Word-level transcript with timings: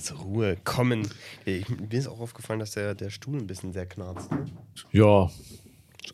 zur 0.00 0.18
Ruhe 0.18 0.56
kommen. 0.64 1.08
Ich, 1.44 1.68
mir 1.68 1.92
ist 1.92 2.08
auch 2.08 2.20
aufgefallen, 2.20 2.60
dass 2.60 2.72
der, 2.72 2.94
der 2.94 3.10
Stuhl 3.10 3.38
ein 3.38 3.46
bisschen 3.46 3.72
sehr 3.72 3.86
knarzt. 3.86 4.30
Ne? 4.30 4.46
Ja, 4.92 5.30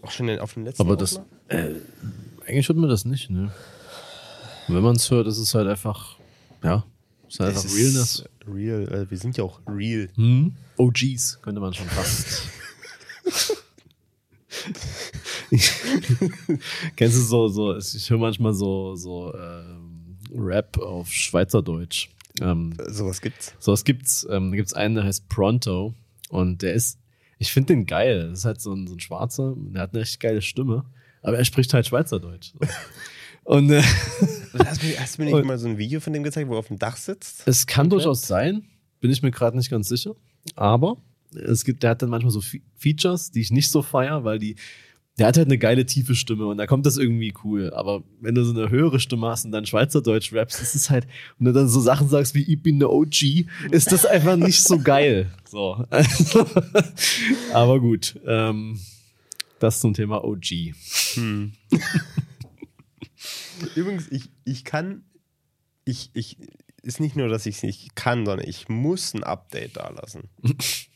Auch 0.02 0.10
schon 0.10 0.30
auf 0.38 0.54
den 0.54 0.64
letzten 0.64 0.82
aber 0.82 0.96
das. 0.96 1.20
Äh, 1.48 1.74
eigentlich 2.46 2.68
hört 2.68 2.78
man 2.78 2.88
das 2.90 3.04
nicht, 3.04 3.30
ne? 3.30 3.52
Und 4.68 4.74
wenn 4.74 4.82
man 4.82 4.96
es 4.96 5.10
hört, 5.10 5.26
ist 5.26 5.38
es 5.38 5.54
halt 5.54 5.68
einfach. 5.68 6.16
Ja, 6.62 6.84
ist 7.28 7.40
halt 7.40 7.52
Es 7.52 7.64
einfach 7.64 7.70
ist 7.70 7.76
Realness. 7.76 8.24
Real. 8.48 8.88
Äh, 8.92 9.10
wir 9.10 9.18
sind 9.18 9.36
ja 9.36 9.44
auch 9.44 9.60
real. 9.68 10.08
Hm? 10.14 10.54
OGs, 10.76 11.40
könnte 11.42 11.60
man 11.60 11.74
schon 11.74 11.86
fast. 11.86 12.42
Kennst 16.96 17.16
du 17.16 17.22
so, 17.22 17.48
so, 17.48 17.76
ich 17.76 18.10
höre 18.10 18.18
manchmal 18.18 18.52
so, 18.54 18.94
so 18.96 19.34
ähm, 19.34 20.16
Rap 20.34 20.78
auf 20.78 21.10
Schweizerdeutsch. 21.10 22.08
Ähm, 22.40 22.74
Sowas 22.88 23.20
gibt's. 23.20 23.54
so, 23.58 23.72
es 23.72 23.84
gibt's, 23.84 24.26
ähm, 24.30 24.50
da 24.50 24.56
gibt's 24.56 24.72
einen, 24.74 24.94
der 24.96 25.04
heißt 25.04 25.28
Pronto 25.28 25.94
und 26.28 26.62
der 26.62 26.74
ist, 26.74 26.98
ich 27.38 27.52
finde 27.52 27.68
den 27.74 27.86
geil. 27.86 28.28
Das 28.30 28.40
ist 28.40 28.44
halt 28.44 28.60
so 28.60 28.72
ein, 28.74 28.86
so 28.86 28.94
ein 28.94 29.00
Schwarzer, 29.00 29.54
der 29.56 29.82
hat 29.82 29.92
eine 29.94 30.02
echt 30.02 30.20
geile 30.20 30.42
Stimme, 30.42 30.84
aber 31.22 31.38
er 31.38 31.44
spricht 31.44 31.72
halt 31.74 31.86
Schweizerdeutsch. 31.86 32.52
So. 32.52 32.58
Und 33.44 33.70
äh, 33.70 33.80
Hast 33.80 34.82
du 34.82 34.86
mir, 34.86 34.98
hast 35.00 35.18
du 35.18 35.22
mir 35.22 35.26
nicht 35.26 35.34
Und- 35.40 35.46
mal 35.46 35.56
so 35.56 35.68
ein 35.68 35.78
Video 35.78 36.00
von 36.00 36.12
dem 36.12 36.24
gezeigt, 36.24 36.48
wo 36.48 36.54
er 36.54 36.58
auf 36.58 36.66
dem 36.66 36.78
Dach 36.80 36.96
sitzt? 36.96 37.46
Es 37.46 37.66
kann 37.66 37.84
Komplett? 37.88 38.04
durchaus 38.06 38.22
sein, 38.26 38.64
bin 39.00 39.10
ich 39.12 39.22
mir 39.22 39.30
gerade 39.30 39.56
nicht 39.56 39.70
ganz 39.70 39.88
sicher. 39.88 40.16
Aber 40.56 40.96
es 41.32 41.64
gibt, 41.64 41.84
der 41.84 41.90
hat 41.90 42.02
dann 42.02 42.10
manchmal 42.10 42.32
so 42.32 42.40
Fe 42.40 42.58
Features, 42.74 43.30
die 43.30 43.40
ich 43.42 43.52
nicht 43.52 43.70
so 43.70 43.82
feier, 43.82 44.24
weil 44.24 44.40
die, 44.40 44.56
der 45.18 45.28
hat 45.28 45.36
halt 45.38 45.48
eine 45.48 45.58
geile 45.58 45.86
tiefe 45.86 46.14
Stimme 46.14 46.46
und 46.46 46.58
da 46.58 46.66
kommt 46.66 46.84
das 46.84 46.98
irgendwie 46.98 47.32
cool. 47.42 47.72
Aber 47.72 48.02
wenn 48.20 48.34
du 48.34 48.44
so 48.44 48.52
eine 48.52 48.70
höhere 48.70 49.00
Stimme 49.00 49.28
hast 49.28 49.46
und 49.46 49.52
dann 49.52 49.64
Schweizerdeutsch 49.64 50.32
rappst, 50.32 50.60
ist 50.60 50.74
es 50.74 50.90
halt, 50.90 51.06
und 51.38 51.46
du 51.46 51.52
dann 51.52 51.68
so 51.68 51.80
Sachen 51.80 52.08
sagst 52.08 52.34
wie 52.34 52.42
ich 52.42 52.62
bin 52.62 52.78
der 52.78 52.90
OG, 52.90 53.46
ist 53.70 53.92
das 53.92 54.04
einfach 54.04 54.36
nicht 54.36 54.62
so 54.62 54.78
geil. 54.78 55.32
So. 55.48 55.86
Aber 57.54 57.80
gut, 57.80 58.20
ähm, 58.26 58.78
das 59.58 59.80
zum 59.80 59.94
Thema 59.94 60.22
OG. 60.22 60.74
Übrigens, 63.74 64.10
ich, 64.10 64.30
ich 64.44 64.64
kann, 64.64 65.02
ich, 65.86 66.10
ich, 66.12 66.36
ist 66.82 67.00
nicht 67.00 67.16
nur, 67.16 67.28
dass 67.28 67.46
ich 67.46 67.56
es 67.56 67.62
nicht 67.62 67.96
kann, 67.96 68.26
sondern 68.26 68.46
ich 68.46 68.68
muss 68.68 69.14
ein 69.14 69.24
Update 69.24 69.76
da 69.78 69.88
lassen. 69.88 70.28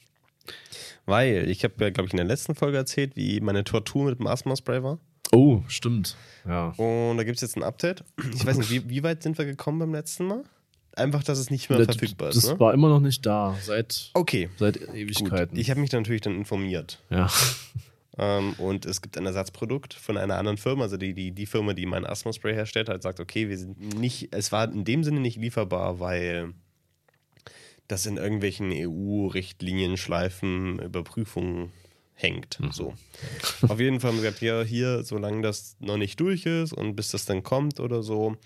Weil, 1.07 1.49
ich 1.51 1.65
habe 1.65 1.75
ja, 1.79 1.91
glaube 1.91 2.07
ich, 2.07 2.13
in 2.13 2.19
der 2.19 2.27
letzten 2.27 2.55
Folge 2.55 2.77
erzählt, 2.77 3.17
wie 3.17 3.41
meine 3.41 3.65
Tortur 3.65 4.05
mit 4.11 4.19
dem 4.19 4.27
Asthma-Spray 4.27 4.83
war. 4.83 4.99
Oh, 5.33 5.63
stimmt. 5.69 6.17
Ja. 6.47 6.69
Und 6.77 7.17
da 7.17 7.25
gibt 7.25 7.37
es 7.37 7.43
jetzt 7.43 7.57
ein 7.57 7.63
Update. 7.63 8.05
Ich 8.35 8.45
weiß 8.45 8.59
nicht, 8.59 8.71
wie, 8.71 8.89
wie 8.89 9.03
weit 9.03 9.23
sind 9.23 9.39
wir 9.39 9.45
gekommen 9.45 9.79
beim 9.79 9.93
letzten 9.95 10.27
Mal? 10.27 10.43
Einfach, 10.97 11.23
dass 11.23 11.39
es 11.39 11.51
nicht 11.51 11.71
mehr 11.71 11.79
Das, 11.79 11.97
verfügbar 11.97 12.29
das 12.29 12.39
ist. 12.39 12.51
Ne? 12.51 12.59
war 12.61 12.75
immer 12.75 12.89
noch 12.89 12.99
nicht 13.01 13.25
da, 13.25 13.57
seit, 13.63 14.11
Okay, 14.15 14.49
seit 14.57 14.81
gut. 14.81 14.95
Ewigkeiten. 14.95 15.57
Ich 15.57 15.71
habe 15.71 15.81
mich 15.81 15.91
dann 15.91 16.03
natürlich 16.03 16.21
dann 16.23 16.35
informiert. 16.37 17.01
ja. 17.11 17.29
Ähm, 18.19 18.55
und 18.59 18.87
es 18.87 19.01
gibt 19.01 19.17
ein 19.17 19.25
Ersatzprodukt 19.25 19.95
von 19.95 20.17
einer 20.19 20.37
anderen 20.37 20.59
Firma, 20.59 20.83
also 20.83 20.97
die, 20.97 21.15
die, 21.15 21.31
die 21.31 21.47
Firma, 21.47 21.73
die 21.75 21.87
mein 21.87 22.05
Asthma-Spray 22.05 22.53
herstellt, 22.55 22.89
hat 22.89 23.03
sagt, 23.03 23.21
okay, 23.21 23.49
wir 23.49 23.57
sind 23.57 23.79
nicht, 23.99 24.35
es 24.35 24.51
war 24.51 24.71
in 24.71 24.85
dem 24.85 25.05
Sinne 25.05 25.21
nicht 25.21 25.37
lieferbar, 25.39 26.01
weil 26.01 26.53
das 27.91 28.07
in 28.07 28.17
irgendwelchen 28.17 28.71
EU-Richtlinien, 28.73 29.97
Schleifen, 29.97 30.79
Überprüfungen 30.79 31.73
hängt. 32.15 32.59
So. 32.71 32.95
Auf 33.69 33.81
jeden 33.81 34.01
Fall 34.01 34.11
haben 34.11 34.19
wir 34.19 34.25
gesagt, 34.25 34.43
ja, 34.43 34.63
hier, 34.63 35.03
solange 35.05 35.43
das 35.43 35.77
noch 35.81 35.97
nicht 35.97 36.21
durch 36.21 36.47
ist 36.47 36.73
und 36.73 36.95
bis 36.95 37.11
das 37.11 37.25
dann 37.25 37.43
kommt 37.43 37.81
oder 37.81 38.03
so, 38.03 38.37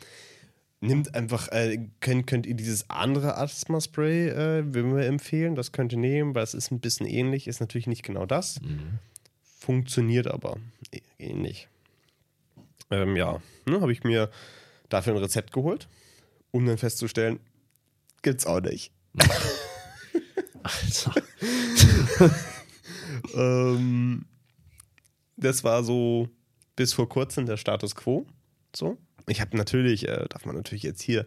nimmt 0.81 1.15
einfach, 1.15 1.49
äh, 1.49 1.89
könnt, 2.01 2.27
könnt 2.27 2.47
ihr 2.47 2.55
dieses 2.55 2.89
andere 2.89 3.37
Asthma-Spray, 3.37 4.29
äh, 4.29 4.75
würden 4.75 4.97
wir 4.97 5.07
empfehlen, 5.07 5.55
das 5.57 5.73
könnt 5.73 5.93
ihr 5.93 5.99
nehmen, 5.99 6.35
weil 6.35 6.45
es 6.45 6.55
ist 6.55 6.71
ein 6.71 6.81
bisschen 6.81 7.07
ähnlich, 7.07 7.49
ist 7.49 7.61
natürlich 7.61 7.87
nicht 7.87 8.05
genau 8.05 8.27
das 8.27 8.61
funktioniert 9.65 10.27
aber 10.27 10.59
ähnlich. 11.19 11.69
Ähm, 12.91 13.17
ja, 13.17 13.41
ne, 13.67 13.81
habe 13.81 13.93
ich 13.93 14.05
mir 14.05 14.31
dafür 14.91 15.15
ein 15.15 15.19
Rezept 15.19 15.53
geholt, 15.53 15.89
um 16.51 16.67
dann 16.67 16.79
festzustellen, 16.79 17.41
gibt's 18.23 18.47
auch 18.47 18.61
nicht. 18.61 18.93
Alter. 20.63 21.15
Ähm, 23.35 24.27
das 25.37 25.65
war 25.65 25.83
so 25.83 26.29
bis 26.77 26.93
vor 26.93 27.09
kurzem 27.09 27.47
der 27.47 27.57
Status 27.57 27.95
quo. 27.95 28.27
So. 28.75 28.99
Ich 29.27 29.41
habe 29.41 29.57
natürlich, 29.57 30.07
äh, 30.09 30.27
darf 30.29 30.45
man 30.45 30.55
natürlich 30.55 30.83
jetzt 30.83 31.01
hier, 31.01 31.27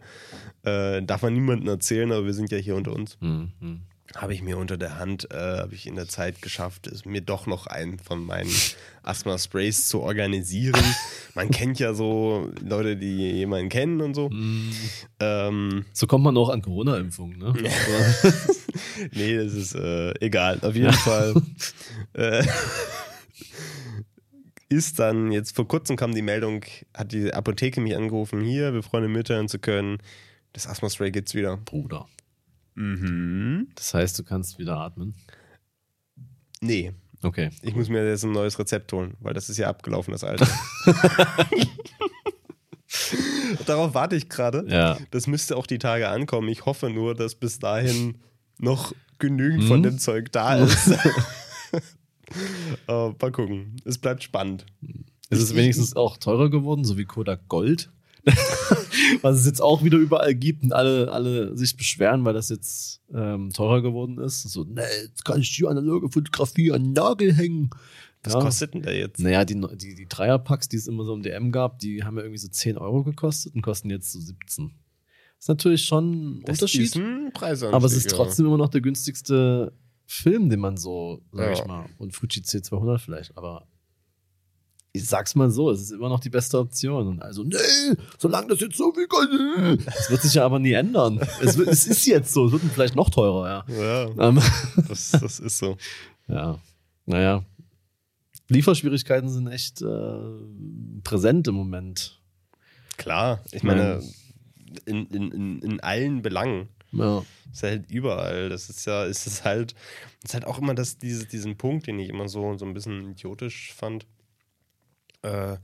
äh, 0.62 1.02
darf 1.02 1.22
man 1.22 1.32
niemandem 1.32 1.68
erzählen, 1.68 2.12
aber 2.12 2.26
wir 2.26 2.34
sind 2.34 2.52
ja 2.52 2.58
hier 2.58 2.76
unter 2.76 2.92
uns. 2.92 3.18
Hm, 3.20 3.52
hm. 3.60 3.80
Habe 4.16 4.32
ich 4.32 4.42
mir 4.42 4.56
unter 4.56 4.76
der 4.76 4.98
Hand, 4.98 5.30
äh, 5.30 5.36
habe 5.36 5.74
ich 5.74 5.86
in 5.86 5.94
der 5.94 6.08
Zeit 6.08 6.40
geschafft, 6.40 6.86
es 6.86 7.04
mir 7.04 7.20
doch 7.20 7.46
noch 7.46 7.66
einen 7.66 7.98
von 7.98 8.24
meinen 8.24 8.50
Asthma-Sprays 9.02 9.88
zu 9.88 10.00
organisieren. 10.00 10.82
Man 11.34 11.50
kennt 11.50 11.78
ja 11.78 11.94
so 11.94 12.50
Leute, 12.60 12.96
die 12.96 13.16
jemanden 13.32 13.68
kennen 13.68 14.00
und 14.00 14.14
so. 14.14 14.30
Ähm, 15.20 15.84
So 15.92 16.06
kommt 16.06 16.24
man 16.24 16.36
auch 16.36 16.48
an 16.48 16.62
Corona-Impfungen, 16.62 17.38
ne? 17.38 17.52
nee, 19.12 19.36
das 19.36 19.52
ist 19.52 19.74
äh, 19.74 20.12
egal. 20.20 20.58
Auf 20.62 20.74
jeden 20.74 20.92
Fall 20.92 21.34
äh, 22.14 22.44
ist 24.70 24.98
dann 24.98 25.32
jetzt 25.32 25.54
vor 25.54 25.68
kurzem 25.68 25.96
kam 25.96 26.14
die 26.14 26.22
Meldung, 26.22 26.64
hat 26.94 27.12
die 27.12 27.32
Apotheke 27.32 27.80
mich 27.80 27.96
angerufen, 27.96 28.42
hier, 28.42 28.74
wir 28.74 28.82
freuen 28.82 29.04
uns 29.04 29.12
mitteilen 29.12 29.48
zu 29.48 29.58
können, 29.58 29.98
das 30.52 30.66
Asthma-Spray 30.66 31.10
gibt's 31.10 31.34
wieder. 31.34 31.56
Bruder. 31.58 32.06
Mhm. 32.78 33.68
Das 33.74 33.92
heißt, 33.94 34.18
du 34.18 34.24
kannst 34.24 34.58
wieder 34.58 34.76
atmen. 34.78 35.14
Nee, 36.60 36.92
Okay. 37.20 37.50
Ich 37.62 37.74
muss 37.74 37.88
mir 37.88 38.08
jetzt 38.08 38.24
ein 38.24 38.30
neues 38.30 38.60
Rezept 38.60 38.92
holen, 38.92 39.14
weil 39.18 39.34
das 39.34 39.50
ist 39.50 39.56
ja 39.56 39.68
abgelaufen, 39.68 40.12
das 40.12 40.22
alte. 40.22 40.46
Darauf 43.66 43.92
warte 43.94 44.14
ich 44.16 44.28
gerade. 44.28 44.64
Ja. 44.68 44.96
Das 45.10 45.26
müsste 45.26 45.56
auch 45.56 45.66
die 45.66 45.78
Tage 45.78 46.08
ankommen. 46.08 46.48
Ich 46.48 46.64
hoffe 46.64 46.90
nur, 46.90 47.14
dass 47.16 47.34
bis 47.34 47.58
dahin 47.58 48.18
noch 48.58 48.92
genügend 49.18 49.64
von 49.64 49.78
Hm? 49.78 49.82
dem 49.82 49.98
Zeug 49.98 50.30
da 50.32 50.56
ist. 50.58 50.92
Aber 52.86 53.14
mal 53.20 53.32
gucken. 53.32 53.76
Es 53.84 53.98
bleibt 53.98 54.22
spannend. 54.22 54.64
Ist 55.30 55.42
es 55.42 55.54
wenigstens 55.56 55.96
auch 55.96 56.16
teurer 56.18 56.50
geworden, 56.50 56.84
so 56.84 56.96
wie 56.96 57.04
Kodak 57.04 57.48
Gold? 57.48 57.90
Was 59.22 59.38
es 59.40 59.46
jetzt 59.46 59.60
auch 59.62 59.82
wieder 59.84 59.98
überall 59.98 60.34
gibt 60.34 60.62
und 60.62 60.72
alle, 60.72 61.10
alle 61.12 61.56
sich 61.56 61.76
beschweren, 61.76 62.24
weil 62.24 62.34
das 62.34 62.48
jetzt 62.48 63.00
ähm, 63.12 63.50
teurer 63.52 63.82
geworden 63.82 64.18
ist. 64.18 64.42
So, 64.42 64.64
ne, 64.64 64.82
jetzt 65.02 65.24
kann 65.24 65.40
ich 65.40 65.54
die 65.56 65.66
analoge 65.66 66.08
Fotografie 66.10 66.72
an 66.72 66.84
den 66.84 66.92
Nagel 66.92 67.32
hängen. 67.34 67.70
Was 68.24 68.34
Ja. 68.34 68.40
kostet 68.40 68.74
denn 68.74 68.82
der 68.82 68.96
jetzt? 68.96 69.20
Naja, 69.20 69.44
die, 69.44 69.54
die, 69.76 69.94
die 69.94 70.06
Dreierpacks, 70.08 70.68
die 70.68 70.76
es 70.76 70.88
immer 70.88 71.04
so 71.04 71.14
im 71.14 71.22
DM 71.22 71.52
gab, 71.52 71.78
die 71.78 72.02
haben 72.02 72.16
ja 72.16 72.22
irgendwie 72.24 72.38
so 72.40 72.48
10 72.48 72.76
Euro 72.76 73.04
gekostet 73.04 73.54
und 73.54 73.62
kosten 73.62 73.90
jetzt 73.90 74.12
so 74.12 74.20
17. 74.20 74.72
Das 75.36 75.44
ist 75.44 75.48
natürlich 75.48 75.84
schon 75.84 76.38
ein 76.38 76.42
Das 76.44 76.58
Unterschied. 76.60 76.96
aber 77.72 77.86
es 77.86 77.92
ist 77.92 78.10
ja. 78.10 78.16
trotzdem 78.16 78.46
immer 78.46 78.58
noch 78.58 78.70
der 78.70 78.80
günstigste 78.80 79.72
Film, 80.04 80.50
den 80.50 80.58
man 80.58 80.76
so, 80.76 81.22
sag 81.32 81.46
Ja. 81.46 81.52
ich 81.52 81.64
mal, 81.66 81.86
und 81.98 82.12
Fuji 82.12 82.42
C200 82.42 82.98
vielleicht, 82.98 83.36
aber 83.38 83.68
ich 84.92 85.06
sag's 85.06 85.34
mal 85.34 85.50
so, 85.50 85.70
es 85.70 85.82
ist 85.82 85.90
immer 85.92 86.08
noch 86.08 86.20
die 86.20 86.30
beste 86.30 86.58
Option. 86.58 87.06
Und 87.08 87.22
also, 87.22 87.44
nee, 87.44 87.56
solange 88.18 88.48
das 88.48 88.60
jetzt 88.60 88.76
so 88.76 88.92
viel 88.92 89.06
kostet. 89.06 89.86
Das 89.86 90.10
wird 90.10 90.22
sich 90.22 90.34
ja 90.34 90.44
aber 90.44 90.58
nie 90.58 90.72
ändern. 90.72 91.20
Es, 91.40 91.56
es 91.58 91.86
ist 91.86 92.06
jetzt 92.06 92.32
so, 92.32 92.46
es 92.46 92.52
wird 92.52 92.62
vielleicht 92.72 92.96
noch 92.96 93.10
teurer, 93.10 93.64
ja. 93.68 93.74
Ja, 93.74 94.28
Ähm, 94.28 94.40
das, 94.88 95.12
das 95.12 95.40
ist 95.40 95.58
so. 95.58 95.76
ja, 96.28 96.58
naja. 97.06 97.44
Lieferschwierigkeiten 98.48 99.28
sind 99.28 99.48
echt 99.48 99.82
äh, 99.82 100.20
präsent 101.04 101.46
im 101.48 101.54
Moment. 101.54 102.18
Klar, 102.96 103.40
ich 103.52 103.62
meine, 103.62 104.02
in, 104.86 105.06
in, 105.06 105.30
in, 105.32 105.58
in 105.60 105.80
allen 105.80 106.22
Belangen. 106.22 106.68
Ja. 106.92 107.22
ist 107.52 107.62
halt 107.62 107.90
überall. 107.90 108.48
Das 108.48 108.70
ist 108.70 108.86
ja, 108.86 109.04
ist 109.04 109.26
es 109.26 109.44
halt, 109.44 109.74
ist 110.24 110.32
halt 110.32 110.46
auch 110.46 110.58
immer 110.58 110.74
das, 110.74 110.96
dieses, 110.96 111.28
diesen 111.28 111.56
Punkt, 111.56 111.86
den 111.86 111.98
ich 111.98 112.08
immer 112.08 112.28
so, 112.28 112.56
so 112.56 112.64
ein 112.64 112.72
bisschen 112.72 113.10
idiotisch 113.10 113.74
fand. 113.74 114.06
Äh, 115.28 115.58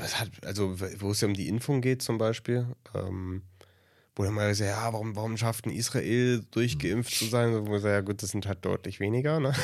was 0.00 0.20
hat, 0.20 0.28
also, 0.44 0.78
wo 1.00 1.10
es 1.10 1.20
ja 1.20 1.28
um 1.28 1.34
die 1.34 1.48
Impfung 1.48 1.80
geht 1.80 2.02
zum 2.02 2.16
Beispiel, 2.18 2.66
ähm, 2.94 3.42
wo 4.14 4.22
dann 4.24 4.34
mal 4.34 4.48
gesagt, 4.48 4.70
ja, 4.70 4.92
warum, 4.92 5.16
warum 5.16 5.36
schafft 5.36 5.66
ein 5.66 5.70
Israel 5.72 6.44
durchgeimpft 6.50 7.12
zu 7.14 7.24
sein? 7.24 7.52
Wo 7.54 7.70
man 7.70 7.80
sagt, 7.80 7.92
ja 7.92 8.00
gut, 8.02 8.22
das 8.22 8.30
sind 8.30 8.46
halt 8.46 8.64
deutlich 8.64 9.00
weniger, 9.00 9.40
ne? 9.40 9.54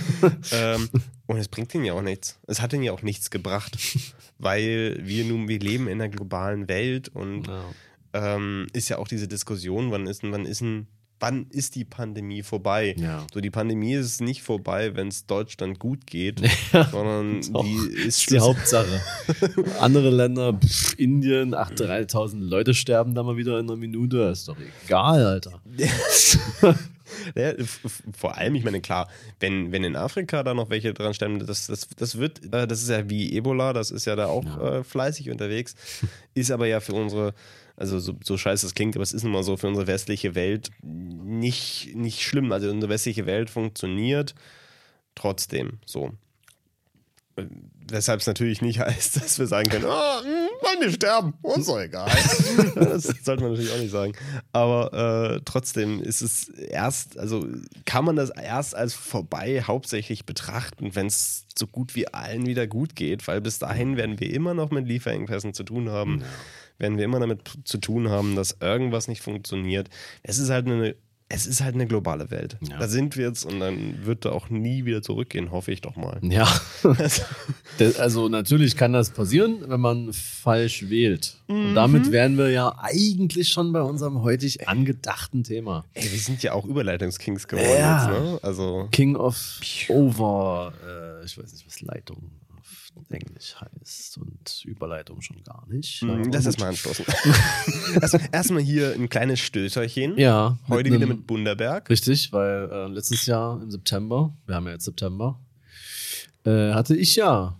ähm, 0.52 0.88
und 1.26 1.38
es 1.38 1.48
bringt 1.48 1.74
ihnen 1.74 1.84
ja 1.86 1.94
auch 1.94 2.02
nichts. 2.02 2.38
Es 2.46 2.60
hat 2.60 2.72
ihnen 2.72 2.82
ja 2.84 2.92
auch 2.92 3.02
nichts 3.02 3.30
gebracht, 3.30 3.76
weil 4.38 4.98
wir 5.02 5.24
nun, 5.24 5.48
wir 5.48 5.58
leben 5.58 5.88
in 5.88 6.00
einer 6.00 6.08
globalen 6.10 6.68
Welt 6.68 7.08
und 7.08 7.46
Ja. 7.48 7.64
ähm, 8.12 8.66
ist 8.72 8.88
ja 8.90 8.98
auch 8.98 9.08
diese 9.08 9.26
Diskussion, 9.26 9.90
wann 9.90 10.06
ist, 10.06 10.22
wann 10.22 10.44
ist 10.46 10.60
ein 10.60 10.86
wann 11.20 11.46
ist 11.50 11.74
die 11.74 11.84
Pandemie 11.84 12.42
vorbei? 12.42 12.94
Ja. 12.98 13.26
So, 13.32 13.40
die 13.40 13.50
Pandemie 13.50 13.94
ist 13.94 14.20
nicht 14.20 14.42
vorbei, 14.42 14.94
wenn 14.94 15.08
es 15.08 15.26
Deutschland 15.26 15.78
gut 15.78 16.06
geht, 16.06 16.40
Ja. 16.72 16.84
sondern 16.90 17.40
die 17.64 17.76
ist, 17.98 18.20
ist 18.22 18.30
die 18.30 18.38
Hauptsache. 18.40 19.00
Andere 19.80 20.10
Länder, 20.10 20.52
pff, 20.54 20.98
Indien, 20.98 21.54
ach, 21.54 21.70
3000 21.70 22.42
Leute 22.42 22.74
sterben 22.74 23.14
da 23.14 23.22
mal 23.22 23.36
wieder 23.36 23.58
in 23.58 23.66
einer 23.68 23.76
Minute. 23.76 24.18
Ist 24.32 24.48
doch 24.48 24.56
egal, 24.84 25.24
Alter. 25.24 25.60
Ja, 27.36 27.52
vor 28.16 28.36
allem, 28.36 28.54
ich 28.54 28.64
meine, 28.64 28.80
klar, 28.80 29.08
wenn, 29.40 29.72
wenn 29.72 29.84
in 29.84 29.94
Afrika 29.96 30.42
da 30.42 30.54
noch 30.54 30.70
welche 30.70 30.94
dran 30.94 31.14
sterben, 31.14 31.38
das, 31.44 31.66
das, 31.66 31.88
das 31.96 32.18
wird, 32.18 32.44
äh, 32.52 32.66
das 32.66 32.82
ist 32.82 32.88
ja 32.90 33.08
wie 33.08 33.36
Ebola, 33.36 33.72
das 33.72 33.90
ist 33.90 34.04
ja 34.06 34.16
da 34.16 34.26
auch. 34.26 34.44
Äh, 34.60 34.84
fleißig 34.84 35.30
unterwegs, 35.30 35.74
ist 36.34 36.50
aber 36.50 36.66
ja 36.66 36.80
für 36.80 36.94
unsere, 36.94 37.34
also 37.76 37.98
so, 37.98 38.14
so 38.22 38.36
scheiße 38.36 38.66
es 38.66 38.74
klingt, 38.74 38.96
aber 38.96 39.02
es 39.02 39.12
ist 39.12 39.24
nun 39.24 39.32
mal 39.32 39.42
so 39.42 39.56
für 39.56 39.68
unsere 39.68 39.86
westliche 39.86 40.34
Welt 40.34 40.70
nicht, 40.82 41.94
nicht 41.94 42.22
schlimm. 42.22 42.52
Also 42.52 42.70
unsere 42.70 42.90
westliche 42.90 43.26
Welt 43.26 43.50
funktioniert 43.50 44.34
trotzdem 45.14 45.78
so. 45.84 46.12
Weshalb 47.88 48.20
es 48.20 48.26
natürlich 48.28 48.62
nicht 48.62 48.78
heißt, 48.78 49.16
dass 49.16 49.38
wir 49.40 49.48
sagen 49.48 49.68
können, 49.68 49.86
oh, 49.86 49.88
wollen 49.88 50.88
die 50.88 50.92
sterben, 50.92 51.34
uns 51.42 51.66
doch 51.66 51.80
egal. 51.80 52.08
das 52.76 53.02
sollte 53.22 53.42
man 53.42 53.52
natürlich 53.52 53.72
auch 53.72 53.78
nicht 53.78 53.90
sagen. 53.90 54.12
Aber 54.52 55.34
äh, 55.34 55.40
trotzdem 55.44 56.00
ist 56.00 56.22
es 56.22 56.48
erst, 56.48 57.18
also 57.18 57.46
kann 57.84 58.04
man 58.04 58.14
das 58.14 58.30
erst 58.30 58.76
als 58.76 58.94
vorbei 58.94 59.62
hauptsächlich 59.62 60.26
betrachten, 60.26 60.94
wenn 60.94 61.06
es 61.06 61.46
so 61.58 61.66
gut 61.66 61.96
wie 61.96 62.06
allen 62.06 62.46
wieder 62.46 62.68
gut 62.68 62.94
geht, 62.94 63.26
weil 63.26 63.40
bis 63.40 63.58
dahin 63.58 63.96
werden 63.96 64.20
wir 64.20 64.32
immer 64.32 64.54
noch 64.54 64.70
mit 64.70 64.86
Lieferengpässen 64.86 65.54
zu 65.54 65.64
tun 65.64 65.90
haben. 65.90 66.22
Werden 66.78 66.98
wir 66.98 67.04
immer 67.04 67.20
damit 67.20 67.40
zu 67.64 67.78
tun 67.78 68.08
haben, 68.08 68.34
dass 68.36 68.56
irgendwas 68.60 69.08
nicht 69.08 69.22
funktioniert. 69.22 69.88
Es 70.22 70.38
ist 70.38 70.50
halt 70.50 70.66
eine, 70.66 70.96
es 71.28 71.46
ist 71.46 71.62
halt 71.62 71.74
eine 71.74 71.86
globale 71.86 72.30
Welt. 72.30 72.58
Ja. 72.68 72.78
Da 72.78 72.86
sind 72.88 73.16
wir 73.16 73.26
jetzt 73.28 73.44
und 73.44 73.60
dann 73.60 74.04
wird 74.04 74.24
da 74.24 74.32
auch 74.32 74.50
nie 74.50 74.84
wieder 74.84 75.00
zurückgehen, 75.00 75.50
hoffe 75.52 75.72
ich 75.72 75.80
doch 75.80 75.96
mal. 75.96 76.18
Ja. 76.22 76.46
Das- 77.78 77.98
Also 77.98 78.28
natürlich 78.28 78.76
kann 78.76 78.92
das 78.92 79.10
passieren, 79.10 79.64
wenn 79.66 79.80
man 79.80 80.12
falsch 80.12 80.88
wählt. 80.90 81.38
Und 81.48 81.74
damit 81.74 82.12
wären 82.12 82.36
wir 82.38 82.50
ja 82.50 82.74
eigentlich 82.78 83.48
schon 83.48 83.72
bei 83.72 83.80
unserem 83.82 84.22
heutig 84.22 84.68
angedachten 84.68 85.42
Thema. 85.42 85.84
Ey, 85.94 86.04
wir 86.10 86.18
sind 86.18 86.42
ja 86.42 86.52
auch 86.52 86.64
Überleitungskings 86.66 87.48
geworden 87.48 87.68
Ja. 87.78 88.12
jetzt, 88.12 88.20
ne? 88.22 88.38
Also. 88.42 88.88
King 88.92 89.16
of 89.16 89.60
Over, 89.88 90.72
äh, 90.86 91.24
ich 91.24 91.36
weiß 91.38 91.52
nicht, 91.52 91.66
was 91.66 91.80
Leitung 91.80 92.30
Englisch 93.10 93.54
heißt 93.60 94.18
und 94.18 94.64
Überleitung 94.64 95.20
schon 95.20 95.42
gar 95.42 95.66
nicht. 95.68 96.02
Mhm, 96.02 96.08
Lass 96.32 96.44
gut. 96.44 96.46
das 96.46 96.58
mal 96.58 96.68
anstoßen. 96.68 97.04
also, 98.00 98.18
erstmal 98.32 98.62
hier 98.62 98.94
ein 98.94 99.08
kleines 99.08 99.40
Stößerchen. 99.40 100.18
Ja. 100.18 100.58
Heute 100.68 100.86
wieder 100.86 100.96
einem- 100.96 101.08
mit 101.10 101.26
Bunderberg. 101.26 101.88
Richtig, 101.90 102.32
weil 102.32 102.68
äh, 102.70 102.86
letztes 102.88 103.26
Jahr 103.26 103.60
im 103.62 103.70
September, 103.70 104.36
wir 104.46 104.54
haben 104.54 104.66
ja 104.66 104.72
jetzt 104.72 104.84
September, 104.84 105.40
äh, 106.44 106.72
hatte 106.72 106.96
ich 106.96 107.16
ja 107.16 107.58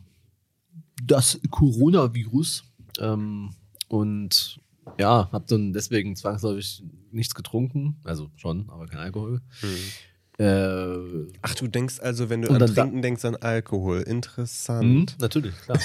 das 1.05 1.39
Coronavirus 1.51 2.65
ähm, 3.01 3.51
und 3.89 4.61
ja, 4.99 5.29
habe 5.33 5.45
dann 5.49 5.73
deswegen 5.73 6.15
zwangsläufig 6.17 6.83
nichts 7.11 7.35
getrunken, 7.35 7.97
also 8.05 8.31
schon, 8.37 8.69
aber 8.71 8.87
kein 8.87 8.99
Alkohol. 9.01 9.41
Äh, 10.39 10.97
Ach, 11.43 11.55
du 11.55 11.69
denkst 11.69 12.01
also, 12.01 12.29
wenn 12.29 12.43
du 12.43 12.51
an 12.51 12.67
Trinken 12.67 13.03
denkst, 13.03 13.25
an 13.25 13.37
Alkohol. 13.37 14.01
Mhm, 14.01 14.11
Interessant. 14.11 15.17
natürlich, 15.21 15.55
klar. 15.61 15.79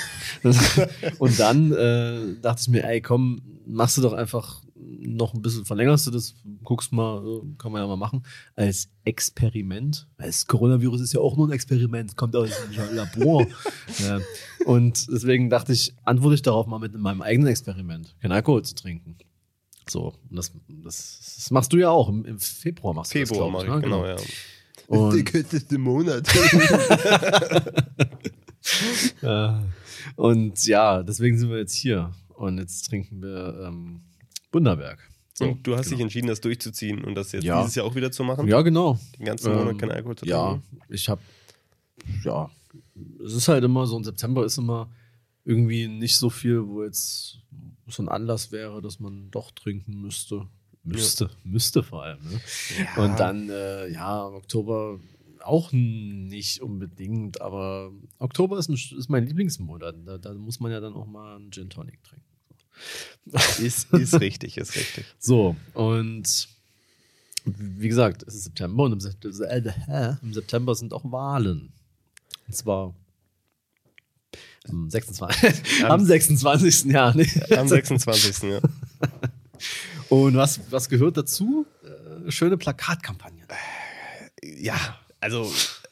und 1.20 1.40
dann 1.40 1.72
äh, 1.72 2.36
dachte 2.42 2.62
ich 2.62 2.68
mir, 2.70 2.84
ey, 2.84 3.02
komm, 3.02 3.42
machst 3.68 3.98
du 3.98 4.02
doch 4.02 4.14
einfach 4.14 4.62
noch 5.02 5.34
ein 5.34 5.42
bisschen, 5.42 5.66
verlängerst 5.66 6.08
du 6.08 6.12
das, 6.12 6.34
guckst 6.64 6.92
mal, 6.92 7.24
äh, 7.24 7.42
kann 7.58 7.72
man 7.72 7.82
ja 7.82 7.88
mal 7.88 7.96
machen, 7.96 8.24
als 8.56 8.90
Experiment. 9.04 10.08
Weil 10.18 10.28
Das 10.28 10.48
Coronavirus 10.48 11.02
ist 11.02 11.14
ja 11.14 11.20
auch 11.20 11.38
nur 11.38 11.48
ein 11.48 11.52
Experiment, 11.52 12.16
kommt 12.16 12.36
aus 12.36 12.50
dem 12.50 12.96
Labor. 12.96 13.46
ja. 14.00 14.20
Und 14.66 15.08
deswegen 15.12 15.50
dachte 15.50 15.74
ich, 15.74 15.94
antworte 16.06 16.36
ich 16.36 16.42
darauf 16.42 16.66
mal 16.66 16.80
mit 16.80 16.94
meinem 16.96 17.22
eigenen 17.22 17.50
Experiment, 17.50 18.16
kein 18.20 18.32
Alkohol 18.32 18.64
zu 18.64 18.76
trinken. 18.76 19.18
So, 19.90 20.14
und 20.30 20.36
das, 20.36 20.52
das, 20.68 21.34
das 21.36 21.52
machst 21.52 21.74
du 21.74 21.78
ja 21.78 21.90
auch. 21.90 22.10
Im, 22.10 22.40
Februar 22.40 22.94
machst 22.94 23.14
du 23.14 23.20
Februar 23.26 23.52
das, 23.52 23.54
mache 23.54 23.66
glaub 23.66 23.78
ich, 23.80 23.86
ne? 23.86 23.90
genau, 23.90 24.06
ja. 24.06 24.16
Und- 24.88 25.14
Der 25.16 25.24
kürzeste 25.24 25.78
Monat. 25.78 26.28
Und 30.16 30.66
ja, 30.66 31.04
deswegen 31.04 31.38
sind 31.38 31.50
wir 31.50 31.58
jetzt 31.60 31.76
hier. 31.76 32.12
Und 32.30 32.58
jetzt 32.58 32.88
trinken 32.90 33.22
wir 33.22 33.66
ähm, 33.68 34.02
Bunderberg. 34.52 35.00
So, 35.34 35.46
und 35.46 35.66
du 35.66 35.74
hast 35.76 35.86
dich 35.86 35.92
genau. 35.92 36.04
entschieden, 36.04 36.28
das 36.28 36.42
durchzuziehen 36.42 37.04
und 37.04 37.16
das 37.16 37.32
jetzt 37.32 37.46
Ja. 37.46 37.62
dieses 37.62 37.76
Jahr 37.76 37.86
auch 37.86 37.96
wieder 37.96 38.12
zu 38.12 38.24
machen? 38.26 38.48
Ja, 38.48 38.62
genau. 38.62 39.00
Den 39.18 39.26
ganzen 39.26 39.54
Monat 39.54 39.72
Ähm, 39.72 39.78
kein 39.78 39.92
Alkohol 39.92 40.16
zu 40.18 40.26
Ja, 40.26 40.50
trinken? 40.52 40.80
ich 40.90 41.08
habe, 41.08 41.22
ja, 42.26 42.50
es 43.26 43.34
ist 43.34 43.48
halt 43.48 43.64
immer 43.64 43.86
so, 43.88 43.96
im 43.98 44.04
September 44.04 44.44
ist 44.46 44.58
immer 44.58 44.90
irgendwie 45.46 45.88
nicht 45.88 46.18
so 46.18 46.30
viel, 46.30 46.68
wo 46.68 46.84
jetzt 46.84 47.40
so 47.92 48.04
ein 48.04 48.10
Anlass 48.10 48.52
wäre, 48.52 48.82
dass 48.82 49.00
man 49.00 49.32
doch 49.32 49.52
trinken 49.52 50.02
müsste. 50.02 50.48
Müsste, 50.84 51.30
müsste 51.44 51.84
vor 51.84 52.04
allem. 52.04 52.20
Ne? 52.24 52.40
Ja. 52.96 53.04
Und 53.04 53.20
dann, 53.20 53.50
äh, 53.50 53.90
ja, 53.90 54.28
im 54.28 54.36
Oktober 54.36 55.00
auch 55.42 55.72
nicht 55.72 56.62
unbedingt, 56.62 57.42
aber 57.42 57.92
Oktober 58.18 58.58
ist, 58.58 58.70
ein, 58.70 58.76
ist 58.76 59.10
mein 59.10 59.26
Lieblingsmonat. 59.26 59.96
Da, 60.06 60.18
da 60.18 60.34
muss 60.34 60.60
man 60.60 60.72
ja 60.72 60.80
dann 60.80 60.94
auch 60.94 61.06
mal 61.06 61.36
einen 61.36 61.52
Gin 61.52 61.70
Tonic 61.70 62.04
trinken. 62.04 62.26
Ist, 63.62 63.94
ist 63.94 64.22
richtig, 64.22 64.56
ist 64.56 64.74
richtig. 64.74 65.04
So, 65.20 65.58
und 65.74 66.48
wie 67.44 67.90
gesagt, 67.90 68.24
es 68.26 68.36
ist 68.36 68.46
September 68.46 68.84
und 68.84 68.94
im 68.94 69.00
September, 69.02 69.52
äh, 69.52 70.16
im 70.22 70.34
September 70.34 70.74
sind 70.76 70.94
auch 70.94 71.04
Wahlen. 71.12 71.74
Und 72.48 72.56
zwar 72.56 72.96
am 74.70 74.90
26. 74.90 75.86
am 75.86 76.06
26. 76.06 76.86
Jahr. 76.86 77.16
Nee. 77.16 77.28
Am 77.56 77.68
26. 77.68 78.44
Ja. 78.44 78.60
Und 80.10 80.36
was, 80.36 80.60
was 80.70 80.90
gehört 80.90 81.18
dazu? 81.18 81.66
Äh, 81.84 82.32
schöne 82.32 82.58
Plakatkampagnen. 82.58 83.46
ja, 84.44 84.76
also, 85.20 85.52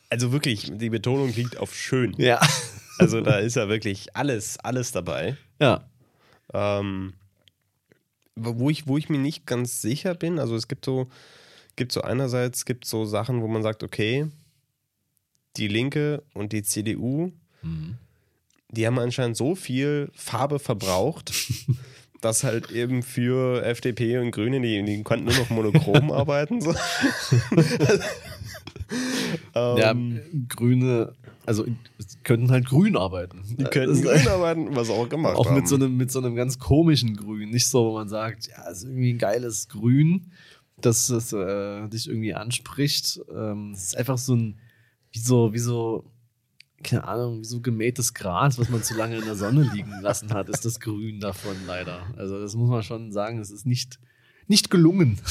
also 0.09 0.31
wirklich, 0.31 0.71
die 0.73 0.89
Betonung 0.89 1.33
liegt 1.33 1.57
auf 1.57 1.75
schön. 1.75 2.13
Ja. 2.17 2.39
Also 2.99 3.21
da 3.21 3.37
ist 3.37 3.55
ja 3.55 3.69
wirklich 3.69 4.15
alles, 4.15 4.57
alles 4.57 4.91
dabei. 4.91 5.37
Ja. 5.61 5.87
Ähm, 6.53 7.13
wo, 8.35 8.69
ich, 8.69 8.87
wo 8.87 8.97
ich 8.97 9.09
mir 9.09 9.19
nicht 9.19 9.45
ganz 9.45 9.81
sicher 9.81 10.15
bin, 10.15 10.39
also 10.39 10.55
es 10.55 10.67
gibt 10.67 10.85
so, 10.85 11.07
gibt 11.75 11.91
so 11.91 12.01
einerseits 12.01 12.65
gibt 12.65 12.85
so 12.85 13.05
Sachen, 13.05 13.41
wo 13.41 13.47
man 13.47 13.63
sagt, 13.63 13.83
okay, 13.83 14.27
die 15.57 15.67
Linke 15.67 16.23
und 16.33 16.53
die 16.53 16.63
CDU, 16.63 17.31
die 18.71 18.85
haben 18.85 18.99
anscheinend 18.99 19.37
so 19.37 19.55
viel 19.55 20.09
Farbe 20.13 20.59
verbraucht, 20.59 21.31
dass 22.21 22.43
halt 22.43 22.71
eben 22.71 23.03
für 23.03 23.63
FDP 23.63 24.17
und 24.19 24.31
Grüne, 24.31 24.59
die, 24.61 24.83
die 24.83 25.03
konnten 25.03 25.25
nur 25.25 25.35
noch 25.35 25.49
monochrom 25.49 26.11
arbeiten. 26.13 26.61
So. 26.61 26.73
ja, 29.55 29.91
ähm, 29.91 30.21
Grüne, 30.49 31.13
also 31.45 31.65
könnten 32.23 32.51
halt 32.51 32.65
grün 32.65 32.97
arbeiten. 32.97 33.43
die 33.47 33.63
könnten 33.63 34.01
Das 34.01 34.21
grün 34.21 34.27
arbeiten, 34.27 34.75
was 34.75 34.89
auch 34.89 35.07
gemacht 35.07 35.37
Auch 35.37 35.45
haben. 35.47 35.55
mit 35.55 35.67
so, 35.67 35.75
einem, 35.75 35.95
mit 35.95 36.11
so 36.11 36.19
einem 36.19 36.35
ganz 36.35 36.59
komischen 36.59 37.15
Grün. 37.15 37.49
Nicht 37.51 37.67
so, 37.67 37.85
wo 37.85 37.93
man 37.93 38.09
sagt, 38.09 38.47
ja, 38.47 38.69
ist 38.69 38.83
irgendwie 38.83 39.13
ein 39.13 39.17
geiles 39.17 39.67
Grün, 39.69 40.31
dass 40.81 41.09
es 41.09 41.33
äh, 41.33 41.87
dich 41.87 42.07
irgendwie 42.07 42.33
anspricht. 42.33 43.21
Ähm, 43.33 43.71
es 43.73 43.83
ist 43.83 43.97
einfach 43.97 44.17
so 44.17 44.35
ein, 44.35 44.59
wie 45.11 45.19
so, 45.19 45.53
wie 45.53 45.59
so, 45.59 46.03
keine 46.83 47.05
Ahnung, 47.05 47.43
so 47.43 47.61
gemähtes 47.61 48.13
Gras, 48.13 48.57
was 48.59 48.69
man 48.69 48.83
zu 48.83 48.95
lange 48.95 49.17
in 49.17 49.25
der 49.25 49.35
Sonne 49.35 49.69
liegen 49.73 49.99
lassen 50.01 50.33
hat, 50.33 50.49
ist 50.49 50.63
das 50.63 50.79
Grün 50.79 51.19
davon 51.19 51.55
leider. 51.65 52.01
Also 52.17 52.39
das 52.39 52.55
muss 52.55 52.69
man 52.69 52.83
schon 52.83 53.11
sagen, 53.11 53.39
es 53.39 53.51
ist 53.51 53.65
nicht, 53.65 53.99
nicht 54.47 54.69
gelungen. 54.69 55.19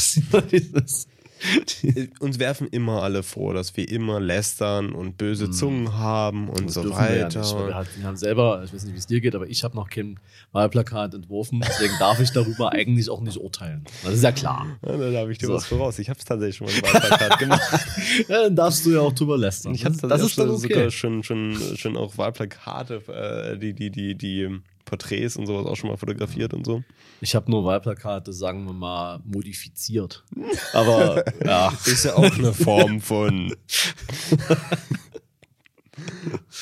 uns 2.20 2.38
werfen 2.38 2.68
immer 2.68 3.02
alle 3.02 3.22
vor, 3.22 3.54
dass 3.54 3.76
wir 3.76 3.88
immer 3.88 4.20
lästern 4.20 4.92
und 4.92 5.18
böse 5.18 5.50
Zungen 5.50 5.94
haben 5.94 6.48
und. 6.48 6.66
Das 6.66 6.74
so 6.74 6.82
dürfen 6.82 6.98
wir 6.98 7.16
ja 7.16 7.24
weiter. 7.26 7.40
nicht, 7.40 7.54
wir, 7.54 7.74
halt, 7.74 7.88
wir 7.98 8.06
haben 8.06 8.16
selber, 8.16 8.62
ich 8.64 8.72
weiß 8.72 8.84
nicht, 8.84 8.94
wie 8.94 8.98
es 8.98 9.06
dir 9.06 9.20
geht, 9.20 9.34
aber 9.34 9.46
ich 9.46 9.62
habe 9.64 9.76
noch 9.76 9.88
kein 9.88 10.18
Wahlplakat 10.52 11.14
entworfen, 11.14 11.62
deswegen 11.66 11.94
darf 11.98 12.20
ich 12.20 12.30
darüber 12.30 12.72
eigentlich 12.72 13.10
auch 13.10 13.20
nicht 13.20 13.38
urteilen. 13.38 13.84
Das 14.04 14.14
ist 14.14 14.22
ja 14.22 14.32
klar. 14.32 14.66
ja, 14.86 14.96
da 14.96 15.18
habe 15.20 15.32
ich 15.32 15.38
dir 15.38 15.46
So. 15.46 15.54
was 15.54 15.66
voraus. 15.66 15.98
Ich 15.98 16.08
habe 16.08 16.18
es 16.18 16.24
tatsächlich 16.24 16.56
schon 16.56 16.66
mal 16.66 16.74
im 16.74 16.82
Wahlplakat 16.82 17.38
gemacht. 17.38 17.86
Ja, 18.28 18.42
dann 18.44 18.56
darfst 18.56 18.86
du 18.86 18.92
ja 18.92 19.00
auch 19.00 19.12
drüber 19.12 19.36
lästern. 19.36 19.74
Ich 19.74 19.84
habe 19.84 19.96
das 19.96 20.22
ist 20.22 20.34
sogar 20.36 20.54
okay. 20.54 20.90
schon, 20.90 21.22
schon, 21.22 21.56
schon 21.76 21.96
auch 21.96 22.16
Wahlplakate, 22.16 23.02
äh, 23.08 23.58
die, 23.58 23.74
die, 23.74 23.90
die, 23.90 24.14
die 24.14 24.60
Porträts 24.86 25.36
und 25.36 25.46
sowas 25.46 25.66
auch 25.66 25.76
schon 25.76 25.90
mal 25.90 25.98
fotografiert 25.98 26.54
und 26.54 26.64
so. 26.64 26.82
Ich 27.20 27.34
habe 27.34 27.50
nur 27.50 27.64
Wahlplakate, 27.64 28.32
sagen 28.32 28.64
wir 28.64 28.72
mal, 28.72 29.20
modifiziert. 29.24 30.24
Aber 30.72 31.22
ja, 31.44 31.70
Ist 31.84 32.06
ja 32.06 32.14
auch 32.14 32.38
eine 32.38 32.54
Form 32.54 33.02
von. 33.02 33.54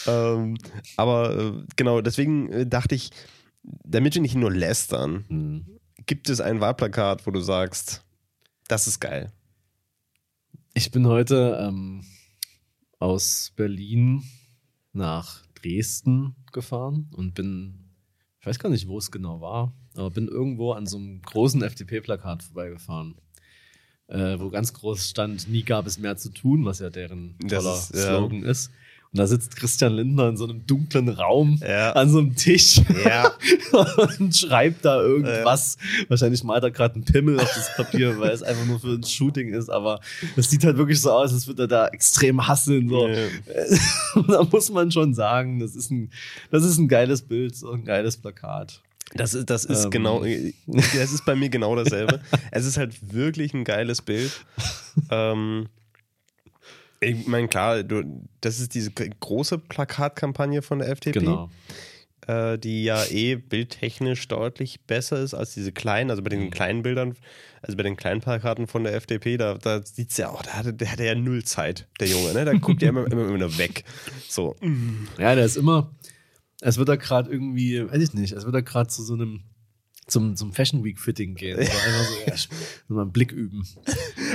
ähm, 0.07 0.57
aber 0.97 1.37
äh, 1.37 1.53
genau, 1.77 2.01
deswegen 2.01 2.51
äh, 2.51 2.67
dachte 2.67 2.95
ich, 2.95 3.11
damit 3.63 4.15
wir 4.15 4.23
nicht 4.23 4.37
nur 4.37 4.53
lästern, 4.53 5.25
hm, 5.29 5.67
gibt 6.07 6.29
es 6.29 6.41
ein 6.41 6.61
Wahlplakat, 6.61 7.27
wo 7.27 7.31
du 7.31 7.41
sagst, 7.41 8.05
das 8.69 8.87
ist 8.87 9.01
geil. 9.01 9.33
Ich 10.75 10.91
bin 10.91 11.07
heute 11.07 11.59
ähm, 11.61 12.05
aus 12.99 13.53
Berlin 13.57 14.23
nach 14.93 15.43
Dresden 15.55 16.37
gefahren 16.53 17.11
und 17.15 17.35
bin, 17.35 17.84
ich 18.45 18.47
weiß 18.47 18.59
gar 18.59 18.69
nicht, 18.69 18.89
wo 18.89 18.99
es 18.99 19.11
genau 19.11 19.41
war, 19.41 19.73
aber 19.97 20.11
bin 20.11 20.29
irgendwo 20.29 20.73
an 20.73 20.87
so 20.87 20.99
einem 20.99 21.23
großen 21.23 21.63
FDP-Plakat 21.63 22.43
vorbeigefahren, 22.43 23.15
äh, 24.09 24.39
wo 24.39 24.51
ganz 24.51 24.75
groß 24.75 25.09
stand, 25.09 25.49
nie 25.49 25.63
gab 25.63 25.87
es 25.87 25.99
mehr 25.99 26.19
zu 26.19 26.29
tun, 26.29 26.63
was 26.67 26.79
ja 26.79 26.91
deren 26.91 27.39
toller 27.49 27.75
ist, 27.75 27.95
ja. 27.95 28.03
Slogan 28.03 28.43
ist. 28.43 28.71
Und 29.15 29.19
da 29.21 29.29
sitzt 29.29 29.55
Christian 29.55 29.93
Lindner 29.93 30.29
in 30.29 30.37
so 30.37 30.43
einem 30.43 30.67
dunklen 30.67 31.09
Raum 31.09 31.61
Ja. 31.63 31.93
an 31.93 32.11
so 32.11 32.19
einem 32.19 32.35
Tisch 32.35 32.81
Ja. 33.05 33.31
und 34.19 34.37
schreibt 34.37 34.85
da 34.85 35.01
irgendwas. 35.01 35.79
Wahrscheinlich 36.09 36.43
malt 36.43 36.65
er 36.65 36.73
gerade 36.73 36.97
einen 36.97 37.05
Pimmel 37.05 37.39
auf 37.39 37.55
das 37.55 37.77
Papier, 37.77 38.19
weil 38.19 38.31
es 38.33 38.43
einfach 38.43 38.67
nur 38.67 38.81
für 38.81 38.89
ein 38.95 39.05
Shooting 39.05 39.55
ist, 39.55 39.71
aber 39.71 40.01
das 40.35 40.51
sieht 40.51 40.65
halt 40.65 40.79
wirklich 40.79 41.01
so 41.01 41.13
aus, 41.13 41.33
als 41.33 41.47
würde 41.47 41.63
er 41.63 41.69
da 41.69 41.87
extrem 41.89 42.45
hasseln. 42.45 42.89
So. 42.89 43.07
Ja. 43.07 43.17
da 44.29 44.43
muss 44.51 44.71
man 44.73 44.91
schon 44.91 45.15
sagen, 45.15 45.61
das 45.61 45.77
ist 45.77 45.93
ein, 45.93 46.11
das 46.51 46.65
ist 46.65 46.79
ein 46.79 46.89
geiles 46.89 47.23
Bild, 47.23 47.55
so 47.55 47.71
ein 47.71 47.85
geiles 47.85 48.17
Plakat. 48.17 48.83
Das 49.15 49.33
ist, 49.35 49.49
das 49.49 49.65
ist 49.65 49.85
Ähm. 49.85 49.91
genau, 49.93 50.25
das 50.67 51.13
ist 51.13 51.25
bei 51.25 51.37
mir 51.37 51.51
genau 51.51 51.77
dasselbe. 51.77 52.21
es 52.51 52.65
ist 52.67 52.79
halt 52.79 53.13
wirklich 53.15 53.55
ein 53.55 53.63
geiles 53.63 54.03
Bild. 54.03 54.33
ähm, 55.09 55.69
ich 57.01 57.27
meine, 57.27 57.49
klar, 57.49 57.83
du, 57.83 58.03
das 58.41 58.61
ist 58.61 58.75
diese 58.75 58.91
große 58.93 59.59
Plakatkampagne 59.59 60.63
von 60.63 60.79
der 60.79 60.89
FDP, 60.89 61.21
Genau. 61.21 61.51
äh, 62.27 62.59
die 62.59 62.85
ja 62.85 63.05
eh 63.05 63.37
bildtechnisch 63.37 64.27
deutlich 64.29 64.81
besser 64.87 65.21
ist 65.21 65.35
als 65.35 65.55
diese 65.55 65.73
kleinen, 65.73 66.11
also 66.11 66.23
bei 66.23 66.35
Mhm. 66.35 66.41
den 66.41 66.51
kleinen 66.51 66.83
Bildern, 66.83 67.15
also 67.63 67.77
bei 67.77 67.83
den 67.83 67.97
kleinen 67.97 68.21
Plakaten 68.21 68.67
von 68.67 68.85
der 68.85 68.95
FDP, 68.95 69.37
da, 69.37 69.55
da 69.55 69.85
sieht 69.85 70.11
es 70.11 70.17
ja 70.17 70.31
auch, 70.31 70.43
da 70.43 70.55
hatte, 70.55 70.73
der 70.73 70.91
hatte 70.93 71.05
ja 71.05 71.15
null 71.15 71.45
Zeit, 71.45 71.87
der 72.01 72.09
Junge, 72.09 72.33
ne? 72.33 72.45
Da 72.45 72.53
guckt 72.55 72.81
ja 72.83 72.89
immer, 72.91 73.11
immer, 73.11 73.27
immer 73.29 73.39
nur 73.39 73.59
weg. 73.59 73.85
So. 74.29 74.57
Ja, 75.19 75.35
der 75.35 75.45
ist 75.45 75.57
immer, 75.57 75.95
es 76.61 76.79
wird 76.79 76.89
da 76.89 76.97
gerade 76.97 77.31
irgendwie, 77.31 77.87
weiß 77.87 78.01
ich 78.03 78.15
nicht, 78.15 78.33
es 78.33 78.45
wird 78.45 78.55
da 78.55 78.61
gerade 78.63 78.89
zu 78.89 79.03
so 79.03 79.15
einem, 79.15 79.43
zum, 80.07 80.37
zum 80.37 80.53
Fashion 80.53 80.85
Week 80.85 80.99
Fitting 81.01 81.35
gehen. 81.35 81.57
Oder 81.57 81.63
einfach 81.67 82.05
so, 82.05 82.15
ja, 82.27 82.37
so 82.89 82.95
mal 82.95 83.03
einen 83.03 83.13
Blick 83.13 83.33
üben. 83.33 83.67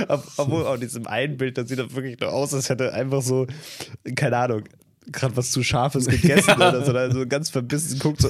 Ob- 0.08 0.26
Obwohl 0.36 0.66
auf 0.66 0.78
diesem 0.80 1.06
einen 1.06 1.36
Bild, 1.36 1.56
das 1.58 1.68
sieht 1.68 1.78
doch 1.78 1.94
wirklich 1.94 2.18
nur 2.20 2.32
aus, 2.32 2.52
als 2.54 2.68
hätte 2.68 2.84
er 2.86 2.94
einfach 2.94 3.22
so, 3.22 3.46
keine 4.16 4.36
Ahnung, 4.36 4.64
gerade 5.12 5.36
was 5.36 5.50
zu 5.50 5.62
Scharfes 5.62 6.06
gegessen 6.06 6.50
oder 6.56 6.84
so, 6.84 6.90
oder 6.90 7.12
so 7.12 7.26
ganz 7.26 7.50
verbissen 7.50 7.98
guckt 7.98 8.20
so. 8.22 8.28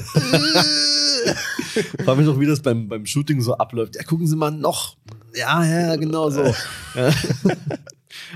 Frag 2.05 2.17
mich 2.17 2.27
doch, 2.27 2.39
wie 2.41 2.47
das 2.47 2.61
beim, 2.61 2.89
beim 2.89 3.07
Shooting 3.07 3.41
so 3.41 3.57
abläuft. 3.57 3.97
Ja, 3.97 4.03
gucken 4.03 4.27
Sie 4.27 4.37
mal 4.37 4.51
noch. 4.51 4.97
Ja, 5.35 5.65
ja, 5.65 5.97
genau 5.97 6.31
so. 6.31 6.43
Ja. 6.95 7.11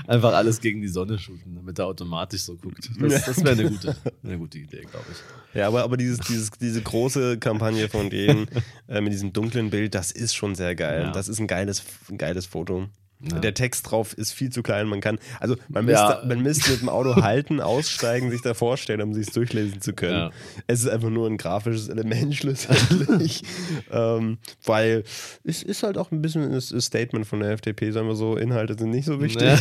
Einfach 0.07 0.33
alles 0.33 0.59
gegen 0.59 0.81
die 0.81 0.87
Sonne 0.87 1.17
shooten, 1.17 1.55
damit 1.55 1.79
er 1.79 1.87
automatisch 1.87 2.43
so 2.43 2.55
guckt. 2.55 2.89
Das, 2.99 3.25
das 3.25 3.43
wäre 3.43 3.51
eine 3.51 3.69
gute, 3.69 3.95
eine 4.23 4.37
gute 4.37 4.59
Idee, 4.59 4.81
glaube 4.81 5.05
ich. 5.11 5.55
Ja, 5.55 5.67
aber, 5.67 5.83
aber 5.83 5.97
dieses, 5.97 6.19
dieses, 6.19 6.51
diese 6.51 6.81
große 6.81 7.37
Kampagne 7.39 7.87
von 7.89 8.09
denen 8.09 8.47
äh, 8.87 9.01
mit 9.01 9.13
diesem 9.13 9.33
dunklen 9.33 9.69
Bild, 9.69 9.95
das 9.95 10.11
ist 10.11 10.35
schon 10.35 10.55
sehr 10.55 10.75
geil. 10.75 11.03
Ja. 11.03 11.11
Das 11.11 11.27
ist 11.27 11.39
ein 11.39 11.47
geiles, 11.47 11.83
ein 12.09 12.17
geiles 12.17 12.45
Foto. 12.45 12.89
Ja. 13.21 13.39
Der 13.39 13.53
Text 13.53 13.89
drauf 13.89 14.13
ist 14.13 14.33
viel 14.33 14.49
zu 14.51 14.61
klein. 14.61 14.87
Man 14.87 14.99
kann, 14.99 15.19
also 15.39 15.55
man 15.69 15.85
müsste, 15.85 16.01
Ja. 16.01 16.23
man 16.27 16.41
müsste 16.41 16.71
mit 16.71 16.81
dem 16.81 16.89
Auto 16.89 17.15
halten, 17.15 17.61
aussteigen, 17.61 18.29
sich 18.29 18.41
da 18.41 18.53
vorstellen, 18.53 19.01
um 19.01 19.13
sich 19.13 19.27
durchlesen 19.31 19.79
zu 19.81 19.93
können. 19.93 20.13
Ja. 20.13 20.31
Es 20.67 20.81
ist 20.81 20.89
einfach 20.89 21.09
nur 21.09 21.27
ein 21.27 21.37
grafisches 21.37 21.87
Element 21.87 22.35
schlussendlich. 22.35 23.43
ähm, 23.91 24.37
weil 24.65 25.03
es 25.43 25.63
ist 25.63 25.83
halt 25.83 25.97
auch 25.97 26.11
ein 26.11 26.21
bisschen 26.21 26.51
das 26.51 26.69
Statement 26.77 27.25
von 27.25 27.39
der 27.39 27.51
FDP, 27.51 27.91
sagen 27.91 28.07
wir 28.07 28.15
so, 28.15 28.35
Inhalte 28.35 28.77
sind 28.77 28.89
nicht 28.91 29.05
so 29.05 29.21
wichtig. 29.21 29.49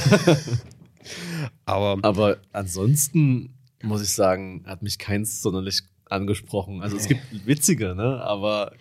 Aber 1.66 1.98
Aber 2.02 2.38
ansonsten 2.52 3.54
muss 3.82 4.02
ich 4.02 4.10
sagen, 4.10 4.64
hat 4.66 4.82
mich 4.82 4.98
keins 4.98 5.42
sonderlich 5.42 5.80
angesprochen. 6.08 6.82
Also 6.82 6.96
es 6.96 7.06
gibt 7.08 7.22
witzige, 7.46 7.94
ne? 7.94 8.20
Aber 8.22 8.72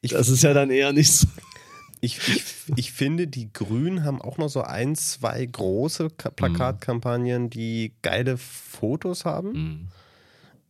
Ich- 0.00 0.12
das 0.12 0.28
ist 0.28 0.42
ja 0.42 0.52
dann 0.54 0.70
eher 0.70 0.92
nicht 0.92 1.12
so. 1.12 1.26
Ich, 2.04 2.18
ich, 2.28 2.42
ich 2.74 2.92
finde, 2.92 3.28
die 3.28 3.52
Grünen 3.52 4.04
haben 4.04 4.20
auch 4.20 4.36
noch 4.36 4.48
so 4.48 4.62
ein, 4.62 4.96
zwei 4.96 5.46
große 5.46 6.10
Ka 6.10 6.30
Plakatkampagnen, 6.30 7.48
die 7.48 7.92
geile 8.02 8.36
Fotos 8.36 9.24
haben. 9.24 9.88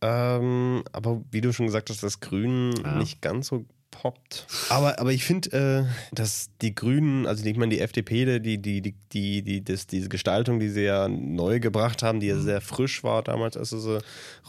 Ähm, 0.01 0.83
aber 0.91 1.21
wie 1.31 1.41
du 1.41 1.51
schon 1.51 1.65
gesagt 1.65 1.89
hast, 1.89 2.03
das 2.03 2.19
Grün 2.19 2.73
Ja. 2.83 2.97
nicht 2.99 3.21
ganz 3.21 3.47
so 3.47 3.65
poppt. 3.89 4.45
Aber, 4.69 4.99
aber 4.99 5.11
ich 5.11 5.23
finde, 5.23 5.87
äh, 5.89 6.15
dass 6.15 6.49
die 6.61 6.75
Grünen, 6.75 7.25
also 7.25 7.43
ich 7.45 7.57
meine, 7.57 7.73
die 7.73 7.79
FDP, 7.81 8.39
die, 8.39 8.61
die, 8.61 8.81
die, 8.81 8.95
die, 9.11 9.41
die, 9.41 9.63
das, 9.63 9.87
diese 9.87 10.09
Gestaltung, 10.09 10.59
die 10.59 10.69
sie 10.69 10.83
ja 10.83 11.07
neu 11.07 11.59
gebracht 11.59 12.03
haben, 12.03 12.19
die 12.19 12.27
ja 12.27 12.37
sehr 12.37 12.61
frisch 12.61 13.03
war 13.03 13.23
damals, 13.23 13.55
als 13.57 13.69
sie 13.71 13.79
sie 13.79 13.99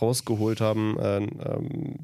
rausgeholt 0.01 0.61
haben, 0.61 0.99
äh, 0.99 1.17
ähm, 1.19 1.95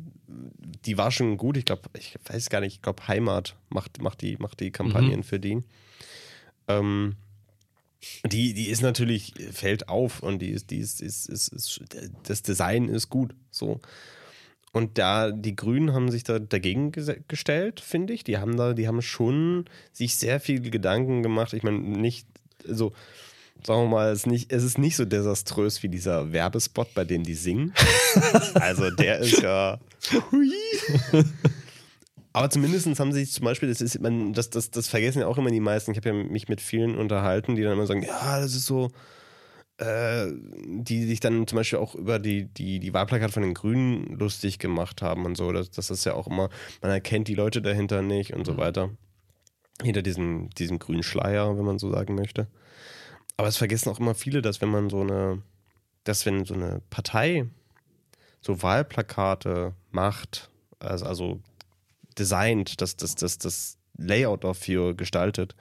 die 0.85 0.99
war 0.99 1.11
schon 1.11 1.37
gut. 1.37 1.57
Ich 1.57 1.65
glaube, 1.65 1.83
ich 1.99 2.17
weiß 2.25 2.51
gar 2.51 2.61
nicht, 2.61 2.77
ich 2.77 2.83
glaube, 2.83 3.07
Heimat 3.09 3.57
macht, 3.69 4.01
macht, 4.03 4.23
die, 4.23 4.37
macht 4.37 4.61
die 4.61 4.71
Kampagnen 4.71 5.23
für 5.23 5.41
die. 5.41 5.63
Ähm, 6.69 7.17
die, 8.25 8.55
die 8.55 8.69
ist 8.69 8.81
natürlich, 8.81 9.35
fällt 9.53 9.89
auf 9.89 10.23
und 10.23 10.41
die 10.41 10.51
ist, 10.51 10.71
die 10.71 10.79
ist, 10.79 11.03
ist, 11.03 11.29
ist, 11.29 11.53
ist, 11.53 11.81
das 12.23 12.43
Design 12.43 12.89
ist 12.89 13.11
gut. 13.11 13.35
So. 13.51 13.81
Und 14.73 14.99
da, 14.99 15.33
die 15.33 15.57
Grünen 15.57 15.93
haben 15.93 16.11
sich 16.11 16.23
da 16.23 16.39
dagegen 16.39 16.93
gestellt, 16.93 17.81
finde 17.81 18.13
ich. 18.13 18.25
Die 18.25 18.39
haben 18.39 18.57
da, 18.57 18.73
die 18.73 18.89
haben 18.89 19.03
schon 19.03 19.65
sich 19.93 20.15
sehr 20.15 20.41
viel 20.41 20.61
Gedanken 20.71 21.23
gemacht. 21.23 21.53
Ich 21.53 21.63
meine, 21.63 21.79
nicht, 21.79 22.27
also, 22.67 22.93
sagen 23.65 23.83
wir 23.83 23.89
mal, 23.89 24.13
es 24.13 24.21
ist 24.21 24.27
nicht, 24.27 24.53
es 24.53 24.63
ist 24.63 24.79
nicht 24.79 24.97
so 24.97 25.05
desaströs 25.05 25.83
wie 25.83 25.89
dieser 25.89 26.33
Werbespot, 26.33 26.95
bei 26.95 27.05
dem 27.05 27.23
die 27.23 27.35
singen. 27.35 27.73
also 28.55 28.91
der 28.91 29.19
ist 29.21 29.41
ja. 29.43 29.79
Hui. 30.31 30.53
Aber 32.33 32.49
zumindest 32.49 32.87
haben 33.01 33.13
sie 33.13 33.25
sich 33.25 33.33
zum 33.33 33.45
Beispiel, 33.45 33.69
das 33.69 33.81
ist, 33.81 34.01
man, 34.01 34.33
das, 34.33 34.51
das, 34.51 34.71
das 34.71 34.87
vergessen 34.87 35.21
ja 35.21 35.27
auch 35.27 35.39
immer 35.39 35.51
die 35.51 35.61
meisten. 35.61 35.91
Ich 35.91 35.97
habe 35.97 36.11
ja 36.11 36.15
mich 36.15 36.49
mit 36.49 36.61
vielen 36.61 36.97
unterhalten, 36.97 37.57
die 37.57 37.63
dann 37.63 37.73
immer 37.73 37.87
sagen, 37.87 38.03
ja, 38.03 38.41
das 38.41 38.55
ist 38.55 38.67
so, 38.67 38.91
äh, 39.79 40.27
die 40.65 41.07
sich 41.07 41.21
dann 41.21 41.47
zum 41.47 41.57
Beispiel 41.57 41.79
auch 41.81 41.95
über 41.95 42.19
die, 42.19 42.45
die, 42.45 42.79
die 42.79 42.95
Wahlplakate 42.95 43.33
von 43.33 43.43
den 43.43 43.55
Grünen 43.55 44.19
lustig 44.19 44.59
gemacht 44.59 45.03
haben 45.03 45.25
und 45.25 45.37
so. 45.37 45.51
Das, 45.53 45.71
das 45.71 45.91
ist 45.91 46.05
ja 46.05 46.15
auch 46.15 46.29
immer, 46.29 46.51
man 46.83 46.93
erkennt 46.93 47.27
die 47.27 47.35
Leute 47.35 47.63
dahinter 47.63 48.03
nicht 48.03 48.33
und 48.33 48.47
so 48.47 48.57
weiter. 48.57 48.91
Hinter 49.83 50.03
diesem, 50.03 50.51
diesem 50.51 50.79
grünen 50.79 51.03
Schleier, 51.03 51.57
wenn 51.57 51.65
man 51.65 51.79
so 51.79 51.91
sagen 51.91 52.15
möchte. 52.15 52.47
Aber 53.41 53.49
es 53.49 53.57
vergessen 53.57 53.89
auch 53.89 53.99
immer 53.99 54.15
viele, 54.15 54.43
dass 54.43 54.61
wenn 54.61 54.69
man 54.69 54.91
so 54.91 55.01
eine, 55.01 55.41
dass 56.05 56.27
wenn 56.27 56.45
so 56.45 56.53
eine 56.53 56.83
Partei 56.91 57.47
so 58.43 58.61
Wahlplakate 58.61 59.73
macht, 59.91 60.51
also, 60.79 61.07
also 61.07 61.41
designt, 62.19 62.83
das, 62.83 62.97
das, 62.97 63.15
das, 63.15 63.39
das 63.39 63.79
Layout 63.97 64.45
dafür 64.45 64.95
gestaltet, 64.95 65.57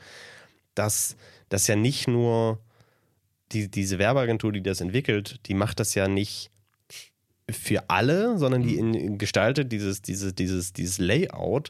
dass 0.76 1.16
das 1.48 1.68
ja 1.68 1.78
nicht 1.78 2.10
nur 2.10 2.60
die, 3.54 3.72
diese 3.72 3.98
Werbeagentur, 3.98 4.52
die 4.52 4.62
das 4.62 4.82
entwickelt, 4.82 5.40
die 5.46 5.54
macht 5.54 5.80
das 5.80 5.96
ja 5.96 6.10
nicht 6.10 6.52
für 7.50 7.90
alle, 7.90 8.38
sondern 8.38 8.62
die 8.62 8.76
in, 8.76 9.18
gestaltet 9.18 9.72
dieses, 9.72 10.02
dieses, 10.02 10.36
dieses, 10.36 10.74
dieses 10.74 10.98
Layout 10.98 11.70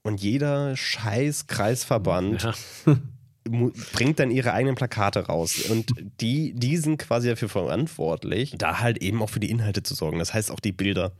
und 0.00 0.22
jeder 0.22 0.74
scheiß 0.74 1.48
Kreisverband 1.48 2.44
Ja. 2.44 2.54
bringt 3.44 4.18
dann 4.18 4.30
ihre 4.30 4.52
eigenen 4.52 4.74
Plakate 4.74 5.26
raus. 5.26 5.62
Und 5.68 5.92
die, 6.20 6.52
die 6.54 6.76
sind 6.76 6.98
quasi 6.98 7.28
dafür 7.28 7.48
verantwortlich, 7.48 8.54
da 8.58 8.80
halt 8.80 8.98
eben 8.98 9.22
auch 9.22 9.30
für 9.30 9.40
die 9.40 9.50
Inhalte 9.50 9.82
zu 9.82 9.94
sorgen. 9.94 10.18
Das 10.18 10.34
heißt 10.34 10.50
auch 10.50 10.60
die 10.60 10.72
Bilder. 10.72 11.12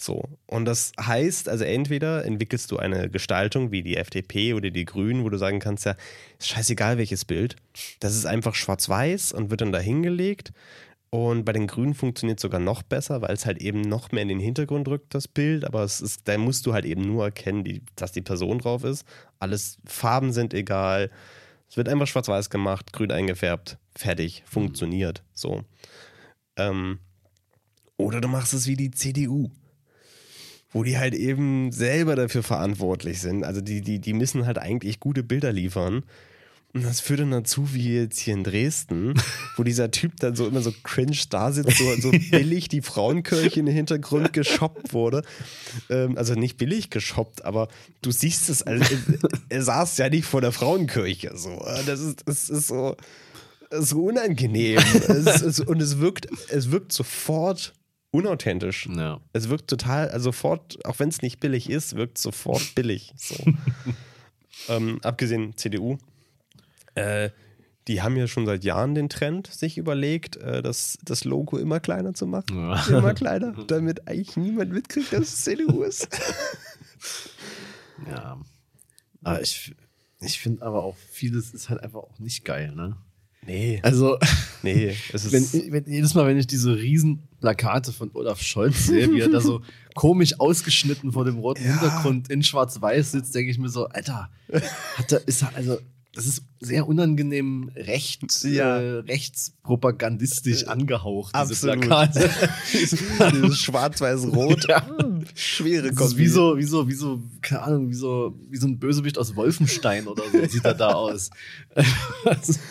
So. 0.00 0.28
Und 0.46 0.64
das 0.64 0.92
heißt, 1.00 1.48
also 1.48 1.64
entweder 1.64 2.24
entwickelst 2.24 2.70
du 2.70 2.76
eine 2.78 3.10
Gestaltung 3.10 3.72
wie 3.72 3.82
die 3.82 3.96
FDP 3.96 4.54
oder 4.54 4.70
die 4.70 4.84
Grünen, 4.84 5.24
wo 5.24 5.28
du 5.28 5.38
sagen 5.38 5.58
kannst, 5.58 5.86
ja, 5.86 5.96
ist 6.38 6.48
scheißegal 6.48 6.98
welches 6.98 7.24
Bild. 7.24 7.56
Das 8.00 8.14
ist 8.14 8.24
einfach 8.24 8.54
schwarz-weiß 8.54 9.32
und 9.32 9.50
wird 9.50 9.60
dann 9.60 9.72
da 9.72 9.80
hingelegt. 9.80 10.52
Und 11.10 11.44
bei 11.44 11.52
den 11.52 11.66
Grünen 11.66 11.94
funktioniert 11.94 12.38
es 12.38 12.42
sogar 12.42 12.60
noch 12.60 12.82
besser, 12.82 13.22
weil 13.22 13.32
es 13.32 13.46
halt 13.46 13.62
eben 13.62 13.80
noch 13.80 14.12
mehr 14.12 14.22
in 14.22 14.28
den 14.28 14.40
Hintergrund 14.40 14.86
rückt, 14.88 15.14
das 15.14 15.26
Bild. 15.26 15.64
Aber 15.64 15.82
es 15.82 16.00
ist, 16.00 16.28
da 16.28 16.36
musst 16.36 16.66
du 16.66 16.74
halt 16.74 16.84
eben 16.84 17.02
nur 17.02 17.24
erkennen, 17.24 17.64
die, 17.64 17.82
dass 17.96 18.12
die 18.12 18.20
Person 18.20 18.58
drauf 18.58 18.84
ist. 18.84 19.06
Alles 19.38 19.78
Farben 19.86 20.32
sind 20.32 20.52
egal. 20.52 21.10
Es 21.68 21.76
wird 21.76 21.88
einfach 21.88 22.06
schwarz-weiß 22.06 22.50
gemacht, 22.50 22.92
grün 22.92 23.12
eingefärbt, 23.12 23.78
fertig, 23.94 24.42
funktioniert. 24.46 25.22
So. 25.34 25.64
Ähm, 26.56 26.98
oder 27.96 28.20
du 28.20 28.28
machst 28.28 28.54
es 28.54 28.66
wie 28.66 28.76
die 28.76 28.90
CDU, 28.90 29.50
wo 30.70 30.82
die 30.82 30.98
halt 30.98 31.14
eben 31.14 31.72
selber 31.72 32.16
dafür 32.16 32.42
verantwortlich 32.42 33.20
sind. 33.20 33.44
Also 33.44 33.60
die, 33.60 33.82
die, 33.82 34.00
die 34.00 34.12
müssen 34.14 34.46
halt 34.46 34.58
eigentlich 34.58 35.00
gute 35.00 35.22
Bilder 35.22 35.52
liefern. 35.52 36.04
Und 36.74 36.84
das 36.84 37.00
führt 37.00 37.20
dann 37.20 37.30
dazu, 37.30 37.72
wie 37.72 37.94
jetzt 37.94 38.18
hier 38.18 38.34
in 38.34 38.44
Dresden, 38.44 39.14
wo 39.56 39.62
dieser 39.62 39.90
Typ 39.90 40.16
dann 40.20 40.36
so 40.36 40.46
immer 40.46 40.60
so 40.60 40.72
cringe 40.82 41.16
da 41.30 41.50
sitzt, 41.50 41.78
so, 41.78 41.96
so 41.96 42.10
billig 42.30 42.68
die 42.68 42.82
Frauenkirche 42.82 43.60
in 43.60 43.66
den 43.66 43.74
Hintergrund 43.74 44.32
geshoppt 44.34 44.92
wurde. 44.92 45.22
Ähm, 45.88 46.18
also 46.18 46.34
nicht 46.34 46.58
billig 46.58 46.90
geshoppt, 46.90 47.44
aber 47.44 47.68
du 48.02 48.10
siehst 48.10 48.50
es, 48.50 48.62
also, 48.62 48.84
er 49.48 49.62
saß 49.62 49.96
ja 49.96 50.10
nicht 50.10 50.26
vor 50.26 50.42
der 50.42 50.52
Frauenkirche. 50.52 51.32
So. 51.36 51.58
Das, 51.86 52.00
ist, 52.00 52.22
das 52.26 52.50
ist 52.50 52.68
so. 52.68 52.96
so 53.70 54.04
unangenehm. 54.04 54.78
es, 55.08 55.42
es, 55.42 55.60
und 55.60 55.80
es 55.80 55.98
wirkt, 55.98 56.28
es 56.50 56.70
wirkt 56.70 56.92
sofort 56.92 57.72
unauthentisch. 58.10 58.88
Ja. 58.94 59.20
Es 59.32 59.48
wirkt 59.48 59.68
total, 59.68 60.10
also 60.10 60.24
sofort, 60.24 60.84
auch 60.84 60.98
wenn 60.98 61.08
es 61.08 61.22
nicht 61.22 61.40
billig 61.40 61.70
ist, 61.70 61.96
wirkt 61.96 62.18
sofort 62.18 62.74
billig. 62.74 63.12
So. 63.16 63.36
ähm, 64.68 65.00
abgesehen 65.02 65.56
CDU. 65.56 65.98
Äh, 66.98 67.30
die 67.86 68.02
haben 68.02 68.16
ja 68.16 68.26
schon 68.26 68.44
seit 68.44 68.64
Jahren 68.64 68.94
den 68.94 69.08
Trend 69.08 69.46
sich 69.46 69.78
überlegt, 69.78 70.36
äh, 70.36 70.60
das, 70.62 70.98
das 71.02 71.24
Logo 71.24 71.56
immer 71.56 71.80
kleiner 71.80 72.12
zu 72.12 72.26
machen. 72.26 72.56
Ja. 72.56 72.84
Immer 72.86 73.14
kleiner, 73.14 73.52
damit 73.66 74.06
eigentlich 74.06 74.36
niemand 74.36 74.72
mitkriegt, 74.72 75.12
dass 75.12 75.20
es 75.22 75.44
CDU 75.44 75.82
ist. 75.82 76.06
Ja. 78.06 78.38
Aber 79.22 79.42
ich, 79.42 79.74
ich 80.20 80.38
finde 80.38 80.62
aber 80.64 80.84
auch, 80.84 80.96
vieles 81.10 81.52
ist 81.54 81.68
halt 81.70 81.82
einfach 81.82 82.00
auch 82.00 82.18
nicht 82.18 82.44
geil, 82.44 82.72
ne? 82.74 82.96
Nee, 83.46 83.80
Also, 83.82 84.18
nee. 84.62 84.94
Es 85.12 85.24
ist, 85.24 85.32
wenn, 85.32 85.72
wenn, 85.72 85.90
jedes 85.90 86.14
Mal, 86.14 86.26
wenn 86.26 86.36
ich 86.36 86.46
diese 86.46 86.76
riesen 86.76 87.22
Plakate 87.40 87.92
von 87.92 88.10
Olaf 88.12 88.42
Scholz 88.42 88.86
sehe, 88.86 89.10
wie 89.10 89.20
er 89.20 89.30
da 89.30 89.40
so 89.40 89.62
komisch 89.94 90.38
ausgeschnitten 90.38 91.12
vor 91.12 91.24
dem 91.24 91.38
roten 91.38 91.64
Ja. 91.64 91.80
Hintergrund 91.80 92.30
in 92.30 92.42
schwarz-weiß 92.42 93.12
sitzt, 93.12 93.34
denke 93.34 93.50
ich 93.50 93.58
mir 93.58 93.70
so, 93.70 93.86
Alter, 93.86 94.28
hat 94.96 95.12
er, 95.12 95.26
ist 95.26 95.42
er, 95.42 95.54
also, 95.56 95.78
das 96.18 96.26
ist 96.26 96.42
sehr 96.58 96.88
unangenehm 96.88 97.70
rechts, 97.76 98.42
Ja. 98.42 98.80
äh, 98.80 98.98
rechtspropagandistisch 98.98 100.66
angehaucht, 100.66 101.32
diese 101.32 101.42
Absolut. 101.70 101.80
Plakate. 101.82 102.28
dieses 103.32 103.58
schwarz-weiß-rot. 103.60 104.66
Ja. 104.68 104.84
Schwere 105.36 105.92
Das 105.92 106.08
ist 106.08 106.16
wie 106.18 106.26
so, 106.26 106.58
wie 106.58 106.64
so, 106.64 106.88
wie 106.88 106.94
so, 106.94 107.22
keine 107.40 107.62
Ahnung, 107.62 107.88
wie 107.90 107.94
so, 107.94 108.36
wie 108.50 108.56
so 108.56 108.66
ein 108.66 108.80
Bösewicht 108.80 109.16
aus 109.16 109.36
Wolfenstein 109.36 110.08
oder 110.08 110.24
so 110.32 110.44
sieht 110.46 110.64
er 110.64 110.74
da 110.74 110.88
aus. 110.88 111.30
Also, 112.24 112.54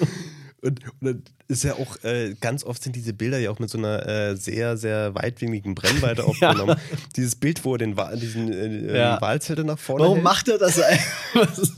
Und, 0.59 0.79
und 0.85 0.95
dann 1.01 1.23
ist 1.47 1.63
ja 1.63 1.75
auch, 1.75 2.03
äh, 2.03 2.33
ganz 2.41 2.63
oft 2.63 2.81
sind 2.83 2.95
diese 2.95 3.13
Bilder 3.13 3.37
ja 3.37 3.51
auch 3.51 3.59
mit 3.59 3.69
so 3.69 3.77
einer 3.77 4.05
äh, 4.07 4.35
sehr, 4.35 4.75
sehr 4.75 5.13
weitwinkligen 5.13 5.75
Brennweite 5.75 6.23
aufgenommen. 6.25 6.75
Dieses 7.15 7.35
Bild, 7.35 7.63
wo 7.63 7.75
er 7.75 7.77
den 7.77 7.95
Wa 7.95 8.15
diesen 8.15 8.51
äh, 8.51 8.97
Ja. 8.97 9.21
Wahlzettel 9.21 9.63
nach 9.63 9.77
vorne 9.77 10.01
Warum 10.03 10.15
hält. 10.15 10.23
macht 10.23 10.47
er 10.49 10.57
das 10.57 10.79
eigentlich? 10.81 11.71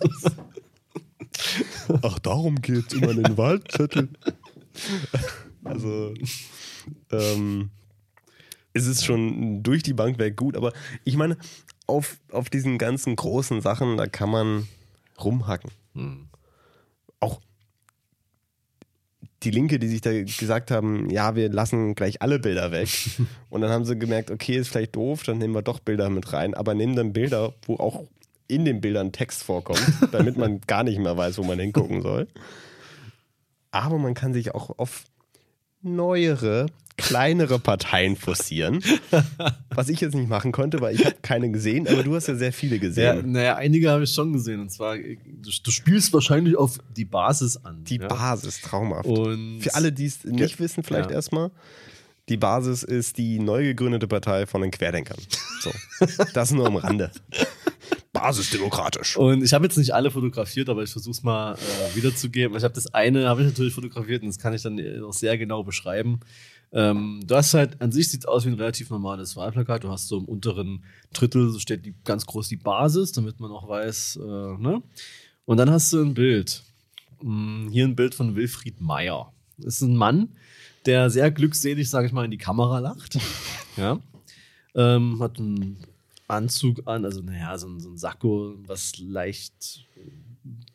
Ach, 2.02 2.20
darum 2.20 2.62
geht's 2.62 2.94
immer 2.94 3.10
an 3.10 3.24
den 3.24 3.38
Wahlzettel. 3.38 4.10
also, 5.64 6.14
ähm, 7.12 7.70
es 8.74 8.88
ist 8.88 9.06
schon 9.06 9.64
durch 9.64 9.84
die 9.84 9.94
Bank 9.94 10.20
weg 10.20 10.38
gut, 10.38 10.56
aber 10.56 10.74
ich 11.04 11.16
meine, 11.18 11.38
auf, 11.88 12.18
auf 12.32 12.50
diesen 12.50 12.78
ganzen 12.78 13.16
großen 13.16 13.62
Sachen, 13.62 13.98
da 13.98 14.08
kann 14.08 14.30
man 14.30 14.68
rumhacken. 15.24 15.72
Auch 17.20 17.42
die 19.44 19.52
Linke, 19.52 19.80
die 19.80 19.88
sich 19.88 20.02
da 20.02 20.12
gesagt 20.22 20.72
haben, 20.72 21.10
ja, 21.10 21.36
wir 21.36 21.50
lassen 21.50 21.96
gleich 21.96 22.22
alle 22.22 22.40
Bilder 22.40 22.72
weg. 22.72 22.90
Und 23.50 23.62
dann 23.62 23.72
haben 23.72 23.86
sie 23.86 23.98
gemerkt, 23.98 24.32
okay, 24.32 24.58
ist 24.58 24.70
vielleicht 24.70 24.96
doof, 24.96 25.24
dann 25.24 25.38
nehmen 25.38 25.54
wir 25.54 25.62
doch 25.62 25.80
Bilder 25.80 26.10
mit 26.10 26.34
rein, 26.34 26.54
aber 26.54 26.74
nehmen 26.74 26.96
dann 26.96 27.14
Bilder, 27.14 27.54
wo 27.66 27.76
auch 27.78 28.06
in 28.50 28.66
den 28.66 28.82
Bildern 28.82 29.14
Text 29.14 29.44
vorkommt, 29.44 29.82
damit 30.12 30.36
man 30.38 30.60
gar 30.68 30.84
nicht 30.84 31.00
mehr 31.00 31.16
weiß, 31.16 31.38
wo 31.38 31.44
man 31.44 31.58
hingucken 31.60 32.02
soll. 32.02 32.28
Aber 33.72 33.98
man 33.98 34.14
kann 34.16 34.34
sich 34.34 34.54
auch 34.56 34.78
auf 34.80 35.06
neuere, 35.82 36.66
kleinere 36.98 37.60
Parteien 37.60 38.16
forcieren. 38.18 38.84
Was 39.74 39.88
ich 39.88 40.02
jetzt 40.02 40.16
nicht 40.16 40.28
machen 40.28 40.52
konnte, 40.52 40.82
weil 40.82 40.96
ich 40.96 41.06
habe 41.06 41.16
keine 41.22 41.50
gesehen, 41.52 41.88
aber 41.88 42.04
du 42.04 42.16
hast 42.16 42.28
ja 42.28 42.36
sehr 42.36 42.52
viele 42.52 42.76
Ja, 42.76 42.82
gesehen. 42.82 43.32
naja, 43.32 43.56
einige 43.56 43.90
habe 43.92 44.04
ich 44.04 44.12
schon 44.12 44.34
gesehen. 44.34 44.60
Und 44.62 44.70
zwar, 44.72 44.98
du, 44.98 45.50
du 45.64 45.72
spielst 45.72 46.12
wahrscheinlich 46.12 46.58
auf 46.58 46.80
die 46.98 47.06
Basis 47.06 47.56
an. 47.58 47.84
Die 47.86 47.98
ja? 47.98 48.08
Basis, 48.08 48.60
traumhaft. 48.62 49.06
Und 49.08 49.62
Für 49.62 49.76
alle, 49.76 49.92
die 49.94 50.06
es 50.08 50.26
nicht 50.26 50.54
Ja. 50.56 50.60
wissen, 50.60 50.84
vielleicht 50.84 51.12
Ja. 51.12 51.16
erstmal. 51.16 51.52
Die 52.28 52.38
Basis 52.38 52.84
ist 52.84 53.18
die 53.18 53.40
neu 53.40 53.64
gegründete 53.64 54.08
Partei 54.08 54.46
von 54.46 54.62
den 54.62 54.72
Querdenkern. 54.72 55.18
So. 55.62 55.72
Das 56.34 56.52
nur 56.52 56.68
am 56.68 56.76
Rande. 56.76 57.12
Basisdemokratisch. 58.20 59.18
Und 59.18 59.44
ich 59.44 59.54
habe 59.54 59.66
jetzt 59.66 59.78
nicht 59.78 59.94
alle 59.94 60.12
fotografiert, 60.12 60.70
aber 60.70 60.84
ich 60.84 60.92
versuche 60.92 61.12
es 61.12 61.24
mal 61.24 61.54
äh, 61.56 61.96
wiederzugeben. 61.96 62.58
Ich 62.58 62.64
habe 62.64 62.74
das 62.74 62.94
eine, 62.94 63.28
habe 63.28 63.42
ich 63.42 63.48
natürlich 63.48 63.74
fotografiert 63.74 64.22
und 64.22 64.28
das 64.28 64.40
kann 64.40 64.54
ich 64.54 64.62
dann 64.62 64.78
äh, 64.80 65.00
auch 65.02 65.14
sehr 65.14 65.38
genau 65.38 65.64
beschreiben. 65.64 66.20
Ähm, 66.72 67.22
du 67.26 67.36
hast 67.36 67.54
halt, 67.54 67.82
an 67.82 67.92
sich 67.92 68.10
sieht 68.10 68.22
es 68.22 68.26
aus 68.26 68.46
wie 68.46 68.50
ein 68.50 68.56
relativ 68.56 68.90
normales 68.90 69.36
Wahlplakat. 69.36 69.84
Du 69.84 69.90
hast 69.90 70.08
so 70.08 70.18
im 70.18 70.26
unteren 70.26 70.84
Drittel, 71.14 71.50
so 71.50 71.60
steht 71.60 71.86
die, 71.86 71.96
ganz 72.04 72.26
groß 72.26 72.48
die 72.48 72.58
Basis, 72.58 73.12
damit 73.12 73.40
man 73.40 73.52
auch 73.52 73.68
weiß, 73.68 74.20
äh, 74.22 74.58
ne? 74.62 74.82
Und 75.46 75.58
dann 75.58 75.72
hast 75.72 75.92
du 75.94 76.02
ein 76.04 76.14
Bild. 76.14 76.64
Hm, 77.22 77.70
Hier 77.72 77.86
ein 77.86 77.96
Bild 77.96 78.14
von 78.14 78.36
Wilfried 78.36 78.82
Meyer. 78.82 79.34
Das 79.58 79.78
ist 79.78 79.82
ein 79.82 79.96
Mann, 79.96 80.30
der 80.86 81.10
sehr 81.10 81.32
glückselig, 81.32 81.90
sage 81.90 82.08
ich 82.08 82.14
mal, 82.14 82.26
in 82.26 82.32
die 82.32 82.38
Kamera 82.38 82.80
lacht. 82.80 83.18
ja. 83.78 84.00
Ähm, 84.76 85.22
hat 85.22 85.40
einen 85.40 85.78
Anzug 86.30 86.82
an, 86.88 87.06
also 87.06 87.22
naja, 87.22 87.58
so 87.58 87.68
ein, 87.68 87.80
so 87.80 87.90
ein 87.90 87.98
Sakko, 87.98 88.56
was 88.68 88.98
leicht 89.00 89.86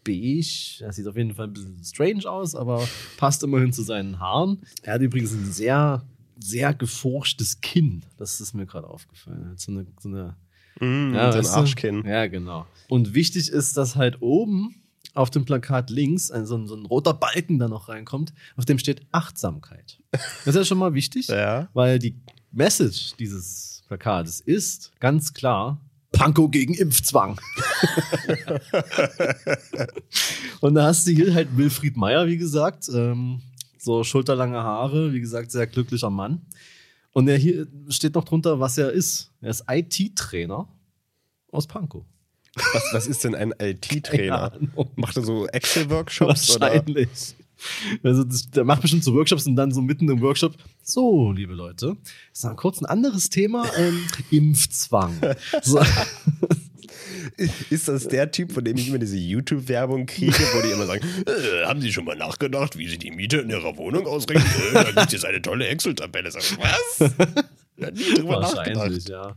beige. 0.05 0.77
Das 0.81 0.97
sieht 0.97 1.07
auf 1.07 1.17
jeden 1.17 1.35
Fall 1.35 1.47
ein 1.47 1.53
bisschen 1.53 1.83
strange 1.85 2.29
aus, 2.31 2.55
aber 2.55 2.87
passt 3.17 3.43
immerhin 3.43 3.73
zu 3.73 3.83
seinen 3.83 4.19
Haaren. 4.21 4.61
Er 4.83 4.95
hat 4.95 5.01
übrigens 5.03 5.33
ein 5.33 5.51
sehr, 5.53 6.05
sehr 6.39 6.75
geforschtes 6.75 7.61
Kinn. 7.61 8.05
Das 8.17 8.41
ist 8.41 8.55
mir 8.55 8.67
gerade 8.67 8.89
aufgefallen. 8.89 9.55
So 9.57 9.73
eine, 9.73 9.87
so 10.01 10.09
eine 10.09 10.37
Mm, 10.81 11.15
ja, 11.15 11.41
so? 11.41 11.51
Arschkinn. 11.51 12.05
Ja, 12.05 12.27
genau. 12.27 12.67
Und 12.89 13.15
wichtig 13.15 13.49
ist, 13.49 13.77
dass 13.77 13.95
halt 13.95 14.21
oben 14.21 14.75
auf 15.15 15.31
dem 15.31 15.45
Plakat 15.45 15.89
links 15.89 16.33
ein, 16.33 16.47
so, 16.47 16.57
ein, 16.57 16.67
so 16.67 16.75
ein 16.75 16.85
roter 16.85 17.15
Balken 17.15 17.61
da 17.61 17.69
noch 17.69 17.89
reinkommt, 17.89 18.35
auf 18.57 18.65
dem 18.65 18.81
steht 18.81 19.07
Achtsamkeit. 19.13 20.01
Das 20.11 20.47
ist 20.47 20.55
ja 20.57 20.65
schon 20.65 20.79
mal 20.79 20.93
wichtig, 20.93 21.29
Ja. 21.29 21.69
weil 21.75 22.01
die 22.01 22.17
Message 22.51 23.13
dieses 23.21 23.74
Plakates 23.87 24.41
ist 24.41 24.93
ganz 25.01 25.35
klar 25.35 25.81
Panko 26.13 26.49
gegen 26.49 26.75
Impfzwang. 26.75 27.37
Und 30.61 30.75
da 30.75 30.87
hast 30.87 31.07
du 31.07 31.13
hier 31.13 31.35
halt 31.35 31.57
Wilfried 31.57 31.97
Meyer, 31.97 32.27
wie 32.27 32.39
gesagt, 32.39 32.89
ähm, 32.89 33.43
so 33.79 34.05
schulterlange 34.05 34.63
Haare, 34.63 35.13
wie 35.13 35.21
gesagt, 35.21 35.51
sehr 35.51 35.67
glücklicher 35.67 36.11
Mann. 36.11 36.43
Und 37.13 37.29
er 37.29 37.37
hier 37.37 37.67
steht 37.89 38.15
noch 38.15 38.25
drunter, 38.25 38.61
was 38.61 38.79
er 38.79 38.91
ist. 38.91 39.31
Er 39.41 39.51
ist 39.51 39.65
IT-Trainer 39.69 40.69
aus 41.53 41.67
Pankow. 41.67 42.05
Was, 42.57 42.83
was 42.93 43.07
ist 43.07 43.25
denn 43.25 43.35
ein 43.35 43.53
IT-Trainer? 43.59 44.53
Macht 44.97 45.17
er 45.17 45.25
so 45.25 45.47
Excel-Workshops? 45.47 46.57
oder? 46.57 46.69
Wahrscheinlich. 46.69 47.37
Also 48.03 48.25
der 48.25 48.65
macht 48.65 48.83
bestimmt 48.83 49.05
so 49.05 49.15
Workshops 49.15 49.47
und 49.47 49.57
dann 49.57 49.73
so 49.73 49.81
mitten 49.81 50.09
im 50.09 50.21
Workshop, 50.21 50.57
so, 50.83 51.33
liebe 51.33 51.55
Leute, 51.55 51.97
ist 52.33 52.45
noch 52.45 52.57
kurz 52.57 52.81
ein 52.81 52.87
anderes 52.87 53.31
Thema, 53.31 53.65
ähm, 53.77 54.01
Impfzwang. 54.31 55.21
So, 55.63 55.81
Ist 57.71 57.89
das 57.89 58.07
der 58.07 58.31
Typ, 58.31 58.53
von 58.53 58.65
dem 58.65 58.77
ich 58.77 58.89
immer 58.89 58.99
diese 58.99 59.17
YouTube-Werbung 59.17 60.07
kriege, 60.07 60.33
wo 60.33 60.63
die 60.63 60.73
immer 60.73 60.87
sagen, 60.87 61.05
äh, 61.27 61.65
haben 61.65 61.81
Sie 61.81 61.93
schon 61.93 62.05
mal 62.05 62.17
nachgedacht, 62.17 62.79
wie 62.79 62.89
Sie 62.89 62.99
die 62.99 63.11
Miete 63.11 63.39
in 63.39 63.51
Ihrer 63.51 63.77
Wohnung 63.77 64.07
ausrechnen? 64.07 64.47
Äh, 64.75 64.85
da 64.85 65.01
gibt 65.01 65.13
es 65.13 65.25
eine 65.25 65.43
tolle 65.43 65.67
Excel-Tabelle. 65.67 66.33
Was? 66.33 67.11
Ja, 67.77 67.91
nie 67.91 68.15
drüber 68.15 68.41
wahrscheinlich, 68.41 69.09
nachgedacht. 69.09 69.37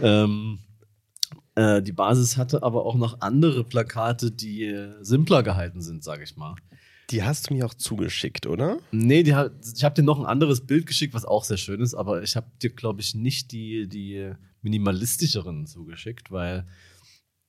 ja. 0.00 0.24
Ähm, 0.24 0.58
äh, 1.56 1.82
die 1.82 1.92
Basis 1.92 2.36
hatte 2.36 2.62
aber 2.62 2.86
auch 2.86 2.96
noch 2.96 3.20
andere 3.20 3.64
Plakate, 3.64 4.30
die 4.30 4.64
äh, 4.64 4.92
simpler 5.00 5.42
gehalten 5.42 5.82
sind, 5.82 6.02
sage 6.02 6.24
ich 6.24 6.36
mal. 6.36 6.54
Die 7.10 7.22
hast 7.22 7.48
du 7.48 7.54
mir 7.54 7.66
auch 7.66 7.74
zugeschickt, 7.74 8.46
oder? 8.46 8.78
Nee, 8.90 9.22
die 9.22 9.30
ich 9.30 9.84
habe 9.84 9.94
dir 9.94 10.02
noch 10.02 10.18
ein 10.18 10.26
anderes 10.26 10.66
Bild 10.66 10.86
geschickt, 10.86 11.14
was 11.14 11.24
auch 11.24 11.44
sehr 11.44 11.56
schön 11.56 11.80
ist, 11.80 11.94
aber 11.94 12.22
ich 12.22 12.34
habe 12.34 12.50
dir, 12.60 12.70
glaube 12.70 13.00
ich, 13.00 13.14
nicht 13.14 13.52
die, 13.52 13.88
die 13.88 14.32
minimalistischeren 14.62 15.66
zugeschickt, 15.66 16.32
weil, 16.32 16.66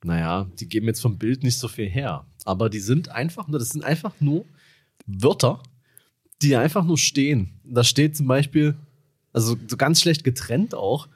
naja, 0.04 0.50
die 0.60 0.70
geben 0.70 0.88
jetzt 0.88 1.02
vom 1.02 1.18
Bild 1.18 1.44
nicht 1.44 1.58
so 1.58 1.68
viel 1.68 1.90
her. 1.90 2.28
Aber 2.46 2.70
die 2.70 2.80
sind 2.80 3.10
einfach 3.10 3.48
nur, 3.48 3.60
das 3.60 3.70
sind 3.70 3.84
einfach 3.84 4.14
nur 4.20 4.46
Wörter, 5.08 5.64
die 6.42 6.56
einfach 6.56 6.86
nur 6.86 6.98
stehen. 6.98 7.60
Da 7.64 7.84
steht 7.84 8.16
zum 8.16 8.28
Beispiel, 8.28 8.76
also 9.34 9.58
so 9.68 9.76
ganz 9.76 10.02
schlecht 10.02 10.24
getrennt 10.24 10.76
auch, 10.76 11.08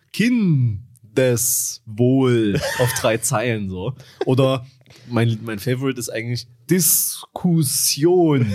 Kindeswohl 1.16 2.60
auf 2.80 2.94
drei 3.00 3.18
Zeilen 3.18 3.70
so. 3.70 3.94
Oder 4.26 4.66
mein, 5.10 5.40
mein 5.44 5.60
Favorite 5.60 6.00
ist 6.00 6.10
eigentlich 6.10 6.48
Diskussion. 6.70 8.54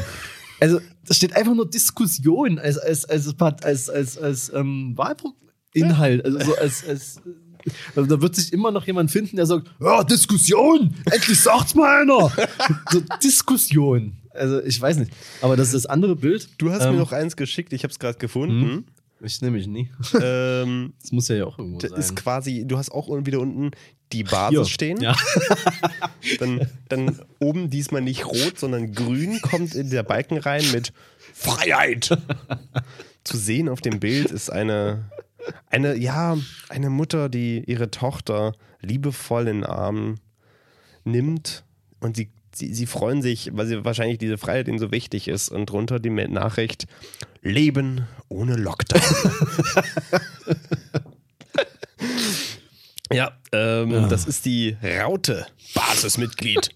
Also, 0.60 0.80
da 1.06 1.14
steht 1.14 1.36
einfach 1.36 1.54
nur 1.54 1.68
Diskussion 1.68 2.58
als, 2.58 2.78
als, 2.78 3.04
als, 3.04 3.34
als, 3.62 3.90
als, 3.90 4.18
als, 4.18 4.52
ähm, 4.54 4.94
Wahlpro-Inhalt. 4.96 6.24
Also, 6.24 6.38
so 6.40 6.56
als, 6.56 6.86
als, 6.86 7.20
also, 7.94 8.08
da 8.16 8.22
wird 8.22 8.36
sich 8.36 8.52
immer 8.52 8.70
noch 8.70 8.86
jemand 8.86 9.10
finden, 9.10 9.36
der 9.36 9.46
sagt: 9.46 9.70
Ja, 9.80 10.02
Diskussion! 10.04 10.94
Endlich 11.10 11.40
sagt's 11.40 11.74
mal 11.74 12.02
einer! 12.02 12.32
so, 12.90 13.02
Diskussion. 13.22 14.16
Also, 14.30 14.62
ich 14.62 14.80
weiß 14.80 14.98
nicht. 14.98 15.12
Aber 15.42 15.56
das 15.56 15.68
ist 15.68 15.74
das 15.74 15.86
andere 15.86 16.16
Bild. 16.16 16.48
Du 16.58 16.70
hast 16.70 16.84
Ähm, 16.84 16.92
mir 16.92 17.00
noch 17.00 17.12
eins 17.12 17.36
geschickt, 17.36 17.72
ich 17.72 17.82
habe 17.82 17.92
es 17.92 17.98
gerade 17.98 18.18
gefunden. 18.18 18.86
Ich 19.20 19.40
nehme 19.40 19.56
mich 19.56 19.66
nie. 19.66 19.90
ähm, 20.20 20.92
Das 21.02 21.12
muss 21.12 21.28
ja 21.28 21.44
auch 21.46 21.58
irgendwo 21.58 21.80
sein. 21.80 21.92
ist 21.98 22.16
quasi, 22.16 22.64
du 22.66 22.76
hast 22.76 22.90
auch 22.90 23.08
wieder 23.24 23.40
unten 23.40 23.70
die 24.12 24.22
Basis 24.24 24.58
Hier. 24.58 24.64
stehen. 24.66 25.00
Ja. 25.00 25.16
Dann, 26.38 26.66
dann 26.88 27.20
oben 27.40 27.70
diesmal 27.70 28.02
nicht 28.02 28.26
rot, 28.26 28.58
sondern 28.58 28.92
grün 28.92 29.40
kommt 29.40 29.74
in 29.74 29.90
der 29.90 30.02
Balken 30.02 30.38
rein 30.38 30.64
mit 30.72 30.92
Freiheit. 31.32 32.16
Zu 33.24 33.36
sehen 33.36 33.68
auf 33.68 33.80
dem 33.80 34.00
Bild 34.00 34.30
ist 34.30 34.50
eine, 34.50 35.10
eine, 35.70 35.96
ja, 35.96 36.36
eine 36.68 36.90
Mutter, 36.90 37.28
die 37.28 37.62
ihre 37.66 37.90
Tochter 37.90 38.54
liebevoll 38.80 39.48
in 39.48 39.60
den 39.62 39.64
Arm 39.64 40.16
nimmt 41.04 41.64
und 42.00 42.16
sie, 42.16 42.30
sie, 42.56 42.72
sie 42.74 42.86
freuen 42.86 43.22
sich, 43.22 43.50
weil 43.54 43.66
sie 43.66 43.84
wahrscheinlich 43.84 44.18
diese 44.18 44.38
Freiheit 44.38 44.68
ihnen 44.68 44.78
so 44.78 44.90
wichtig 44.90 45.28
ist 45.28 45.48
und 45.50 45.66
drunter 45.66 45.98
die 46.00 46.10
Nachricht 46.10 46.86
Leben 47.42 48.06
ohne 48.28 48.56
Lockdown. 48.56 49.02
ja, 53.12 53.32
ähm, 53.52 53.90
Ja. 53.90 54.08
das 54.08 54.26
ist 54.26 54.44
die 54.44 54.76
Raute, 54.82 55.46
Basismitglied. 55.74 56.70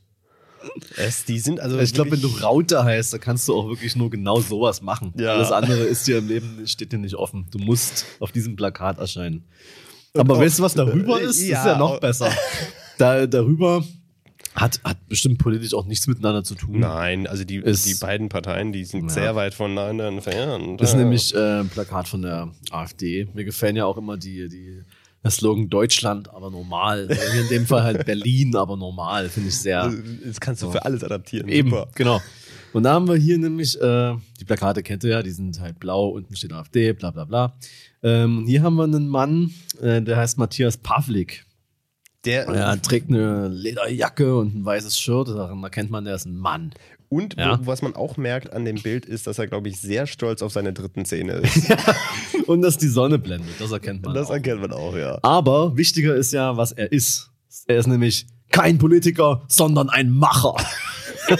Es, 0.97 1.25
die 1.25 1.39
sind 1.39 1.59
also 1.59 1.79
Ich 1.79 1.95
glaube, 1.95 2.13
wenn 2.13 2.21
du 2.21 2.29
Raute 2.29 2.85
heißt, 2.85 3.15
dann 3.15 3.21
kannst 3.21 3.49
du 3.49 3.55
auch 3.57 3.69
wirklich 3.69 3.97
nur 3.97 4.11
genau 4.11 4.41
sowas 4.41 4.83
machen. 4.83 5.15
Ja. 5.17 5.33
Alles 5.35 5.53
andere 5.53 5.85
ist 5.85 6.07
dir 6.07 6.19
im 6.19 6.29
Leben, 6.29 6.67
steht 6.67 6.93
dir 6.93 6.99
nicht 6.99 7.15
offen. 7.15 7.47
Du 7.51 7.59
musst 7.59 8.05
auf 8.21 8.31
diesem 8.31 8.57
Plakat 8.57 8.99
erscheinen. 8.99 9.45
Aber 10.13 10.39
weißt 10.39 10.59
du, 10.59 10.63
was 10.65 10.75
darüber 10.75 11.19
äh, 11.21 11.25
ist? 11.25 11.41
Das 11.41 11.49
ja, 11.49 11.59
ist 11.61 11.67
ja 11.67 11.79
noch 11.79 11.93
auch- 11.93 12.01
besser. 12.01 12.31
Da, 12.99 13.27
darüber 13.27 13.83
hat, 14.55 14.81
hat 14.85 15.09
bestimmt 15.09 15.39
politisch 15.39 15.75
auch 15.75 15.87
nichts 15.87 16.07
miteinander 16.07 16.43
zu 16.45 16.55
tun. 16.55 16.81
Nein, 16.81 17.27
also 17.27 17.45
die, 17.45 17.57
Ist- 17.57 17.87
die 17.87 17.95
beiden 17.95 18.29
Parteien, 18.29 18.73
die 18.73 18.85
sind 18.85 19.05
Ja. 19.05 19.09
sehr 19.11 19.37
weit 19.37 19.55
voneinander 19.55 20.09
entfernt. 20.09 20.81
Das 20.81 20.91
ist 20.91 20.97
nämlich 20.97 21.35
äh, 21.35 21.61
ein 21.61 21.69
Plakat 21.69 22.09
von 22.09 22.23
der 22.23 22.51
AfD. 22.71 23.29
Mir 23.35 23.45
gefallen 23.45 23.77
ja 23.77 23.85
auch 23.87 23.97
immer 23.97 24.17
die, 24.17 24.49
die, 24.49 24.83
der 25.23 25.31
Slogan 25.31 25.69
Deutschland, 25.71 26.29
aber 26.35 26.51
normal. 26.51 27.07
Also 27.09 27.33
hier 27.33 27.43
in 27.43 27.49
dem 27.49 27.67
Fall 27.67 27.83
halt 27.85 28.05
Berlin, 28.07 28.57
aber 28.57 28.77
normal. 28.77 29.29
Finde 29.29 29.51
ich 29.51 29.59
sehr. 29.59 29.83
Also, 29.83 29.99
Das 30.25 30.41
kannst 30.41 30.63
du 30.63 30.71
für 30.71 30.85
alles 30.85 31.05
adaptieren. 31.05 31.49
Eben, 31.49 31.71
Super. 31.71 31.89
genau. 31.95 32.21
Und 32.73 32.85
da 32.85 32.93
haben 32.95 33.09
wir 33.09 33.17
hier 33.17 33.37
nämlich, 33.39 33.81
äh, 33.81 34.15
die 34.41 34.45
Plakate 34.45 34.83
kennt 34.83 35.03
ihr 35.05 35.11
ja, 35.11 35.23
die 35.23 35.33
sind 35.33 35.59
halt 35.61 35.79
blau, 35.81 36.09
unten 36.09 36.35
steht 36.37 36.53
AfD, 36.53 36.93
bla 36.93 37.11
bla 37.11 37.25
bla. 37.25 37.53
Ähm, 38.03 38.45
hier 38.47 38.63
haben 38.63 38.77
wir 38.77 38.85
einen 38.85 39.09
Mann, 39.09 39.53
äh, 39.83 40.01
der 40.01 40.17
heißt 40.17 40.39
Matthias 40.39 40.77
Pavlik. 40.77 41.45
Der, 42.27 42.47
Er 42.49 42.81
trägt 42.83 43.09
eine 43.09 43.49
Lederjacke 43.49 44.37
und 44.37 44.55
ein 44.55 44.65
weißes 44.65 44.99
Shirt, 44.99 45.29
daran 45.29 45.63
erkennt 45.63 45.91
man, 45.91 46.05
der 46.05 46.15
ist 46.17 46.27
ein 46.27 46.37
Mann. 46.37 46.73
Und 47.09 47.37
Ja. 47.39 47.59
wo, 47.59 47.67
was 47.67 47.81
man 47.83 47.97
auch 47.97 48.17
merkt 48.19 48.53
an 48.53 48.65
dem 48.65 48.77
Bild 48.81 49.07
ist, 49.07 49.27
dass 49.27 49.39
er, 49.39 49.47
glaube 49.47 49.69
ich, 49.69 49.81
sehr 49.81 50.07
stolz 50.07 50.43
auf 50.43 50.53
seine 50.53 50.73
dritten 50.73 51.05
Zähne 51.07 51.33
ist. 51.33 51.73
Und 52.47 52.63
dass 52.63 52.77
die 52.79 52.89
Sonne 52.89 53.19
blendet, 53.19 53.59
das 53.59 53.73
erkennt 53.73 54.05
man. 54.05 54.15
das 54.15 54.29
auch. 54.29 54.35
erkennt 54.35 54.61
man 54.61 54.73
auch, 54.73 54.95
ja. 54.97 55.19
Aber 55.23 55.77
wichtiger 55.77 56.15
ist 56.15 56.33
ja, 56.33 56.57
was 56.57 56.73
er 56.73 56.93
ist. 56.93 57.31
Er 57.67 57.79
ist 57.79 57.87
nämlich 57.89 58.27
kein 58.51 58.79
Politiker, 58.79 59.43
sondern 59.49 59.89
ein 59.89 60.11
Macher. 60.11 60.55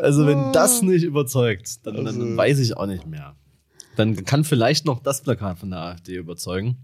also 0.00 0.26
wenn 0.26 0.52
das 0.52 0.82
nicht 0.82 1.04
überzeugt, 1.04 1.86
dann, 1.86 1.96
dann 1.96 2.06
Also- 2.08 2.36
weiß 2.36 2.58
ich 2.58 2.76
auch 2.76 2.86
nicht 2.86 3.06
mehr. 3.06 3.36
Dann 3.96 4.24
kann 4.24 4.42
vielleicht 4.44 4.84
noch 4.86 5.00
das 5.02 5.22
Plakat 5.22 5.58
von 5.60 5.70
der 5.70 5.78
AfD 5.80 6.16
überzeugen, 6.16 6.76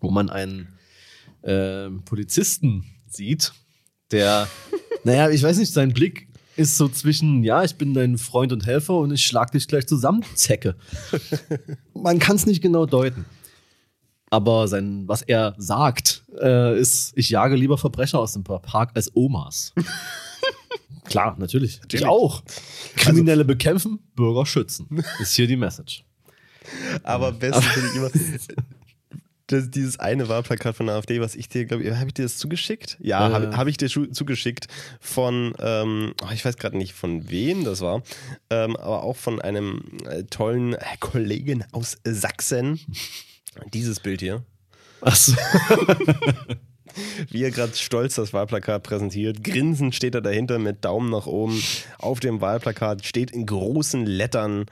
wo 0.00 0.10
man 0.10 0.30
einen 0.30 0.68
ähm, 1.42 2.02
Polizisten 2.04 2.84
sieht, 3.06 3.52
der, 4.10 4.48
naja, 5.04 5.30
ich 5.30 5.42
weiß 5.42 5.58
nicht, 5.58 5.72
sein 5.72 5.92
Blick 5.92 6.28
ist 6.56 6.76
so 6.76 6.88
zwischen, 6.88 7.44
ja, 7.44 7.62
ich 7.62 7.76
bin 7.76 7.94
dein 7.94 8.18
Freund 8.18 8.52
und 8.52 8.66
Helfer 8.66 8.94
und 8.94 9.12
ich 9.12 9.24
schlag 9.24 9.52
dich 9.52 9.68
gleich 9.68 9.86
zusammen, 9.86 10.24
Zecke. 10.34 10.76
Man 11.94 12.18
kann 12.18 12.36
es 12.36 12.46
nicht 12.46 12.60
genau 12.60 12.84
deuten. 12.84 13.24
Aber 14.30 14.68
sein, 14.68 15.04
was 15.06 15.22
er 15.22 15.54
sagt, 15.56 16.24
äh, 16.40 16.78
ist, 16.78 17.12
ich 17.16 17.30
jage 17.30 17.56
lieber 17.56 17.78
Verbrecher 17.78 18.18
aus 18.18 18.34
dem 18.34 18.44
Park 18.44 18.90
als 18.94 19.14
Omas. 19.14 19.72
Klar, 21.04 21.36
natürlich. 21.38 21.80
Ich 21.90 22.04
auch. 22.04 22.42
Kriminelle 22.96 23.44
bekämpfen, 23.44 24.00
Bürger 24.14 24.44
schützen. 24.44 25.02
Ist 25.20 25.34
hier 25.34 25.46
die 25.46 25.56
Message. 25.56 26.04
Aber 27.02 27.28
am 27.28 27.38
besten 27.38 27.62
finde 27.62 27.88
ich 27.88 27.96
immer. 27.96 28.10
Das, 29.48 29.70
dieses 29.70 29.98
eine 29.98 30.28
Wahlplakat 30.28 30.76
von 30.76 30.86
der 30.86 30.96
AfD, 30.96 31.20
was 31.20 31.34
ich 31.34 31.48
dir, 31.48 31.64
glaube 31.64 31.82
ich, 31.82 31.90
habe 31.94 32.06
ich 32.06 32.14
dir 32.14 32.22
das 32.22 32.36
zugeschickt? 32.36 32.96
Ja, 33.00 33.28
Äh. 33.28 33.32
habe 33.32 33.56
hab 33.56 33.66
ich 33.66 33.76
dir 33.78 33.88
zugeschickt 33.88 34.68
von, 35.00 35.54
ähm, 35.58 36.14
oh, 36.22 36.32
ich 36.32 36.44
weiß 36.44 36.56
gerade 36.58 36.76
nicht 36.76 36.92
von 36.92 37.28
wem 37.30 37.64
das 37.64 37.80
war, 37.80 38.02
ähm, 38.50 38.76
aber 38.76 39.02
auch 39.02 39.16
von 39.16 39.40
einem 39.40 39.82
äh, 40.04 40.24
tollen 40.24 40.74
äh, 40.74 40.78
Kollegen 41.00 41.64
aus 41.72 41.96
Sachsen. 42.04 42.78
Dieses 43.72 44.00
Bild 44.00 44.20
hier. 44.20 44.44
Achso. 45.00 45.32
wie 47.30 47.42
er 47.42 47.50
gerade 47.50 47.74
stolz 47.74 48.16
das 48.16 48.32
Wahlplakat 48.32 48.82
präsentiert. 48.82 49.44
Grinsend 49.44 49.94
steht 49.94 50.14
er 50.14 50.20
dahinter 50.20 50.58
mit 50.58 50.84
Daumen 50.84 51.10
nach 51.10 51.26
oben. 51.26 51.62
Auf 51.98 52.20
dem 52.20 52.40
Wahlplakat 52.40 53.04
steht 53.04 53.30
in 53.30 53.46
großen 53.46 54.06
Lettern 54.06 54.66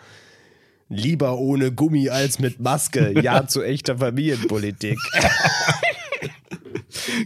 Lieber 0.88 1.38
ohne 1.38 1.72
Gummi 1.72 2.08
als 2.10 2.38
mit 2.38 2.60
Maske. 2.60 3.20
Ja 3.20 3.46
zu 3.48 3.62
echter 3.62 3.98
Familienpolitik. 3.98 4.98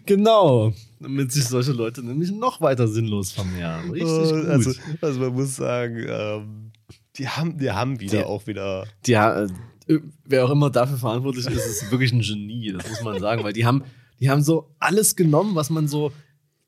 Genau. 0.07 0.73
Damit 0.99 1.33
sich 1.33 1.44
solche 1.44 1.73
Leute 1.73 2.03
nämlich 2.03 2.31
noch 2.33 2.61
weiter 2.61 2.88
sinnlos 2.88 3.33
vermehren. 3.33 3.90
Richtig 3.90 4.31
gut. 4.31 4.46
Also, 4.46 4.73
also 5.01 5.20
man 5.20 5.33
muss 5.33 5.57
sagen, 5.57 6.05
ähm, 6.09 6.73
die, 7.16 7.29
haben, 7.29 7.57
die 7.59 7.70
haben 7.70 8.01
wieder 8.01 8.18
Die- 8.18 8.25
auch 8.25 8.46
wieder. 8.46 8.87
ja, 9.07 9.44
äh, 9.44 9.99
wer 10.25 10.44
auch 10.44 10.51
immer 10.51 10.70
dafür 10.70 10.99
verantwortlich 10.99 11.46
ist, 11.46 11.66
ist 11.66 11.90
wirklich 11.90 12.12
ein 12.12 12.20
Genie, 12.20 12.73
das 12.73 12.88
muss 12.88 13.03
man 13.03 13.18
sagen, 13.20 13.42
weil 13.44 13.53
die 13.53 13.64
haben, 13.64 13.83
die 14.20 14.29
haben 14.31 14.42
so 14.42 14.75
alles 14.79 15.16
genommen, 15.16 15.55
was 15.55 15.70
man 15.70 15.88
so 15.88 16.12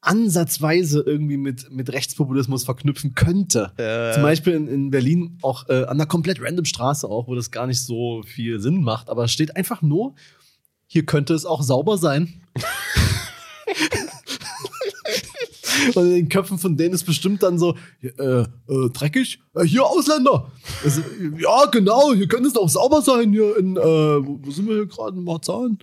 ansatzweise 0.02 1.02
irgendwie 1.06 1.36
mit, 1.36 1.70
mit 1.70 1.92
Rechtspopulismus 1.92 2.64
verknüpfen 2.64 3.14
könnte. 3.14 3.72
Äh. 3.76 4.12
Zum 4.14 4.22
Beispiel 4.22 4.52
in, 4.54 4.68
in 4.68 4.90
Berlin 4.90 5.38
auch 5.42 5.68
äh, 5.68 5.84
an 5.84 5.90
einer 5.90 6.06
komplett 6.06 6.42
random 6.42 6.64
Straße 6.64 7.08
auch, 7.08 7.28
wo 7.28 7.34
das 7.34 7.50
gar 7.50 7.66
nicht 7.66 7.80
so 7.80 8.22
viel 8.24 8.60
Sinn 8.60 8.82
macht, 8.82 9.08
aber 9.08 9.24
es 9.24 9.32
steht 9.32 9.56
einfach 9.56 9.80
nur, 9.80 10.14
hier 10.86 11.06
könnte 11.06 11.34
es 11.34 11.46
auch 11.46 11.62
sauber 11.62 11.96
sein. 11.96 12.34
Und 15.94 16.04
in 16.04 16.10
den 16.10 16.28
Köpfen 16.28 16.58
von 16.58 16.76
denen 16.76 16.94
ist 16.94 17.04
bestimmt 17.04 17.42
dann 17.42 17.58
so, 17.58 17.76
äh, 18.02 18.12
äh, 18.18 18.46
dreckig? 18.92 19.40
Äh, 19.54 19.64
hier 19.64 19.84
Ausländer. 19.84 20.50
Also, 20.84 21.00
ja, 21.38 21.66
genau, 21.66 22.12
hier 22.14 22.28
könnte 22.28 22.48
es 22.48 22.56
auch 22.56 22.68
sauber 22.68 23.02
sein, 23.02 23.32
hier 23.32 23.56
in, 23.56 23.76
äh, 23.76 23.80
wo, 23.80 24.38
wo 24.42 24.50
sind 24.50 24.68
wir 24.68 24.74
hier 24.76 24.86
gerade, 24.86 25.16
in 25.16 25.24
Marzahn? 25.24 25.78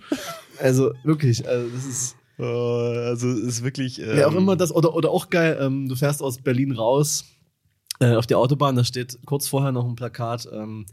Also 0.58 0.92
wirklich, 1.04 1.46
also 1.46 1.68
das 1.68 1.84
ist, 1.84 2.16
Äh, 2.40 2.44
also 3.08 3.28
ist 3.28 3.62
wirklich. 3.62 4.00
Ähm, 4.00 4.08
wer 4.12 4.28
auch 4.28 4.34
immer 4.34 4.56
das, 4.56 4.72
oder, 4.72 4.94
oder 4.94 5.10
auch 5.10 5.28
geil, 5.30 5.58
ähm, 5.60 5.88
du 5.88 5.94
fährst 5.94 6.22
aus 6.22 6.38
Berlin 6.38 6.72
raus 6.72 7.24
äh, 8.00 8.14
auf 8.14 8.26
die 8.26 8.34
Autobahn, 8.34 8.76
da 8.76 8.84
steht 8.84 9.18
kurz 9.26 9.46
vorher 9.46 9.72
noch 9.72 9.86
ein 9.86 9.94
Plakat, 9.94 10.48
ähm, 10.52 10.86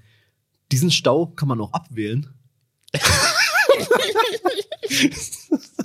diesen 0.71 0.91
Stau 0.91 1.27
kann 1.27 1.47
man 1.47 1.61
auch 1.61 1.71
abwählen. 1.71 2.27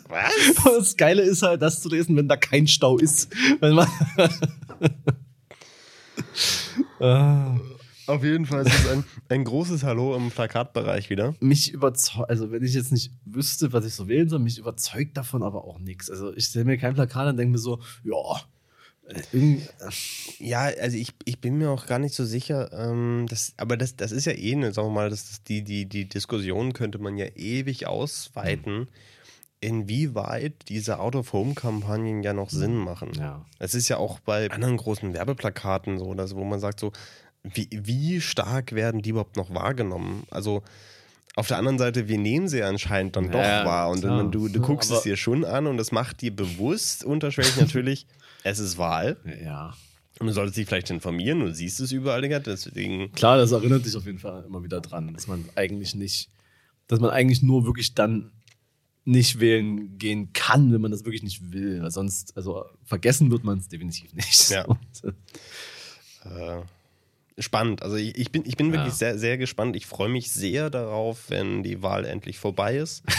Was? 0.09 0.33
Das 0.64 0.96
Geile 0.96 1.22
ist 1.22 1.42
halt, 1.42 1.62
das 1.62 1.81
zu 1.81 1.88
lesen, 1.88 2.16
wenn 2.16 2.29
da 2.29 2.37
kein 2.37 2.66
Stau 2.66 2.98
ist. 2.98 3.33
Wenn 3.61 3.75
man 3.75 3.88
Ah. 7.01 7.59
Auf 8.12 8.25
jeden 8.25 8.46
Fall 8.46 8.66
ist 8.66 8.75
es 8.75 8.88
ein, 8.90 9.05
ein 9.29 9.44
großes 9.44 9.83
Hallo 9.85 10.14
im 10.16 10.31
Plakatbereich 10.31 11.09
wieder. 11.11 11.35
mich 11.40 11.72
überzeugt, 11.72 12.29
also 12.31 12.51
wenn 12.53 12.62
ich 12.62 12.75
jetzt 12.75 12.92
nicht 12.92 13.12
wüsste, 13.25 13.72
was 13.72 13.85
ich 13.87 13.94
so 13.94 14.09
wählen 14.09 14.29
soll, 14.29 14.38
mich 14.40 14.59
überzeugt 14.59 15.16
davon 15.16 15.42
aber 15.42 15.64
auch 15.64 15.79
nichts. 15.79 16.11
Also 16.11 16.33
ich 16.35 16.44
stelle 16.46 16.64
mir 16.66 16.79
kein 16.79 16.94
Plakat 16.94 17.29
und 17.29 17.37
denke 17.38 17.53
mir 17.53 17.59
so, 17.59 17.81
ja, 18.05 18.40
äh, 19.09 19.20
irgendwie- 19.33 19.62
Ja, 20.38 20.61
also 20.81 20.96
ich, 20.96 21.12
ich 21.25 21.40
bin 21.40 21.57
mir 21.59 21.70
auch 21.70 21.87
gar 21.87 21.98
nicht 21.98 22.14
so 22.14 22.25
sicher, 22.25 22.70
ähm, 22.72 23.27
das, 23.29 23.55
aber 23.57 23.77
das, 23.77 23.96
das 23.96 24.12
ist 24.12 24.27
ja 24.27 24.33
eh, 24.33 24.55
ne, 24.57 24.72
sagen 24.72 24.88
wir 24.88 24.92
mal, 24.94 25.11
das, 25.11 25.29
das, 25.29 25.42
die, 25.44 25.62
die, 25.64 25.87
die 25.88 26.09
Diskussion 26.09 26.72
könnte 26.72 26.98
man 26.98 27.16
ja 27.16 27.27
ewig 27.35 27.87
ausweiten, 27.87 28.88
inwieweit 29.61 30.68
diese 30.68 30.98
Out-of-Home-Kampagnen 30.98 32.22
ja 32.25 32.33
noch 32.33 32.51
Sinn 32.51 32.75
machen. 32.77 33.12
ja. 33.16 33.44
Es 33.61 33.75
ist 33.75 33.88
ja 33.88 33.96
auch 33.96 34.18
bei 34.20 34.51
anderen 34.51 34.77
großen 34.77 35.14
Werbeplakaten 35.14 35.98
so, 35.98 36.14
dass, 36.14 36.35
wo 36.35 36.42
man 36.44 36.59
sagt 36.59 36.81
so, 36.81 36.90
wie, 37.44 37.68
wie 37.70 38.20
stark 38.20 38.72
werden 38.72 39.02
die 39.02 39.11
überhaupt 39.11 39.37
noch 39.37 39.52
wahrgenommen? 39.55 40.24
Also 40.31 40.62
auf 41.35 41.48
der 41.48 41.57
anderen 41.59 41.78
Seite, 41.78 42.09
wir 42.09 42.18
nehmen 42.18 42.46
sie 42.48 42.62
anscheinend 42.62 43.16
dann 43.16 43.31
doch 43.31 43.40
Ja, 43.40 43.64
wahr 43.64 43.90
und 43.90 44.00
klar. 44.00 44.31
du, 44.31 44.48
du 44.48 44.61
guckst 44.61 44.90
es 44.90 45.02
dir 45.02 45.16
schon 45.16 45.44
an 45.44 45.66
und 45.66 45.76
das 45.78 45.90
macht 45.92 46.20
dir 46.20 46.35
bewusst 46.35 47.05
unterschwellig 47.05 47.57
natürlich, 47.57 48.07
es 48.44 48.59
ist 48.59 48.76
Wahl. 48.78 49.16
Ja. 49.42 49.74
Und 50.20 50.26
du 50.26 50.33
solltest 50.35 50.57
dich 50.59 50.66
vielleicht 50.68 50.90
informieren, 50.90 51.40
du 51.40 51.52
siehst 51.55 51.81
es 51.81 51.90
überall, 51.90 52.20
Digga, 52.20 52.38
deswegen. 52.38 53.11
Klar, 53.12 53.38
das 53.38 53.50
erinnert 53.50 53.85
dich 53.87 53.96
auf 53.96 54.05
jeden 54.05 54.18
Fall 54.18 54.44
immer 54.44 54.62
wieder 54.62 54.81
dran, 54.81 55.12
dass 55.14 55.26
man 55.26 55.46
eigentlich 55.57 55.94
nicht, 55.94 56.28
dass 56.87 57.00
man 57.00 57.11
eigentlich 57.11 57.42
nur 57.42 57.64
wirklich 57.64 57.94
dann 57.94 58.31
nicht 59.05 59.40
wählen 59.40 59.98
gehen 59.98 60.33
kann, 60.33 60.72
wenn 60.72 60.81
man 60.81 60.90
das 60.92 61.05
wirklich 61.05 61.24
nicht 61.24 61.50
will. 61.52 61.83
Weil 61.83 61.90
sonst, 61.90 62.37
also 62.37 62.66
vergessen 62.85 63.31
wird 63.33 63.42
man 63.42 63.59
es 63.59 63.68
definitiv 63.68 64.12
nicht. 64.12 64.50
Ja. 64.50 64.64
Und, 64.66 64.78
Äh, 66.24 66.61
spannend. 67.38 67.83
Also 67.83 67.97
ich, 67.97 68.16
ich 68.16 68.31
bin, 68.33 68.45
ich 68.47 68.57
bin 68.57 68.68
Ja. 68.68 68.75
wirklich 68.75 68.95
sehr, 68.95 69.18
sehr 69.18 69.38
gespannt. 69.38 69.77
Ich 69.77 69.87
freue 69.87 70.09
mich 70.09 70.31
sehr 70.33 70.71
darauf, 70.71 71.29
wenn 71.31 71.62
die 71.62 71.83
Wahl 71.83 72.05
endlich 72.05 72.38
vorbei 72.38 72.77
ist. 72.77 73.03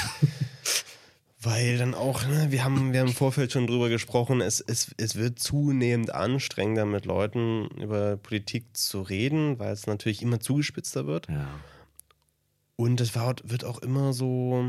Weil 1.41 1.77
dann 1.77 1.93
auch, 1.93 2.25
ne, 2.25 2.47
wir 2.51 2.63
haben, 2.63 2.93
wir 2.93 3.01
haben 3.01 3.09
im 3.09 3.13
Vorfeld 3.13 3.51
schon 3.51 3.67
drüber 3.67 3.89
gesprochen, 3.89 4.39
es, 4.39 4.61
es, 4.61 4.95
es 4.95 5.17
wird 5.17 5.39
zunehmend 5.39 6.13
anstrengender, 6.13 6.85
mit 6.85 7.03
Leuten 7.05 7.67
über 7.81 8.15
Politik 8.15 8.65
zu 8.77 9.01
reden, 9.01 9.59
weil 9.59 9.73
es 9.73 9.85
natürlich 9.85 10.21
immer 10.21 10.39
zugespitzter 10.39 11.05
wird. 11.05 11.27
Ja. 11.27 11.49
Und 12.77 13.01
es 13.01 13.13
wird 13.15 13.65
auch 13.65 13.79
immer 13.79 14.13
so. 14.13 14.65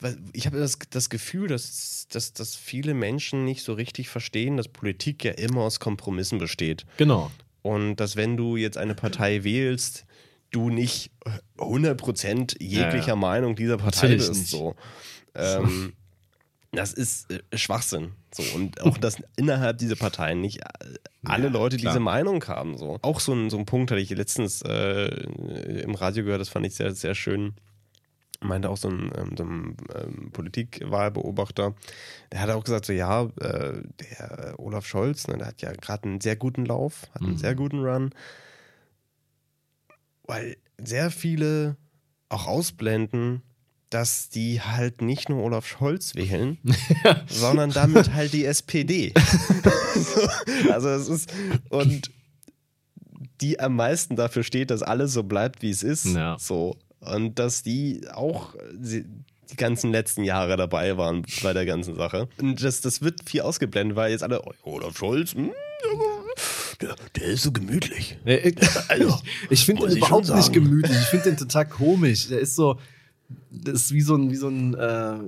weil 0.00 0.16
Ich 0.32 0.46
habe 0.46 0.58
das, 0.58 0.78
das 0.88 1.10
Gefühl, 1.10 1.48
dass, 1.48 2.06
dass, 2.10 2.32
dass 2.32 2.56
viele 2.56 2.94
Menschen 2.94 3.44
nicht 3.44 3.62
so 3.62 3.74
richtig 3.74 4.08
verstehen, 4.08 4.56
dass 4.56 4.68
Politik 4.68 5.24
ja 5.24 5.32
immer 5.32 5.60
aus 5.60 5.78
Kompromissen 5.78 6.38
besteht. 6.38 6.86
Genau. 6.96 7.30
Und 7.64 7.96
dass, 7.96 8.14
wenn 8.14 8.36
du 8.36 8.56
jetzt 8.58 8.76
eine 8.76 8.94
Partei 8.94 9.42
wählst, 9.42 10.04
du 10.50 10.68
nicht 10.68 11.10
100% 11.58 12.62
jeglicher 12.62 12.98
Ja, 12.98 13.06
ja. 13.06 13.16
Meinung 13.16 13.56
dieser 13.56 13.78
Partei 13.78 14.08
Natürlich 14.08 14.28
bist. 14.28 14.40
nicht. 14.40 14.50
So. 14.50 14.74
Ähm, 15.34 15.94
das 16.72 16.92
ist 16.92 17.30
äh, 17.32 17.40
Schwachsinn. 17.56 18.12
So. 18.34 18.42
Und 18.54 18.80
auch, 18.82 18.98
dass 18.98 19.16
innerhalb 19.36 19.78
dieser 19.78 19.96
Parteien 19.96 20.42
nicht 20.42 20.58
äh, 20.60 20.64
alle 21.24 21.44
Ja, 21.46 21.50
Leute 21.50 21.78
klar. 21.78 21.92
diese 21.94 22.00
Meinung 22.00 22.44
haben. 22.44 22.76
So. 22.76 22.98
Auch 23.00 23.18
so 23.20 23.32
ein, 23.32 23.48
so 23.48 23.56
ein 23.56 23.64
Punkt 23.64 23.90
hatte 23.90 24.00
ich 24.00 24.10
letztens 24.10 24.60
äh, 24.62 25.06
im 25.06 25.94
Radio 25.94 26.22
gehört, 26.24 26.42
das 26.42 26.50
fand 26.50 26.66
ich 26.66 26.74
sehr, 26.74 26.94
sehr 26.94 27.14
schön. 27.14 27.54
Meinte 28.44 28.68
auch 28.70 28.76
so 28.76 28.88
ein, 28.88 29.10
ähm, 29.16 29.34
so 29.36 29.44
ein 29.44 29.76
ähm, 29.94 30.30
Politikwahlbeobachter, 30.32 31.74
der 32.30 32.40
hat 32.40 32.50
auch 32.50 32.62
gesagt, 32.64 32.86
so 32.86 32.92
ja, 32.92 33.24
äh, 33.40 33.82
der 34.00 34.54
Olaf 34.58 34.86
Scholz, 34.86 35.26
ne, 35.28 35.38
der 35.38 35.46
hat 35.48 35.62
ja 35.62 35.72
gerade 35.72 36.04
einen 36.08 36.20
sehr 36.20 36.36
guten 36.36 36.64
Lauf, 36.66 37.02
hat 37.14 37.22
einen 37.22 37.32
Mhm. 37.32 37.38
sehr 37.38 37.54
guten 37.54 37.80
Run, 37.80 38.10
weil 40.26 40.56
sehr 40.82 41.10
viele 41.10 41.76
auch 42.28 42.46
ausblenden, 42.46 43.42
dass 43.90 44.28
die 44.28 44.60
halt 44.60 45.02
nicht 45.02 45.28
nur 45.28 45.42
Olaf 45.42 45.66
Scholz 45.66 46.14
wählen, 46.16 46.58
sondern 47.28 47.70
damit 47.70 48.12
halt 48.12 48.32
die 48.32 48.44
SPD. 48.44 49.12
so, 49.94 50.70
also 50.72 50.88
es 50.88 51.08
ist 51.08 51.32
und 51.70 52.10
die 53.40 53.60
am 53.60 53.76
meisten 53.76 54.16
dafür 54.16 54.42
steht, 54.42 54.70
dass 54.70 54.82
alles 54.82 55.12
so 55.12 55.22
bleibt, 55.22 55.62
wie 55.62 55.70
es 55.70 55.82
ist. 55.82 56.06
Ja. 56.06 56.36
So 56.38 56.76
und 57.12 57.38
dass 57.38 57.62
die 57.62 58.02
auch 58.12 58.54
die 59.50 59.56
ganzen 59.56 59.92
letzten 59.92 60.24
Jahre 60.24 60.56
dabei 60.56 60.96
waren 60.96 61.24
bei 61.42 61.52
der 61.52 61.66
ganzen 61.66 61.94
Sache. 61.96 62.28
Und 62.40 62.62
das, 62.62 62.80
das 62.80 63.02
wird 63.02 63.28
viel 63.28 63.42
ausgeblendet, 63.42 63.96
weil 63.96 64.10
jetzt 64.10 64.22
alle, 64.22 64.42
oh, 64.42 64.52
Olaf 64.64 64.96
Scholz, 64.96 65.34
hm, 65.34 65.50
der, 66.80 66.96
der 67.16 67.24
ist 67.24 67.42
so 67.42 67.52
gemütlich. 67.52 68.18
Nee, 68.24 68.36
ich 68.36 68.56
Also, 68.88 69.18
ich 69.50 69.64
finde 69.64 69.86
den 69.86 69.96
überhaupt 69.96 70.34
nicht 70.34 70.52
gemütlich. 70.52 70.96
Ich 70.96 71.06
finde 71.06 71.30
den 71.30 71.36
total 71.36 71.66
komisch. 71.66 72.28
Der 72.28 72.40
ist 72.40 72.56
so, 72.56 72.78
das 73.50 73.74
ist 73.74 73.92
wie 73.92 74.00
so 74.00 74.16
ein, 74.16 74.30
wie 74.30 74.36
so 74.36 74.48
ein, 74.48 74.74
äh, 74.74 75.18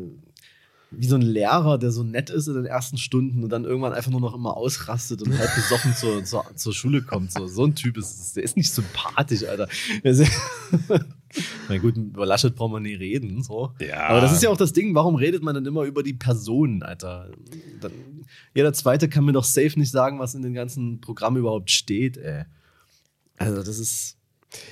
wie 0.90 1.06
so 1.06 1.16
ein 1.16 1.22
Lehrer, 1.22 1.78
der 1.78 1.90
so 1.90 2.02
nett 2.02 2.30
ist 2.30 2.46
in 2.46 2.54
den 2.54 2.66
ersten 2.66 2.96
Stunden 2.96 3.42
und 3.42 3.50
dann 3.50 3.64
irgendwann 3.64 3.92
einfach 3.92 4.10
nur 4.10 4.20
noch 4.20 4.34
immer 4.34 4.56
ausrastet 4.56 5.20
und 5.22 5.36
halb 5.36 5.54
besoffen 5.54 5.94
zur, 5.94 6.24
zur, 6.24 6.44
zur 6.54 6.74
Schule 6.74 7.02
kommt. 7.02 7.32
So, 7.32 7.46
so 7.46 7.64
ein 7.64 7.74
Typ 7.74 7.96
ist 7.98 8.18
es. 8.18 8.32
Der 8.34 8.44
ist 8.44 8.56
nicht 8.56 8.72
sympathisch, 8.72 9.44
Alter. 9.44 9.68
Ist- 11.36 11.44
Na 11.68 11.78
gut, 11.78 11.96
über 11.96 12.26
Laschet 12.26 12.54
brauchen 12.54 12.72
wir 12.72 12.80
nie 12.80 12.94
reden. 12.94 13.42
So. 13.42 13.72
Ja. 13.80 14.06
Aber 14.08 14.20
das 14.20 14.32
ist 14.32 14.42
ja 14.42 14.50
auch 14.50 14.56
das 14.56 14.72
Ding, 14.72 14.94
warum 14.94 15.14
redet 15.16 15.42
man 15.42 15.54
dann 15.54 15.66
immer 15.66 15.82
über 15.84 16.02
die 16.02 16.14
Personen, 16.14 16.82
Alter? 16.82 17.30
Dann, 17.80 17.92
jeder 18.54 18.72
Zweite 18.72 19.08
kann 19.08 19.24
mir 19.24 19.32
doch 19.32 19.44
safe 19.44 19.78
nicht 19.78 19.90
sagen, 19.90 20.18
was 20.18 20.34
in 20.34 20.42
den 20.42 20.54
ganzen 20.54 21.00
Programmen 21.00 21.36
überhaupt 21.38 21.70
steht, 21.70 22.16
ey. 22.16 22.44
Also, 23.36 23.62
das 23.62 23.78
ist, 23.78 24.16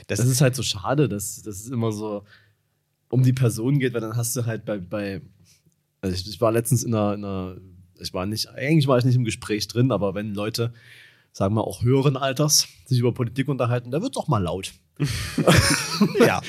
Das, 0.07 0.18
das 0.18 0.29
ist 0.29 0.40
halt 0.40 0.55
so 0.57 0.62
schade, 0.62 1.09
dass, 1.09 1.42
dass 1.42 1.61
es 1.61 1.68
immer 1.68 1.92
so 1.92 2.24
um 3.11 3.22
die 3.22 3.33
Person 3.35 3.79
geht, 3.79 3.92
weil 3.92 4.00
dann 4.00 4.16
hast 4.16 4.35
du 4.37 4.46
halt 4.46 4.64
bei, 4.64 4.79
bei 4.79 5.20
also 6.00 6.14
ich, 6.16 6.27
ich 6.29 6.40
war 6.40 6.53
letztens 6.53 6.83
in 6.85 6.94
einer, 6.94 7.14
in 7.14 7.24
einer, 7.24 7.57
ich 8.00 8.12
war 8.14 8.27
nicht, 8.27 8.48
eigentlich 8.50 8.87
war 8.88 8.98
ich 8.98 9.05
nicht 9.05 9.14
im 9.16 9.24
Gespräch 9.24 9.68
drin, 9.68 9.92
aber 9.92 10.14
wenn 10.14 10.35
Leute, 10.35 10.72
sagen 11.35 11.57
wir 11.57 11.64
auch 11.64 11.83
höheren 11.83 12.16
Alters, 12.16 12.68
sich 12.87 13.01
über 13.01 13.12
Politik 13.12 13.49
unterhalten, 13.49 13.90
da 13.90 14.01
wird 14.01 14.14
doch 14.14 14.29
mal 14.29 14.42
laut. 14.42 14.73
ja. 16.25 16.40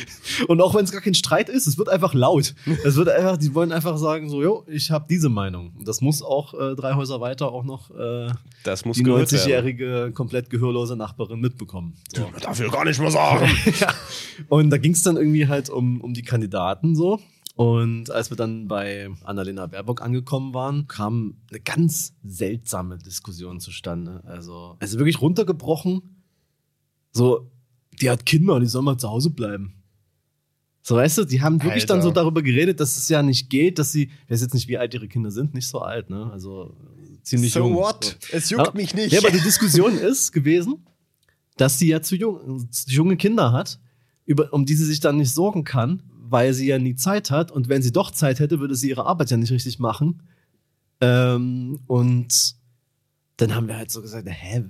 Und 0.48 0.62
auch 0.62 0.76
wenn 0.76 0.86
es 0.86 0.91
gar 0.91 1.02
kein 1.02 1.15
Streit 1.15 1.50
ist, 1.50 1.65
es 1.65 1.80
wird 1.80 1.89
einfach 1.89 2.13
laut. 2.13 2.54
Es 2.84 2.95
wird 2.95 3.10
einfach, 3.10 3.38
die 3.38 3.56
wollen 3.56 3.71
einfach 3.71 3.98
sagen, 3.98 4.30
so, 4.30 4.43
jo, 4.43 4.63
ich 4.67 4.91
habe 4.91 5.08
diese 5.10 5.30
Meinung. 5.30 5.74
Das 5.84 6.02
muss 6.02 6.21
auch 6.21 6.54
äh, 6.54 6.76
drei 6.76 6.93
Häuser 6.93 7.19
weiter 7.19 7.52
auch 7.52 7.63
noch 7.63 7.89
äh, 7.89 8.28
Das 8.63 8.86
muss 8.86 8.98
die 8.98 9.04
gehört 9.04 9.32
werden. 9.32 9.41
90-jährige, 9.41 10.12
komplett 10.13 10.52
gehörlose 10.52 10.95
Nachbarin 10.95 11.39
mitbekommen. 11.39 11.95
So. 12.15 12.30
Darf 12.39 12.60
ja 12.60 12.67
gar 12.67 12.86
nicht 12.86 13.00
mehr 13.00 13.10
sagen. 13.10 13.50
ja. 13.80 13.91
Und 14.50 14.69
da 14.69 14.78
ging 14.78 14.91
es 14.91 15.02
dann 15.02 15.17
irgendwie 15.17 15.48
halt 15.48 15.71
um, 15.71 16.00
um 16.02 16.13
die 16.13 16.21
Kandidaten 16.21 16.95
so. 16.95 17.19
Und 17.55 18.11
als 18.11 18.29
wir 18.29 18.35
dann 18.37 18.67
bei 18.67 19.09
Annalena 19.23 19.65
Baerbock 19.67 20.01
angekommen 20.01 20.53
waren, 20.53 20.87
kam 20.87 21.37
eine 21.49 21.61
ganz 21.61 22.13
seltsame 22.23 22.97
Diskussion 22.97 23.61
zustande. 23.61 24.21
Also, 24.25 24.75
also 24.79 24.97
wirklich 24.99 25.21
runtergebrochen. 25.21 26.01
So, 27.13 27.49
die 28.01 28.09
hat 28.09 28.25
Kinder, 28.25 28.59
die 28.59 28.65
sollen 28.65 28.83
mal 28.83 28.97
zu 28.97 29.09
Hause 29.09 29.29
bleiben. 29.29 29.73
So, 30.81 30.97
weißt 30.97 31.17
du, 31.19 31.23
die 31.25 31.41
haben 31.41 31.55
wirklich 31.63 31.83
Alter. 31.83 31.93
dann 31.95 32.03
so 32.03 32.11
darüber 32.11 32.41
geredet, 32.43 32.79
dass 32.81 32.97
es 32.97 33.07
ja 33.07 33.23
nicht 33.23 33.49
geht, 33.49 33.79
dass 33.79 33.91
sie, 33.93 34.11
ich 34.25 34.29
weiß 34.31 34.41
jetzt 34.41 34.53
nicht, 34.53 34.67
wie 34.67 34.77
alt 34.77 34.93
ihre 34.93 35.07
Kinder 35.07 35.31
sind, 35.31 35.53
nicht 35.53 35.67
so 35.67 35.79
alt, 35.79 36.09
ne? 36.09 36.29
Also 36.31 36.75
ziemlich 37.23 37.53
so 37.53 37.61
jung. 37.61 37.73
what? 37.75 38.03
So. 38.03 38.35
Es 38.37 38.49
juckt 38.49 38.67
Aber- 38.67 38.77
mich 38.77 38.93
nicht. 38.93 39.13
Ja, 39.13 39.19
aber 39.19 39.31
die 39.31 39.39
Diskussion 39.41 39.97
ist 39.97 40.33
gewesen, 40.33 40.85
dass 41.57 41.79
sie 41.79 41.87
ja 41.87 42.01
zu, 42.01 42.17
jung, 42.17 42.69
zu 42.69 42.91
junge 42.91 43.15
Kinder 43.15 43.53
hat, 43.53 43.79
über, 44.25 44.51
um 44.53 44.65
die 44.65 44.75
sie 44.75 44.85
sich 44.85 44.99
dann 44.99 45.17
nicht 45.17 45.31
sorgen 45.33 45.63
kann, 45.63 46.03
weil 46.29 46.53
sie 46.53 46.67
ja 46.67 46.79
nie 46.79 46.95
Zeit 46.95 47.31
hat. 47.31 47.51
Und 47.51 47.69
wenn 47.69 47.81
sie 47.81 47.91
doch 47.91 48.11
Zeit 48.11 48.39
hätte, 48.39 48.59
würde 48.59 48.75
sie 48.75 48.89
ihre 48.89 49.05
Arbeit 49.05 49.31
ja 49.31 49.38
nicht 49.38 49.51
richtig 49.51 49.79
machen. 49.79 50.21
Ähm, 51.01 51.79
und 51.88 52.55
dann 53.38 53.53
haben 53.53 53.67
wir 53.67 53.77
halt 53.77 53.91
so 53.91 54.01
gesagt, 54.01 54.27
hä, 54.29 54.63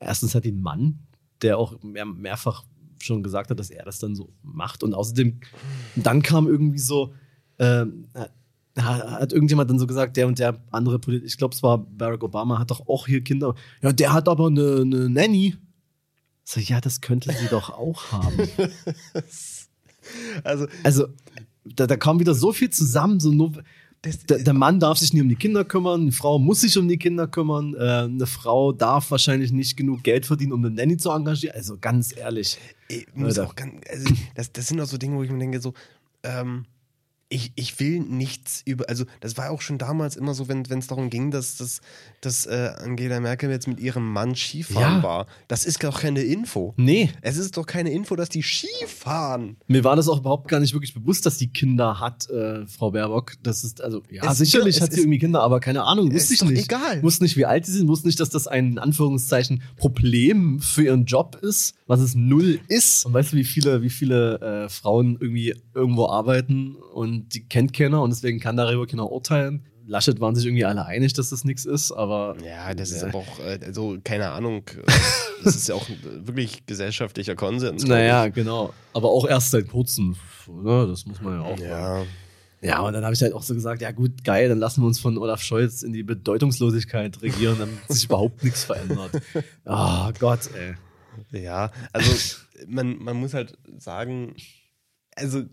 erstens 0.00 0.34
hat 0.34 0.44
die 0.44 0.48
einen 0.52 0.62
Mann, 0.62 0.98
der 1.42 1.58
auch 1.58 1.82
mehr, 1.82 2.06
mehrfach 2.06 2.64
schon 3.00 3.22
gesagt 3.22 3.50
hat, 3.50 3.58
dass 3.58 3.70
er 3.70 3.84
das 3.84 3.98
dann 3.98 4.14
so 4.14 4.32
macht. 4.42 4.82
Und 4.82 4.94
außerdem, 4.94 5.40
dann 5.96 6.22
kam 6.22 6.46
irgendwie 6.46 6.78
so, 6.78 7.14
ähm, 7.58 8.08
ha- 8.14 9.20
hat 9.20 9.32
irgendjemand 9.32 9.68
dann 9.70 9.78
so 9.78 9.86
gesagt, 9.86 10.16
der 10.16 10.26
und 10.26 10.38
der 10.38 10.62
andere 10.70 10.98
Politiker, 10.98 11.26
ich 11.26 11.36
glaube, 11.36 11.54
es 11.54 11.62
war 11.62 11.78
Barack 11.78 12.22
Obama, 12.24 12.58
hat 12.58 12.70
doch 12.70 12.88
auch 12.88 13.06
hier 13.06 13.22
Kinder. 13.22 13.54
Ja, 13.82 13.92
der 13.92 14.12
hat 14.14 14.28
aber 14.28 14.46
eine, 14.46 14.80
eine 14.80 15.08
Nanny. 15.10 15.56
So, 16.44 16.60
ja, 16.60 16.80
das 16.80 17.00
könnte 17.00 17.32
sie 17.32 17.48
doch 17.48 17.70
auch 17.70 18.12
haben. 18.12 18.36
also, 20.44 20.66
Also, 20.82 21.06
da, 21.64 21.86
da 21.86 21.96
kam 21.96 22.20
wieder 22.20 22.34
so 22.34 22.52
viel 22.52 22.70
zusammen, 22.70 23.20
so 23.20 23.30
nur. 23.30 23.52
Der, 24.28 24.38
der 24.38 24.54
Mann 24.54 24.78
darf 24.78 24.98
sich 24.98 25.12
nie 25.12 25.20
um 25.20 25.28
die 25.28 25.34
Kinder 25.34 25.64
kümmern, 25.64 26.02
eine 26.02 26.12
Frau 26.12 26.38
muss 26.38 26.60
sich 26.60 26.78
um 26.78 26.86
die 26.86 26.98
Kinder 26.98 27.26
kümmern, 27.26 27.74
äh, 27.74 28.04
eine 28.04 28.26
Frau 28.26 28.70
darf 28.70 29.10
wahrscheinlich 29.10 29.50
nicht 29.50 29.76
genug 29.76 30.04
Geld 30.04 30.26
verdienen, 30.26 30.52
um 30.52 30.64
eine 30.64 30.72
Nanny 30.72 30.96
zu 30.96 31.10
engagieren. 31.10 31.56
Also 31.56 31.76
ganz 31.80 32.16
ehrlich. 32.16 32.56
ich 32.86 33.06
muss 33.14 33.36
Alter. 33.36 33.50
auch 33.50 33.56
ganz, 33.56 33.72
also, 33.90 34.14
das, 34.36 34.52
das 34.52 34.68
sind 34.68 34.80
auch 34.80 34.86
so 34.86 34.96
Dinge, 34.96 35.16
wo 35.16 35.24
ich 35.24 35.30
mir 35.30 35.38
denke, 35.38 35.60
so, 35.60 35.74
ähm, 36.22 36.66
ich, 37.28 37.52
ich 37.56 37.80
will 37.80 37.98
nichts 38.00 38.62
über, 38.64 38.88
also 38.88 39.04
das 39.20 39.36
war 39.36 39.50
auch 39.50 39.60
schon 39.60 39.78
damals 39.78 40.14
immer 40.14 40.32
so, 40.32 40.46
wenn 40.48 40.62
es 40.62 40.86
darum 40.86 41.10
ging, 41.10 41.32
dass, 41.32 41.56
dass, 41.56 41.80
dass 42.20 42.46
äh, 42.46 42.70
Angela 42.78 43.18
Merkel 43.18 43.50
jetzt 43.50 43.66
mit 43.66 43.80
ihrem 43.80 44.12
Mann 44.12 44.36
Skifahren 44.36 44.98
Ja. 44.98 45.02
war. 45.02 45.26
Das 45.48 45.64
ist 45.64 45.82
doch 45.82 46.00
keine 46.02 46.22
Info. 46.22 46.72
Nee, 46.76 47.10
Es 47.22 47.36
ist 47.36 47.56
doch 47.56 47.66
keine 47.66 47.90
Info, 47.90 48.14
dass 48.14 48.28
die 48.28 48.42
Skifahren. 48.42 49.56
mir 49.66 49.82
war 49.82 49.96
das 49.96 50.08
auch 50.08 50.20
überhaupt 50.20 50.48
gar 50.48 50.60
nicht 50.60 50.72
wirklich 50.72 50.94
bewusst, 50.94 51.26
dass 51.26 51.36
die 51.38 51.48
Kinder 51.48 51.98
hat, 51.98 52.30
äh, 52.30 52.66
Frau 52.66 52.92
Baerbock. 52.92 53.32
Das 53.42 53.64
ist, 53.64 53.80
also, 53.80 54.02
ja, 54.10 54.30
Es- 54.30 54.38
sicherlich 54.38 54.76
es 54.76 54.82
hat 54.82 54.90
sie 54.92 54.98
ist- 54.98 55.02
irgendwie 55.04 55.18
Kinder, 55.18 55.42
aber 55.42 55.58
keine 55.60 55.82
Ahnung, 55.82 56.12
wusste 56.12 56.34
ist 56.34 56.42
ich 56.42 56.48
nicht. 56.48 56.64
egal. 56.64 57.02
Wusste 57.02 57.24
nicht, 57.24 57.36
wie 57.36 57.44
alt 57.46 57.66
sie 57.66 57.72
sind, 57.72 57.88
wusste 57.88 58.06
nicht, 58.06 58.20
dass 58.20 58.30
das 58.30 58.46
ein, 58.46 58.72
in 58.72 58.78
Anführungszeichen, 58.78 59.62
Problem 59.76 60.60
für 60.60 60.84
ihren 60.84 61.04
Job 61.06 61.36
ist, 61.42 61.74
was 61.86 62.00
es 62.00 62.14
null 62.14 62.60
ist. 62.68 63.04
Und 63.06 63.14
weißt 63.14 63.32
du, 63.32 63.36
wie 63.36 63.44
viele, 63.44 63.82
wie 63.82 63.90
viele 63.90 64.40
äh, 64.66 64.68
Frauen 64.68 65.16
irgendwie 65.20 65.54
irgendwo 65.74 66.06
arbeiten 66.08 66.76
und 66.94 67.15
die 67.28 67.46
kennt 67.48 67.72
keiner 67.72 68.02
und 68.02 68.10
deswegen 68.10 68.40
kann 68.40 68.56
darüber 68.56 68.86
keiner 68.86 69.10
urteilen. 69.10 69.64
Laschet 69.88 70.18
waren 70.20 70.34
sich 70.34 70.44
irgendwie 70.46 70.64
alle 70.64 70.84
einig, 70.84 71.12
dass 71.12 71.30
das 71.30 71.44
nichts 71.44 71.64
ist, 71.64 71.92
aber 71.92 72.36
Ja, 72.44 72.74
das 72.74 72.90
ist 72.90 73.02
Ja. 73.02 73.08
aber 73.08 73.18
auch, 73.18 73.38
äh, 73.38 73.60
also 73.64 73.96
keine 74.02 74.30
Ahnung, 74.30 74.62
das 75.44 75.54
ist 75.54 75.68
ja 75.68 75.76
auch 75.76 75.86
wirklich 76.02 76.66
gesellschaftlicher 76.66 77.36
Konsens. 77.36 77.84
naja, 77.86 78.26
genau. 78.28 78.72
Aber 78.94 79.10
auch 79.10 79.28
erst 79.28 79.52
seit 79.52 79.68
kurzem, 79.68 80.16
ne? 80.48 80.86
das 80.88 81.06
muss 81.06 81.20
man 81.20 81.34
ja 81.34 81.40
auch. 81.42 81.58
Ja. 81.58 82.02
Ja, 82.62 82.80
und 82.80 82.94
dann 82.94 83.04
habe 83.04 83.14
ich 83.14 83.22
halt 83.22 83.32
auch 83.34 83.42
so 83.44 83.54
gesagt, 83.54 83.80
ja 83.82 83.92
gut, 83.92 84.24
geil, 84.24 84.48
dann 84.48 84.58
lassen 84.58 84.80
wir 84.82 84.86
uns 84.88 84.98
von 84.98 85.18
Olaf 85.18 85.40
Scholz 85.42 85.82
in 85.82 85.92
die 85.92 86.02
Bedeutungslosigkeit 86.02 87.22
regieren, 87.22 87.56
damit 87.60 87.78
sich 87.88 88.06
überhaupt 88.06 88.42
nichts 88.42 88.64
verändert. 88.64 89.10
Oh 89.66 90.10
Gott, 90.18 90.48
ey. 90.54 90.74
Ja, 91.42 91.70
also 91.92 92.10
man, 92.66 92.98
man 92.98 93.16
muss 93.18 93.34
halt 93.34 93.56
sagen, 93.78 94.34
also 95.14 95.44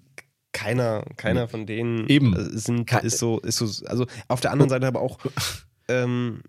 keiner, 0.54 1.04
keiner 1.18 1.48
von 1.48 1.66
denen 1.66 2.08
Eben. 2.08 2.34
äh, 2.36 2.58
sind, 2.58 2.92
ist 3.04 3.18
so, 3.20 3.40
ist 3.40 3.58
so, 3.58 3.66
also 3.88 4.06
auf 4.28 4.40
der 4.40 4.52
anderen 4.52 4.70
Seite 4.70 4.88
aber 4.88 5.02
auch, 5.02 5.20
ähm, 5.88 6.42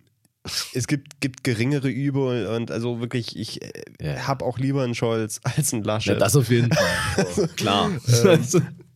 es 0.74 0.86
gibt, 0.86 1.20
gibt 1.20 1.42
geringere 1.42 1.88
Übel 1.88 2.46
und 2.48 2.70
also 2.70 3.00
wirklich, 3.00 3.36
ich 3.38 3.62
äh, 3.62 3.72
Ja. 4.00 4.26
habe 4.28 4.44
auch 4.44 4.58
lieber 4.58 4.84
einen 4.84 4.94
Scholz 4.94 5.40
als 5.56 5.72
einen 5.72 5.84
Laschet. 5.84 6.12
Ja, 6.14 6.18
das 6.18 6.36
auf 6.36 6.50
jeden 6.50 6.70
Fall. 6.72 7.26
So, 7.34 7.46
klar. 7.56 7.90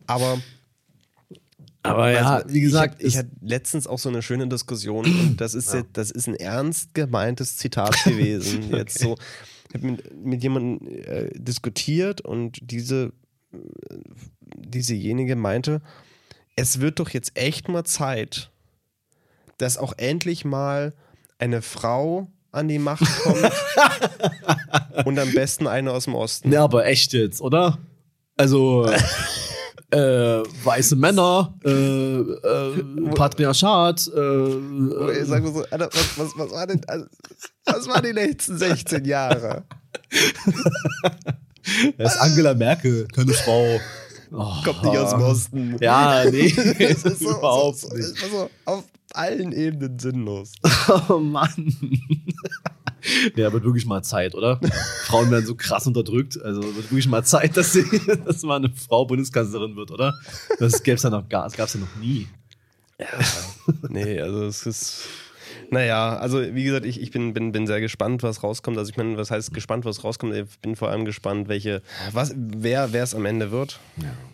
aber 0.07 0.39
Aber 1.81 2.11
ja, 2.11 2.35
Also, 2.37 2.53
wie 2.53 2.61
gesagt, 2.61 3.01
ich, 3.01 3.17
hatte 3.17 3.31
letztens 3.41 3.87
auch 3.87 3.97
so 3.99 4.09
eine 4.09 4.21
schöne 4.21 4.47
Diskussion 4.47 5.05
und 5.05 5.37
das 5.37 5.53
ist, 5.55 5.73
jetzt, 5.73 5.89
das 5.93 6.11
ist 6.11 6.27
ein 6.27 6.35
ernst 6.35 6.93
gemeintes 6.93 7.57
Zitat 7.57 8.03
gewesen. 8.03 8.69
Jetzt 8.75 8.99
so, 8.99 9.15
ich 9.69 9.75
habe 9.75 9.87
mit, 9.91 10.15
mit 10.23 10.43
jemandem 10.43 10.87
äh, 10.87 11.29
diskutiert 11.39 12.21
und 12.21 12.59
diese, 12.61 13.13
äh, 13.53 13.57
diesejenige 14.55 15.35
meinte, 15.35 15.81
es 16.55 16.79
wird 16.81 16.99
doch 16.99 17.09
jetzt 17.09 17.31
echt 17.35 17.69
mal 17.69 17.83
Zeit, 17.83 18.51
dass 19.57 19.77
auch 19.77 19.93
endlich 19.97 20.45
mal 20.45 20.93
eine 21.37 21.61
Frau 21.61 22.27
an 22.51 22.67
die 22.67 22.79
Macht 22.79 23.05
kommt 23.21 23.51
und 25.05 25.19
am 25.19 25.31
besten 25.33 25.67
eine 25.67 25.91
aus 25.91 26.05
dem 26.05 26.15
Osten. 26.15 26.51
Ja, 26.51 26.63
aber 26.63 26.85
echt 26.85 27.13
jetzt, 27.13 27.41
oder? 27.41 27.77
Also, 28.37 28.89
äh, 29.91 29.97
weiße 30.63 30.95
Männer, 30.95 31.53
äh, 31.63 31.69
äh, 31.69 33.11
Patriarchat, 33.13 34.07
äh, 34.07 35.25
Sagen 35.25 35.45
wir 35.45 35.51
so, 35.51 35.65
Alter, 35.69 35.89
was, 35.91 36.17
was, 36.17 36.31
was, 36.35 36.51
war 36.51 36.67
denn, 36.67 36.81
also, 36.87 37.05
was 37.65 37.87
waren 37.87 38.03
die 38.03 38.11
letzten 38.11 38.57
16 38.57 39.05
Jahre? 39.05 39.63
das 41.97 42.15
ist 42.15 42.21
Angela 42.21 42.53
Merkel, 42.53 43.07
keine 43.07 43.33
Frau. 43.33 43.79
Oh, 44.31 44.53
Kommt 44.63 44.83
nicht 44.83 44.97
aus 44.97 45.11
dem 45.11 45.21
Osten. 45.21 45.77
Ja, 45.79 46.23
nee, 46.29 46.47
Es 46.79 47.03
ist 47.03 47.19
so, 47.19 47.29
überhaupt 47.31 47.77
so, 47.79 47.89
nicht. 47.95 47.99
es 47.99 48.21
war 48.21 48.29
so 48.29 48.49
auf 48.65 48.83
allen 49.13 49.51
Ebenen 49.51 49.97
sinnlos. 49.97 50.53
Oh 51.09 51.17
Mann. 51.19 51.73
Ja, 53.37 53.53
wird 53.53 53.63
wirklich 53.63 53.85
mal 53.85 54.03
Zeit, 54.03 54.35
oder? 54.35 54.59
Frauen 55.05 55.31
werden 55.31 55.45
so 55.45 55.55
krass 55.55 55.87
unterdrückt. 55.87 56.37
Also 56.43 56.61
wird 56.61 56.91
wirklich 56.91 57.07
mal 57.07 57.23
Zeit, 57.23 57.55
dass, 57.55 57.71
sie, 57.71 57.85
dass 58.25 58.43
mal 58.43 58.57
eine 58.57 58.71
Frau 58.71 59.05
Bundeskanzlerin 59.05 59.77
wird, 59.77 59.91
oder? 59.91 60.13
Das 60.59 60.83
gäbe 60.83 60.95
es 60.95 61.03
ja 61.03 61.09
noch 61.09 61.27
gar, 61.29 61.45
das 61.45 61.53
gab 61.53 61.67
es 61.69 61.75
ja 61.75 61.79
noch 61.79 61.95
nie. 61.95 62.27
Nee, 63.87 64.19
also 64.19 64.43
es 64.43 64.65
ist. 64.65 65.01
Naja, 65.71 66.17
also 66.17 66.41
wie 66.55 66.63
gesagt, 66.63 66.85
ich, 66.85 67.01
ich 67.01 67.11
bin, 67.11 67.33
bin, 67.33 67.51
bin 67.51 67.67
sehr 67.67 67.79
gespannt, 67.81 68.23
was 68.23 68.41
rauskommt. 68.43 68.77
Also 68.77 68.89
ich 68.89 68.97
meine, 68.97 69.17
was 69.17 69.29
heißt 69.31 69.53
gespannt, 69.53 69.85
was 69.85 70.03
rauskommt? 70.03 70.33
Ich 70.33 70.59
bin 70.59 70.75
vor 70.75 70.89
allem 70.89 71.05
gespannt, 71.05 71.47
welche, 71.47 71.81
was, 72.11 72.33
wer, 72.35 72.91
wer 72.93 73.03
es 73.03 73.13
am 73.13 73.25
Ende 73.25 73.51
wird, 73.51 73.79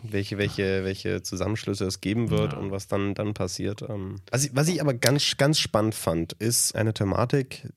welche, 0.04 0.38
welche, 0.38 0.84
welche 0.86 1.21
Zusammenschlüsse 1.24 1.86
es 1.86 2.00
geben 2.02 2.30
wird 2.30 2.54
und 2.54 2.71
was 2.71 2.88
dann, 2.88 3.13
dann 3.15 3.34
passiert. 3.34 3.82
Ähm, 3.82 4.17
Was 4.32 4.67
ich, 4.67 4.82
aber 4.82 4.93
ganz, 4.93 5.36
ganz 5.38 5.60
spannend 5.60 5.95
fand, 5.95 6.34
ist 6.34 6.76
eine 6.76 6.93
Thematik, 6.93 7.67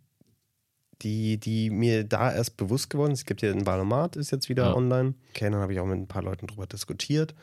die, 1.03 1.38
die 1.38 1.71
mir 1.71 2.05
da 2.05 2.33
erst 2.33 2.57
bewusst 2.57 2.90
geworden 2.90 3.12
ist. 3.12 3.21
Es 3.21 3.25
gibt 3.27 3.42
ja 3.42 3.51
ein 3.53 3.66
Valomat, 3.66 4.16
ist 4.16 4.31
jetzt 4.31 4.49
wieder 4.49 4.64
Ja. 4.64 4.75
online. 4.75 5.14
Okay, 5.31 5.51
dann 5.51 5.57
habe 5.61 5.73
ich 5.73 5.81
auch 5.81 5.87
mit 5.87 5.99
ein 5.99 6.09
paar 6.09 6.23
Leuten 6.23 6.47
drüber 6.47 6.66
diskutiert. 6.66 7.35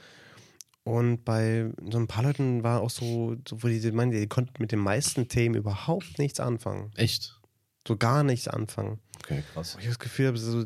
Und 0.86 1.26
bei 1.26 1.72
so 1.90 1.98
ein 1.98 2.06
paar 2.06 2.24
Leuten 2.24 2.62
war 2.64 2.82
auch 2.82 2.92
so, 2.92 3.36
so 3.48 3.64
wo 3.64 3.68
die 3.68 3.92
meinen, 3.92 4.12
die 4.12 4.28
konnten 4.28 4.54
mit 4.60 4.72
den 4.72 4.80
meisten 4.80 5.28
Themen 5.28 5.56
überhaupt 5.56 6.20
nichts 6.20 6.40
anfangen. 6.40 6.92
Echt? 6.96 7.42
So 7.88 7.98
gar 7.98 8.24
nichts 8.24 8.48
anfangen. 8.48 9.00
Okay, 9.24 9.44
krass. 9.52 9.76
Wo 9.76 9.80
ich 9.80 9.88
das 9.88 9.98
Gefühl 9.98 10.28
habe, 10.28 10.38
so, 10.38 10.64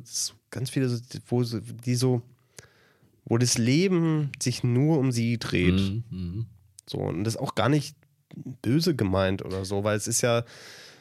ganz 0.52 0.70
viele, 0.70 0.90
so, 0.90 1.02
wo 1.28 1.44
so, 1.46 1.62
die 1.62 1.96
so, 1.96 2.22
wo 3.24 3.38
das 3.38 3.58
Leben 3.58 4.34
sich 4.42 4.62
nur 4.62 5.00
um 5.00 5.14
sie 5.14 5.38
dreht. 5.38 5.76
Mhm, 5.76 6.04
mhm. 6.10 6.46
So, 6.86 6.98
und 6.98 7.24
das 7.24 7.36
ist 7.36 7.40
auch 7.40 7.56
gar 7.56 7.70
nicht 7.70 7.96
böse 8.62 8.98
gemeint 8.98 9.46
oder 9.46 9.64
so, 9.64 9.86
weil 9.86 9.96
es 9.96 10.08
ist 10.08 10.20
ja, 10.20 10.44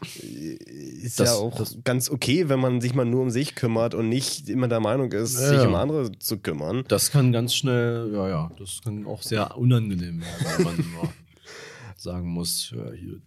ist 0.02 1.20
Das- 1.20 1.28
ja 1.30 1.34
auch 1.34 1.66
ganz 1.84 2.10
okay, 2.10 2.48
wenn 2.48 2.60
man 2.60 2.80
sich 2.80 2.94
mal 2.94 3.04
nur 3.04 3.22
um 3.22 3.30
sich 3.30 3.54
kümmert 3.54 3.94
und 3.94 4.08
nicht 4.08 4.48
immer 4.48 4.68
der 4.68 4.80
Meinung 4.80 5.10
ist, 5.12 5.34
Ja, 5.34 5.48
sich 5.48 5.58
ja. 5.58 5.66
um 5.68 5.74
andere 5.74 6.16
zu 6.18 6.38
kümmern. 6.38 6.84
Das 6.88 7.10
kann 7.10 7.32
ganz 7.32 7.54
schnell, 7.54 8.10
ja, 8.12 8.28
ja, 8.28 8.52
das 8.58 8.80
kann 8.82 9.06
auch 9.06 9.22
sehr 9.22 9.56
unangenehm 9.56 10.20
werden, 10.20 10.46
wenn 10.56 10.64
man 10.64 10.76
immer 10.78 11.12
sagen 11.96 12.28
muss, 12.28 12.70
ja, 12.74 12.90
hier, 12.92 13.20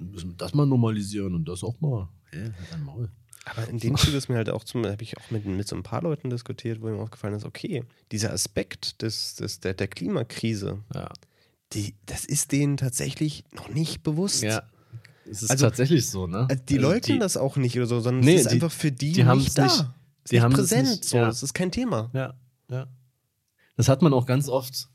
müssen 0.00 0.36
das 0.36 0.54
mal 0.54 0.66
normalisieren 0.66 1.34
und 1.34 1.46
das 1.48 1.64
auch 1.64 1.80
mal. 1.80 2.08
Hä, 2.30 2.50
halt 2.70 2.84
Maul. 2.84 3.10
Aber 3.48 3.68
in 3.68 3.78
dem 3.78 3.96
Zuge 3.96 4.16
ist 4.16 4.28
mir 4.28 4.34
halt 4.36 4.50
auch 4.50 4.64
zum, 4.64 4.84
habe 4.84 5.02
ich 5.04 5.16
auch 5.18 5.30
mit, 5.30 5.46
mit 5.46 5.68
so 5.68 5.76
ein 5.76 5.84
paar 5.84 6.02
Leuten 6.02 6.30
diskutiert, 6.30 6.80
wo 6.82 6.86
mir 6.86 6.96
aufgefallen 7.00 7.34
ist, 7.34 7.44
okay, 7.44 7.84
dieser 8.10 8.32
Aspekt 8.32 9.02
des, 9.02 9.36
des, 9.36 9.60
der, 9.60 9.74
der 9.74 9.86
Klimakrise, 9.86 10.80
Ja. 10.92 11.10
die, 11.72 11.94
das 12.06 12.24
ist 12.24 12.50
denen 12.50 12.76
tatsächlich 12.76 13.44
noch 13.52 13.68
nicht 13.68 14.02
bewusst. 14.02 14.42
Ja. 14.42 14.64
Es 15.28 15.42
ist 15.42 15.50
Also- 15.50 15.64
tatsächlich 15.66 16.08
so, 16.08 16.26
ne? 16.26 16.46
Also 16.48 16.62
die 16.68 16.76
Also 16.78 16.88
leugnen 16.88 17.16
die- 17.16 17.20
das 17.20 17.36
auch 17.36 17.56
nicht 17.56 17.76
oder 17.76 17.86
so, 17.86 18.00
sondern 18.00 18.24
Nee, 18.24 18.34
es 18.36 18.42
ist 18.42 18.50
die- 18.50 18.54
einfach 18.54 18.70
für 18.72 18.92
die, 18.92 19.12
die 19.12 19.24
nicht 19.24 19.58
da. 19.58 19.64
nicht. 19.64 19.72
Es 19.74 19.80
ist 19.80 20.30
Die 20.30 20.34
nicht 20.36 20.42
haben 20.42 20.52
es 20.52 20.58
präsent, 20.58 20.88
nicht, 20.88 21.04
so. 21.04 21.16
ja. 21.16 21.28
Es 21.28 21.42
ist 21.42 21.52
kein 21.54 21.70
Thema. 21.72 22.10
Ja, 22.12 22.34
ja. 22.70 22.86
Das 23.76 23.88
hat 23.88 24.02
man 24.02 24.12
auch 24.12 24.26
ganz 24.26 24.48
oft, 24.48 24.88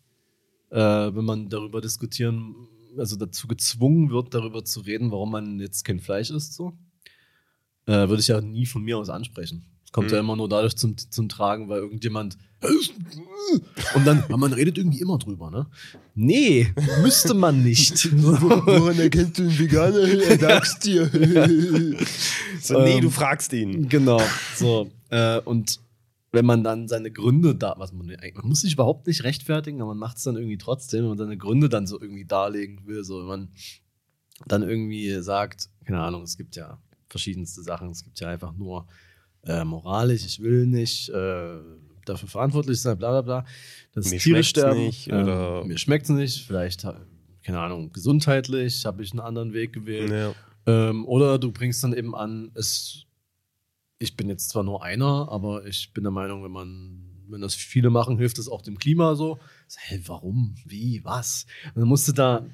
äh, 0.70 0.78
wenn 0.78 1.26
man 1.26 1.50
darüber 1.50 1.82
diskutieren, 1.82 2.56
also 2.98 3.16
dazu 3.16 3.48
gezwungen 3.48 4.10
wird, 4.10 4.34
darüber 4.34 4.64
zu 4.66 4.82
reden, 4.82 5.12
warum 5.12 5.32
man 5.32 5.60
jetzt 5.60 5.84
kein 5.86 6.00
Fleisch 6.00 6.30
isst, 6.32 6.54
so. 6.54 6.74
Äh, 7.86 8.10
würde 8.10 8.20
ich 8.20 8.28
ja 8.28 8.42
nie 8.42 8.66
von 8.66 8.84
mir 8.84 8.98
aus 8.98 9.10
ansprechen. 9.10 9.66
Es 9.84 9.92
kommt 9.92 10.08
Mhm. 10.08 10.14
ja 10.14 10.20
immer 10.20 10.36
nur 10.36 10.48
dadurch 10.50 10.76
zum, 10.76 10.96
zum 10.98 11.28
Tragen, 11.30 11.68
weil 11.70 11.80
irgendjemand 11.80 12.38
und 13.96 14.06
dann, 14.06 14.24
aber 14.24 14.38
man 14.38 14.54
redet 14.54 14.78
irgendwie 14.78 15.00
immer 15.00 15.18
drüber, 15.18 15.50
ne? 15.50 15.68
Nee, 16.14 16.74
müsste 17.02 17.34
man 17.34 17.64
nicht. 17.64 18.12
Woran 18.24 19.00
erkennst 19.00 19.40
du 19.40 19.44
einen 19.44 19.58
Veganer? 19.58 20.00
Er 20.00 20.40
sagst 20.40 20.86
dir. 20.86 21.08
so, 22.62 22.82
nee, 22.82 22.96
Ähm, 22.96 23.02
du 23.02 23.10
fragst 23.10 23.52
ihn. 23.54 23.90
Genau. 23.90 24.22
So. 24.56 24.92
Äh, 25.10 25.40
und 25.40 25.80
wenn 26.32 26.46
man 26.46 26.64
dann 26.64 26.88
seine 26.88 27.12
Gründe 27.12 27.56
da, 27.56 27.76
was 27.78 27.94
man, 27.94 28.08
man 28.08 28.48
muss 28.48 28.62
sich 28.62 28.74
überhaupt 28.74 29.08
nicht 29.08 29.24
rechtfertigen, 29.24 29.82
aber 29.82 29.90
man 29.90 29.98
macht 29.98 30.18
es 30.18 30.24
dann 30.24 30.36
irgendwie 30.36 30.58
trotzdem, 30.58 31.02
wenn 31.02 31.10
man 31.10 31.18
seine 31.18 31.38
Gründe 31.38 31.68
dann 31.68 31.88
so 31.88 32.00
irgendwie 32.00 32.26
darlegen 32.26 32.86
will. 32.86 33.04
So, 33.04 33.20
wenn 33.20 33.28
man 33.28 33.50
dann 34.48 34.62
irgendwie 34.62 35.22
sagt, 35.22 35.70
keine 35.86 36.02
Ahnung, 36.02 36.24
es 36.24 36.38
gibt 36.38 36.56
ja 36.56 36.80
verschiedenste 37.10 37.64
Sachen, 37.64 37.90
es 37.90 38.04
gibt 38.04 38.20
ja 38.20 38.30
einfach 38.30 38.54
nur 38.56 38.88
äh, 39.44 39.64
moralisch, 39.64 40.26
ich 40.26 40.40
will 40.40 40.68
nicht 40.68 41.10
äh, 41.10 41.60
dafür 42.06 42.30
verantwortlich 42.30 42.82
sein, 42.82 42.98
bla 42.98 43.12
bla 43.12 43.22
bla. 43.22 43.46
Dass 43.94 44.12
Mir 44.12 44.20
Tiere 44.20 44.44
sterben. 44.44 44.80
nicht, 44.80 45.08
ähm, 45.10 45.68
mir 45.68 45.78
schmeckt 45.78 46.06
es 46.06 46.10
nicht, 46.10 46.46
vielleicht, 46.46 46.86
keine 47.44 47.60
Ahnung, 47.60 47.92
gesundheitlich 47.92 48.86
habe 48.86 49.04
ich 49.04 49.12
einen 49.12 49.20
anderen 49.20 49.54
Weg 49.54 49.74
gewählt. 49.74 50.12
Ja. 50.12 50.34
Ähm, 50.66 51.06
oder 51.06 51.40
du 51.40 51.52
bringst 51.52 51.84
dann 51.84 51.94
eben 51.94 52.16
an, 52.16 52.52
es, 52.54 53.06
ich 54.00 54.16
bin 54.16 54.30
jetzt 54.30 54.50
zwar 54.50 54.64
nur 54.64 54.84
einer, 54.84 55.28
aber 55.30 55.66
ich 55.66 55.92
bin 55.94 56.04
der 56.04 56.12
Meinung, 56.12 56.44
wenn 56.44 56.52
man, 56.52 57.08
wenn 57.28 57.42
das 57.42 57.56
viele 57.56 57.90
machen, 57.90 58.18
hilft 58.18 58.38
es 58.38 58.48
auch 58.48 58.62
dem 58.62 58.78
Klima 58.78 59.16
so. 59.16 59.40
so 59.68 59.78
hey, 59.82 60.02
warum? 60.06 60.56
Wie? 60.66 61.04
Was? 61.04 61.46
Und 61.74 61.82
dann 61.82 61.88
musst 61.88 62.08
du 62.08 62.12
da, 62.12 62.46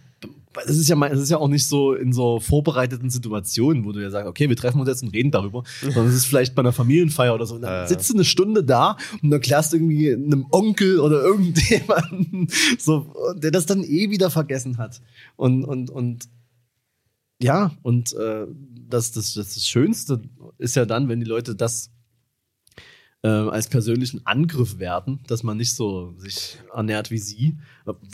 das 0.65 0.75
ist 0.77 0.89
ja, 0.89 0.95
das 0.95 1.19
ist 1.19 1.30
ja 1.30 1.38
auch 1.38 1.47
nicht 1.47 1.65
so 1.67 1.93
in 1.93 2.12
so 2.13 2.39
vorbereiteten 2.39 3.10
Situationen, 3.12 3.86
wo 3.86 3.91
du 3.91 4.01
ja 4.01 4.10
sagst, 4.10 4.27
okay, 4.27 4.49
wir 4.49 4.56
treffen 4.56 4.80
uns 4.80 4.89
jetzt 4.89 5.03
und 5.03 5.10
reden 5.13 5.30
darüber, 5.30 5.63
sondern 5.82 6.08
es 6.08 6.15
ist 6.15 6.25
vielleicht 6.25 6.56
bei 6.56 6.62
einer 6.62 6.73
Familienfeier 6.73 7.36
oder 7.36 7.45
so. 7.45 7.56
Und 7.56 7.62
dann 7.62 7.86
Äh. 7.86 7.88
sitzt 7.88 8.10
du 8.10 8.15
eine 8.15 8.25
Stunde 8.25 8.63
da 8.63 8.97
und 9.21 9.32
erklärst 9.32 9.73
irgendwie 9.73 10.12
einem 10.12 10.47
Onkel 10.51 10.99
oder 10.99 11.21
irgendjemanden, 11.21 12.47
so, 12.80 13.13
der 13.36 13.51
das 13.51 13.65
dann 13.67 13.84
eh 13.84 14.10
wieder 14.10 14.30
vergessen 14.32 14.77
hat. 14.77 15.01
Und, 15.36 15.63
und, 15.63 15.89
und 15.91 16.27
ja, 17.39 17.71
und 17.84 18.13
äh, 18.13 18.47
das, 18.89 19.12
das, 19.12 19.36
das, 19.36 19.53
das 19.53 19.67
Schönste 19.67 20.21
ist 20.58 20.75
ja 20.75 20.86
dann, 20.86 21.08
wenn 21.08 21.19
die 21.19 21.25
Leute 21.27 21.56
das 21.56 21.91
äh, 23.27 23.49
als 23.49 23.67
persönlichen 23.67 24.25
Angriff 24.25 24.79
werten, 24.79 25.19
dass 25.27 25.43
man 25.43 25.57
nicht 25.57 25.75
so 25.75 26.13
sich 26.17 26.57
ernährt 26.73 27.11
wie 27.11 27.17
sie. 27.17 27.57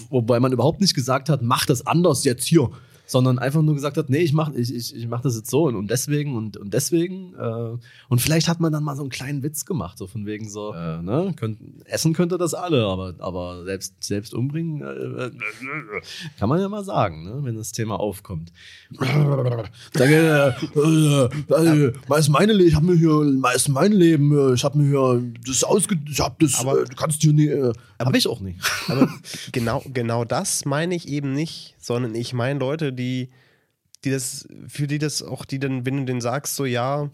Wobei 0.10 0.40
man 0.40 0.52
überhaupt 0.52 0.82
nicht 0.82 0.96
gesagt 0.96 1.30
hat, 1.30 1.42
mach 1.42 1.66
das 1.66 1.86
anders 1.86 2.24
jetzt 2.24 2.46
hier, 2.46 2.70
sondern 3.14 3.40
einfach 3.40 3.62
nur 3.62 3.76
gesagt 3.76 3.96
hat, 3.96 4.10
nee, 4.10 4.18
ich 4.18 4.34
mach, 4.34 4.52
ich, 4.54 4.74
ich, 4.74 4.94
ich 4.94 5.08
mach 5.08 5.22
das 5.22 5.38
jetzt 5.38 5.50
so 5.50 5.68
und, 5.68 5.76
und 5.76 5.90
deswegen 5.90 6.36
und, 6.36 6.58
und 6.58 6.74
deswegen. 6.74 7.34
Äh, 7.36 7.78
und 8.10 8.20
vielleicht 8.22 8.50
hat 8.50 8.60
man 8.60 8.74
dann 8.74 8.84
mal 8.84 8.96
so 8.98 9.04
einen 9.04 9.10
kleinen 9.10 9.44
Witz 9.44 9.66
gemacht, 9.66 9.98
so 9.98 10.08
von 10.08 10.26
wegen 10.26 10.50
so, 10.50 10.74
äh, 10.74 11.02
ne, 11.02 11.34
könnt, 11.38 11.60
essen 11.86 12.14
könnte 12.14 12.38
das 12.38 12.54
alle, 12.54 12.84
aber, 12.86 13.14
aber 13.20 13.64
selbst, 13.64 14.04
selbst 14.04 14.34
umbringen 14.34 14.82
äh, 14.82 15.32
kann 16.40 16.50
man 16.50 16.60
ja 16.60 16.68
mal 16.68 16.84
sagen, 16.84 17.24
ne, 17.24 17.40
wenn 17.44 17.56
das 17.56 17.72
Thema 17.72 18.00
aufkommt. 18.00 18.52
Danke, 19.94 20.56
äh, 20.76 21.30
äh, 21.54 21.92
ist 22.20 22.30
meine 22.30 22.54
ich 22.54 22.76
habe 22.76 22.86
mir 22.88 22.96
hier, 22.96 23.54
ist 23.56 23.70
mein 23.70 23.92
Leben, 23.92 24.36
äh, 24.36 24.54
ich 24.56 24.64
habe 24.64 24.78
mir 24.78 24.88
hier 24.90 25.24
das 25.46 25.64
ausge, 25.64 25.98
ich 26.10 26.20
habe 26.20 26.36
das, 26.40 26.60
Aber- 26.60 26.82
äh, 26.82 26.86
du 26.86 26.96
kannst 26.96 27.22
hier 27.22 27.34
nie, 27.34 27.48
äh, 27.48 27.72
habe 28.00 28.18
ich 28.18 28.28
auch 28.28 28.40
nicht. 28.40 28.60
Aber 28.88 29.10
genau, 29.52 29.84
genau 29.94 30.26
das 30.26 30.66
meine 30.66 30.96
ich 30.96 31.08
eben 31.08 31.34
nicht, 31.34 31.76
sondern 31.80 32.16
ich 32.16 32.34
meine 32.34 32.60
Leute, 32.60 32.94
die, 32.94 33.30
die 34.04 34.12
das, 34.12 34.48
für 34.68 34.88
die 34.88 34.98
das 35.00 35.22
auch, 35.24 35.46
die 35.46 35.60
dann, 35.60 35.86
wenn 35.86 35.98
du 35.98 36.06
denen 36.06 36.22
sagst, 36.22 36.56
so 36.56 36.66
ja, 36.66 37.10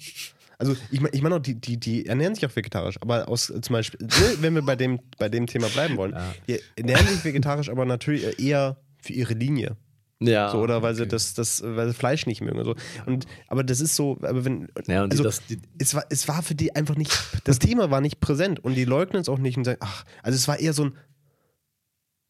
also 0.58 0.76
ich 0.92 1.00
meine 1.02 1.16
ich 1.16 1.22
mein 1.22 1.32
auch, 1.34 1.40
die, 1.40 1.56
die, 1.56 1.78
die 1.78 2.06
ernähren 2.06 2.36
sich 2.36 2.46
auch 2.46 2.56
vegetarisch, 2.56 2.98
aber 3.02 3.28
aus 3.30 3.48
zum 3.48 3.74
Beispiel, 3.74 4.06
ne, 4.06 4.36
wenn 4.42 4.56
wir 4.56 4.62
bei 4.62 4.76
dem, 4.76 5.00
bei 5.18 5.30
dem 5.30 5.48
Thema 5.48 5.68
bleiben 5.70 5.96
wollen, 5.98 6.14
Ja. 6.14 6.34
die 6.48 6.60
ernähren 6.76 7.08
sich 7.08 7.24
vegetarisch, 7.24 7.70
aber 7.70 7.86
natürlich 7.86 8.40
eher 8.40 8.78
für 9.02 9.14
ihre 9.14 9.34
Linie. 9.34 9.78
Ja, 10.22 10.52
So, 10.52 10.58
oder 10.60 10.82
weil 10.82 10.96
sie 10.96 11.04
okay. 11.04 11.12
das, 11.12 11.34
das, 11.34 11.64
weil 11.64 11.88
sie 11.88 11.94
Fleisch 11.94 12.26
nicht 12.26 12.42
mögen. 12.42 12.62
So. 12.66 12.76
Und, 13.06 13.26
aber 13.48 13.64
das 13.64 13.80
ist 13.80 13.96
so, 13.96 14.18
aber 14.22 14.44
wenn. 14.44 14.68
Ja, 14.88 15.04
und 15.04 15.14
die- 15.14 15.18
also, 15.18 15.24
das- 15.24 15.46
die- 15.48 15.62
es, 15.78 15.96
war, 15.96 16.04
es 16.10 16.28
war 16.28 16.44
für 16.44 16.56
die 16.56 16.76
einfach 16.76 16.96
nicht, 16.96 17.12
das 17.46 17.58
Thema 17.60 17.90
war 17.90 18.02
nicht 18.02 18.20
präsent 18.20 18.60
und 18.64 18.76
die 18.76 18.84
leugnen 18.86 19.22
es 19.22 19.30
auch 19.30 19.38
nicht 19.38 19.58
und 19.58 19.64
sagen, 19.64 19.80
ach, 19.82 20.04
also 20.22 20.36
es 20.36 20.48
war 20.50 20.60
eher 20.60 20.74
so 20.74 20.86
ein, 20.86 20.98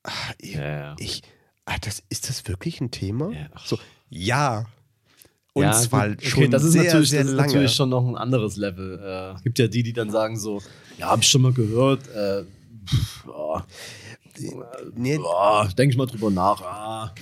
ach, 0.03 0.33
ich, 0.37 0.53
Ja, 0.53 0.95
ich 0.99 1.23
ah, 1.65 1.77
das, 1.81 2.03
ist 2.09 2.29
das 2.29 2.47
wirklich 2.47 2.79
ein 2.79 2.91
Thema? 2.91 3.31
Ja, 3.31 3.47
ach. 3.53 3.65
So, 3.65 3.79
ja. 4.09 4.65
Und 5.53 5.63
ja, 5.63 5.73
zwar 5.73 6.09
gut, 6.09 6.19
okay, 6.19 6.29
schon 6.29 6.51
das 6.51 6.63
ist 6.63 6.73
sehr, 6.73 6.83
natürlich, 6.83 7.09
sehr 7.09 7.21
das 7.23 7.31
ist 7.31 7.35
lange. 7.37 7.47
natürlich 7.47 7.73
schon 7.73 7.89
noch 7.89 8.07
ein 8.07 8.15
anderes 8.15 8.55
Level. 8.55 8.99
Äh, 8.99 9.35
Es 9.35 9.41
gibt 9.43 9.57
ja 9.57 9.67
die, 9.67 9.81
die 9.81 9.93
dann 9.93 10.11
sagen 10.11 10.37
so, 10.37 10.61
ja, 10.99 11.09
hab 11.09 11.21
ich 11.21 11.27
schon 11.27 11.41
mal 11.41 11.53
gehört, 11.53 12.07
äh, 12.09 12.43
pff, 12.85 13.27
oh, 13.27 13.59
nee, 14.95 15.17
oh, 15.21 15.65
denke 15.77 15.91
ich 15.93 15.97
mal 15.97 16.05
drüber 16.05 16.29
nach. 16.29 16.61
Ah. 16.61 17.15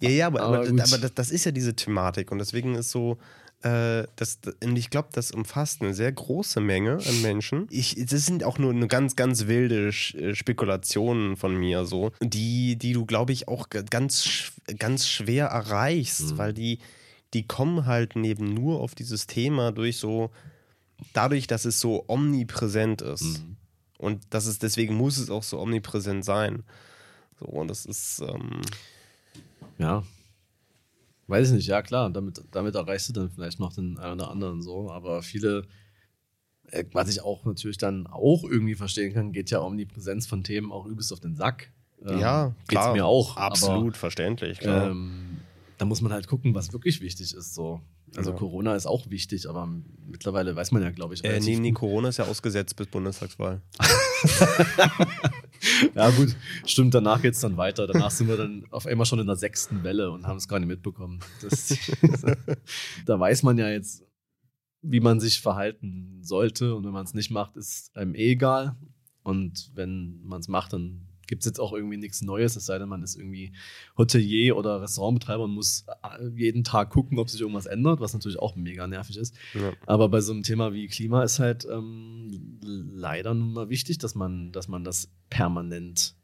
Ja, 0.00 0.10
ja, 0.10 0.26
aber, 0.28 0.42
Aber 0.42 0.58
aber, 0.60 0.68
aber 0.68 0.98
das, 0.98 1.14
das 1.14 1.30
ist 1.30 1.44
ja 1.44 1.52
diese 1.52 1.74
Thematik 1.74 2.30
und 2.30 2.38
deswegen 2.38 2.74
ist 2.76 2.90
so, 2.90 3.18
äh, 3.62 4.04
das, 4.14 4.38
und 4.62 4.76
ich 4.76 4.90
glaube, 4.90 5.08
das 5.12 5.32
umfasst 5.32 5.82
eine 5.82 5.92
sehr 5.92 6.12
große 6.12 6.60
Menge 6.60 6.98
an 7.04 7.22
Menschen. 7.22 7.66
Ich, 7.70 7.96
das 8.06 8.24
sind 8.24 8.44
auch 8.44 8.58
nur 8.58 8.70
eine 8.70 8.86
ganz, 8.86 9.16
ganz 9.16 9.48
wilde 9.48 9.88
äh, 9.88 10.34
Spekulationen 10.34 11.36
von 11.36 11.56
mir 11.56 11.84
so, 11.84 12.12
die, 12.22 12.76
die 12.76 12.92
du, 12.92 13.04
glaube 13.04 13.32
ich, 13.32 13.48
auch 13.48 13.68
ganz, 13.70 14.52
ganz 14.78 15.08
schwer 15.08 15.46
erreichst, 15.46 16.32
Mhm. 16.32 16.38
weil 16.38 16.54
die, 16.54 16.78
die 17.34 17.46
kommen 17.46 17.86
halt 17.86 18.14
neben 18.14 18.54
nur 18.54 18.80
auf 18.80 18.94
dieses 18.94 19.26
Thema 19.26 19.72
durch 19.72 19.96
so, 19.96 20.30
dadurch, 21.12 21.48
dass 21.48 21.64
es 21.64 21.80
so 21.80 22.04
omnipräsent 22.06 23.02
ist. 23.02 23.40
Mhm. 23.40 23.56
Und 23.98 24.22
das 24.30 24.46
ist, 24.46 24.62
deswegen 24.62 24.94
muss 24.94 25.18
es 25.18 25.30
auch 25.30 25.42
so 25.42 25.58
omnipräsent 25.58 26.24
sein. 26.24 26.62
So, 27.40 27.46
und 27.46 27.66
das 27.68 27.84
ist, 27.86 28.20
ähm, 28.20 28.62
Ja. 29.78 30.02
Weiß 31.26 31.48
ich 31.48 31.54
nicht, 31.54 31.66
ja 31.66 31.82
klar, 31.82 32.08
damit, 32.10 32.40
damit 32.52 32.74
erreichst 32.74 33.08
du 33.10 33.12
dann 33.12 33.30
vielleicht 33.30 33.60
noch 33.60 33.72
den 33.74 33.98
einen 33.98 34.20
oder 34.20 34.30
anderen 34.30 34.62
so, 34.62 34.90
aber 34.90 35.22
viele, 35.22 35.66
äh, 36.70 36.84
was 36.92 37.08
ich 37.10 37.20
auch 37.22 37.44
natürlich 37.44 37.76
dann 37.78 38.06
auch 38.06 38.44
irgendwie 38.44 38.74
verstehen 38.74 39.12
kann, 39.12 39.32
geht 39.32 39.50
ja 39.50 39.58
um 39.58 39.76
die 39.76 39.84
Präsenz 39.86 40.26
von 40.26 40.42
Themen 40.42 40.72
auch 40.72 40.86
übelst 40.86 41.12
auf 41.12 41.20
den 41.20 41.36
Sack. 41.36 41.70
Ähm, 42.06 42.18
Ja, 42.18 42.46
geht's 42.68 42.80
klar. 42.80 42.92
mir 42.94 43.04
auch. 43.04 43.36
Absolut 43.36 43.96
verständlich, 43.96 44.60
klar. 44.60 44.82
Aber, 44.82 44.90
ähm, 44.90 45.38
da 45.76 45.84
muss 45.84 46.00
man 46.00 46.12
halt 46.12 46.26
gucken, 46.26 46.54
was 46.54 46.72
wirklich 46.72 47.00
wichtig 47.02 47.34
ist. 47.34 47.54
So. 47.54 47.80
Also 48.16 48.30
Ja. 48.30 48.36
Corona 48.36 48.74
ist 48.74 48.86
auch 48.86 49.10
wichtig, 49.10 49.48
aber 49.48 49.68
mittlerweile 50.06 50.56
weiß 50.56 50.72
man 50.72 50.82
ja, 50.82 50.90
glaube 50.90 51.12
ich, 51.14 51.22
äh, 51.24 51.40
nee, 51.40 51.58
nee. 51.58 51.72
Corona 51.72 52.08
ist 52.08 52.16
ja 52.16 52.24
ausgesetzt 52.24 52.74
bis 52.76 52.86
Bundestagswahl. 52.86 53.60
Ja 55.94 56.10
gut, 56.10 56.36
stimmt, 56.66 56.94
danach 56.94 57.22
geht 57.22 57.34
es 57.34 57.40
dann 57.40 57.56
weiter. 57.56 57.86
Danach 57.86 58.10
sind 58.10 58.28
wir 58.28 58.36
dann 58.36 58.64
auf 58.70 58.86
einmal 58.86 59.06
schon 59.06 59.18
in 59.18 59.26
der 59.26 59.36
sechsten 59.36 59.82
Welle 59.82 60.10
und 60.10 60.26
haben 60.26 60.36
es 60.36 60.48
gar 60.48 60.58
nicht 60.58 60.68
mitbekommen. 60.68 61.20
Das, 61.42 61.76
da 63.06 63.18
weiß 63.18 63.42
man 63.42 63.58
ja 63.58 63.68
jetzt, 63.68 64.04
wie 64.82 65.00
man 65.00 65.20
sich 65.20 65.40
verhalten 65.40 66.20
sollte 66.22 66.74
und 66.74 66.84
wenn 66.84 66.92
man 66.92 67.04
es 67.04 67.14
nicht 67.14 67.30
macht, 67.30 67.56
ist 67.56 67.96
einem 67.96 68.14
eh 68.14 68.32
egal. 68.32 68.76
Und 69.22 69.72
wenn 69.74 70.20
man 70.22 70.40
es 70.40 70.48
macht, 70.48 70.72
dann 70.72 71.07
gibt 71.28 71.42
es 71.42 71.46
jetzt 71.46 71.60
auch 71.60 71.72
irgendwie 71.72 71.96
nichts 71.96 72.22
Neues, 72.22 72.56
es 72.56 72.66
sei 72.66 72.78
denn, 72.78 72.88
man 72.88 73.02
ist 73.04 73.14
irgendwie 73.14 73.52
Hotelier 73.96 74.56
oder 74.56 74.82
Restaurantbetreiber 74.82 75.44
und 75.44 75.52
muss 75.52 75.86
äh, 76.02 76.28
jeden 76.34 76.64
Tag 76.64 76.90
gucken, 76.90 77.18
ob 77.18 77.30
sich 77.30 77.40
irgendwas 77.40 77.66
ändert, 77.66 78.00
was 78.00 78.14
natürlich 78.14 78.40
auch 78.40 78.56
mega 78.56 78.88
nervig 78.88 79.16
ist. 79.16 79.36
Ja. 79.54 79.72
Aber 79.86 80.08
bei 80.08 80.20
so 80.20 80.32
einem 80.32 80.42
Thema 80.42 80.72
wie 80.72 80.88
Klima 80.88 81.22
ist 81.22 81.38
halt 81.38 81.66
ähm, 81.70 82.58
leider 82.62 83.34
nun 83.34 83.52
mal 83.52 83.68
wichtig, 83.68 83.98
dass 83.98 84.16
man, 84.16 84.50
dass 84.50 84.66
man 84.66 84.82
das 84.82 85.10
permanent 85.30 86.17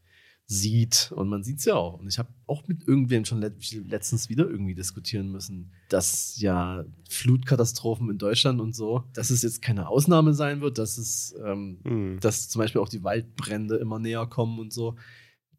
sieht. 0.46 1.12
Und 1.14 1.28
man 1.28 1.42
sieht 1.42 1.58
es 1.58 1.64
ja 1.64 1.74
auch. 1.74 1.98
Und 1.98 2.06
ich 2.06 2.18
habe 2.18 2.28
auch 2.46 2.66
mit 2.68 2.86
irgendwem 2.86 3.24
schon 3.24 3.40
let 3.40 3.54
letztens 3.86 4.28
wieder 4.28 4.48
irgendwie 4.48 4.74
diskutieren 4.74 5.30
müssen, 5.30 5.72
dass 5.88 6.38
ja 6.38 6.84
Flutkatastrophen 7.08 8.10
in 8.10 8.18
Deutschland 8.18 8.60
und 8.60 8.74
so, 8.74 9.04
dass 9.14 9.30
es 9.30 9.42
jetzt 9.42 9.62
keine 9.62 9.88
Ausnahme 9.88 10.34
sein 10.34 10.60
wird, 10.60 10.78
dass 10.78 10.98
es, 10.98 11.34
ähm, 11.44 11.80
Hm. 11.84 12.20
dass 12.20 12.48
zum 12.48 12.60
Beispiel 12.60 12.80
auch 12.80 12.88
die 12.88 13.02
Waldbrände 13.02 13.76
immer 13.76 13.98
näher 13.98 14.26
kommen 14.26 14.58
und 14.58 14.72
so. 14.72 14.96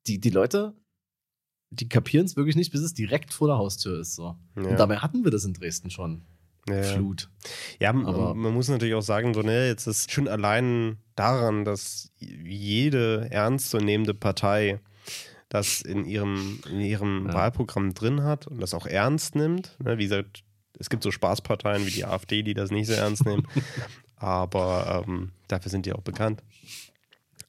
Die, 0.08 0.20
die 0.20 0.30
Leute, 0.30 0.76
die 1.72 1.90
kapieren 1.90 2.26
es 2.26 2.36
wirklich 2.36 2.56
nicht, 2.56 2.72
bis 2.72 2.82
es 2.82 2.94
direkt 2.94 3.34
vor 3.34 3.48
der 3.48 3.58
Haustür 3.58 4.00
ist. 4.00 4.16
So. 4.16 4.38
Ja. 4.56 4.64
Und 4.64 4.80
dabei 4.80 4.98
hatten 4.98 5.24
wir 5.24 5.32
das 5.32 5.46
in 5.46 5.54
Dresden 5.54 5.90
schon. 5.90 6.24
Ja. 6.68 6.82
Flut. 6.84 7.30
Ja, 7.80 7.92
Aber- 7.92 8.34
man 8.34 8.54
muss 8.54 8.68
natürlich 8.70 8.96
auch 8.96 9.02
sagen, 9.02 9.34
so, 9.34 9.42
ne, 9.42 9.68
jetzt 9.68 9.86
ist 9.88 10.12
schon 10.12 10.28
allein 10.28 10.98
daran, 11.16 11.64
dass 11.64 12.12
jede 12.20 13.28
ernstzunehmende 13.30 14.14
Partei 14.16 14.80
das 15.50 15.82
in 15.82 16.06
ihrem, 16.06 16.60
in 16.70 16.82
ihrem 16.82 17.28
Ja. 17.28 17.34
Wahlprogramm 17.36 17.94
drin 17.94 18.24
hat 18.24 18.48
und 18.48 18.60
das 18.62 18.74
auch 18.74 18.88
ernst 18.88 19.36
nimmt. 19.36 19.76
Ne, 19.84 19.98
wie 20.00 20.04
gesagt, 20.06 20.44
es 20.80 20.90
gibt 20.90 21.04
so 21.04 21.12
Spaßparteien 21.12 21.86
wie 21.86 21.92
die 21.92 22.06
AfD, 22.06 22.42
die 22.42 22.54
das 22.56 22.72
nicht 22.72 22.88
so 22.88 22.94
ernst 22.94 23.26
nehmen. 23.26 23.48
Aber 24.18 25.04
ähm, 25.08 25.32
dafür 25.48 25.70
sind 25.70 25.86
die 25.86 25.94
auch 25.94 26.02
bekannt. 26.02 26.42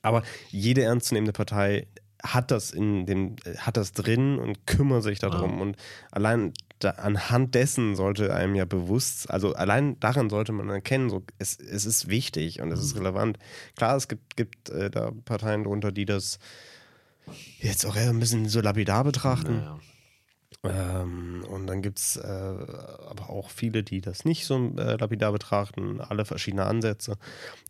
Aber 0.02 0.22
jede 0.50 0.82
ernstzunehmende 0.82 1.32
Partei 1.32 1.86
hat 2.22 2.50
das 2.50 2.70
in 2.70 3.06
dem, 3.06 3.36
äh, 3.44 3.56
hat 3.58 3.76
das 3.76 3.92
drin 3.92 4.38
und 4.38 4.66
kümmert 4.66 5.02
sich 5.02 5.18
darum. 5.18 5.56
Ja. 5.56 5.62
Und 5.62 5.76
allein 6.10 6.52
da, 6.78 6.90
anhand 6.90 7.54
dessen 7.54 7.96
sollte 7.96 8.34
einem 8.34 8.54
ja 8.54 8.64
bewusst, 8.64 9.30
also 9.30 9.54
allein 9.54 9.98
daran 10.00 10.28
sollte 10.30 10.52
man 10.52 10.68
erkennen, 10.68 11.08
so, 11.10 11.22
es, 11.38 11.58
es 11.58 11.86
ist 11.86 12.08
wichtig 12.08 12.60
und 12.60 12.70
es 12.70 12.80
Mhm. 12.80 12.84
ist 12.86 12.96
relevant. 12.96 13.38
Klar, 13.76 13.96
es 13.96 14.08
gibt, 14.08 14.36
gibt 14.36 14.68
äh, 14.70 14.90
da 14.90 15.10
Parteien 15.24 15.64
drunter, 15.64 15.92
die 15.92 16.04
das 16.04 16.38
jetzt 17.60 17.84
auch 17.86 17.96
eher 17.96 18.10
ein 18.10 18.20
bisschen 18.20 18.48
so 18.48 18.60
lapidar 18.60 19.04
betrachten. 19.04 19.56
Naja. 19.58 19.78
Ähm, 20.70 21.44
und 21.48 21.66
dann 21.66 21.82
gibt 21.82 21.98
es 21.98 22.16
äh, 22.16 22.26
aber 22.26 23.30
auch 23.30 23.50
viele, 23.50 23.82
die 23.82 24.00
das 24.00 24.24
nicht 24.24 24.46
so 24.46 24.56
äh, 24.76 24.96
lapidar 24.96 25.32
betrachten, 25.32 26.00
alle 26.00 26.24
verschiedene 26.24 26.64
Ansätze. 26.66 27.16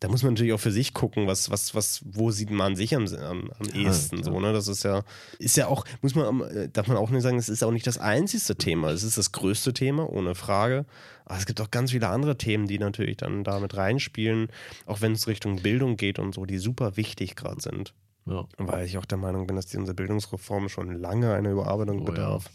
Da 0.01 0.09
muss 0.09 0.22
man 0.22 0.34
natürlich 0.34 0.53
auch 0.53 0.61
für 0.61 0.72
sich 0.72 0.94
gucken, 0.94 1.26
was, 1.26 1.51
was, 1.51 1.74
was, 1.74 2.03
wo 2.05 2.30
sieht 2.30 2.51
man 2.51 2.76
sich 2.76 2.94
am, 2.94 3.07
am, 3.07 3.51
am 3.59 3.66
Ja, 3.74 3.82
ehesten 3.86 4.22
klar. 4.22 4.32
so, 4.34 4.40
ne? 4.40 4.53
Das 4.53 4.68
ist 4.68 4.82
ja, 4.82 5.03
ist 5.38 5.57
ja 5.57 5.66
auch, 5.68 5.84
muss 6.03 6.14
man, 6.14 6.26
am- 6.26 6.42
äh, 6.42 6.68
darf 6.68 6.86
man 6.88 6.97
auch 6.97 7.11
nicht 7.11 7.22
sagen, 7.22 7.38
es 7.38 7.49
ist 7.49 7.62
auch 7.62 7.72
nicht 7.72 7.86
das 7.86 7.99
einzigste 7.99 8.57
Thema. 8.57 8.90
Es 8.90 9.03
ist 9.03 9.18
das 9.18 9.32
größte 9.32 9.72
Thema, 9.72 10.09
ohne 10.11 10.34
Frage. 10.34 10.84
Aber 11.24 11.38
es 11.38 11.47
gibt 11.47 11.61
auch 11.61 11.70
ganz 11.70 11.90
viele 11.90 12.09
andere 12.09 12.38
Themen, 12.38 12.66
die 12.68 12.78
natürlich 12.78 13.16
dann 13.16 13.42
damit 13.42 13.76
reinspielen, 13.76 14.49
auch 14.86 15.01
wenn 15.01 15.12
es 15.12 15.26
Richtung 15.26 15.61
Bildung 15.62 15.97
geht 15.97 16.18
und 16.18 16.34
so, 16.34 16.47
die 16.47 16.59
super 16.59 16.97
wichtig 16.97 17.34
gerade 17.34 17.61
sind. 17.61 17.94
Ja. 18.27 18.45
Weil 18.59 18.87
ich 18.87 18.99
auch 18.99 19.05
der 19.05 19.18
Meinung 19.18 19.47
bin, 19.47 19.57
dass 19.57 19.66
die, 19.66 19.77
unsere 19.77 19.95
Bildungsreform 19.95 20.68
schon 20.68 20.93
lange 21.01 21.33
einer 21.35 21.51
Überarbeitung 21.51 22.01
Oh, 22.03 22.05
bedarf. 22.05 22.51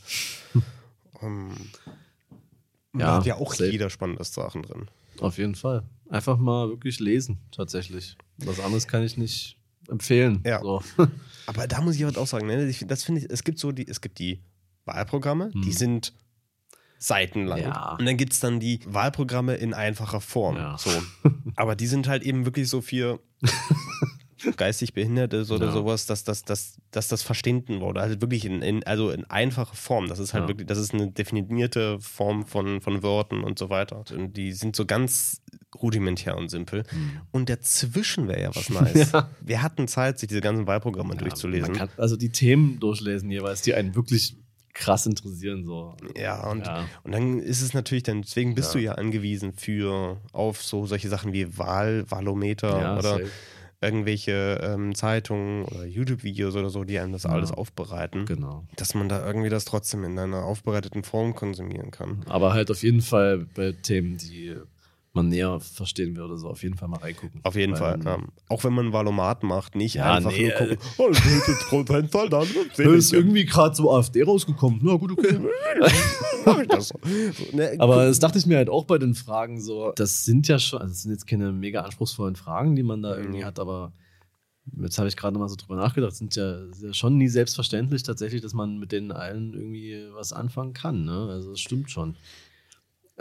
Ähm, 1.23 1.51
Ja, 2.93 2.99
da 3.05 3.15
hat 3.17 3.25
ja 3.27 3.35
auch 3.35 3.53
safe. 3.53 3.69
jeder 3.71 3.89
spannende 3.91 4.23
Sachen 4.23 4.63
drin. 4.63 4.87
Auf 5.19 5.37
jeden 5.37 5.53
Fall. 5.55 5.83
Einfach 6.09 6.37
mal 6.37 6.67
wirklich 6.69 6.99
lesen, 6.99 7.37
tatsächlich. 7.51 8.17
Was 8.37 8.59
anderes 8.59 8.87
kann 8.87 9.03
ich 9.03 9.17
nicht 9.17 9.57
empfehlen. 9.87 10.41
Ja. 10.45 10.61
So. 10.61 10.81
Aber 11.45 11.67
da 11.67 11.79
muss 11.81 11.95
ich 11.95 12.03
halt 12.03 12.17
auch 12.17 12.25
sagen, 12.27 12.47
ne, 12.47 12.73
das 12.87 13.03
finde 13.03 13.21
ich, 13.21 13.29
es 13.29 13.43
gibt 13.43 13.59
so 13.59 13.71
die, 13.71 13.87
es 13.87 14.01
gibt 14.01 14.17
die 14.19 14.41
Wahlprogramme, 14.85 15.51
die 15.53 15.65
Hm. 15.65 15.71
sind 15.73 16.13
seitenlang. 16.97 17.59
Ja. 17.61 17.95
Und 17.99 18.05
dann 18.05 18.17
gibt 18.17 18.33
es 18.33 18.39
dann 18.39 18.59
die 18.59 18.79
Wahlprogramme 18.87 19.55
in 19.55 19.73
einfacher 19.75 20.21
Form. 20.21 20.55
Ja. 20.57 20.75
So. 20.77 20.89
Aber 21.55 21.75
die 21.75 21.87
sind 21.87 22.07
halt 22.07 22.23
eben 22.23 22.45
wirklich 22.45 22.67
so 22.67 22.81
für 22.81 23.19
geistig 24.61 24.93
Behinderte 24.93 25.43
oder 25.49 25.65
Ja. 25.67 25.71
sowas, 25.71 26.05
dass, 26.05 26.23
dass, 26.23 26.43
dass, 26.43 26.77
dass 26.91 27.07
das 27.07 27.23
verstanden 27.23 27.81
wurde. 27.81 27.99
Also 27.99 28.21
wirklich 28.21 28.45
in, 28.45 28.61
in, 28.61 28.83
also 28.83 29.09
in 29.09 29.25
einfacher 29.25 29.73
Form. 29.75 30.07
Das 30.07 30.19
ist 30.19 30.33
halt 30.33 30.43
Ja. 30.43 30.47
wirklich, 30.49 30.67
das 30.67 30.77
ist 30.77 30.93
eine 30.93 31.09
definierte 31.11 31.99
Form 31.99 32.45
von, 32.45 32.79
von 32.79 33.01
Wörtern 33.01 33.43
und 33.43 33.57
so 33.57 33.69
weiter. 33.71 34.03
Und 34.15 34.37
die 34.37 34.51
sind 34.53 34.75
so 34.75 34.85
ganz 34.85 35.41
rudimentär 35.81 36.37
und 36.37 36.49
simpel. 36.49 36.83
Und 37.31 37.49
dazwischen 37.49 38.27
wäre 38.27 38.41
ja 38.41 38.55
was 38.55 38.69
nice. 38.81 39.11
Ja. 39.13 39.29
Wir 39.41 39.63
hatten 39.63 39.87
Zeit, 39.87 40.19
sich 40.19 40.29
diese 40.29 40.41
ganzen 40.41 40.67
Wahlprogramme 40.67 41.15
durchzulesen. 41.15 41.69
Man 41.71 41.77
kann 41.77 41.89
also 41.97 42.15
die 42.17 42.29
Themen 42.29 42.79
durchlesen 42.79 43.31
jeweils, 43.31 43.63
die 43.63 43.73
einen 43.73 43.95
wirklich 43.95 44.35
krass 44.73 45.05
interessieren. 45.05 45.65
So. 45.65 45.95
Ja, 46.15 46.49
und, 46.49 46.65
Ja. 46.65 46.87
und 47.03 47.11
dann 47.13 47.39
ist 47.39 47.61
es 47.61 47.73
natürlich, 47.73 48.03
dann, 48.03 48.21
deswegen 48.21 48.55
bist 48.55 48.73
Ja. 48.73 48.79
du 48.79 48.85
ja 48.85 48.91
angewiesen 48.93 49.53
für 49.53 50.21
auf 50.33 50.61
so 50.63 50.85
solche 50.85 51.09
Sachen 51.09 51.33
wie 51.33 51.57
Wahl, 51.57 52.05
Wahlometer 52.09 52.79
Ja, 52.79 52.97
oder 52.97 53.09
safe. 53.17 53.29
Irgendwelche 53.81 54.59
ähm, 54.63 54.93
Zeitungen 54.95 55.65
oder 55.65 55.85
YouTube-Videos 55.85 56.55
oder 56.55 56.69
so, 56.69 56.83
die 56.83 56.99
einem 56.99 57.11
das 57.13 57.23
Ja. 57.23 57.31
alles 57.31 57.51
aufbereiten. 57.51 58.25
Genau. 58.25 58.63
Dass 58.75 58.93
man 58.93 59.09
da 59.09 59.25
irgendwie 59.25 59.49
das 59.49 59.65
trotzdem 59.65 60.03
in 60.03 60.17
einer 60.19 60.43
aufbereiteten 60.43 61.03
Form 61.03 61.33
konsumieren 61.35 61.91
kann. 61.91 62.23
Aber 62.27 62.53
halt 62.53 62.69
auf 62.71 62.83
jeden 62.83 63.01
Fall 63.01 63.47
bei 63.55 63.71
Themen, 63.71 64.17
die 64.17 64.55
man 65.13 65.27
näher 65.27 65.59
verstehen 65.59 66.15
würde, 66.15 66.37
so 66.37 66.47
auf 66.47 66.63
jeden 66.63 66.77
Fall 66.77 66.87
mal 66.87 66.99
reingucken. 66.99 67.41
Auf 67.43 67.55
jeden 67.55 67.73
Weil, 67.73 68.01
Fall. 68.01 68.01
Ja. 68.05 68.17
Auch 68.47 68.63
wenn 68.63 68.73
man 68.73 68.93
Valomat 68.93 69.43
macht, 69.43 69.75
nicht 69.75 69.95
Ja, 69.95 70.13
einfach 70.13 70.31
nee, 70.31 70.47
nur 70.47 70.51
gucken, 70.53 70.77
äh, 70.77 71.01
oh, 71.01 71.09
das 71.09 71.25
ist 71.25 71.47
jetzt 71.47 71.67
Prozentzahl, 71.67 72.29
dann 72.29 72.47
Da 72.77 72.83
ist 72.93 73.11
irgendwie 73.11 73.45
gerade 73.45 73.75
so 73.75 73.91
AfD 73.93 74.23
rausgekommen. 74.23 74.79
Na 74.83 74.95
gut, 74.95 75.11
okay. 75.11 75.37
mach 76.45 76.59
ich 76.61 76.67
das. 76.69 76.87
So, 76.89 76.97
ne, 77.57 77.75
Aber 77.79 78.05
das 78.05 78.19
dachte 78.19 78.37
ich 78.37 78.45
mir 78.45 78.57
halt 78.57 78.69
auch 78.69 78.85
bei 78.85 78.97
den 78.97 79.13
Fragen 79.13 79.59
so, 79.59 79.91
das 79.95 80.23
sind 80.23 80.47
ja 80.47 80.59
schon, 80.59 80.79
also 80.79 80.91
das 80.93 81.01
sind 81.03 81.11
jetzt 81.11 81.27
keine 81.27 81.51
mega 81.51 81.81
anspruchsvollen 81.81 82.35
Fragen, 82.37 82.75
die 82.75 82.83
man 82.83 83.01
da 83.01 83.17
irgendwie 83.17 83.41
Mhm. 83.41 83.45
hat, 83.45 83.59
aber 83.59 83.91
jetzt 84.81 84.97
habe 84.97 85.09
ich 85.09 85.17
gerade 85.17 85.37
mal 85.37 85.49
so 85.49 85.55
drüber 85.57 85.75
nachgedacht, 85.75 86.15
sind 86.15 86.35
ja, 86.37 86.59
ja 86.81 86.93
schon 86.93 87.17
nie 87.17 87.27
selbstverständlich 87.27 88.03
tatsächlich, 88.03 88.41
dass 88.41 88.53
man 88.53 88.77
mit 88.77 88.91
denen 88.93 89.11
allen 89.11 89.53
irgendwie 89.53 90.05
was 90.13 90.31
anfangen 90.31 90.73
kann. 90.73 91.03
Ne? 91.03 91.27
Also 91.29 91.51
das 91.51 91.59
stimmt 91.59 91.91
schon. 91.91 92.15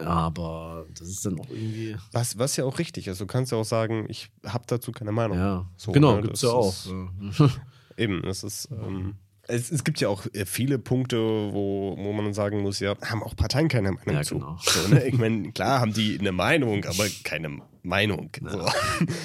Aber 0.06 0.86
das 0.98 1.08
ist 1.08 1.24
dann 1.26 1.38
auch 1.40 1.48
irgendwie. 1.50 1.96
Was, 2.12 2.38
was 2.38 2.56
ja 2.56 2.64
auch 2.64 2.78
richtig 2.78 3.06
ist. 3.08 3.20
Du 3.20 3.26
kannst 3.26 3.52
ja 3.52 3.58
auch 3.58 3.64
sagen, 3.64 4.06
ich 4.08 4.30
habe 4.46 4.64
dazu 4.66 4.92
keine 4.92 5.12
Meinung. 5.12 5.36
Ja, 5.38 5.66
So, 5.76 5.92
genau, 5.92 6.16
ne, 6.16 6.22
gibt 6.22 6.34
es 6.34 6.42
ja 6.42 6.50
auch. 6.50 6.68
ist- 6.68 6.90
Ja. 7.38 7.48
Eben, 7.96 8.24
es 8.24 8.44
ist. 8.44 8.68
Ähm, 8.70 9.16
es, 9.48 9.70
es 9.72 9.82
gibt 9.84 10.00
ja 10.00 10.08
auch 10.08 10.24
äh, 10.32 10.46
viele 10.46 10.78
Punkte, 10.78 11.18
wo, 11.18 11.96
wo 11.98 12.12
man 12.12 12.32
sagen 12.32 12.60
muss, 12.62 12.78
ja, 12.78 12.94
haben 13.02 13.22
auch 13.22 13.34
Parteien 13.34 13.68
keine 13.68 13.90
Meinung 13.92 14.14
Ja, 14.14 14.22
zu. 14.22 14.36
genau. 14.38 14.56
So, 14.60 14.88
ne? 14.88 15.04
Ich 15.06 15.18
meine, 15.18 15.50
klar 15.52 15.80
haben 15.80 15.92
die 15.92 16.18
eine 16.20 16.30
Meinung, 16.32 16.84
aber 16.84 17.04
keine 17.24 17.60
Meinung. 17.82 18.30
So. 18.40 18.66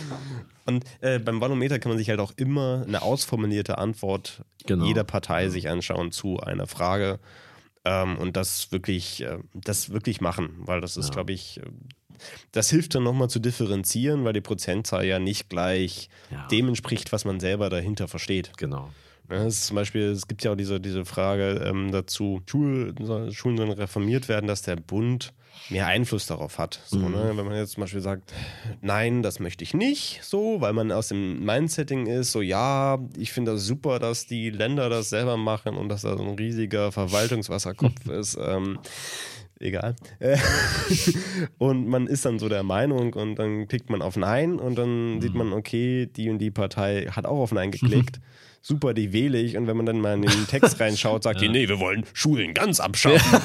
Und 0.65 0.83
äh, 1.01 1.19
beim 1.19 1.39
Valometer 1.41 1.77
kann 1.77 1.89
man 1.91 1.99
sich 1.99 2.09
halt 2.09 2.19
auch 2.19 2.33
immer 2.37 2.83
eine 2.87 3.01
ausformulierte 3.03 3.77
Antwort 3.77 4.43
Genau. 4.65 4.85
jeder 4.85 5.03
Partei 5.03 5.49
sich 5.49 5.69
anschauen 5.69 6.11
zu 6.11 6.39
einer 6.39 6.65
Frage 6.65 7.19
ähm, 7.85 8.17
und 8.17 8.35
das 8.35 8.71
wirklich, 8.71 9.21
äh, 9.23 9.37
das 9.53 9.91
wirklich 9.91 10.19
machen, 10.21 10.49
weil 10.59 10.81
das 10.81 10.97
ist, 10.97 11.07
Ja. 11.07 11.13
glaube 11.13 11.31
ich, 11.33 11.59
äh, 11.61 11.63
das 12.51 12.69
hilft 12.69 12.95
dann 12.95 13.03
nochmal 13.03 13.29
zu 13.29 13.39
differenzieren, 13.39 14.23
weil 14.25 14.33
die 14.33 14.41
Prozentzahl 14.41 15.05
ja 15.05 15.19
nicht 15.19 15.49
gleich 15.49 16.09
Ja. 16.31 16.47
dem 16.47 16.67
entspricht, 16.69 17.11
was 17.11 17.25
man 17.25 17.39
selber 17.39 17.69
dahinter 17.69 18.07
versteht. 18.07 18.51
Genau. 18.57 18.89
Ja, 19.29 19.43
es 19.45 19.55
ist 19.59 19.67
zum 19.67 19.75
Beispiel, 19.75 20.03
es 20.03 20.27
gibt 20.27 20.43
ja 20.43 20.51
auch 20.51 20.55
diese, 20.55 20.79
diese 20.79 21.03
Frage 21.03 21.63
ähm, 21.65 21.91
dazu, 21.91 22.41
Schul, 22.49 22.93
Schulen 23.31 23.57
sollen 23.57 23.71
reformiert 23.71 24.29
werden, 24.29 24.45
dass 24.47 24.61
der 24.61 24.75
Bund 24.75 25.33
mehr 25.69 25.87
Einfluss 25.87 26.27
darauf 26.27 26.57
hat. 26.59 26.79
So, 26.85 26.97
Mhm. 26.99 27.11
ne? 27.11 27.31
Wenn 27.35 27.45
man 27.45 27.55
jetzt 27.55 27.71
zum 27.73 27.81
Beispiel 27.81 28.01
sagt, 28.01 28.33
nein, 28.81 29.23
das 29.23 29.39
möchte 29.39 29.63
ich 29.63 29.73
nicht, 29.73 30.19
so, 30.23 30.61
weil 30.61 30.73
man 30.73 30.91
aus 30.91 31.07
dem 31.09 31.43
Mindsetting 31.43 32.05
ist, 32.07 32.31
so 32.31 32.41
ja, 32.41 32.99
ich 33.17 33.31
finde 33.31 33.53
das 33.53 33.65
super, 33.65 33.99
dass 33.99 34.27
die 34.27 34.49
Länder 34.49 34.89
das 34.89 35.09
selber 35.09 35.37
machen 35.37 35.75
und 35.77 35.89
dass 35.89 36.01
da 36.03 36.17
so 36.17 36.23
ein 36.23 36.35
riesiger 36.35 36.91
Verwaltungswasserkopf 36.91 38.05
ist. 38.09 38.37
Ähm, 38.39 38.79
egal. 39.59 39.95
Und 41.57 41.87
man 41.87 42.07
ist 42.07 42.25
dann 42.25 42.39
so 42.39 42.49
der 42.49 42.63
Meinung 42.63 43.13
und 43.13 43.35
dann 43.35 43.67
klickt 43.67 43.89
man 43.89 44.01
auf 44.01 44.17
Nein 44.17 44.59
und 44.59 44.75
dann 44.77 45.21
sieht 45.21 45.33
man, 45.33 45.53
okay, 45.53 46.05
die 46.07 46.29
und 46.29 46.39
die 46.39 46.51
Partei 46.51 47.07
hat 47.11 47.25
auch 47.25 47.39
auf 47.39 47.51
Nein 47.51 47.71
geklickt. 47.71 48.19
Super, 48.67 48.95
die 48.95 49.13
ich. 49.37 49.57
Und 49.57 49.67
wenn 49.67 49.77
man 49.77 49.85
dann 49.85 50.01
mal 50.01 50.15
in 50.15 50.23
den 50.23 50.47
Text 50.47 50.79
reinschaut, 50.79 51.21
sagt 51.21 51.39
die, 51.39 51.49
nee, 51.49 51.69
wir 51.69 51.79
wollen 51.79 52.03
Schulen 52.13 52.55
ganz 52.55 52.79
abschaffen. 52.79 53.39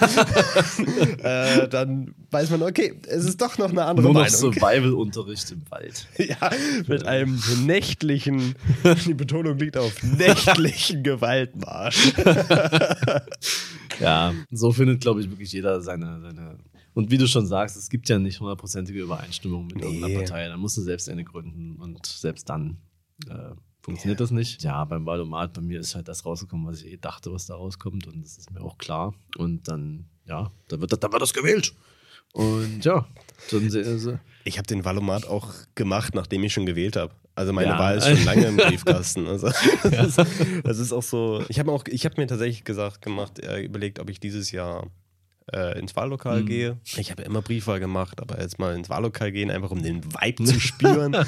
äh, 1.23 1.68
dann 1.68 2.14
weiß 2.31 2.49
man, 2.49 2.62
okay, 2.62 2.95
es 3.07 3.27
ist 3.27 3.39
doch 3.39 3.59
noch 3.59 3.68
eine 3.68 3.85
andere 3.85 4.07
Nur 4.07 4.14
noch 4.14 4.21
Meinung. 4.23 4.55
Survival-Unterricht 4.55 5.51
im 5.53 5.62
Wald. 5.71 6.09
Ja, 6.16 6.51
mit 6.87 7.05
einem 7.07 7.39
nächtlichen, 7.66 8.55
die 9.05 9.12
Betonung 9.12 9.59
liegt 9.59 9.77
auf 9.77 10.03
nächtlichen 10.03 11.03
Gewaltmarsch. 11.03 12.14
Ja, 14.01 14.33
so 14.51 14.73
findet, 14.73 15.03
glaube 15.03 15.21
ich, 15.21 15.29
wirklich 15.29 15.53
jeder 15.53 15.83
seine, 15.83 16.18
seine. 16.23 16.57
Und 16.95 17.11
wie 17.11 17.18
du 17.18 17.27
schon 17.27 17.47
sagst, 17.47 17.77
es 17.77 17.91
gibt 17.91 18.09
ja 18.09 18.18
nicht 18.18 18.41
hundertprozentige 18.41 19.01
Übereinstimmung 19.03 19.66
mit 19.66 19.77
Nee. 19.77 19.83
irgendeiner 19.83 20.14
Partei. 20.21 20.49
Da 20.49 20.57
musst 20.57 20.79
du 20.79 20.81
selbst 20.81 21.11
eine 21.11 21.25
gründen 21.25 21.77
und 21.77 22.07
selbst 22.07 22.49
dann 22.49 22.79
äh, 23.29 23.51
funktioniert 23.83 24.20
das 24.20 24.31
nicht. 24.31 24.62
Ja, 24.62 24.85
beim 24.85 25.07
Wahlomat 25.07 25.53
bei 25.55 25.61
mir 25.61 25.81
ist 25.81 25.95
halt 25.95 26.09
das 26.09 26.24
rausgekommen, 26.26 26.66
was 26.66 26.83
ich 26.83 26.93
eh 26.93 26.97
dachte, 26.97 27.33
was 27.33 27.47
da 27.47 27.55
rauskommt 27.55 28.07
und 28.07 28.22
das 28.24 28.39
ist 28.39 28.51
mir 28.51 28.61
auch 28.62 28.78
klar. 28.78 29.14
Und 29.37 29.68
dann, 29.68 30.07
ja, 30.26 30.51
da 30.68 30.81
wird, 30.81 30.93
das- 30.93 31.01
dann 31.01 31.12
wird 31.12 31.22
das 31.22 31.33
gewählt. 31.33 31.74
Und 32.33 32.85
ja, 32.85 33.07
dann 33.51 33.70
se- 33.70 33.99
se- 33.99 34.20
Ich 34.45 34.57
habe 34.59 34.66
den 34.66 34.85
Valomat 34.85 35.26
auch 35.26 35.53
gemacht, 35.74 36.14
nachdem 36.14 36.45
ich 36.45 36.53
schon 36.53 36.64
gewählt 36.66 36.95
habe. 36.97 37.12
Also 37.35 37.53
meine 37.53 37.70
Ja. 37.70 37.78
Wahl 37.78 37.97
ist 37.99 38.07
schon 38.07 38.24
lange 38.24 38.47
im 38.47 38.57
Briefkasten. 38.59 39.26
Also 39.26 39.49
das, 39.83 40.18
ist, 40.18 40.20
das 40.64 40.78
ist 40.78 40.93
auch 40.93 41.03
so. 41.03 41.43
Ich 41.49 41.59
habe 41.59 41.72
auch, 41.72 41.85
ich 41.89 42.05
habe 42.05 42.20
mir 42.20 42.26
tatsächlich 42.28 42.62
gesagt, 42.64 43.03
gemacht, 43.03 43.41
äh, 43.41 43.62
überlegt, 43.62 43.99
ob 43.99 44.11
ich 44.11 44.20
dieses 44.20 44.53
Jahr 44.53 44.87
äh, 45.53 45.78
ins 45.78 45.96
Wahllokal 45.96 46.44
gehe. 46.44 46.78
Ich 46.96 47.11
habe 47.11 47.22
ja 47.22 47.28
immer 47.28 47.42
Briefwahl 47.42 47.80
gemacht, 47.80 48.20
aber 48.20 48.40
jetzt 48.40 48.59
mal 48.59 48.74
ins 48.74 48.88
Wahllokal 48.88 49.32
gehen, 49.32 49.51
einfach 49.51 49.70
um 49.70 49.82
den 49.82 50.05
Vibe 50.05 50.44
zu 50.44 50.61
spüren. 50.61 51.14
äh, 51.14 51.24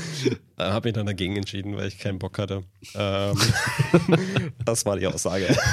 habe 0.59 0.89
mich 0.89 0.95
dann 0.95 1.07
dagegen 1.07 1.37
entschieden, 1.37 1.77
weil 1.77 1.89
ich 1.89 1.99
keinen 1.99 2.19
Bock 2.19 2.39
hatte. 2.39 2.65
Ähm, 2.95 3.37
das 4.65 4.87
war 4.87 4.97
die 4.97 5.07
Aussage. 5.07 5.55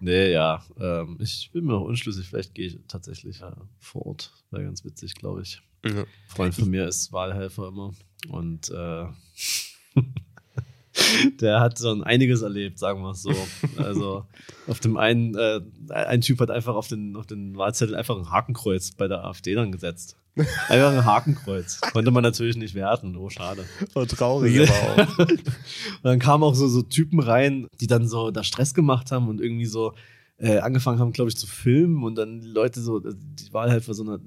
Nee, 0.00 0.30
ja. 0.30 0.64
Ähm, 0.78 1.18
ich 1.20 1.50
bin 1.52 1.64
mir 1.64 1.72
noch 1.72 1.82
unschlüssig. 1.82 2.28
Vielleicht 2.28 2.54
gehe 2.54 2.68
ich 2.68 2.78
tatsächlich 2.86 3.42
äh, 3.42 3.50
vor 3.80 4.06
Ort. 4.06 4.32
Wäre 4.52 4.62
ganz 4.62 4.84
witzig, 4.84 5.14
glaube 5.14 5.42
ich. 5.42 5.60
Ein 5.82 6.04
Freund 6.28 6.54
von 6.54 6.70
mir 6.70 6.86
ist 6.86 7.12
Wahlhelfer 7.12 7.66
immer. 7.66 7.92
Und 8.28 8.70
äh, 8.70 9.06
der 11.40 11.60
hat 11.60 11.78
schon 11.78 12.02
einiges 12.02 12.42
erlebt, 12.42 12.78
sagen 12.78 13.02
wir 13.02 13.10
es 13.10 13.22
so. 13.22 13.34
Also 13.76 14.24
auf 14.66 14.80
dem 14.80 14.96
einen, 14.96 15.34
äh, 15.34 15.60
ein 15.90 16.20
Typ 16.20 16.40
hat 16.40 16.50
einfach 16.50 16.74
auf 16.74 16.88
den, 16.88 17.16
auf 17.16 17.26
den 17.26 17.56
Wahlzettel 17.56 17.94
einfach 17.94 18.16
ein 18.16 18.30
Hakenkreuz 18.30 18.92
bei 18.92 19.08
der 19.08 19.24
AfD 19.24 19.54
dann 19.54 19.72
gesetzt. 19.72 20.16
Einfach 20.68 20.92
ein 20.92 21.04
Hakenkreuz. 21.04 21.80
Konnte 21.80 22.10
man 22.10 22.22
natürlich 22.22 22.56
nicht 22.56 22.74
werten. 22.74 23.16
Oh, 23.16 23.28
schade. 23.28 23.64
War 23.92 24.06
traurig, 24.06 24.60
aber 24.60 25.04
auch. 25.04 25.18
Und 25.18 25.42
dann 26.02 26.18
kamen 26.18 26.44
auch 26.44 26.54
so, 26.54 26.68
so 26.68 26.82
Typen 26.82 27.20
rein, 27.20 27.66
die 27.80 27.86
dann 27.88 28.06
so 28.06 28.30
da 28.30 28.44
Stress 28.44 28.74
gemacht 28.74 29.10
haben 29.10 29.28
und 29.28 29.40
irgendwie 29.40 29.66
so 29.66 29.94
äh, 30.38 30.58
angefangen 30.58 31.00
haben, 31.00 31.12
glaube 31.12 31.30
ich, 31.30 31.36
zu 31.36 31.46
filmen 31.46 32.04
und 32.04 32.14
dann 32.14 32.42
Leute 32.42 32.80
so, 32.80 33.00
die 33.00 33.52
Wahlhelfer 33.52 33.94
so 33.94 34.04
eine, 34.04 34.20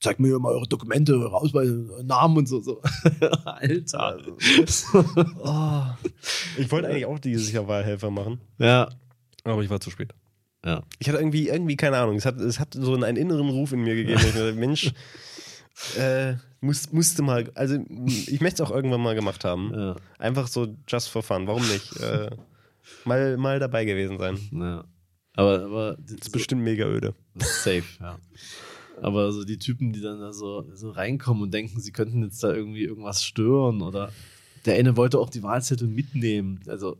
zeig 0.00 0.18
mir 0.18 0.38
mal 0.38 0.52
eure 0.52 0.66
Dokumente, 0.66 1.14
eure 1.14 1.34
Ausweise, 1.36 2.02
Namen 2.04 2.38
und 2.38 2.48
so, 2.48 2.60
so. 2.60 2.80
Alter. 3.44 4.18
Oh. 5.42 5.82
Ich 6.58 6.70
wollte 6.70 6.88
eigentlich 6.88 7.06
auch 7.06 7.18
dieses 7.18 7.52
Jahr 7.52 7.68
Wahlhelfer 7.68 8.10
machen, 8.10 8.40
ja. 8.58 8.88
aber 9.44 9.62
ich 9.62 9.70
war 9.70 9.80
zu 9.80 9.90
spät. 9.90 10.12
Ja. 10.64 10.82
Ich 10.98 11.08
hatte 11.08 11.18
irgendwie, 11.18 11.48
irgendwie 11.48 11.76
keine 11.76 11.96
Ahnung. 11.98 12.16
Es 12.16 12.26
hat, 12.26 12.38
es 12.38 12.60
hat 12.60 12.74
so 12.74 12.94
einen 12.94 13.16
inneren 13.16 13.48
Ruf 13.48 13.72
in 13.72 13.80
mir 13.80 13.94
gegeben. 13.94 14.20
Ich 14.20 14.26
dachte, 14.26 14.52
Mensch, 14.52 14.92
äh, 15.98 16.34
muss, 16.60 16.92
musste 16.92 17.22
mal, 17.22 17.50
also 17.54 17.78
ich 18.06 18.40
möchte 18.40 18.62
es 18.62 18.68
auch 18.68 18.74
irgendwann 18.74 19.00
mal 19.00 19.14
gemacht 19.14 19.44
haben. 19.44 19.72
Ja. 19.74 19.96
Einfach 20.18 20.48
so 20.48 20.76
just 20.86 21.08
for 21.08 21.22
fun. 21.22 21.46
Warum 21.46 21.66
nicht? 21.66 21.96
Äh, 22.00 22.30
mal, 23.04 23.36
mal 23.38 23.58
dabei 23.58 23.84
gewesen 23.84 24.18
sein. 24.18 24.38
ja. 24.52 24.84
Aber, 25.34 25.64
aber 25.64 25.96
Das 26.00 26.12
ist 26.12 26.30
bestimmt 26.30 26.62
mega 26.62 26.84
öde. 26.84 27.14
Safe, 27.38 27.84
ja. 28.00 28.18
Aber 29.02 29.32
so 29.32 29.44
die 29.44 29.58
Typen, 29.58 29.92
die 29.92 30.00
dann 30.00 30.20
da 30.20 30.32
so, 30.32 30.66
so 30.74 30.90
reinkommen 30.90 31.42
und 31.42 31.54
denken, 31.54 31.80
sie 31.80 31.92
könnten 31.92 32.22
jetzt 32.22 32.42
da 32.42 32.52
irgendwie 32.52 32.84
irgendwas 32.84 33.24
stören 33.24 33.82
oder 33.82 34.12
der 34.66 34.74
eine 34.74 34.96
wollte 34.96 35.18
auch 35.18 35.30
die 35.30 35.42
Wahlzettel 35.42 35.88
mitnehmen. 35.88 36.60
Also, 36.66 36.98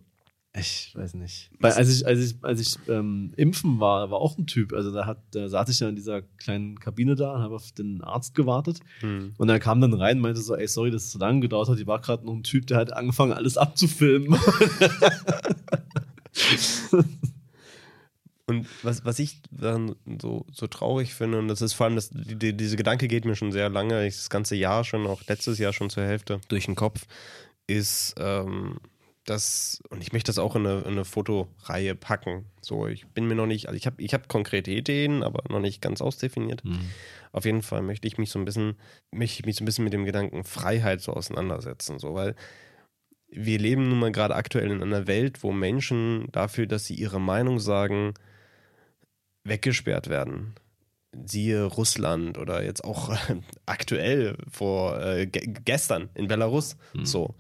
ich 0.53 0.93
weiß 0.97 1.15
nicht. 1.15 1.51
Weil 1.61 1.73
als 1.73 1.89
ich, 1.89 2.05
als 2.05 2.19
ich, 2.19 2.35
als 2.43 2.61
ich 2.61 2.77
ähm, 2.89 3.33
impfen 3.37 3.79
war, 3.79 4.11
war 4.11 4.19
auch 4.19 4.37
ein 4.37 4.49
Typ. 4.49 4.73
Also 4.73 4.91
da 4.91 5.07
hat, 5.07 5.19
da 5.31 5.49
saß 5.49 5.69
ich 5.69 5.79
ja 5.79 5.89
in 5.89 5.95
dieser 5.95 6.23
kleinen 6.23 6.81
Kabine 6.81 7.15
da 7.15 7.35
und 7.35 7.43
habe 7.43 7.55
auf 7.55 7.71
den 7.71 8.03
Arzt 8.03 8.35
gewartet. 8.35 8.81
Hm. 9.01 9.35
Und 9.39 9.49
er 9.49 9.61
kam 9.61 9.81
dann 9.81 9.95
rein 9.95 10.17
und 10.17 10.23
meinte 10.23 10.41
so, 10.41 10.57
ey, 10.57 10.67
sorry, 10.67 10.91
dass 10.91 11.05
es 11.05 11.13
so 11.13 11.21
lange 11.21 11.41
gedauert 11.41 11.69
hat. 11.69 11.79
Die 11.79 11.87
war 11.87 12.01
gerade 12.01 12.27
noch 12.27 12.35
ein 12.35 12.43
Typ, 12.43 12.67
der 12.67 12.79
hat 12.79 12.93
angefangen, 12.93 13.33
alles 13.33 13.57
abzufilmen. 13.57 14.41
Und 18.51 18.67
was, 18.83 19.05
was 19.05 19.19
ich 19.21 19.41
dann 19.53 19.95
so, 20.21 20.45
so 20.53 20.67
traurig 20.67 21.15
finde, 21.15 21.39
und 21.39 21.47
das 21.47 21.63
ist 21.63 21.73
vor 21.73 21.87
allem, 21.87 21.95
das, 21.95 22.11
die, 22.11 22.35
die, 22.35 22.57
diese 22.57 22.77
Gedanke 22.77 23.07
geht 23.07 23.25
mir 23.25 23.37
schon 23.37 23.53
sehr 23.53 23.69
lange, 23.69 24.07
ich 24.07 24.17
das 24.17 24.29
ganze 24.29 24.57
Jahr 24.57 24.83
schon, 24.83 25.07
auch 25.07 25.23
letztes 25.29 25.59
Jahr 25.59 25.73
schon 25.73 25.89
zur 25.89 26.05
Hälfte, 26.05 26.41
durch 26.49 26.67
den 26.67 26.75
Kopf, 26.75 27.07
ist, 27.69 28.15
ähm, 28.19 28.81
das, 29.25 29.81
und 29.91 30.03
ich 30.03 30.13
möchte 30.13 30.31
das 30.31 30.39
auch 30.39 30.57
in 30.57 30.67
eine, 30.67 30.81
in 30.81 30.93
eine 30.93 31.05
Fotoreihe 31.05 31.95
packen. 31.95 32.47
So, 32.61 32.89
ich 32.89 33.07
bin 33.07 33.29
mir 33.29 33.37
noch 33.37 33.47
nicht, 33.47 33.69
also 33.69 33.77
ich 33.77 33.87
habe 33.87 34.03
ich 34.03 34.13
hab 34.15 34.29
konkrete 34.29 34.73
Ideen, 34.73 35.23
aber 35.23 35.45
noch 35.49 35.61
nicht 35.61 35.81
ganz 35.81 36.01
ausdefiniert. 36.01 36.63
Auf 37.31 37.45
jeden 37.45 37.63
Fall 37.63 37.83
möchte 37.83 38.09
ich 38.09 38.19
mich 38.19 38.31
so 38.31 38.41
ein 38.41 38.45
bisschen, 38.45 38.75
möchte 39.13 39.41
ich 39.41 39.47
mich 39.47 39.57
so 39.57 39.63
ein 39.63 39.67
bisschen 39.67 39.85
mit 39.85 39.93
dem 39.93 40.05
Gedanken 40.05 40.43
Freiheit 40.43 41.01
so 41.01 41.13
auseinandersetzen, 41.13 42.01
so, 42.01 42.15
weil 42.15 42.35
wir 43.31 43.59
leben 43.59 43.89
nun 43.89 44.01
mal 44.01 44.11
gerade 44.11 44.35
aktuell 44.35 44.71
in 44.71 44.83
einer 44.83 45.07
Welt, 45.07 45.45
wo 45.45 45.53
Menschen 45.53 46.27
dafür, 46.33 46.67
dass 46.67 46.87
sie 46.87 46.95
ihre 46.95 47.21
Meinung 47.21 47.61
sagen, 47.61 48.15
weggesperrt 49.45 50.09
werden. 50.09 50.55
Siehe 51.27 51.65
Russland 51.65 52.39
oder 52.39 52.63
jetzt 52.63 52.85
auch 52.85 53.17
aktuell 53.67 54.37
vor 54.51 55.01
äh, 55.01 55.27
ge 55.27 55.55
gestern 55.65 56.09
in 56.15 56.29
Belarus 56.29 56.77
so. 57.03 57.35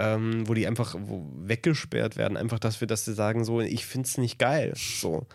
Ähm, 0.00 0.48
wo 0.48 0.54
die 0.54 0.66
einfach 0.66 0.94
wo 0.96 1.28
weggesperrt 1.34 2.16
werden, 2.16 2.36
einfach 2.36 2.60
dafür, 2.60 2.86
dass 2.86 3.04
sie 3.04 3.14
sagen, 3.14 3.44
so, 3.44 3.60
ich 3.60 3.84
find's 3.84 4.16
nicht 4.16 4.38
geil. 4.38 4.72
So. 4.76 5.26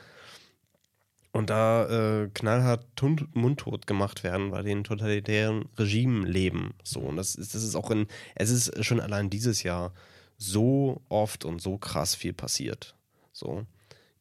Und 1.34 1.50
da 1.50 2.22
äh, 2.22 2.30
knallhart 2.34 2.86
mundtot 3.34 3.88
gemacht 3.88 4.24
werden, 4.24 4.52
weil 4.52 4.64
die 4.64 4.72
in 4.72 4.84
totalitären 4.84 5.66
Regimen 5.78 6.26
leben. 6.26 6.76
So. 6.84 7.00
Und 7.00 7.18
das 7.18 7.34
ist, 7.34 7.56
das 7.56 7.64
ist 7.64 7.76
auch 7.76 7.90
in, 7.90 8.08
es 8.36 8.52
ist 8.52 8.86
schon 8.86 9.02
allein 9.02 9.32
dieses 9.32 9.64
Jahr 9.64 9.94
so 10.38 11.02
oft 11.10 11.44
und 11.44 11.60
so 11.60 11.78
krass 11.78 12.14
viel 12.14 12.34
passiert. 12.34 12.96
So. 13.32 13.66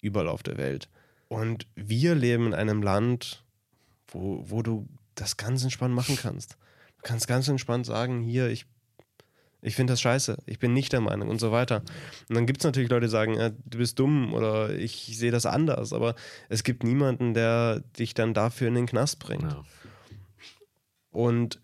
Überall 0.00 0.28
auf 0.28 0.42
der 0.42 0.56
Welt. 0.56 0.88
Und 1.32 1.66
wir 1.74 2.14
leben 2.14 2.48
in 2.48 2.54
einem 2.54 2.82
Land, 2.82 3.42
wo, 4.08 4.44
wo 4.46 4.60
du 4.60 4.86
das 5.14 5.38
ganz 5.38 5.62
entspannt 5.62 5.94
machen 5.94 6.16
kannst. 6.16 6.58
Du 6.98 7.02
kannst 7.02 7.26
ganz 7.26 7.48
entspannt 7.48 7.86
sagen, 7.86 8.20
hier, 8.20 8.48
ich, 8.48 8.66
Ich 9.64 9.76
finde 9.76 9.92
das 9.92 10.00
scheiße. 10.00 10.38
Ich 10.46 10.58
bin 10.58 10.72
nicht 10.72 10.92
der 10.92 11.00
Meinung 11.00 11.30
und 11.30 11.38
so 11.40 11.52
weiter. 11.52 11.82
Und 12.28 12.34
dann 12.34 12.46
gibt 12.46 12.60
es 12.60 12.64
natürlich 12.64 12.90
Leute, 12.90 13.06
die 13.06 13.10
sagen, 13.10 13.34
ja, 13.34 13.50
du 13.50 13.78
bist 13.78 13.96
dumm 13.98 14.34
oder 14.34 14.74
ich 14.74 15.16
sehe 15.16 15.30
das 15.30 15.46
anders. 15.46 15.92
Aber 15.92 16.16
es 16.48 16.64
gibt 16.64 16.82
niemanden, 16.82 17.32
der 17.32 17.80
dich 17.96 18.12
dann 18.12 18.34
dafür 18.34 18.68
in 18.68 18.74
den 18.74 18.86
Knast 18.86 19.20
bringt. 19.20 19.44
Ja. 19.44 19.64
Und 21.12 21.61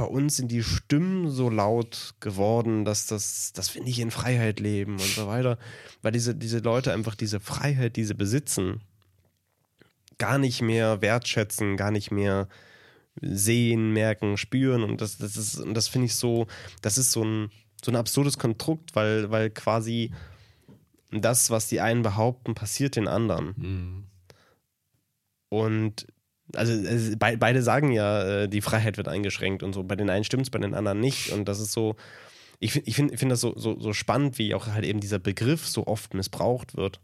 bei 0.00 0.06
uns 0.06 0.38
sind 0.38 0.50
die 0.50 0.62
Stimmen 0.62 1.28
so 1.28 1.50
laut 1.50 2.14
geworden, 2.20 2.86
dass, 2.86 3.04
das, 3.04 3.52
dass 3.52 3.74
wir 3.74 3.82
nicht 3.82 3.98
in 3.98 4.10
Freiheit 4.10 4.58
leben 4.58 4.92
und 4.92 5.02
so 5.02 5.26
weiter. 5.26 5.58
Weil 6.00 6.12
diese, 6.12 6.34
diese 6.34 6.60
Leute 6.60 6.94
einfach 6.94 7.14
diese 7.14 7.38
Freiheit, 7.38 7.96
die 7.96 8.04
sie 8.04 8.14
besitzen, 8.14 8.80
gar 10.16 10.38
nicht 10.38 10.62
mehr 10.62 11.02
wertschätzen, 11.02 11.76
gar 11.76 11.90
nicht 11.90 12.10
mehr 12.10 12.48
sehen, 13.20 13.92
merken, 13.92 14.38
spüren. 14.38 14.84
Und 14.84 15.02
das, 15.02 15.18
das 15.18 15.36
ist, 15.36 15.58
und 15.58 15.74
das 15.74 15.88
finde 15.88 16.06
ich 16.06 16.14
so, 16.14 16.46
das 16.80 16.96
ist 16.96 17.12
so 17.12 17.22
ein, 17.22 17.50
so 17.84 17.92
ein 17.92 17.96
absurdes 17.96 18.38
Konstrukt, 18.38 18.96
weil, 18.96 19.30
weil 19.30 19.50
quasi 19.50 20.12
das, 21.10 21.50
was 21.50 21.68
die 21.68 21.82
einen 21.82 22.00
behaupten, 22.00 22.54
passiert 22.54 22.96
den 22.96 23.06
anderen. 23.06 23.54
Mhm. 23.58 24.04
Und 25.50 26.06
also 26.54 26.72
es, 26.72 27.16
be 27.18 27.36
beide 27.38 27.62
sagen 27.62 27.92
ja, 27.92 28.42
äh, 28.42 28.48
die 28.48 28.60
Freiheit 28.60 28.96
wird 28.96 29.08
eingeschränkt 29.08 29.62
und 29.62 29.72
so. 29.72 29.82
Bei 29.82 29.96
den 29.96 30.10
einen 30.10 30.24
stimmt 30.24 30.44
es, 30.44 30.50
bei 30.50 30.58
den 30.58 30.74
anderen 30.74 31.00
nicht. 31.00 31.30
Und 31.32 31.46
das 31.46 31.60
ist 31.60 31.72
so, 31.72 31.96
ich 32.58 32.72
finde 32.72 32.88
ich 32.88 32.96
find, 32.96 33.12
ich 33.12 33.18
find 33.18 33.32
das 33.32 33.40
so, 33.40 33.54
so, 33.56 33.78
so 33.80 33.92
spannend, 33.92 34.38
wie 34.38 34.54
auch 34.54 34.66
halt 34.66 34.84
eben 34.84 35.00
dieser 35.00 35.18
Begriff 35.18 35.66
so 35.66 35.86
oft 35.86 36.14
missbraucht 36.14 36.76
wird. 36.76 37.00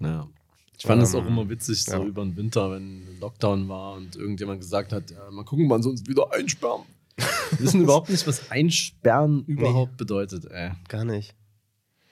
Ja. 0.00 0.28
Ich 0.76 0.86
fand 0.86 1.02
es 1.02 1.14
Ähm, 1.14 1.20
auch 1.20 1.26
immer 1.26 1.48
witzig, 1.48 1.84
so 1.84 1.92
ja. 1.92 2.04
über 2.04 2.24
den 2.24 2.36
Winter, 2.36 2.70
wenn 2.72 3.20
Lockdown 3.20 3.68
war 3.68 3.94
und 3.94 4.16
irgendjemand 4.16 4.60
gesagt 4.60 4.92
hat, 4.92 5.10
ja, 5.10 5.30
mal 5.30 5.44
gucken, 5.44 5.70
wann 5.70 5.82
sie 5.82 5.88
uns 5.88 6.06
wieder 6.06 6.32
einsperren. 6.32 6.82
Wir 7.16 7.60
wissen 7.60 7.82
überhaupt 7.82 8.10
nicht, 8.10 8.26
was 8.26 8.50
einsperren 8.50 9.44
überhaupt 9.46 9.96
bedeutet, 9.96 10.46
ey. 10.46 10.72
Gar 10.88 11.04
nicht. 11.04 11.34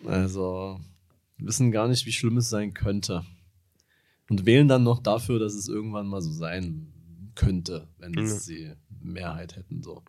Also, 0.07 0.79
wir 1.39 1.49
wissen 1.49 1.73
gar 1.73 1.89
nicht, 1.89 2.07
wie 2.07 2.13
schlimm 2.13 2.37
es 2.37 2.51
sein 2.51 2.73
könnte. 2.73 3.25
Und 4.33 4.47
wählen 4.47 4.67
dann 4.67 4.83
noch 4.83 5.03
dafür, 5.03 5.39
dass 5.39 5.53
es 5.53 5.69
irgendwann 5.69 6.07
mal 6.07 6.23
so 6.23 6.33
sein 6.33 6.87
könnte, 7.35 7.87
wenn 7.99 8.13
Mhm. 8.13 8.27
sie 8.27 8.73
Mehrheit 9.03 9.57
hätten. 9.57 9.83
So. 9.83 10.03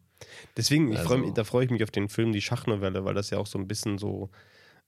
Deswegen, 0.56 0.92
ich 0.94 1.00
freu 1.00 1.16
Also- 1.16 1.26
mich, 1.26 1.34
da 1.34 1.44
freue 1.44 1.66
ich 1.66 1.72
mich 1.72 1.84
auf 1.84 1.92
den 1.92 2.08
Film 2.08 2.32
Die 2.32 2.42
Schachnovelle, 2.42 3.04
weil 3.04 3.14
das 3.16 3.32
ja 3.32 3.38
auch 3.38 3.48
so 3.48 3.60
ein 3.60 3.68
bisschen 3.68 3.98
so 3.98 4.30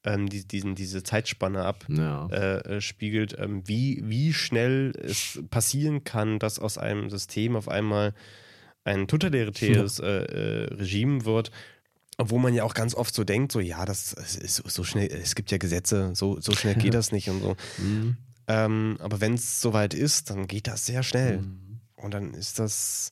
ähm, 0.05 0.29
die, 0.29 0.47
diesen, 0.47 0.75
diese 0.75 1.03
Zeitspanne 1.03 1.65
ab. 1.65 1.83
Ja. 1.89 2.27
Äh, 2.27 2.75
äh, 2.77 2.81
spiegelt, 2.81 3.35
ähm, 3.39 3.67
wie, 3.67 4.01
wie 4.05 4.31
schnell 4.33 4.93
es 5.01 5.41
passieren 5.49 6.03
kann, 6.05 6.37
dass 6.39 6.59
aus 6.59 6.77
einem 6.77 7.09
System 7.09 7.55
auf 7.57 7.67
einmal 7.67 8.13
ein 8.85 9.07
totalitäres 9.07 9.99
äh, 9.99 10.05
äh, 10.05 10.73
Regime 10.75 11.25
wird, 11.25 11.49
obwohl 12.17 12.39
man 12.39 12.53
ja 12.53 12.63
auch 12.63 12.75
ganz 12.75 12.93
oft 12.95 13.13
so 13.15 13.23
denkt, 13.25 13.51
so 13.51 13.59
ja, 13.59 13.83
das 13.83 14.13
ist 14.13 14.57
so 14.57 14.83
schnell, 14.85 15.07
es 15.11 15.33
gibt 15.35 15.49
ja 15.51 15.57
Gesetze, 15.57 16.11
so, 16.13 16.39
so 16.39 16.53
schnell 16.53 16.75
geht 16.75 16.93
das 16.93 17.11
nicht 17.11 17.29
und 17.29 17.41
so. 17.41 17.55
Mhm. 17.79 18.15
Ähm, 18.47 18.97
aber 18.99 19.21
wenn 19.21 19.35
es 19.35 19.61
soweit 19.61 19.93
ist, 19.93 20.29
dann 20.29 20.47
geht 20.47 20.67
das 20.67 20.85
sehr 20.85 21.03
schnell. 21.03 21.39
Mhm. 21.39 21.79
Und 21.95 22.13
dann 22.13 22.33
ist 22.33 22.59
das 22.59 23.11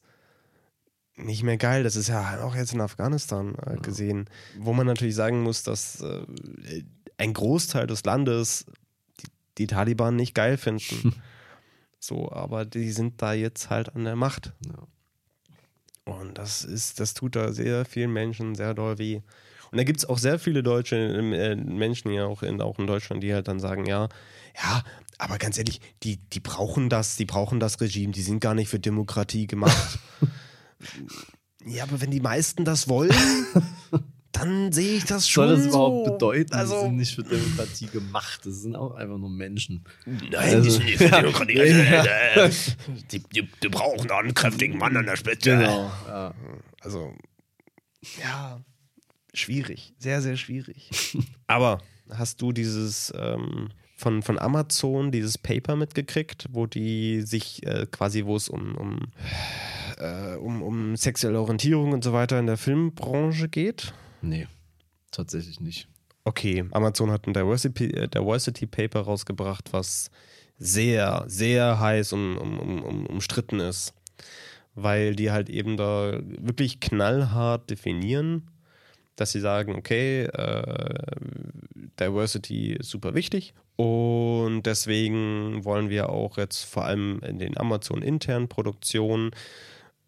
nicht 1.15 1.43
mehr 1.43 1.57
geil. 1.57 1.83
Das 1.83 1.95
ist 1.95 2.07
ja 2.07 2.43
auch 2.43 2.55
jetzt 2.55 2.73
in 2.73 2.81
Afghanistan 2.81 3.55
äh, 3.65 3.77
gesehen, 3.77 4.29
wo 4.57 4.73
man 4.73 4.87
natürlich 4.87 5.15
sagen 5.15 5.41
muss, 5.41 5.63
dass 5.63 6.01
äh, 6.01 6.25
ein 7.17 7.33
Großteil 7.33 7.87
des 7.87 8.03
Landes 8.03 8.65
die, 9.19 9.27
die 9.59 9.67
Taliban 9.67 10.15
nicht 10.15 10.33
geil 10.35 10.57
finden. 10.57 11.15
so, 11.99 12.31
aber 12.31 12.65
die 12.65 12.91
sind 12.91 13.21
da 13.21 13.33
jetzt 13.33 13.69
halt 13.69 13.95
an 13.95 14.03
der 14.03 14.15
Macht. 14.15 14.53
Ja. 14.65 14.87
Und 16.05 16.37
das 16.37 16.63
ist, 16.65 16.99
das 16.99 17.13
tut 17.13 17.35
da 17.35 17.53
sehr 17.53 17.85
vielen 17.85 18.11
Menschen 18.11 18.55
sehr 18.55 18.73
doll 18.73 18.97
weh. 18.97 19.21
Und 19.71 19.77
da 19.77 19.83
gibt 19.83 19.99
es 19.99 20.05
auch 20.05 20.17
sehr 20.17 20.37
viele 20.37 20.61
deutsche 20.61 20.97
äh, 20.97 21.55
Menschen 21.55 22.11
ja 22.11 22.25
auch 22.25 22.43
in, 22.43 22.61
auch 22.61 22.77
in 22.77 22.87
Deutschland, 22.87 23.23
die 23.23 23.33
halt 23.33 23.47
dann 23.47 23.59
sagen, 23.59 23.85
ja, 23.85 24.09
ja, 24.61 24.83
aber 25.17 25.37
ganz 25.37 25.57
ehrlich, 25.57 25.79
die, 26.03 26.17
die 26.17 26.39
brauchen 26.39 26.89
das, 26.89 27.15
die 27.15 27.25
brauchen 27.25 27.59
das 27.59 27.79
Regime, 27.81 28.11
die 28.13 28.21
sind 28.21 28.39
gar 28.39 28.53
nicht 28.55 28.69
für 28.69 28.79
Demokratie 28.79 29.47
gemacht. 29.47 29.99
ja, 31.65 31.83
aber 31.83 32.01
wenn 32.01 32.11
die 32.11 32.19
meisten 32.19 32.65
das 32.65 32.87
wollen, 32.87 33.11
dann 34.31 34.71
sehe 34.71 34.97
ich 34.97 35.05
das 35.05 35.29
schon 35.29 35.47
soll 35.47 35.57
das 35.57 35.65
überhaupt 35.67 36.05
so. 36.07 36.11
bedeuten? 36.13 36.49
die 36.51 36.57
Also, 36.57 36.81
sind 36.81 36.97
nicht 36.97 37.15
für 37.15 37.23
Demokratie 37.23 37.85
gemacht. 37.87 38.41
Das 38.45 38.61
sind 38.61 38.75
auch 38.75 38.95
einfach 38.95 39.17
nur 39.17 39.29
Menschen. 39.29 39.83
Nein, 40.05 40.33
Also- 40.33 40.63
die 40.63 40.69
sind 40.71 40.85
nicht 40.85 40.97
für. 40.97 41.09
Demokratie. 41.09 41.53
Ja. 41.57 42.03
Äh, 42.05 42.51
die, 43.11 43.19
die, 43.19 43.47
die 43.61 43.69
brauchen 43.69 44.09
einen 44.11 44.33
kräftigen 44.33 44.77
Mann 44.77 44.97
an 44.97 45.05
der 45.05 45.15
Spitze. 45.17 45.51
Ja. 45.51 46.33
Also, 46.81 47.13
ja, 48.21 48.59
schwierig. 49.33 49.93
Sehr, 49.99 50.21
sehr 50.21 50.35
schwierig. 50.35 50.89
Aber 51.47 51.79
hast 52.09 52.41
du 52.41 52.51
dieses 52.51 53.13
ähm, 53.15 53.69
von, 54.03 54.21
von 54.21 54.37
Amazon, 54.37 55.11
dieses 55.11 55.37
Paper 55.37 55.75
mitgekriegt, 55.77 56.47
wo 56.51 56.67
die 56.67 57.21
sich 57.21 57.65
äh, 57.65 57.87
quasi, 57.89 58.25
wo 58.25 58.35
es 58.35 58.49
um, 58.49 58.75
um, 58.75 58.99
äh, 59.97 60.35
um, 60.35 60.61
um 60.61 60.95
sexuelle 60.97 61.39
Orientierung 61.39 61.93
und 61.93 62.03
so 62.03 62.11
weiter 62.11 62.37
in 62.37 62.45
der 62.45 62.57
Filmbranche 62.57 63.47
geht? 63.47 63.93
Nee, 64.21 64.47
tatsächlich 65.11 65.61
nicht. 65.61 65.87
Okay, 66.25 66.65
Amazon 66.71 67.11
hat 67.11 67.27
ein 67.27 67.33
Diversity, 67.33 67.85
äh, 67.91 68.07
Diversity 68.09 68.67
Paper 68.67 69.01
rausgebracht, 69.01 69.71
was 69.71 70.11
sehr, 70.57 71.23
sehr 71.27 71.79
heiß 71.79 72.13
um, 72.13 72.37
um, 72.37 72.59
um, 72.59 72.83
um, 72.83 73.05
umstritten 73.07 73.59
ist. 73.59 73.93
Weil 74.75 75.15
die 75.15 75.31
halt 75.31 75.49
eben 75.49 75.77
da 75.77 76.19
wirklich 76.23 76.79
knallhart 76.79 77.69
definieren, 77.69 78.49
dass 79.15 79.31
sie 79.31 79.39
sagen, 79.39 79.75
okay, 79.75 80.23
äh, 80.23 81.15
Diversity 81.99 82.73
ist 82.73 82.89
super 82.89 83.13
wichtig 83.13 83.53
und 83.75 84.63
deswegen 84.63 85.65
wollen 85.65 85.89
wir 85.89 86.09
auch 86.09 86.37
jetzt 86.37 86.63
vor 86.63 86.85
allem 86.85 87.19
in 87.23 87.39
den 87.39 87.57
Amazon-internen 87.57 88.47
Produktionen 88.47 89.31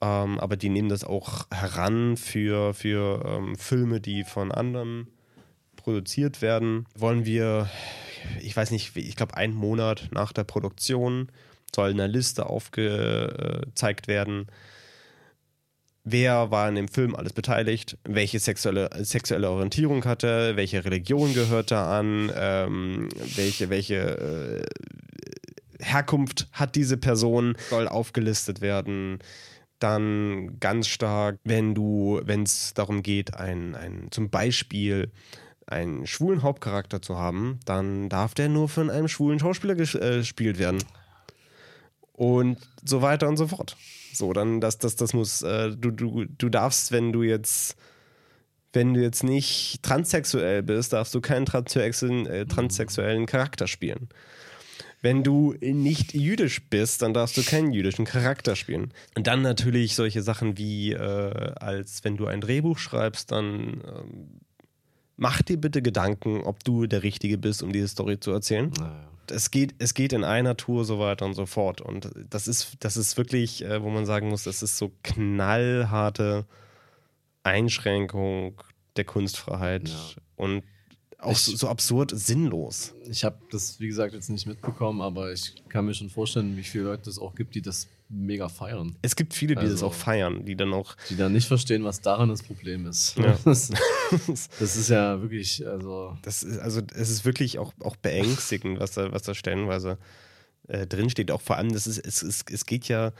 ähm, 0.01 0.39
aber 0.39 0.57
die 0.57 0.69
nehmen 0.69 0.89
das 0.89 1.03
auch 1.03 1.47
heran 1.51 2.17
für, 2.17 2.73
für 2.73 3.23
ähm, 3.25 3.55
Filme, 3.55 4.01
die 4.01 4.23
von 4.23 4.51
anderen 4.51 5.07
produziert 5.77 6.41
werden. 6.41 6.85
Wollen 6.95 7.25
wir, 7.25 7.69
ich 8.41 8.55
weiß 8.55 8.71
nicht, 8.71 8.95
ich 8.97 9.15
glaube, 9.15 9.37
einen 9.37 9.55
Monat 9.55 10.09
nach 10.11 10.33
der 10.33 10.43
Produktion 10.43 11.29
soll 11.73 11.89
eine 11.89 12.07
Liste 12.07 12.45
aufgezeigt 12.47 14.07
werden. 14.07 14.47
Wer 16.05 16.51
war 16.51 16.69
in 16.69 16.75
dem 16.75 16.87
Film 16.87 17.15
alles 17.15 17.33
beteiligt? 17.33 17.97
Welche 18.03 18.39
sexuelle, 18.39 18.89
sexuelle 19.01 19.49
Orientierung 19.49 20.05
hatte? 20.05 20.55
Welche 20.55 20.85
Religion 20.85 21.33
gehörte 21.33 21.77
an? 21.77 22.31
Ähm, 22.35 23.09
welche 23.35 23.69
welche 23.69 23.95
äh, 23.95 25.83
Herkunft 25.83 26.47
hat 26.51 26.75
diese 26.75 26.97
Person? 26.97 27.57
Soll 27.69 27.87
aufgelistet 27.87 28.61
werden 28.61 29.19
dann 29.79 30.57
ganz 30.59 30.87
stark, 30.87 31.37
wenn 31.43 31.75
du, 31.75 32.21
wenn 32.23 32.43
es 32.43 32.73
darum 32.73 33.03
geht, 33.03 33.35
ein, 33.35 33.75
ein, 33.75 34.07
zum 34.09 34.29
Beispiel 34.29 35.11
einen 35.67 36.05
schwulen 36.07 36.43
Hauptcharakter 36.43 37.01
zu 37.01 37.17
haben, 37.17 37.59
dann 37.65 38.09
darf 38.09 38.33
der 38.33 38.49
nur 38.49 38.69
von 38.69 38.89
einem 38.89 39.07
schwulen 39.07 39.39
Schauspieler 39.39 39.73
äh, 39.73 40.17
gespielt 40.17 40.59
werden. 40.59 40.83
Und 42.15 42.57
so 42.83 43.01
weiter 43.01 43.27
und 43.27 43.35
so 43.35 43.47
fort. 43.47 43.75
So, 44.13 44.31
dann, 44.31 44.61
das, 44.61 44.77
das, 44.77 44.95
das 44.95 45.13
muss, 45.13 45.41
äh, 45.41 45.71
du, 45.75 45.91
du, 45.91 46.25
du 46.25 46.49
darfst, 46.49 46.93
wenn 46.93 47.11
du 47.11 47.23
jetzt, 47.23 47.75
wenn 48.71 48.93
du 48.93 49.01
jetzt 49.01 49.23
nicht 49.23 49.83
transsexuell 49.83 50.63
bist, 50.63 50.93
darfst 50.93 51.13
du 51.13 51.19
keinen 51.19 51.45
transsexuellen, 51.45 52.25
äh, 52.25 52.45
transsexuellen 52.45 53.25
Charakter 53.25 53.67
spielen. 53.67 54.07
Wenn 55.01 55.23
du 55.23 55.53
nicht 55.61 56.13
jüdisch 56.13 56.67
bist, 56.69 57.01
dann 57.01 57.13
darfst 57.13 57.35
du 57.35 57.43
keinen 57.43 57.73
jüdischen 57.73 58.05
Charakter 58.05 58.55
spielen. 58.55 58.93
Und 59.15 59.27
dann 59.27 59.41
natürlich 59.41 59.93
solche 59.95 60.23
Sachen 60.23 60.57
wie, 60.57 60.93
äh, 60.93 61.53
als 61.59 62.03
wenn 62.05 62.15
du 62.15 62.27
ein 62.27 62.41
Drehbuch 62.41 62.79
schreibst, 62.79 63.31
dann 63.31 63.83
ähm, 63.85 64.41
mach 65.17 65.41
dir 65.41 65.57
bitte 65.57 65.81
Gedanken, 65.81 66.41
ob 66.41 66.63
du 66.63 66.87
der 66.87 67.03
Richtige 67.03 67.37
bist, 67.37 67.61
um 67.61 67.73
diese 67.73 67.89
Story 67.89 68.19
zu 68.19 68.31
erzählen. 68.31 68.71
Naja. 68.79 69.14
Es 69.31 69.51
geht, 69.51 69.75
es 69.79 69.93
geht 69.93 70.13
in 70.13 70.23
einer 70.23 70.57
Tour 70.57 70.85
so 70.85 70.99
weiter 70.99 71.25
und 71.25 71.33
so 71.33 71.45
fort. 71.45 71.81
Und 71.81 72.09
das 72.29 72.47
ist, 72.47 72.77
das 72.79 72.97
ist 72.97 73.17
wirklich, 73.17 73.63
äh, 73.63 73.81
wo 73.81 73.89
man 73.89 74.05
sagen 74.05 74.29
muss, 74.29 74.43
das 74.43 74.61
ist 74.63 74.77
so 74.77 74.91
knallharte 75.03 76.45
Einschränkung 77.43 78.61
der 78.95 79.05
Kunstfreiheit 79.05 79.89
Ja. 79.89 79.95
und 80.35 80.63
auch 81.19 81.31
Ich- 81.31 81.39
so, 81.39 81.55
so 81.55 81.67
absurd 81.69 82.11
sinnlos. 82.13 82.93
Ich 83.09 83.23
habe 83.23 83.37
das, 83.51 83.79
wie 83.79 83.87
gesagt, 83.87 84.13
jetzt 84.13 84.29
nicht 84.29 84.45
mitbekommen, 84.45 85.01
aber 85.01 85.31
ich 85.31 85.53
kann 85.69 85.85
mir 85.85 85.93
schon 85.93 86.09
vorstellen, 86.09 86.55
wie 86.57 86.63
viele 86.63 86.85
Leute 86.85 87.09
es 87.09 87.19
auch 87.19 87.35
gibt, 87.35 87.55
die 87.55 87.61
das 87.61 87.87
mega 88.09 88.49
feiern. 88.49 88.95
Es 89.01 89.15
gibt 89.15 89.33
viele, 89.33 89.55
die 89.55 89.61
das 89.63 89.71
Also- 89.71 89.87
auch 89.87 89.93
feiern, 89.93 90.45
die 90.45 90.55
dann 90.55 90.73
auch 90.73 90.95
Die 91.09 91.15
dann 91.15 91.33
nicht 91.33 91.47
verstehen, 91.47 91.83
was 91.83 92.01
daran 92.01 92.29
das 92.29 92.43
Problem 92.43 92.85
ist. 92.87 93.17
Ja. 93.17 93.37
Das, 93.45 93.69
das 94.59 94.75
ist 94.75 94.89
ja 94.89 95.21
wirklich, 95.21 95.65
also. 95.67 96.15
Das 96.21 96.43
ist, 96.43 96.59
also 96.59 96.81
es 96.93 97.09
ist 97.09 97.25
wirklich 97.25 97.57
auch, 97.57 97.73
auch 97.83 97.95
beängstigend, 97.95 98.79
was 98.79 98.91
da, 98.91 99.11
was 99.11 99.23
da 99.23 99.33
stellenweise 99.33 99.97
äh, 100.67 100.85
drinsteht. 100.85 101.31
Auch 101.31 101.41
vor 101.41 101.57
allem, 101.57 101.71
das 101.73 101.87
ist, 101.87 101.97
es, 102.05 102.21
es, 102.21 102.43
es 102.51 102.65
geht 102.65 102.87
ja 102.87 103.11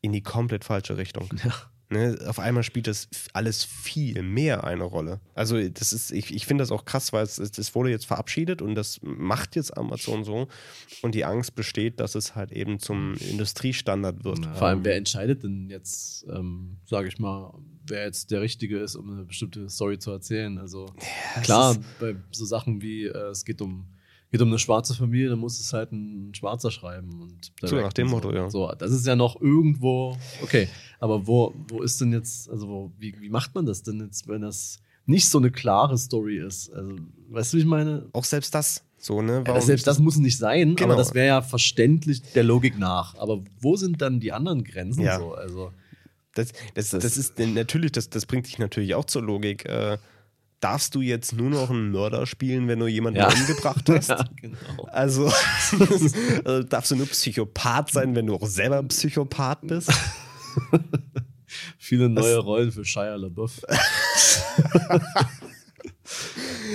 in 0.00 0.12
die 0.12 0.22
komplett 0.22 0.64
falsche 0.64 0.96
Richtung. 0.96 1.28
Ja. 1.44 1.52
Ne, 1.94 2.18
auf 2.26 2.40
einmal 2.40 2.64
spielt 2.64 2.88
das 2.88 3.08
alles 3.34 3.62
viel 3.62 4.22
mehr 4.22 4.64
eine 4.64 4.82
Rolle. 4.82 5.20
Also 5.36 5.56
das 5.68 5.92
ist, 5.92 6.10
ich, 6.10 6.34
ich 6.34 6.44
finde 6.44 6.62
das 6.62 6.72
auch 6.72 6.84
krass, 6.84 7.12
weil 7.12 7.22
es, 7.22 7.38
es 7.38 7.74
wurde 7.76 7.90
jetzt 7.90 8.04
verabschiedet 8.04 8.62
und 8.62 8.74
das 8.74 8.98
macht 9.02 9.54
jetzt 9.54 9.76
Amazon 9.76 10.24
so. 10.24 10.48
Und 11.02 11.14
die 11.14 11.24
Angst 11.24 11.54
besteht, 11.54 12.00
dass 12.00 12.16
es 12.16 12.34
halt 12.34 12.50
eben 12.50 12.80
zum 12.80 13.14
Industriestandard 13.14 14.24
wird. 14.24 14.44
Vor 14.44 14.66
allem, 14.66 14.84
wer 14.84 14.96
entscheidet 14.96 15.44
denn 15.44 15.70
jetzt, 15.70 16.26
ähm, 16.28 16.78
sage 16.84 17.06
ich 17.06 17.20
mal, 17.20 17.54
wer 17.86 18.06
jetzt 18.06 18.32
der 18.32 18.40
Richtige 18.40 18.80
ist, 18.80 18.96
um 18.96 19.12
eine 19.12 19.24
bestimmte 19.24 19.70
Story 19.70 20.00
zu 20.00 20.10
erzählen? 20.10 20.58
Also 20.58 20.86
Ja, 21.36 21.42
klar, 21.42 21.76
bei 22.00 22.16
so 22.32 22.44
Sachen 22.44 22.82
wie 22.82 23.04
äh, 23.04 23.30
es 23.30 23.44
geht 23.44 23.62
um 23.62 23.86
geht 24.34 24.42
um 24.42 24.48
eine 24.48 24.58
schwarze 24.58 24.94
Familie, 24.96 25.28
dann 25.30 25.38
muss 25.38 25.60
es 25.60 25.72
halt 25.72 25.92
ein 25.92 26.34
Schwarzer 26.34 26.72
schreiben 26.72 27.22
und 27.22 27.52
So 27.62 27.76
nach 27.76 27.92
dem 27.92 28.08
so. 28.08 28.16
Motto, 28.16 28.32
ja. 28.32 28.50
So, 28.50 28.68
das 28.76 28.90
ist 28.90 29.06
ja 29.06 29.14
noch 29.14 29.40
irgendwo 29.40 30.16
okay, 30.42 30.66
aber 30.98 31.24
wo 31.28 31.54
wo 31.68 31.82
ist 31.82 32.00
denn 32.00 32.12
jetzt, 32.12 32.50
also 32.50 32.66
wo, 32.68 32.92
wie, 32.98 33.14
wie 33.20 33.28
macht 33.30 33.54
man 33.54 33.64
das 33.64 33.84
denn 33.84 34.00
jetzt, 34.00 34.26
wenn 34.26 34.40
das 34.42 34.80
nicht 35.06 35.28
so 35.28 35.38
eine 35.38 35.52
klare 35.52 35.96
Story 35.96 36.38
ist? 36.44 36.72
Also, 36.72 36.96
weißt 37.30 37.52
du, 37.52 37.56
wie 37.58 37.60
ich 37.60 37.66
meine? 37.66 38.08
Auch 38.12 38.24
selbst 38.24 38.52
das. 38.56 38.82
So, 38.98 39.22
ne? 39.22 39.44
Ja, 39.46 39.60
selbst 39.60 39.86
das 39.86 40.00
muss 40.00 40.16
nicht 40.16 40.36
sein, 40.38 40.74
Genau. 40.74 40.88
aber 40.90 40.96
das 40.96 41.14
wäre 41.14 41.26
ja 41.28 41.40
verständlich 41.42 42.20
der 42.34 42.42
Logik 42.42 42.76
nach. 42.78 43.14
Aber 43.18 43.44
wo 43.60 43.76
sind 43.76 44.00
dann 44.02 44.18
die 44.18 44.32
anderen 44.32 44.64
Grenzen 44.64 45.02
Ja. 45.02 45.18
so? 45.20 45.32
Also 45.34 45.70
Das, 46.34 46.48
das, 46.74 46.90
das, 46.90 47.02
Das- 47.02 47.16
ist 47.18 47.38
natürlich, 47.38 47.92
das, 47.92 48.08
das 48.10 48.26
bringt 48.26 48.46
dich 48.48 48.58
natürlich 48.58 48.94
auch 48.96 49.04
zur 49.04 49.22
Logik. 49.22 49.64
Äh, 49.66 49.98
darfst 50.64 50.94
du 50.94 51.02
jetzt 51.02 51.34
nur 51.34 51.50
noch 51.50 51.68
einen 51.68 51.90
Mörder 51.90 52.24
spielen, 52.24 52.68
wenn 52.68 52.78
du 52.78 52.86
jemanden 52.86 53.20
Ja. 53.20 53.28
umgebracht 53.28 53.86
hast? 53.90 54.08
ja, 54.08 54.24
genau. 54.40 54.84
Also, 54.90 55.26
also 56.44 56.62
darfst 56.62 56.90
du 56.90 56.96
nur 56.96 57.06
Psychopath 57.06 57.90
sein, 57.90 58.16
wenn 58.16 58.26
du 58.26 58.34
auch 58.34 58.46
selber 58.46 58.82
Psychopath 58.84 59.58
bist? 59.62 59.92
Viele 61.78 62.08
neue 62.08 62.38
Rollen 62.38 62.72
für 62.72 62.84
Shia 62.84 63.14
LaBeouf. 63.14 63.60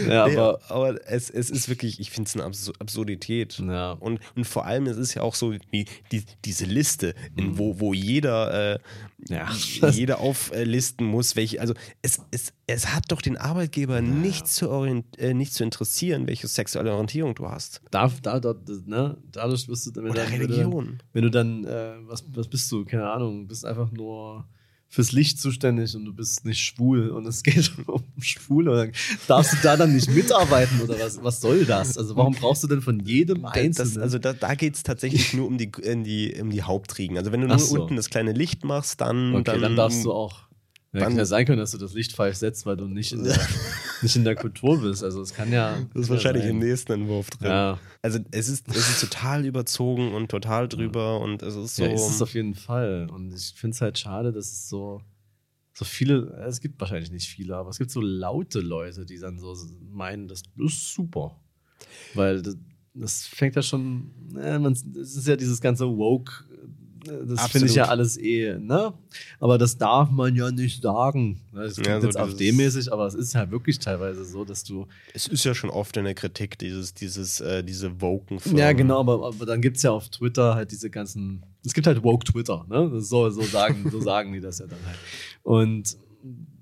Ja, 0.07 0.27
Nee, 0.27 0.37
aber 0.37 0.59
aber 0.69 1.07
es, 1.07 1.29
es 1.29 1.49
ist 1.49 1.69
wirklich, 1.69 1.99
ich 1.99 2.11
finde 2.11 2.27
es 2.27 2.35
eine 2.35 2.45
Absur 2.45 2.73
Absurdität. 2.79 3.59
Ja. 3.59 3.91
Und, 3.93 4.19
und 4.35 4.45
vor 4.45 4.65
allem, 4.65 4.85
es 4.87 4.97
ist 4.97 5.13
ja 5.13 5.21
auch 5.21 5.35
so 5.35 5.53
die, 5.73 5.85
die, 6.11 6.23
diese 6.45 6.65
Liste, 6.65 7.15
in 7.35 7.57
wo, 7.57 7.79
wo 7.79 7.93
jeder, 7.93 8.75
äh, 8.75 8.79
Ja. 9.27 9.49
jeder 9.91 10.19
auflisten 10.19 11.05
muss, 11.05 11.35
welche, 11.35 11.59
also 11.61 11.73
es, 12.01 12.21
es, 12.31 12.53
es 12.67 12.93
hat 12.93 13.05
doch 13.09 13.21
den 13.21 13.37
Arbeitgeber 13.37 14.01
nicht, 14.01 14.47
zu 14.47 14.69
orient, 14.69 15.17
äh, 15.19 15.33
nicht 15.33 15.53
zu 15.53 15.63
interessieren, 15.63 16.27
welche 16.27 16.47
sexuelle 16.47 16.91
Orientierung 16.91 17.35
du 17.35 17.47
hast. 17.49 17.81
da, 17.91 18.11
da, 18.21 18.39
da, 18.39 18.53
ne, 18.85 19.17
dadurch 19.31 19.67
wirst 19.67 19.87
du 19.87 19.91
dann, 19.91 20.03
wenn, 20.05 20.11
Oder 20.11 20.23
dann, 20.25 20.33
Religion. 20.33 21.03
wenn 21.13 21.23
du 21.23 21.29
dann, 21.31 21.65
äh, 21.65 21.93
was, 22.07 22.23
was 22.33 22.47
bist 22.47 22.71
du? 22.71 22.85
Keine 22.85 23.09
Ahnung, 23.09 23.47
bist 23.47 23.65
einfach 23.65 23.91
nur 23.91 24.45
fürs 24.91 25.11
Licht 25.11 25.39
zuständig 25.39 25.95
und 25.95 26.03
du 26.05 26.13
bist 26.13 26.45
nicht 26.45 26.59
schwul 26.59 27.09
und 27.09 27.27
es 27.27 27.43
geht 27.43 27.71
um 27.87 28.03
Schwule. 28.19 28.75
Dann 28.75 28.91
darfst 29.27 29.53
du 29.53 29.57
da 29.61 29.77
dann 29.77 29.93
nicht 29.93 30.09
mitarbeiten 30.09 30.81
oder 30.81 30.99
was? 30.99 31.23
Was 31.23 31.39
soll 31.41 31.63
das? 31.65 31.95
Also 31.97 32.15
warum 32.15 32.33
brauchst 32.33 32.63
du 32.63 32.67
denn 32.67 32.81
von 32.81 32.99
jedem 32.99 33.45
Einzelnen? 33.45 33.73
Das, 33.75 33.97
also 33.97 34.17
da, 34.17 34.33
da 34.33 34.55
geht 34.55 34.75
es 34.75 34.83
tatsächlich 34.83 35.33
nur 35.33 35.45
um 35.47 35.57
die, 35.59 35.71
in 35.83 36.03
die, 36.03 36.35
um 36.41 36.49
die 36.49 36.63
Hauptriegen. 36.63 37.17
Also 37.17 37.31
wenn 37.31 37.41
du 37.41 37.47
nur 37.47 37.59
so. 37.59 37.79
unten 37.81 37.95
das 37.95 38.09
kleine 38.09 38.31
Licht 38.33 38.65
machst, 38.65 38.99
dann, 38.99 39.35
Okay, 39.35 39.59
dann, 39.59 39.75
darfst 39.75 40.03
du 40.03 40.11
auch. 40.11 40.39
Ja, 40.91 41.01
dann- 41.01 41.09
kann 41.09 41.17
ja 41.17 41.25
sein 41.25 41.45
können, 41.45 41.59
dass 41.59 41.69
du 41.71 41.77
das 41.77 41.93
Licht 41.93 42.13
falsch 42.13 42.37
setzt, 42.37 42.65
weil 42.65 42.75
du 42.75 42.85
nicht 42.87 43.11
in 43.11 43.23
der, 43.23 43.37
nicht 44.01 44.15
in 44.15 44.23
der 44.23 44.35
Kultur 44.35 44.81
bist. 44.81 45.03
Also 45.03 45.21
es 45.21 45.33
kann 45.33 45.51
ja. 45.51 45.77
Das 45.93 46.03
ist 46.03 46.09
wahrscheinlich 46.09 46.43
ja 46.43 46.49
im 46.49 46.59
sein. 46.59 46.69
nächsten 46.69 46.91
Entwurf 46.93 47.29
drin. 47.29 47.49
Ja. 47.49 47.79
Also 48.01 48.19
es 48.31 48.49
ist, 48.49 48.67
es 48.69 48.89
ist 48.89 49.01
total 49.01 49.45
überzogen 49.45 50.13
und 50.13 50.29
total 50.29 50.67
drüber 50.67 51.19
und 51.19 51.41
es 51.41 51.55
ist 51.55 51.75
so. 51.75 51.83
Ja, 51.83 51.91
ist 51.91 52.09
es 52.09 52.21
auf 52.21 52.33
jeden 52.33 52.55
Fall. 52.55 53.07
Und 53.11 53.33
ich 53.33 53.53
finde 53.55 53.75
es 53.75 53.81
halt 53.81 53.97
schade, 53.97 54.31
dass 54.31 54.51
es 54.51 54.69
so, 54.69 55.01
so 55.73 55.85
viele, 55.85 56.27
es 56.47 56.59
gibt 56.61 56.79
wahrscheinlich 56.79 57.11
nicht 57.11 57.27
viele, 57.27 57.55
aber 57.55 57.69
es 57.69 57.77
gibt 57.77 57.91
so 57.91 58.01
laute 58.01 58.59
Leute, 58.59 59.05
die 59.05 59.17
dann 59.17 59.39
so 59.39 59.55
meinen, 59.91 60.27
das 60.27 60.43
ist 60.57 60.93
super. 60.93 61.39
Weil 62.13 62.41
das, 62.41 62.57
das 62.93 63.27
fängt 63.27 63.55
ja 63.55 63.61
schon, 63.61 64.11
äh, 64.37 64.59
man, 64.59 64.73
es 64.73 65.15
ist 65.15 65.27
ja 65.27 65.35
dieses 65.35 65.61
ganze 65.61 65.85
Woke, 65.87 66.45
das 67.27 67.47
finde 67.51 67.67
ich 67.67 67.75
ja 67.75 67.85
alles 67.85 68.17
eh, 68.17 68.57
ne? 68.59 68.93
Aber 69.39 69.57
das 69.57 69.77
darf 69.77 70.09
man 70.11 70.35
ja 70.35 70.51
nicht 70.51 70.81
sagen. 70.81 71.39
Das 71.53 71.73
klingt 71.75 71.87
Ja, 71.87 71.99
so 72.01 72.07
jetzt 72.07 72.17
AfD-mäßig, 72.17 72.91
aber 72.91 73.05
es 73.07 73.13
ist 73.15 73.35
halt 73.35 73.51
wirklich 73.51 73.79
teilweise 73.79 74.25
so, 74.25 74.45
dass 74.45 74.63
du. 74.63 74.87
es 75.13 75.27
ist 75.27 75.43
ja 75.45 75.53
schon 75.55 75.69
oft 75.69 75.95
in 75.97 76.05
der 76.05 76.13
Kritik, 76.15 76.57
dieses, 76.59 76.93
dieses, 76.93 77.39
äh, 77.41 77.63
diese 77.63 78.01
woken 78.01 78.39
Firmen. 78.39 78.59
Ja, 78.59 78.73
genau, 78.73 78.99
aber, 78.99 79.25
aber 79.27 79.45
dann 79.45 79.61
gibt 79.61 79.77
es 79.77 79.83
ja 79.83 79.91
auf 79.91 80.09
Twitter 80.09 80.55
halt 80.55 80.71
diese 80.71 80.89
ganzen. 80.89 81.43
Es 81.65 81.73
gibt 81.73 81.87
halt 81.87 82.03
Woke 82.03 82.25
Twitter, 82.25 82.65
ne? 82.69 82.99
So, 83.01 83.29
so, 83.29 83.41
sagen, 83.43 83.89
so 83.91 83.99
sagen 84.01 84.33
die 84.33 84.39
das 84.39 84.59
ja 84.59 84.67
dann 84.67 84.79
halt. 84.85 84.97
Und 85.43 85.97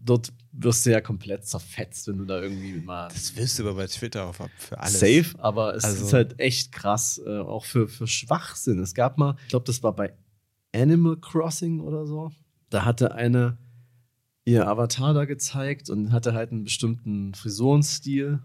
dort 0.04 0.32
wirst 0.54 0.86
du 0.86 0.92
ja 0.92 1.02
komplett 1.02 1.46
zerfetzt, 1.46 2.08
wenn 2.08 2.18
du 2.18 2.26
da 2.26 2.42
irgendwie 2.42 2.74
mal. 2.80 3.10
Das 3.10 3.36
wirst 3.36 3.60
du 3.60 3.64
aber 3.64 3.76
bei 3.76 3.88
Twitter 3.88 4.26
auf 4.26 4.40
für 4.58 4.80
alles. 4.80 5.00
Safe, 5.00 5.26
aber 5.38 5.76
es 5.76 5.84
Also- 5.84 6.06
ist 6.06 6.14
halt 6.14 6.40
echt 6.40 6.72
krass, 6.72 7.22
äh, 7.26 7.40
auch 7.40 7.66
für, 7.66 7.88
für 7.88 8.08
Schwachsinn. 8.08 8.80
Es 8.80 8.94
gab 8.96 9.18
mal, 9.18 9.36
ich 9.44 9.50
glaube, 9.50 9.66
das 9.66 9.84
war 9.84 9.94
bei 9.96 10.14
Animal 10.78 11.18
Crossing 11.18 11.80
oder 11.80 12.06
so. 12.06 12.32
Da 12.70 12.86
hatte 12.86 13.16
eine 13.16 13.58
ihr 14.46 14.68
Avatar 14.68 15.14
da 15.14 15.26
gezeigt 15.26 15.90
und 15.90 16.12
hatte 16.12 16.34
halt 16.34 16.52
einen 16.52 16.64
bestimmten 16.64 17.34
Frisurenstil. 17.34 18.40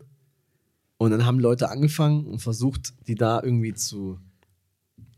Und 0.98 1.10
dann 1.10 1.24
haben 1.24 1.38
Leute 1.38 1.70
angefangen 1.70 2.26
und 2.26 2.40
versucht, 2.40 2.94
die 3.06 3.14
da 3.14 3.42
irgendwie 3.42 3.74
zu 3.74 4.18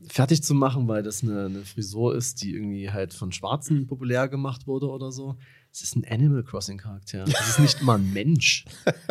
fertig 0.09 0.43
zu 0.43 0.55
machen, 0.55 0.87
weil 0.89 1.03
das 1.03 1.23
eine, 1.23 1.47
eine 1.47 1.65
Frisur 1.65 2.15
ist, 2.15 2.43
die 2.43 2.55
irgendwie 2.55 2.91
halt 2.91 3.15
von 3.15 3.33
Schwarzen 3.33 3.87
populär 3.87 4.29
gemacht 4.29 4.67
wurde 4.67 4.89
oder 4.89 5.13
so. 5.13 5.37
Es 5.73 5.83
ist 5.83 5.97
ein 5.97 6.05
Animal 6.09 6.43
Crossing 6.43 6.79
Charakter. 6.79 7.25
Das 7.25 7.49
ist 7.49 7.59
nicht 7.59 7.83
mal 7.83 7.99
ein 7.99 8.13
Mensch. 8.13 8.65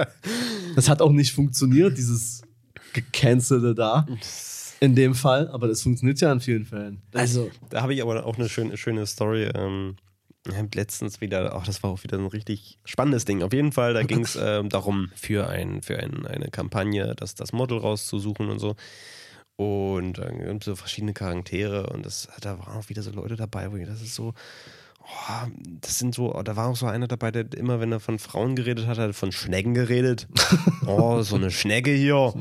Das 0.76 0.89
hat 0.89 1.04
auch 1.04 1.12
nicht 1.12 1.34
funktioniert, 1.34 1.99
dieses 1.99 2.41
gecancelte 2.93 3.76
da. 3.76 4.08
In 4.80 4.96
dem 4.96 5.16
Fall, 5.16 5.48
aber 5.50 5.68
das 5.68 5.82
funktioniert 5.82 6.20
ja 6.22 6.32
in 6.32 6.40
vielen 6.40 6.66
Fällen. 6.66 7.02
Also, 7.14 7.50
Da 7.70 7.82
habe 7.82 7.94
ich 7.94 8.02
aber 8.02 8.26
auch 8.26 8.38
eine 8.38 8.50
schöne, 8.50 8.78
schöne 8.78 9.06
Story. 9.06 9.50
Ähm, 9.56 9.96
letztens 10.74 11.22
wieder, 11.22 11.56
auch 11.56 11.64
das 11.64 11.84
war 11.84 11.92
auch 11.92 12.04
wieder 12.04 12.18
ein 12.18 12.26
richtig 12.26 12.78
spannendes 12.84 13.26
Ding. 13.26 13.44
Auf 13.44 13.54
jeden 13.54 13.72
Fall, 13.72 13.94
da 13.94 14.04
ging 14.04 14.22
es 14.22 14.38
ähm, 14.42 14.70
darum, 14.70 15.10
für, 15.16 15.48
ein, 15.48 15.82
für 15.82 15.98
ein, 15.98 16.26
eine 16.26 16.50
Kampagne 16.50 17.16
das, 17.16 17.36
das 17.36 17.54
Model 17.54 17.78
rauszusuchen 17.78 18.50
und 18.50 18.60
so. 18.60 18.76
Und 19.56 20.18
dann 20.18 20.40
gibt 20.40 20.64
es 20.64 20.66
so 20.66 20.76
verschiedene 20.76 21.14
Charaktere 21.14 21.88
und 21.88 22.06
das, 22.06 22.28
da 22.42 22.60
waren 22.60 22.78
auch 22.78 22.90
wieder 22.90 23.04
so 23.04 23.12
Leute 23.12 23.36
dabei, 23.36 23.72
wo 23.72 23.78
ich, 23.78 23.86
das 23.86 24.02
ist 24.02 24.16
so, 24.16 24.34
oh, 25.06 25.47
das 25.82 25.99
sind 25.99 26.16
so, 26.16 26.32
da 26.43 26.56
war 26.56 26.70
auch 26.70 26.76
so 26.76 26.86
einer 26.86 27.08
dabei, 27.08 27.32
der 27.32 27.51
immer, 27.54 27.80
wenn 27.80 27.91
er 27.91 27.99
von 27.99 28.20
Frauen 28.20 28.56
geredet 28.56 28.88
hat, 28.88 28.97
hat 28.97 29.08
er 29.10 29.14
von 29.14 29.32
Schnecken 29.32 29.74
geredet. 29.74 30.28
oh, 30.88 31.22
so 31.22 31.36
eine 31.36 31.51
Schnecke 31.51 31.91
hier. 31.91 32.34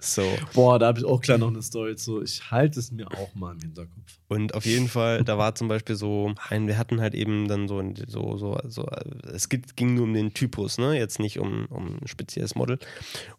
So. 0.00 0.22
boah, 0.54 0.78
da 0.78 0.88
habe 0.88 0.98
ich 0.98 1.04
auch 1.04 1.20
klar 1.20 1.38
noch 1.38 1.48
eine 1.48 1.62
Story 1.62 1.96
zu. 1.96 2.22
Ich 2.22 2.50
halte 2.50 2.78
es 2.78 2.90
mir 2.92 3.08
auch 3.12 3.34
mal 3.34 3.52
im 3.54 3.60
Hinterkopf. 3.60 4.18
Und 4.28 4.54
auf 4.54 4.64
jeden 4.64 4.88
Fall, 4.88 5.24
da 5.24 5.38
war 5.38 5.54
zum 5.54 5.68
Beispiel 5.68 5.96
so, 5.96 6.34
ein, 6.48 6.66
wir 6.68 6.78
hatten 6.78 7.00
halt 7.00 7.14
eben 7.14 7.48
dann 7.48 7.66
so, 7.68 7.82
so, 8.06 8.36
so, 8.36 8.58
so 8.68 8.86
es 9.32 9.48
ging 9.48 9.94
nur 9.94 10.04
um 10.04 10.14
den 10.14 10.32
Typus, 10.34 10.78
ne? 10.78 10.96
Jetzt 10.96 11.18
nicht 11.18 11.38
um, 11.38 11.66
um 11.66 11.98
ein 12.00 12.06
spezielles 12.06 12.54
Model. 12.54 12.78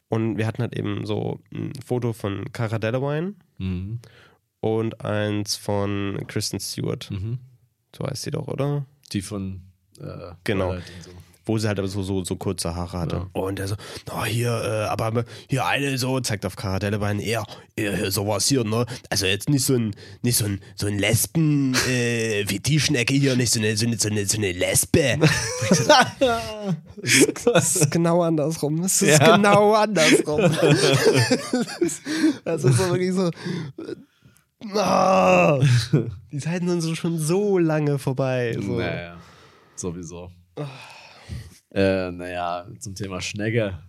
Und 0.09 0.37
wir 0.37 0.45
hatten 0.47 0.61
halt 0.61 0.75
eben 0.77 1.05
so 1.05 1.39
ein 1.53 1.71
Foto 1.85 2.13
von 2.13 2.51
Cara 2.51 2.77
Delevingne 2.79 3.35
Mhm. 3.57 3.99
und 4.59 5.05
eins 5.05 5.55
von 5.55 6.19
Kristen 6.27 6.59
Stewart. 6.59 7.09
Mhm. 7.11 7.39
So 7.95 8.05
heißt 8.05 8.23
sie 8.23 8.31
doch, 8.31 8.47
oder? 8.47 8.85
Die 9.11 9.21
von 9.21 9.61
äh, 9.99 10.33
Genau. 10.43 10.73
So. 10.75 11.11
Wo 11.43 11.57
sie 11.57 11.67
halt 11.67 11.79
aber 11.79 11.87
so, 11.87 12.03
so, 12.03 12.23
so 12.23 12.35
kurze 12.35 12.75
Haare 12.75 12.99
hatte. 12.99 13.15
Ja. 13.15 13.27
Und 13.41 13.59
er 13.59 13.67
so, 13.67 13.75
na 14.07 14.23
hier, 14.25 14.51
äh, 14.63 14.83
aber 14.89 15.25
hier 15.49 15.65
eine 15.65 15.97
so, 15.97 16.19
zeigt 16.19 16.45
auf 16.45 16.55
Delevingne, 16.55 17.23
eher, 17.23 17.43
eher 17.75 18.11
sowas 18.11 18.47
hier, 18.47 18.63
ne? 18.63 18.85
Also 19.09 19.25
jetzt 19.25 19.49
nicht 19.49 19.65
so 19.65 19.73
ein, 19.73 19.95
nicht 20.21 20.37
so 20.37 20.45
ein, 20.45 20.61
so 20.75 20.85
ein 20.85 20.99
Lesben, 20.99 21.73
äh, 21.89 22.45
wie 22.47 22.59
die 22.59 22.79
Schnecke 22.79 23.15
hier, 23.15 23.35
nicht 23.35 23.51
so 23.51 23.59
eine, 23.59 23.75
so 23.75 23.87
eine, 23.87 23.97
so 23.97 24.07
eine, 24.09 24.25
so 24.27 24.37
eine 24.37 24.51
Lesbe. 24.51 25.17
Das 27.43 27.75
ist 27.75 27.89
genau 27.91 28.21
andersrum. 28.21 28.79
Das 28.83 29.01
ist 29.01 29.19
Ja. 29.19 29.35
genau 29.35 29.73
andersrum. 29.73 30.41
das 32.45 32.63
ist 32.63 32.77
so 32.77 32.89
wirklich 32.89 33.13
so. 33.13 33.31
Ah, 34.73 35.59
die 36.31 36.37
Zeiten 36.37 36.69
sind 36.69 36.81
so 36.81 36.95
schon 36.95 37.17
so 37.17 37.57
lange 37.57 37.97
vorbei. 37.97 38.55
So. 38.59 38.77
Naja, 38.77 39.17
sowieso. 39.75 40.31
Äh, 41.73 42.11
naja, 42.11 42.67
zum 42.79 42.95
Thema 42.95 43.21
Schnecke. 43.21 43.79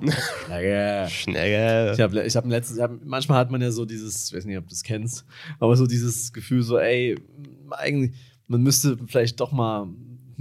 Schnecke. 0.47 1.07
Schnell. 1.11 1.93
Ich 1.95 2.01
habe 2.01 2.23
ich 2.23 2.37
hab 2.37 2.47
letztens, 2.47 2.79
ich 2.79 2.83
hab, 2.83 3.05
manchmal 3.05 3.39
hat 3.39 3.51
man 3.51 3.61
ja 3.61 3.71
so 3.71 3.85
dieses, 3.85 4.29
ich 4.29 4.37
weiß 4.37 4.45
nicht, 4.45 4.57
ob 4.57 4.65
du 4.65 4.71
das 4.71 4.83
kennst, 4.83 5.25
aber 5.59 5.77
so 5.77 5.87
dieses 5.87 6.33
Gefühl 6.33 6.63
so, 6.63 6.79
ey, 6.79 7.17
eigentlich, 7.71 8.17
man 8.47 8.63
müsste 8.63 8.99
vielleicht 9.07 9.41
doch 9.41 9.51
mal 9.51 9.89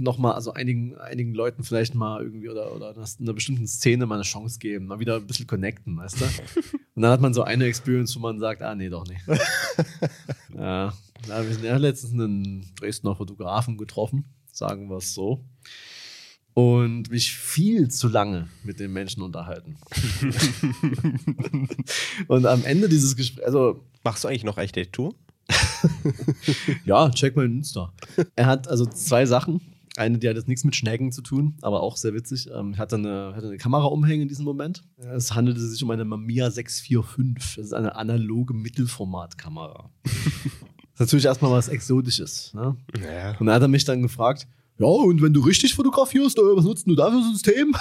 noch 0.02 0.18
mal, 0.18 0.32
also 0.32 0.52
einigen, 0.52 0.96
einigen 0.98 1.34
Leuten 1.34 1.64
vielleicht 1.64 1.94
mal 1.94 2.22
irgendwie 2.22 2.48
oder, 2.48 2.74
oder 2.74 2.90
einer, 2.90 3.04
einer 3.20 3.32
bestimmten 3.32 3.66
Szene 3.66 4.06
mal 4.06 4.16
eine 4.16 4.24
Chance 4.24 4.58
geben, 4.58 4.86
mal 4.86 5.00
wieder 5.00 5.16
ein 5.16 5.26
bisschen 5.26 5.46
connecten, 5.46 5.96
weißt 5.96 6.20
du? 6.20 6.24
Und 6.94 7.02
dann 7.02 7.10
hat 7.10 7.20
man 7.20 7.34
so 7.34 7.42
eine 7.42 7.64
Experience, 7.64 8.14
wo 8.16 8.20
man 8.20 8.38
sagt, 8.38 8.62
ah, 8.62 8.74
nee, 8.74 8.88
doch 8.88 9.06
nicht. 9.06 9.20
ja, 10.54 10.92
da 11.26 11.34
habe 11.34 11.48
ich 11.48 11.60
ja 11.62 11.76
letztens 11.76 12.12
einen 12.12 12.66
Dresdner 12.76 13.16
Fotografen 13.16 13.78
getroffen 13.78 14.24
sagen 14.54 14.90
wir 14.90 14.98
es 14.98 15.14
so. 15.14 15.44
Und 16.54 17.10
mich 17.10 17.32
viel 17.32 17.88
zu 17.88 18.08
lange 18.08 18.48
mit 18.62 18.78
den 18.78 18.92
Menschen 18.92 19.22
unterhalten. 19.22 19.78
und 22.28 22.44
am 22.44 22.62
Ende 22.64 22.90
dieses 22.90 23.16
Gesprächs, 23.16 23.46
also 23.46 23.82
Machst 24.04 24.24
du 24.24 24.28
eigentlich 24.28 24.44
noch 24.44 24.58
Architektur? 24.58 25.14
ja, 26.84 27.08
check 27.10 27.36
mal 27.36 27.46
Insta. 27.46 27.92
Er 28.34 28.46
hat 28.46 28.68
also 28.68 28.86
zwei 28.86 29.26
Sachen. 29.26 29.60
Eine, 29.96 30.18
die 30.18 30.28
hat 30.28 30.36
jetzt 30.36 30.48
nichts 30.48 30.64
mit 30.64 30.74
Schnecken 30.74 31.12
zu 31.12 31.20
tun, 31.20 31.56
aber 31.60 31.82
auch 31.82 31.96
sehr 31.96 32.14
witzig. 32.14 32.48
Ähm, 32.50 32.78
hatte 32.78 32.96
eine, 32.96 33.34
hatte 33.36 33.48
eine 33.48 33.58
Kamera 33.58 33.84
umhängen 33.84 34.22
in 34.22 34.28
diesem 34.28 34.44
Moment. 34.46 34.82
Es 34.96 35.34
handelte 35.34 35.60
sich 35.60 35.82
um 35.82 35.90
eine 35.90 36.04
Mamiya 36.04 36.50
645. 36.50 37.56
Das 37.56 37.66
ist 37.66 37.72
eine 37.74 37.94
analoge 37.94 38.54
Mittelformatkamera. 38.54 39.90
das 40.02 40.12
ist 40.94 41.00
natürlich 41.00 41.26
erstmal 41.26 41.50
was 41.50 41.68
Exotisches. 41.68 42.54
Ne? 42.54 42.76
Ja. 43.02 43.36
Und 43.38 43.46
dann 43.46 43.54
hat 43.56 43.62
er 43.62 43.68
mich 43.68 43.84
dann 43.84 44.00
gefragt, 44.00 44.46
ja, 44.78 44.86
und 44.86 45.20
wenn 45.20 45.34
du 45.34 45.40
richtig 45.40 45.74
fotografierst, 45.74 46.38
äh, 46.38 46.42
was 46.42 46.64
nutzt 46.64 46.86
du 46.86 46.94
da 46.94 47.10
für 47.10 47.18
ein 47.18 47.32
System? 47.32 47.74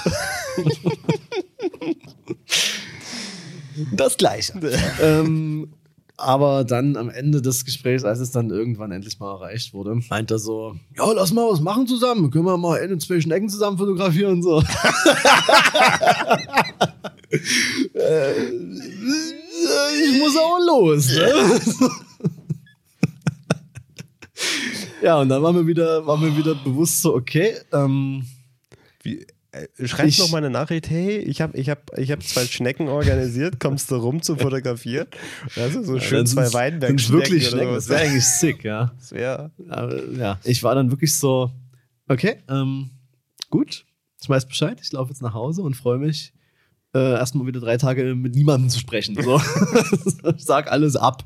das 3.95 4.17
Gleiche. 4.17 4.59
ähm, 5.01 5.73
aber 6.21 6.63
dann 6.63 6.95
am 6.97 7.09
Ende 7.09 7.41
des 7.41 7.65
Gesprächs, 7.65 8.03
als 8.03 8.19
es 8.19 8.31
dann 8.31 8.49
irgendwann 8.49 8.91
endlich 8.91 9.19
mal 9.19 9.33
erreicht 9.33 9.73
wurde, 9.73 9.99
meint 10.09 10.31
er 10.31 10.39
so, 10.39 10.75
ja, 10.95 11.11
lass 11.11 11.33
mal 11.33 11.49
was 11.49 11.59
machen 11.61 11.87
zusammen. 11.87 12.31
Können 12.31 12.45
wir 12.45 12.57
mal 12.57 12.79
ein 12.79 12.91
und 12.91 13.01
zwei 13.01 13.19
Schnecken 13.19 13.49
zusammen 13.49 13.77
fotografieren 13.77 14.33
und 14.33 14.43
so. 14.43 14.63
Äh, 17.93 18.31
ich 20.03 20.19
muss 20.19 20.35
auch 20.37 20.59
los. 20.67 21.07
Ne? 21.07 21.31
ja, 25.01 25.19
und 25.19 25.29
dann 25.29 25.41
war 25.41 25.53
mir 25.53 25.65
wieder, 25.65 26.05
war 26.05 26.17
mir 26.17 26.35
wieder 26.35 26.55
bewusst 26.55 27.01
so, 27.01 27.15
okay, 27.15 27.55
ähm, 27.71 28.25
Wie, 29.03 29.25
äh, 29.51 29.67
schreibst 29.85 30.17
Ich- 30.17 30.19
noch 30.19 30.31
mal 30.31 30.37
eine 30.37 30.49
Nachricht, 30.49 30.89
hey, 30.89 31.17
ich 31.17 31.41
habe 31.41 31.57
ich 31.57 31.69
hab, 31.69 31.97
ich 31.97 32.11
hab 32.11 32.23
zwei 32.23 32.45
Schnecken 32.45 32.87
organisiert, 32.87 33.59
kommst 33.59 33.91
du 33.91 33.95
rum 33.95 34.21
zu 34.21 34.35
fotografieren? 34.37 35.07
Also 35.55 35.83
so 35.83 35.99
schön 35.99 36.25
zwei 36.25 36.51
Weinberg 36.53 36.89
sind's 36.91 37.09
wirklich 37.11 37.47
Schnecken. 37.49 37.73
Das 37.73 37.89
wäre 37.89 38.01
eigentlich 38.01 38.25
sick, 38.25 38.63
ja. 38.63 38.93
Das 38.97 39.11
wär, 39.11 39.51
Aber, 39.67 40.09
ja, 40.13 40.39
ich 40.43 40.63
war 40.63 40.75
dann 40.75 40.89
wirklich 40.91 41.13
so, 41.13 41.51
okay, 42.07 42.37
ähm, 42.49 42.91
gut, 43.49 43.85
ich 44.21 44.29
weiß 44.29 44.47
Bescheid, 44.47 44.79
ich 44.81 44.91
laufe 44.93 45.11
jetzt 45.11 45.21
nach 45.21 45.33
Hause 45.33 45.63
und 45.63 45.75
freue 45.75 45.97
mich, 45.97 46.33
äh, 46.93 47.13
erstmal 47.13 47.47
wieder 47.47 47.59
drei 47.59 47.77
Tage 47.77 48.15
mit 48.15 48.35
niemandem 48.35 48.69
zu 48.69 48.79
sprechen. 48.79 49.15
So. 49.21 49.41
ich 50.35 50.43
sag 50.45 50.71
alles 50.71 50.95
ab. 50.95 51.23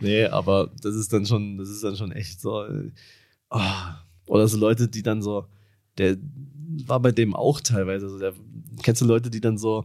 Nee, 0.00 0.26
aber 0.26 0.70
das 0.80 0.94
ist 0.94 1.12
dann 1.12 1.26
schon, 1.26 1.58
das 1.58 1.68
ist 1.68 1.82
dann 1.82 1.96
schon 1.96 2.12
echt 2.12 2.40
so. 2.40 2.64
Äh, 2.64 2.90
ah. 3.50 3.96
Oder 4.26 4.46
so 4.46 4.58
Leute, 4.58 4.88
die 4.88 5.02
dann 5.02 5.22
so, 5.22 5.46
der 5.96 6.16
war 6.86 7.00
bei 7.00 7.12
dem 7.12 7.34
auch 7.34 7.60
teilweise 7.60 8.08
so, 8.08 8.18
der, 8.18 8.32
kennst 8.82 9.00
du 9.00 9.06
Leute, 9.06 9.30
die 9.30 9.40
dann 9.40 9.58
so, 9.58 9.84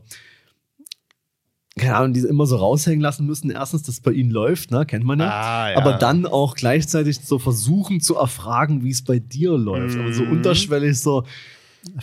keine 1.78 1.96
Ahnung, 1.96 2.14
die 2.14 2.20
immer 2.22 2.46
so 2.46 2.58
raushängen 2.58 3.02
lassen 3.02 3.26
müssen. 3.26 3.50
Erstens, 3.50 3.82
dass 3.84 3.96
es 3.96 4.02
bei 4.02 4.12
ihnen 4.12 4.30
läuft, 4.30 4.70
ne? 4.70 4.86
Kennt 4.86 5.06
man 5.06 5.20
ja 5.20 5.30
Ah, 5.32 5.72
ja. 5.72 5.78
aber 5.78 5.94
dann 5.94 6.28
auch 6.28 6.56
gleichzeitig 6.56 7.20
so 7.22 7.40
versuchen 7.40 8.00
zu 8.00 8.16
erfragen, 8.16 8.84
wie 8.84 8.92
es 8.92 9.04
bei 9.04 9.18
dir 9.18 9.58
läuft. 9.58 9.98
Aber 9.98 10.12
so 10.12 10.24
Mhm. 10.26 10.32
unterschwellig 10.34 11.00
so, 11.00 11.24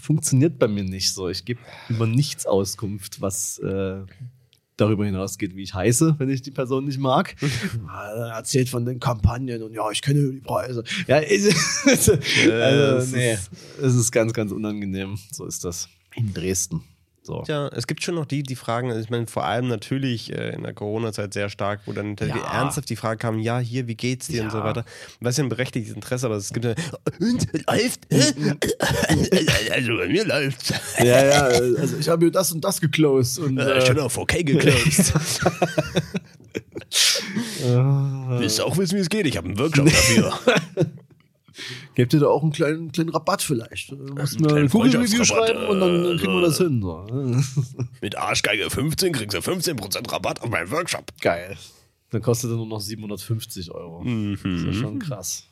funktioniert 0.03 0.59
bei 0.59 0.67
mir 0.67 0.83
nicht 0.83 1.15
so. 1.15 1.29
Ich 1.29 1.45
gebe 1.45 1.61
über 1.89 2.07
nichts 2.07 2.47
Auskunft, 2.47 3.21
was 3.21 3.59
äh, 3.61 4.01
darüber 4.81 5.05
hinausgeht, 5.05 5.55
wie 5.55 5.63
ich 5.63 5.75
heiße, 5.75 6.17
wenn 6.19 6.29
ich 6.31 6.43
die 6.43 6.51
Person 6.51 6.85
nicht 6.85 6.99
mag. 6.99 7.37
Ah, 7.89 8.09
er 8.09 8.37
erzählt 8.37 8.69
von 8.69 8.85
den 8.85 9.01
Kampagnen 9.01 9.63
und 9.63 9.75
ja, 9.75 9.91
ich 9.91 10.01
kenne 10.01 10.31
die 10.31 10.41
Preise. 10.41 10.85
Ja, 11.07 11.19
ist, 11.19 11.47
es 11.87 12.09
also, 12.51 13.17
nee, 13.17 13.37
es 13.83 13.95
ist 13.95 14.13
ganz, 14.13 14.33
ganz 14.33 14.53
unangenehm. 14.53 15.19
So 15.33 15.45
ist 15.45 15.65
das. 15.65 15.89
In 16.15 16.33
Dresden. 16.33 16.83
So. 17.23 17.45
Ja, 17.47 17.69
es 17.69 17.87
gibt 17.87 18.03
schon 18.03 18.15
noch 18.15 18.25
die, 18.25 18.43
die 18.43 18.57
fragen, 18.57 18.89
also 18.89 19.01
ich 19.03 19.11
meine, 19.11 19.27
vor 19.27 19.45
allem 19.45 19.69
natürlich 19.69 20.33
äh, 20.33 20.55
in 20.55 20.63
der 20.63 20.73
Corona-Zeit 20.73 21.35
sehr 21.35 21.51
stark, 21.51 21.81
wo 21.85 21.93
dann 21.93 22.17
Ja. 22.19 22.35
ernsthaft 22.39 22.89
die 22.89 22.97
Frage 22.97 23.19
kam, 23.19 23.39
ja, 23.39 23.59
hier, 23.59 23.87
wie 23.89 23.95
geht's 23.95 24.29
dir 24.29 24.43
und 24.43 24.51
so 24.51 24.59
Ja. 24.59 24.65
weiter. 24.65 24.85
Was 25.21 25.37
ja 25.37 25.45
ein 25.45 25.51
berechtigtes 25.51 25.95
Interesse, 25.95 26.27
aber 26.27 26.37
es 26.37 26.51
gibt 26.51 26.65
ja, 26.65 26.75
und, 27.21 27.47
läuft? 27.69 28.01
Hä? 28.11 28.55
also 29.75 29.97
bei 29.99 30.09
mir 30.09 30.25
läuft's. 30.25 30.73
Ja, 30.99 31.05
ja, 31.25 31.43
also 31.79 31.99
ich 31.99 32.09
habe 32.09 32.25
mir 32.25 32.31
das 32.31 32.53
und 32.53 32.63
das 32.65 32.81
geclosed. 32.81 33.39
Und, 33.39 33.59
Äh, 33.59 33.85
schon 33.87 33.99
auf 33.99 34.17
okay 34.17 34.43
geclosed. 34.43 35.13
äh, 37.61 37.65
Willst 37.65 38.59
du 38.59 38.65
auch 38.65 38.77
wissen, 38.79 38.97
wie 38.97 39.01
es 39.01 39.09
geht? 39.11 39.27
Ich 39.27 39.37
habe 39.37 39.47
einen 39.49 39.59
Workshop 39.59 39.87
dafür. 39.87 40.33
Gebt 41.95 42.13
ihr 42.13 42.21
da 42.21 42.27
auch 42.27 42.43
einen 42.43 42.53
kleinen, 42.53 42.93
kleinen 42.93 43.11
Rabatt 43.11 43.43
vielleicht? 43.43 43.93
Musst 43.93 44.37
Einen 44.37 44.43
mir 44.43 44.49
ein 44.49 44.69
kleinen 44.69 44.69
Google-Review 44.69 45.25
schreiben 45.25 45.67
und 45.67 45.81
dann 45.81 46.05
äh, 46.05 46.17
kriegen 46.17 46.35
wir 46.35 46.43
das 46.43 46.59
hin. 46.59 46.81
So. 46.83 47.07
Mit 48.01 48.17
Arschgeige 48.17 48.71
15 48.71 49.13
kriegst 49.13 49.35
du 49.37 49.41
15% 49.41 50.11
Rabatt 50.11 50.43
auf 50.43 50.51
meinen 50.51 50.71
Workshop. 50.71 51.13
Geil. 51.21 51.57
Dann 52.11 52.23
kostet 52.23 52.51
er 52.51 52.57
nur 52.57 52.67
noch 52.67 52.81
750 52.81 53.71
Euro. 53.71 54.05
Das 54.05 54.45
ist 54.45 54.65
ja 54.65 54.73
schon 54.73 54.99
krass. 54.99 55.49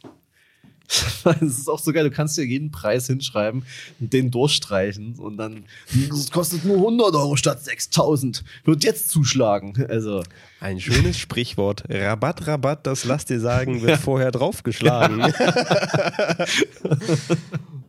Das 1.25 1.43
ist 1.43 1.69
auch 1.69 1.79
so 1.79 1.93
geil. 1.93 2.05
Du 2.05 2.11
kannst 2.11 2.39
dir 2.39 2.45
jeden 2.45 2.71
Preis 2.71 3.07
hinschreiben 3.07 3.65
und 4.01 4.13
den 4.13 4.31
durchstreichen 4.31 5.17
und 5.19 5.37
dann, 5.37 5.65
das 6.09 6.31
kostet 6.31 6.65
nur 6.65 6.77
100 6.77 7.15
Euro 7.15 7.37
statt 7.37 7.63
6000. 7.63 8.45
Wird 8.65 8.85
jetzt 8.85 9.11
zuschlagen. 9.11 9.75
Also, 9.89 10.23
Ein 10.61 10.81
schönes 10.81 11.19
Sprichwort. 11.19 11.85
Rabatt, 11.89 12.47
Rabatt, 12.47 12.87
das 12.87 13.05
lass 13.05 13.25
dir 13.27 13.41
sagen, 13.41 13.83
wird 13.83 13.99
vorher 14.01 14.31
draufgeschlagen. 14.31 15.21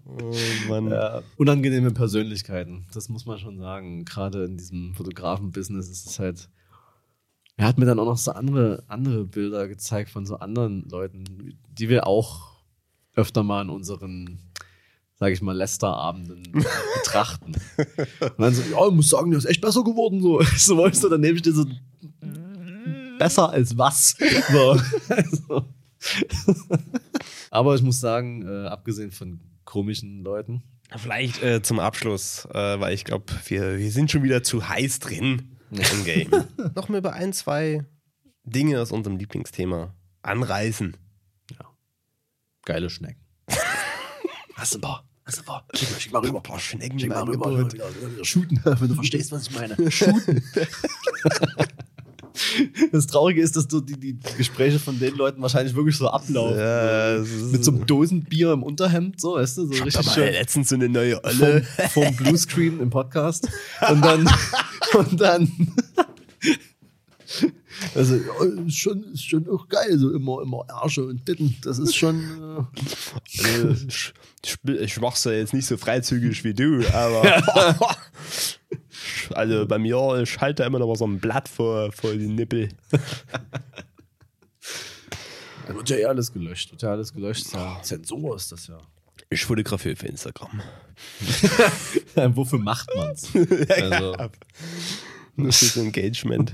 oh 0.05 0.33
Mann. 0.67 0.89
ja, 0.89 1.21
unangenehme 1.37 1.91
Persönlichkeiten. 1.91 2.85
Das 2.93 3.07
muss 3.09 3.25
man 3.25 3.39
schon 3.39 3.59
sagen. 3.59 4.03
Gerade 4.03 4.43
in 4.45 4.57
diesem 4.57 4.93
Fotografen-Business 4.93 5.89
ist 5.89 6.05
es 6.05 6.19
halt. 6.19 6.49
Er 7.55 7.67
hat 7.67 7.77
mir 7.77 7.85
dann 7.85 7.99
auch 7.99 8.05
noch 8.05 8.17
so 8.17 8.31
andere, 8.31 8.83
andere 8.87 9.25
Bilder 9.25 9.67
gezeigt 9.67 10.09
von 10.09 10.25
so 10.25 10.37
anderen 10.37 10.87
Leuten, 10.89 11.57
die 11.77 11.89
wir 11.89 12.07
auch 12.07 12.48
öfter 13.19 13.43
mal 13.43 13.61
in 13.61 13.69
unseren, 13.69 14.39
sage 15.15 15.33
ich 15.33 15.41
mal, 15.41 15.55
Lester-Abenden 15.55 16.43
betrachten. 17.03 17.53
Und 18.19 18.39
dann 18.39 18.53
so, 18.53 18.61
ja, 18.61 18.87
ich 18.87 18.93
muss 18.93 19.09
sagen, 19.09 19.31
der 19.31 19.39
ist 19.39 19.45
echt 19.45 19.61
besser 19.61 19.83
geworden. 19.83 20.21
So, 20.21 20.41
so 20.57 20.77
weißt 20.77 21.03
du, 21.03 21.09
dann 21.09 21.21
nehme 21.21 21.35
ich 21.35 21.41
dir 21.41 21.53
so 21.53 21.65
besser 23.17 23.49
als 23.49 23.77
was. 23.77 24.15
So. 24.51 24.79
Also. 25.09 25.65
Aber 27.51 27.75
ich 27.75 27.81
muss 27.81 27.99
sagen, 27.99 28.47
äh, 28.47 28.67
abgesehen 28.67 29.11
von 29.11 29.41
komischen 29.65 30.23
Leuten, 30.23 30.63
Vielleicht 30.97 31.43
äh, 31.43 31.61
zum 31.61 31.79
Abschluss, 31.79 32.47
äh, 32.51 32.79
weil 32.79 32.93
ich 32.93 33.05
glaube, 33.05 33.25
wir, 33.45 33.77
wir 33.77 33.91
sind 33.91 34.09
schon 34.09 34.23
wieder 34.23 34.41
zu 34.41 34.67
heiß 34.67 34.97
drin 34.99 35.57
im 35.69 36.03
Game. 36.03 36.31
Noch 36.73 36.89
mal 36.89 36.97
über 36.97 37.13
ein, 37.13 37.31
zwei 37.31 37.85
Dinge 38.43 38.81
aus 38.81 38.91
unserem 38.91 39.17
Lieblingsthema 39.17 39.93
anreißen. 40.23 40.97
Geile 42.69 42.89
Schnecken. 42.89 43.19
Hast 44.53 44.75
du 44.75 44.77
ein 44.77 44.81
paar? 44.81 45.03
Hast 45.25 45.37
du 45.37 45.41
ein 45.41 45.45
paar? 45.45 45.65
Schick 45.73 45.89
mal, 45.91 45.99
schick 45.99 46.13
mal 46.13 46.19
rüber. 46.19 46.39
Boah, 46.41 46.59
Schnecken 46.59 46.99
Schick 46.99 47.09
mal 47.09 47.23
rüber. 47.23 47.67
Shooten, 48.23 48.61
wenn 48.63 48.87
du 48.89 48.93
verstehst, 48.93 49.31
was 49.31 49.47
ich 49.47 49.55
meine. 49.55 49.91
Shooten. 49.91 50.43
Das 52.93 53.05
Traurige 53.07 53.41
ist, 53.41 53.57
dass 53.57 53.67
du 53.67 53.81
die, 53.81 53.99
die 53.99 54.17
Gespräche 54.37 54.79
von 54.79 54.97
den 54.97 55.13
Leuten 55.15 55.41
wahrscheinlich 55.41 55.75
wirklich 55.75 55.97
so 55.97 56.07
ablaufen. 56.07 56.57
Ja, 56.57 57.19
Mit 57.51 57.65
so 57.65 57.71
einem 57.71 57.85
Dosenbier 57.85 58.53
im 58.53 58.63
Unterhemd, 58.63 59.19
so, 59.19 59.35
weißt 59.35 59.57
du, 59.57 59.65
so 59.65 59.83
richtig 59.83 59.97
Aber 59.97 60.09
schön. 60.09 60.31
letztens 60.31 60.69
so 60.69 60.75
eine 60.75 60.87
neue 60.87 61.15
vom, 61.15 61.41
Olle. 61.41 61.67
vom 61.91 62.15
Bluescreen 62.15 62.79
im 62.79 62.89
Podcast. 62.89 63.49
Und 63.89 64.05
dann, 64.05 64.29
und 64.97 65.19
dann, 65.19 65.51
also, 67.95 68.15
ja, 68.15 68.65
ist 68.65 68.77
schon, 68.77 69.03
ist 69.13 69.23
schon 69.23 69.47
auch 69.49 69.67
geil, 69.67 69.97
so 69.97 70.11
immer, 70.11 70.41
immer 70.41 70.65
Ärsche 70.81 71.05
und 71.05 71.25
Titten. 71.25 71.55
Das 71.63 71.77
ist 71.79 71.95
schon, 71.95 72.19
äh, 72.19 72.63
Also, 73.47 73.87
ich, 73.87 74.13
ich, 74.63 74.99
mach's 74.99 75.23
ja 75.25 75.31
jetzt 75.31 75.53
nicht 75.53 75.65
so 75.65 75.77
freizügig 75.77 76.43
wie 76.43 76.53
du, 76.53 76.85
aber. 76.93 77.75
also 79.31 79.67
bei 79.67 79.77
mir, 79.77 80.21
ich 80.23 80.39
halte 80.39 80.63
da 80.63 80.67
immer 80.67 80.79
noch 80.79 80.87
mal 80.87 80.95
so 80.95 81.05
ein 81.05 81.19
Blatt 81.19 81.47
vor, 81.47 81.91
vor 81.91 82.13
die 82.13 82.27
Nippel. 82.27 82.69
da 82.91 82.99
wird 85.75 85.89
ja 85.89 85.97
eh 85.97 86.05
alles 86.05 86.33
gelöscht. 86.33 86.71
Wird 86.71 86.81
ja 86.81 86.91
alles 86.91 87.13
gelöscht. 87.13 87.53
Ja, 87.53 87.79
Zensur 87.83 88.35
ist 88.35 88.51
das 88.51 88.67
ja. 88.67 88.77
Ich 89.29 89.45
fotografiere 89.45 89.95
für 89.95 90.07
Instagram. 90.07 90.61
Wofür 92.15 92.57
macht 92.57 92.89
man's? 92.95 93.29
Also, 93.69 94.15
Nur 95.43 95.51
fürs 95.53 95.77
Engagement. 95.77 96.53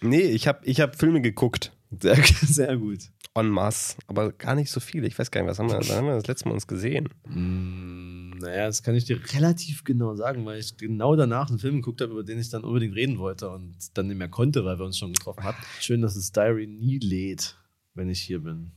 Nee, 0.00 0.20
ich 0.22 0.46
habe 0.48 0.60
ich 0.64 0.80
hab 0.80 0.96
Filme 0.98 1.20
geguckt. 1.20 1.72
sehr, 2.00 2.16
sehr 2.42 2.76
gut. 2.76 3.10
En 3.36 3.48
masse. 3.48 3.96
Aber 4.06 4.32
gar 4.32 4.54
nicht 4.54 4.70
so 4.70 4.78
viele. 4.78 5.06
Ich 5.08 5.18
weiß 5.18 5.30
gar 5.30 5.40
nicht, 5.40 5.50
was 5.50 5.58
haben 5.58 5.68
wir, 5.68 5.78
wann 5.88 5.96
haben 5.96 6.06
wir 6.06 6.14
das 6.14 6.26
letzte 6.28 6.48
Mal 6.48 6.54
uns 6.54 6.66
gesehen? 6.68 7.08
Mm, 7.26 8.38
naja, 8.38 8.66
das 8.66 8.82
kann 8.84 8.94
ich 8.94 9.06
dir 9.06 9.18
relativ 9.32 9.82
genau 9.82 10.14
sagen, 10.14 10.44
weil 10.46 10.60
ich 10.60 10.76
genau 10.76 11.16
danach 11.16 11.48
einen 11.48 11.58
Film 11.58 11.76
geguckt 11.76 12.00
habe, 12.00 12.12
über 12.12 12.22
den 12.22 12.38
ich 12.38 12.48
dann 12.50 12.62
unbedingt 12.62 12.94
reden 12.94 13.18
wollte 13.18 13.48
und 13.50 13.74
dann 13.94 14.06
nicht 14.06 14.18
mehr 14.18 14.28
konnte, 14.28 14.64
weil 14.64 14.78
wir 14.78 14.84
uns 14.84 14.98
schon 14.98 15.12
getroffen 15.12 15.42
hatten. 15.42 15.60
Schön, 15.80 16.00
dass 16.02 16.14
das 16.14 16.30
Diary 16.30 16.68
nie 16.68 16.98
lädt, 16.98 17.56
wenn 17.94 18.08
ich 18.08 18.20
hier 18.20 18.40
bin. 18.40 18.70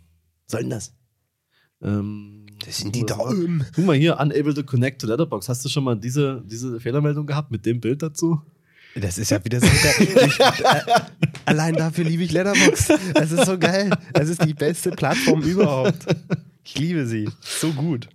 Soll 0.47 0.61
denn 0.61 0.71
das? 0.71 0.95
Ähm, 1.81 2.47
Das 2.65 2.77
sind 2.79 2.95
die 2.95 3.05
Daumen. 3.05 3.63
Guck 3.75 3.85
mal 3.85 3.95
hier, 3.95 4.17
unable 4.19 4.55
to 4.55 4.63
connect 4.63 5.01
to 5.01 5.07
Letterbox. 5.07 5.49
Hast 5.49 5.63
du 5.65 5.69
schon 5.69 5.83
mal 5.83 5.95
diese, 5.95 6.43
diese 6.47 6.79
Fehlermeldung 6.79 7.27
gehabt 7.27 7.51
mit 7.51 7.63
dem 7.67 7.79
Bild 7.79 8.01
dazu? 8.01 8.41
Das 8.95 9.17
ist 9.17 9.29
ja 9.31 9.43
wieder 9.43 9.59
so 9.59 9.67
geil. 9.67 10.27
Ich, 10.27 10.39
äh, 10.39 11.01
allein 11.45 11.75
dafür 11.75 12.03
liebe 12.03 12.23
ich 12.23 12.31
Letterbox. 12.31 12.89
Es 13.15 13.31
ist 13.31 13.45
so 13.45 13.57
geil. 13.57 13.91
Es 14.13 14.29
ist 14.29 14.43
die 14.43 14.53
beste 14.53 14.91
Plattform 14.91 15.41
überhaupt. 15.43 16.05
Ich 16.63 16.77
liebe 16.79 17.05
sie. 17.05 17.29
So 17.41 17.71
gut. 17.71 18.09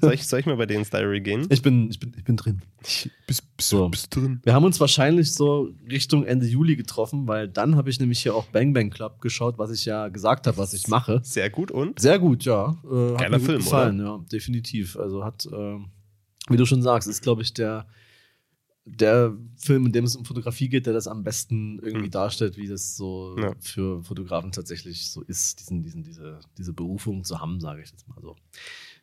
Soll 0.00 0.14
ich, 0.14 0.26
soll 0.26 0.40
ich 0.40 0.46
mal 0.46 0.56
bei 0.56 0.66
denen 0.66 0.84
Diary 0.84 1.20
gehen? 1.20 1.46
Ich 1.50 1.60
bin, 1.60 1.90
ich 1.90 2.00
bin, 2.00 2.12
ich 2.16 2.24
bin 2.24 2.36
drin. 2.36 2.62
Ich, 2.82 3.10
bist, 3.26 3.56
bist, 3.56 3.68
So. 3.68 3.88
bist 3.88 4.14
drin. 4.14 4.40
Wir 4.44 4.54
haben 4.54 4.64
uns 4.64 4.80
wahrscheinlich 4.80 5.34
so 5.34 5.70
Richtung 5.90 6.24
Ende 6.24 6.46
Juli 6.46 6.76
getroffen, 6.76 7.26
weil 7.28 7.48
dann 7.48 7.76
habe 7.76 7.90
ich 7.90 8.00
nämlich 8.00 8.20
hier 8.22 8.34
auch 8.34 8.46
Bang 8.46 8.72
Bang 8.72 8.90
Club 8.90 9.20
geschaut, 9.20 9.58
was 9.58 9.70
ich 9.70 9.84
ja 9.84 10.08
gesagt 10.08 10.46
habe, 10.46 10.56
was 10.56 10.72
ich 10.72 10.88
mache. 10.88 11.20
Sehr 11.22 11.50
gut 11.50 11.70
und? 11.70 12.00
Sehr 12.00 12.18
gut, 12.18 12.44
ja. 12.44 12.76
Äh, 12.84 13.16
Geiler 13.18 13.40
Film, 13.40 13.58
gefallen, 13.58 14.00
ja, 14.00 14.24
definitiv. 14.32 14.96
Also 14.96 15.24
hat, 15.24 15.46
ähm, 15.52 15.90
wie 16.48 16.56
du 16.56 16.64
schon 16.64 16.82
sagst, 16.82 17.08
ist, 17.08 17.22
glaube 17.22 17.42
ich, 17.42 17.52
der, 17.52 17.86
der 18.88 19.36
Film, 19.56 19.86
in 19.86 19.92
dem 19.92 20.04
es 20.04 20.14
um 20.14 20.24
Fotografie 20.24 20.68
geht, 20.68 20.86
der 20.86 20.92
das 20.92 21.08
am 21.08 21.24
besten 21.24 21.78
irgendwie 21.80 22.04
Hm. 22.06 22.10
darstellt, 22.12 22.56
wie 22.56 22.68
das 22.68 22.96
so 22.96 23.36
Ja. 23.38 23.52
für 23.60 24.02
Fotografen 24.04 24.52
tatsächlich 24.52 25.10
so 25.10 25.22
ist, 25.22 25.58
diesen, 25.60 25.82
diesen, 25.82 26.04
diese, 26.04 26.38
diese 26.56 26.72
Berufung 26.72 27.24
zu 27.24 27.40
haben, 27.40 27.60
sage 27.60 27.82
ich 27.82 27.90
jetzt 27.90 28.06
mal 28.08 28.20
so. 28.22 28.36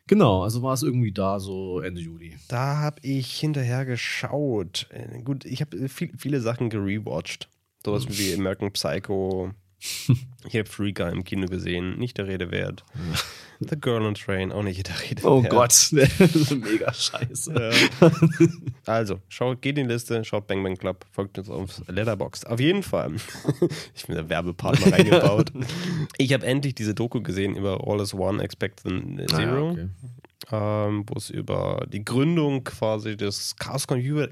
Genau, 0.06 0.42
also 0.42 0.62
war 0.62 0.74
es 0.74 0.82
irgendwie 0.82 1.12
da 1.12 1.38
so 1.38 1.80
Ende 1.80 2.00
Juli. 2.00 2.36
Da 2.48 2.78
habe 2.78 2.98
ich 3.02 3.38
hinterher 3.38 3.84
geschaut. 3.84 4.86
Äh, 4.90 5.22
Gut, 5.22 5.44
ich 5.44 5.60
habe 5.60 5.88
viel, 5.88 6.12
viele 6.16 6.40
Sachen 6.40 6.70
gerewatcht. 6.70 7.48
Sowas 7.84 8.06
wie 8.08 8.34
American 8.34 8.72
Psycho. 8.72 9.52
Ich 10.46 10.54
habe 10.56 10.68
Free 10.68 10.92
Guy 10.92 11.10
im 11.10 11.24
Kino 11.24 11.46
gesehen. 11.46 11.98
Nicht 11.98 12.18
der 12.18 12.26
Rede 12.26 12.50
wert. 12.50 12.84
The 13.60 13.80
Girl 13.80 14.02
on 14.04 14.14
Train. 14.14 14.52
Auch 14.52 14.62
nicht 14.62 14.86
der 14.86 15.00
Rede 15.00 15.22
Oh 15.24 15.42
wert. 15.42 15.50
Gott, 15.50 15.88
mega 15.92 16.92
scheiße. 16.92 17.54
Ja. 17.54 18.10
Also, 18.84 19.20
schaut, 19.28 19.62
geht 19.62 19.78
in 19.78 19.86
die 19.88 19.92
Liste, 19.94 20.22
schaut 20.22 20.46
Bang 20.46 20.62
Bang 20.62 20.76
Club, 20.76 21.06
folgt 21.12 21.38
uns 21.38 21.48
auf 21.48 21.80
Letterboxd. 21.88 22.46
Auf 22.46 22.60
jeden 22.60 22.82
Fall. 22.82 23.14
ich 23.94 24.06
bin 24.06 24.16
der 24.16 24.28
Werbepartner 24.28 24.92
reingebaut. 24.92 25.50
Ich 26.18 26.34
habe 26.34 26.44
endlich 26.44 26.74
diese 26.74 26.94
Doku 26.94 27.22
gesehen 27.22 27.56
über 27.56 27.86
All 27.86 28.00
is 28.00 28.12
One, 28.12 28.42
Expect 28.42 28.80
the 28.84 29.24
Zero. 29.30 29.68
Ah, 29.68 29.70
okay. 29.70 29.88
Ähm, 30.60 31.04
wo 31.06 31.14
es 31.16 31.30
über 31.30 31.86
die 31.90 32.04
Gründung 32.04 32.64
quasi 32.64 33.16
des 33.16 33.56
Chaos 33.56 33.86
Computer, 33.86 34.28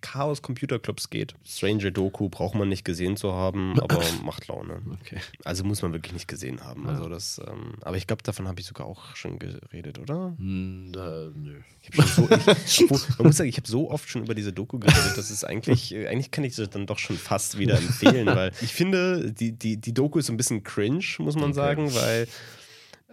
Chaos 0.00 0.42
Computer 0.42 0.78
Clubs 0.78 1.10
geht. 1.10 1.34
Stranger 1.44 1.90
Doku 1.90 2.28
braucht 2.28 2.54
man 2.54 2.68
nicht 2.68 2.84
gesehen 2.84 3.16
zu 3.16 3.32
haben, 3.32 3.78
aber 3.80 4.00
macht 4.24 4.48
Laune. 4.48 4.82
okay. 5.00 5.18
Also 5.44 5.64
muss 5.64 5.82
man 5.82 5.92
wirklich 5.92 6.12
nicht 6.12 6.28
gesehen 6.28 6.62
haben. 6.64 6.84
Ja. 6.84 6.90
Also 6.90 7.08
das, 7.08 7.40
ähm, 7.46 7.74
aber 7.82 7.96
ich 7.96 8.06
glaube, 8.06 8.22
davon 8.22 8.48
habe 8.48 8.60
ich 8.60 8.66
sogar 8.66 8.86
auch 8.86 9.16
schon 9.16 9.38
geredet, 9.38 9.98
oder? 9.98 10.34
Hm, 10.38 10.90
da, 10.92 11.28
nö. 11.34 11.60
Ich 11.82 12.04
so, 12.04 12.28
ich, 12.30 12.90
man 13.18 13.26
muss 13.26 13.36
sagen, 13.36 13.48
ich 13.48 13.56
habe 13.56 13.68
so 13.68 13.90
oft 13.90 14.08
schon 14.08 14.22
über 14.22 14.34
diese 14.34 14.52
Doku 14.52 14.78
geredet, 14.78 15.16
dass 15.16 15.30
es 15.30 15.44
eigentlich, 15.44 15.94
äh, 15.94 16.08
eigentlich 16.08 16.30
kann 16.30 16.44
ich 16.44 16.54
sie 16.56 16.66
dann 16.68 16.86
doch 16.86 16.98
schon 16.98 17.16
fast 17.16 17.58
wieder 17.58 17.76
empfehlen, 17.78 18.26
weil 18.26 18.52
ich 18.60 18.72
finde, 18.72 19.32
die, 19.32 19.52
die, 19.52 19.76
die 19.76 19.94
Doku 19.94 20.18
ist 20.18 20.26
so 20.26 20.32
ein 20.32 20.36
bisschen 20.36 20.62
cringe, 20.64 21.04
muss 21.18 21.34
man 21.34 21.46
Okay. 21.46 21.54
sagen, 21.54 21.94
weil 21.94 22.28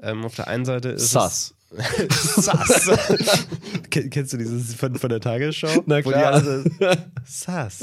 ähm, 0.01 0.25
auf 0.25 0.35
der 0.35 0.47
einen 0.47 0.65
Seite 0.65 0.89
ist 0.89 1.11
Sass. 1.11 1.53
es 1.61 1.62
Sass. 2.09 2.89
Ken- 3.89 4.09
Kennst 4.09 4.33
du 4.33 4.37
dieses 4.37 4.73
von, 4.75 4.95
von 4.95 5.09
der 5.09 5.19
Tagesschau? 5.19 5.83
Na 5.85 5.97
Wo 5.97 6.09
die 6.09 6.17
klar. 6.17 6.33
alle 6.33 6.63
Sass. 7.25 7.79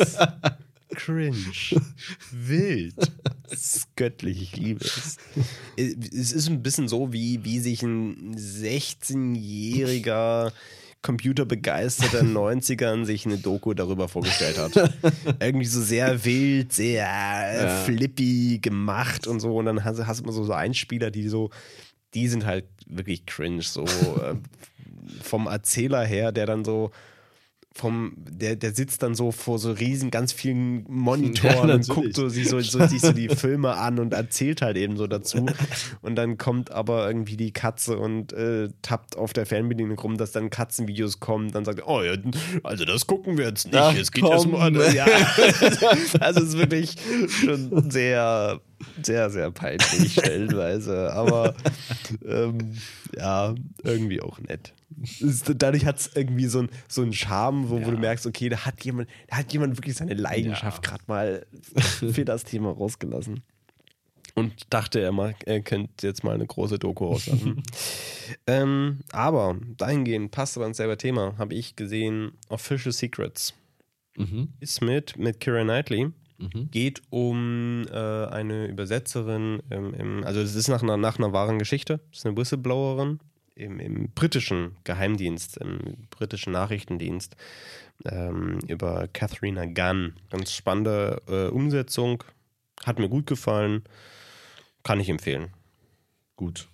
Cringe. 0.94 1.36
Wild. 2.32 2.94
Das 3.48 3.76
ist 3.76 3.96
göttlich, 3.96 4.42
ich 4.42 4.56
liebe 4.56 4.84
es. 4.84 5.16
Es 5.76 6.32
ist 6.32 6.48
ein 6.48 6.62
bisschen 6.62 6.88
so, 6.88 7.12
wie, 7.12 7.44
wie 7.44 7.60
sich 7.60 7.82
ein 7.82 8.34
16-jähriger 8.36 10.52
computerbegeisterter 11.02 12.20
90ern 12.22 13.06
sich 13.06 13.24
eine 13.24 13.38
Doku 13.38 13.72
darüber 13.72 14.06
vorgestellt 14.08 14.58
hat. 14.58 14.92
Irgendwie 15.40 15.64
so 15.66 15.80
sehr 15.80 16.22
wild, 16.24 16.72
sehr 16.74 17.06
äh, 17.06 17.62
Ja. 17.64 17.76
flippy 17.84 18.58
gemacht 18.60 19.26
und 19.26 19.40
so. 19.40 19.56
Und 19.56 19.64
dann 19.66 19.84
hast, 19.84 20.04
hast 20.06 20.20
du 20.20 20.24
immer 20.24 20.32
so, 20.32 20.44
so 20.44 20.52
Einspieler, 20.52 21.10
die 21.10 21.28
so, 21.28 21.50
die 22.14 22.28
sind 22.28 22.46
halt 22.46 22.66
wirklich 22.86 23.26
cringe, 23.26 23.62
so 23.62 23.84
äh, 23.84 24.34
vom 25.22 25.46
Erzähler 25.46 26.04
her, 26.04 26.32
der 26.32 26.46
dann 26.46 26.64
so 26.64 26.90
vom, 27.72 28.14
der, 28.16 28.56
der 28.56 28.72
sitzt 28.74 29.02
dann 29.02 29.14
so 29.14 29.30
vor 29.30 29.60
so 29.60 29.70
riesen, 29.70 30.10
ganz 30.10 30.32
vielen 30.32 30.84
Monitoren 30.88 31.68
Ja, 31.68 31.74
und 31.76 31.88
guckt 31.88 32.16
so, 32.16 32.28
sich, 32.28 32.48
so, 32.48 32.58
so, 32.60 32.84
sich 32.86 33.00
so 33.00 33.12
die 33.12 33.28
Filme 33.28 33.76
an 33.76 34.00
und 34.00 34.12
erzählt 34.12 34.60
halt 34.60 34.76
eben 34.76 34.96
so 34.96 35.06
dazu. 35.06 35.46
Und 36.02 36.16
dann 36.16 36.36
kommt 36.36 36.72
aber 36.72 37.06
irgendwie 37.06 37.36
die 37.36 37.52
Katze 37.52 37.98
und 37.98 38.32
äh, 38.32 38.68
tappt 38.82 39.16
auf 39.16 39.32
der 39.32 39.46
Fernbedienung 39.46 39.98
rum, 39.98 40.16
dass 40.16 40.32
dann 40.32 40.50
Katzenvideos 40.50 41.20
kommen. 41.20 41.52
Dann 41.52 41.64
sagt 41.64 41.80
er, 41.80 41.88
oh 41.88 42.02
ja, 42.02 42.14
also 42.62 42.84
das 42.84 43.06
gucken 43.06 43.38
wir 43.38 43.46
jetzt 43.46 43.66
nicht. 43.66 43.76
Ach, 43.76 43.94
es 43.94 44.10
geht 44.10 44.24
erstmal 44.24 44.68
an. 44.68 44.94
Ja. 44.94 45.06
Also 46.20 46.40
es 46.40 46.48
ist 46.48 46.58
wirklich 46.58 46.96
schon 47.28 47.90
sehr, 47.90 48.60
sehr, 49.02 49.30
sehr 49.30 49.50
peinlich 49.50 50.12
stellenweise. 50.18 51.12
Aber 51.12 51.54
ähm, 52.24 52.76
ja, 53.16 53.54
irgendwie 53.82 54.20
auch 54.20 54.38
nett. 54.40 54.72
Dadurch 55.56 55.86
hat 55.86 55.98
es 56.00 56.10
irgendwie 56.14 56.46
so, 56.46 56.60
ein, 56.62 56.70
so 56.88 57.02
einen 57.02 57.12
Charme, 57.12 57.68
wo, 57.70 57.76
wo 57.76 57.80
Ja. 57.80 57.90
du 57.90 57.96
merkst, 57.98 58.26
okay, 58.26 58.48
da 58.48 58.64
hat 58.66 58.84
jemand, 58.84 59.08
da 59.28 59.36
hat 59.38 59.52
jemand 59.52 59.76
wirklich 59.76 59.96
seine 59.96 60.14
Leidenschaft 60.14 60.84
Ja. 60.84 60.90
gerade 60.90 61.04
mal 61.06 61.46
für 62.12 62.24
das 62.24 62.44
Thema 62.44 62.70
rausgelassen. 62.70 63.42
Und 64.34 64.72
dachte, 64.72 65.00
er, 65.00 65.10
mag, 65.12 65.36
er 65.46 65.60
könnte 65.60 66.06
jetzt 66.06 66.22
mal 66.22 66.34
eine 66.34 66.46
große 66.46 66.78
Doku 66.78 67.06
rauslassen. 67.06 67.62
ähm, 68.46 69.00
aber 69.12 69.56
dahingehend 69.76 70.30
passt 70.30 70.56
aber 70.56 70.66
ins 70.66 70.76
selber 70.76 70.96
Thema, 70.96 71.34
habe 71.36 71.54
ich 71.54 71.74
gesehen, 71.76 72.32
Official 72.48 72.92
Secrets. 72.92 73.54
Mhm. 74.16 74.48
Ist 74.60 74.82
mit, 74.82 75.16
mit 75.18 75.40
Kira 75.40 75.62
Knightley. 75.62 76.12
Mhm. 76.40 76.70
Geht 76.70 77.02
um 77.10 77.84
äh, 77.90 77.94
eine 77.94 78.66
Übersetzerin, 78.66 79.62
im, 79.70 79.94
im, 79.94 80.24
also 80.24 80.40
es 80.40 80.54
ist 80.54 80.68
nach 80.68 80.82
einer, 80.82 80.96
nach 80.96 81.18
einer 81.18 81.32
wahren 81.32 81.58
Geschichte, 81.58 82.00
es 82.12 82.18
ist 82.18 82.26
eine 82.26 82.36
Whistleblowerin 82.36 83.20
im, 83.54 83.78
im 83.78 84.10
britischen 84.14 84.76
Geheimdienst, 84.84 85.58
im 85.58 86.06
britischen 86.10 86.52
Nachrichtendienst 86.52 87.36
ähm, 88.06 88.58
über 88.66 89.08
Katharina 89.12 89.66
Gunn. 89.66 90.14
Ganz 90.30 90.52
spannende 90.52 91.22
äh, 91.28 91.48
Umsetzung, 91.48 92.24
hat 92.84 92.98
mir 92.98 93.08
gut 93.08 93.26
gefallen, 93.26 93.84
kann 94.82 95.00
ich 95.00 95.10
empfehlen. 95.10 95.48
Gut. 96.36 96.68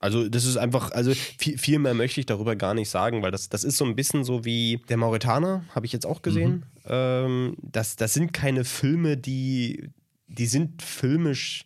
Also 0.00 0.28
das 0.28 0.44
ist 0.44 0.56
einfach, 0.56 0.90
also 0.90 1.12
viel, 1.14 1.56
viel 1.56 1.78
mehr 1.78 1.94
möchte 1.94 2.20
ich 2.20 2.26
darüber 2.26 2.56
gar 2.56 2.74
nicht 2.74 2.90
sagen, 2.90 3.22
weil 3.22 3.30
das, 3.30 3.48
das 3.48 3.64
ist 3.64 3.78
so 3.78 3.84
ein 3.84 3.96
bisschen 3.96 4.24
so 4.24 4.44
wie 4.44 4.82
der 4.88 4.96
Mauretaner, 4.96 5.64
habe 5.74 5.86
ich 5.86 5.92
jetzt 5.92 6.04
auch 6.04 6.20
gesehen. 6.20 6.66
Ähm, 6.86 7.56
das, 7.60 7.96
das 7.96 8.14
sind 8.14 8.32
keine 8.32 8.64
Filme, 8.64 9.16
die, 9.16 9.90
die 10.28 10.46
sind 10.46 10.82
filmisch 10.82 11.64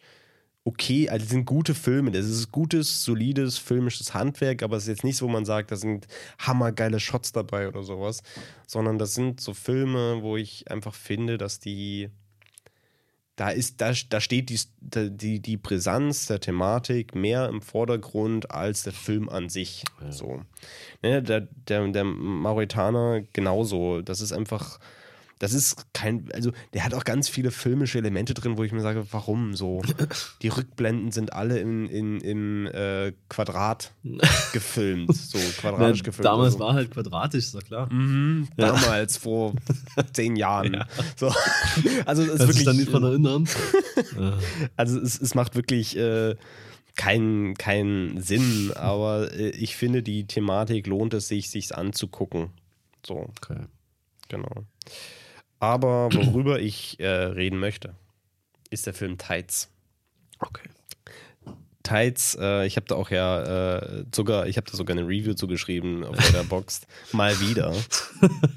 okay, 0.68 1.08
also 1.08 1.24
sind 1.24 1.46
gute 1.46 1.74
Filme. 1.74 2.10
Das 2.10 2.26
ist 2.26 2.52
gutes, 2.52 3.02
solides 3.02 3.56
filmisches 3.56 4.12
Handwerk, 4.12 4.62
aber 4.62 4.76
es 4.76 4.82
ist 4.82 4.88
jetzt 4.88 5.04
nichts, 5.04 5.22
wo 5.22 5.28
man 5.28 5.46
sagt, 5.46 5.70
da 5.70 5.76
sind 5.76 6.06
hammergeile 6.38 7.00
Shots 7.00 7.32
dabei 7.32 7.68
oder 7.68 7.82
sowas, 7.82 8.22
sondern 8.66 8.98
das 8.98 9.14
sind 9.14 9.40
so 9.40 9.54
Filme, 9.54 10.22
wo 10.22 10.36
ich 10.36 10.70
einfach 10.70 10.94
finde, 10.94 11.38
dass 11.38 11.58
die 11.58 12.10
da 13.36 13.50
ist, 13.50 13.80
da, 13.80 13.92
da 14.08 14.20
steht 14.20 14.50
die, 14.50 14.58
die, 14.80 15.40
die 15.40 15.56
Brisanz 15.56 16.26
der 16.26 16.40
Thematik 16.40 17.14
mehr 17.14 17.48
im 17.48 17.62
Vordergrund 17.62 18.50
als 18.50 18.82
der 18.82 18.92
Film 18.92 19.28
an 19.28 19.48
sich. 19.48 19.84
Ja. 20.00 20.10
So. 20.10 20.42
Ne, 21.02 21.22
der, 21.22 21.42
der, 21.68 21.86
der 21.86 22.02
Mauretaner 22.04 23.22
genauso. 23.32 24.02
Das 24.02 24.20
ist 24.20 24.32
einfach, 24.32 24.80
das 25.38 25.52
ist 25.52 25.86
kein, 25.92 26.28
also 26.32 26.52
der 26.74 26.84
hat 26.84 26.94
auch 26.94 27.04
ganz 27.04 27.28
viele 27.28 27.50
filmische 27.50 27.98
Elemente 27.98 28.34
drin, 28.34 28.58
wo 28.58 28.64
ich 28.64 28.72
mir 28.72 28.80
sage, 28.80 29.06
warum 29.10 29.54
so? 29.54 29.82
Die 30.42 30.48
Rückblenden 30.48 31.12
sind 31.12 31.32
alle 31.32 31.58
in, 31.58 31.86
in, 31.86 32.20
im 32.20 32.66
äh, 32.66 33.12
Quadrat 33.28 33.92
gefilmt, 34.52 35.14
so 35.14 35.38
quadratisch 35.60 36.02
gefilmt. 36.02 36.26
damals 36.26 36.54
also. 36.54 36.64
war 36.64 36.74
halt 36.74 36.90
quadratisch, 36.90 37.44
ist 37.46 37.54
doch 37.54 37.64
klar. 37.64 37.92
Mhm, 37.92 38.48
Ja. 38.56 38.72
damals, 38.72 39.16
vor 39.16 39.54
zehn 40.12 40.36
Jahren. 40.36 40.84
So. 41.16 41.32
Also 42.04 42.22
es 42.22 42.28
ist 42.28 42.38
Kannst 42.38 42.46
wirklich, 42.48 42.64
dann 42.64 42.76
nicht 42.76 42.92
dran 42.92 43.04
erinnern? 43.04 43.48
Ja. 44.18 44.38
also 44.76 44.98
es, 45.00 45.20
es 45.20 45.34
macht 45.34 45.54
wirklich 45.54 45.96
äh, 45.96 46.34
keinen 46.96 47.54
keinen 47.54 48.20
Sinn, 48.20 48.72
aber 48.74 49.32
äh, 49.32 49.50
ich 49.50 49.76
finde, 49.76 50.02
die 50.02 50.26
Thematik 50.26 50.86
lohnt 50.88 51.14
es 51.14 51.28
sich, 51.28 51.48
sich 51.48 51.74
anzugucken. 51.76 52.50
So, 53.06 53.30
okay. 53.40 53.60
genau. 54.28 54.66
Aber 55.60 56.12
worüber 56.12 56.60
ich 56.60 56.98
äh, 57.00 57.06
reden 57.06 57.58
möchte, 57.58 57.94
ist 58.70 58.86
der 58.86 58.94
Film 58.94 59.18
Tides. 59.18 59.68
Okay. 60.38 60.68
Tides, 61.82 62.36
äh, 62.40 62.66
ich 62.66 62.76
habe 62.76 62.86
da 62.86 62.96
auch 62.96 63.10
ja 63.10 63.76
äh, 63.78 64.04
sogar, 64.14 64.46
ich 64.46 64.56
habe 64.56 64.70
da 64.70 64.76
sogar 64.76 64.96
eine 64.96 65.06
Review 65.06 65.34
zugeschrieben 65.34 66.04
auf 66.04 66.16
der 66.32 66.44
Box. 66.44 66.82
Mal 67.12 67.38
wieder. 67.40 67.74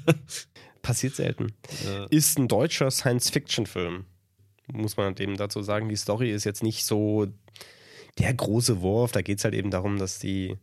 Passiert 0.82 1.14
selten. 1.14 1.52
Ja. 1.86 2.06
ist 2.10 2.38
ein 2.38 2.48
deutscher 2.48 2.90
Science-Fiction-Film. 2.90 4.04
Muss 4.72 4.96
man 4.96 5.14
dem 5.14 5.36
dazu 5.36 5.62
sagen. 5.62 5.88
Die 5.88 5.96
Story 5.96 6.32
ist 6.32 6.44
jetzt 6.44 6.62
nicht 6.62 6.84
so 6.84 7.28
der 8.18 8.34
große 8.34 8.82
Wurf, 8.82 9.12
da 9.12 9.22
geht 9.22 9.38
es 9.38 9.44
halt 9.44 9.54
eben 9.54 9.70
darum, 9.70 9.98
dass 9.98 10.18
die, 10.18 10.56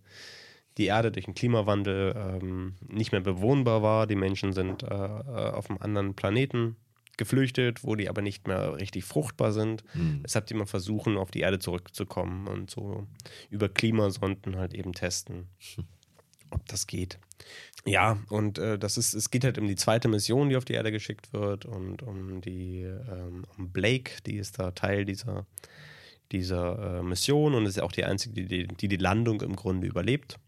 die 0.78 0.86
Erde 0.86 1.12
durch 1.12 1.26
den 1.26 1.34
Klimawandel 1.34 2.16
ähm, 2.16 2.76
nicht 2.88 3.12
mehr 3.12 3.22
bewohnbar 3.22 3.82
war. 3.82 4.08
Die 4.08 4.16
Menschen 4.16 4.54
sind 4.54 4.84
äh, 4.84 4.88
äh 4.88 5.52
auf 5.52 5.70
einem 5.70 5.80
anderen 5.82 6.14
Planeten 6.14 6.78
geflüchtet, 7.20 7.84
wo 7.84 7.96
die 7.96 8.10
aber 8.10 8.24
nicht 8.24 8.48
mehr 8.48 8.78
richtig 8.78 9.04
fruchtbar 9.04 9.52
sind. 9.52 9.84
Mhm. 9.94 10.22
Deshalb 10.24 10.48
die 10.48 10.56
mal 10.56 10.66
versuchen, 10.66 11.18
auf 11.18 11.30
die 11.30 11.42
Erde 11.42 11.60
zurückzukommen 11.60 12.48
und 12.48 12.72
so 12.72 13.06
über 13.52 13.70
Klimasonden 13.70 14.56
halt 14.56 14.74
eben 14.74 14.94
testen, 14.94 15.50
ob 16.50 16.66
das 16.68 16.88
geht. 16.88 17.20
Ja, 17.86 18.18
und 18.30 18.58
äh, 18.58 18.80
das 18.80 18.98
ist, 18.98 19.14
es 19.14 19.30
geht 19.30 19.44
halt 19.44 19.58
um 19.58 19.68
die 19.68 19.76
zweite 19.76 20.08
Mission, 20.08 20.50
die 20.50 20.58
auf 20.58 20.66
die 20.66 20.74
Erde 20.74 20.92
geschickt 20.92 21.32
wird 21.34 21.66
und 21.66 22.02
um 22.02 22.42
die, 22.42 22.82
ähm, 22.82 23.46
um 23.58 23.72
Blake, 23.72 24.12
die 24.26 24.38
ist 24.38 24.60
da 24.60 24.72
Teil 24.72 25.06
dieser, 25.06 25.46
dieser 26.32 27.00
äh, 27.00 27.04
Mission 27.04 27.54
und 27.54 27.66
ist 27.66 27.78
ja 27.78 27.84
auch 27.84 27.92
die 27.92 28.06
einzige, 28.06 28.46
die, 28.46 28.68
die 28.68 28.88
die 28.88 28.98
Landung 28.98 29.42
im 29.42 29.56
Grunde 29.56 29.88
überlebt. 29.88 30.40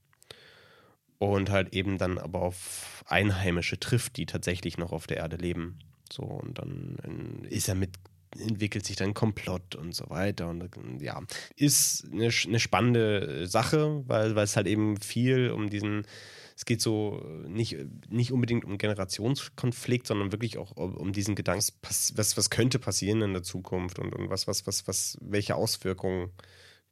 Und 1.22 1.52
halt 1.52 1.76
eben 1.76 2.00
dann 2.00 2.18
aber 2.18 2.42
auf 2.42 3.04
Einheimische 3.06 3.80
trifft, 3.80 4.18
die 4.18 4.26
tatsächlich 4.26 4.80
noch 4.80 4.92
auf 4.92 5.06
der 5.06 5.18
Erde 5.18 5.36
leben. 5.36 5.78
So, 6.12 6.24
und 6.24 6.58
dann 6.58 7.46
ist 7.48 7.70
er 7.70 7.76
mit, 7.76 7.92
entwickelt 8.40 8.88
sich 8.88 8.96
dann 8.96 9.14
Komplott 9.14 9.76
und 9.76 9.94
so 9.94 10.10
weiter. 10.10 10.50
Und 10.50 10.68
ja, 11.00 11.22
ist 11.56 12.08
eine, 12.12 12.32
eine 12.48 12.60
spannende 12.60 13.46
Sache, 13.46 14.02
weil, 14.08 14.36
weil 14.36 14.46
es 14.46 14.56
halt 14.56 14.66
eben 14.66 14.98
viel 14.98 15.52
um 15.52 15.70
diesen, 15.70 16.08
es 16.56 16.66
geht 16.66 16.82
so 16.82 17.24
nicht, 17.48 17.78
nicht 18.10 18.32
unbedingt 18.32 18.66
um 18.66 18.80
Generationskonflikt, 18.80 20.08
sondern 20.08 20.32
wirklich 20.32 20.58
auch 20.58 20.72
um 20.76 21.14
diesen 21.14 21.36
Gedanken, 21.36 21.66
was, 21.84 22.36
was 22.36 22.50
könnte 22.50 22.80
passieren 22.80 23.22
in 23.22 23.34
der 23.34 23.44
Zukunft 23.44 24.00
und, 24.00 24.16
und 24.16 24.32
was, 24.32 24.48
was, 24.48 24.66
was, 24.66 24.88
was, 24.88 25.20
welche 25.22 25.54
Auswirkungen 25.54 26.32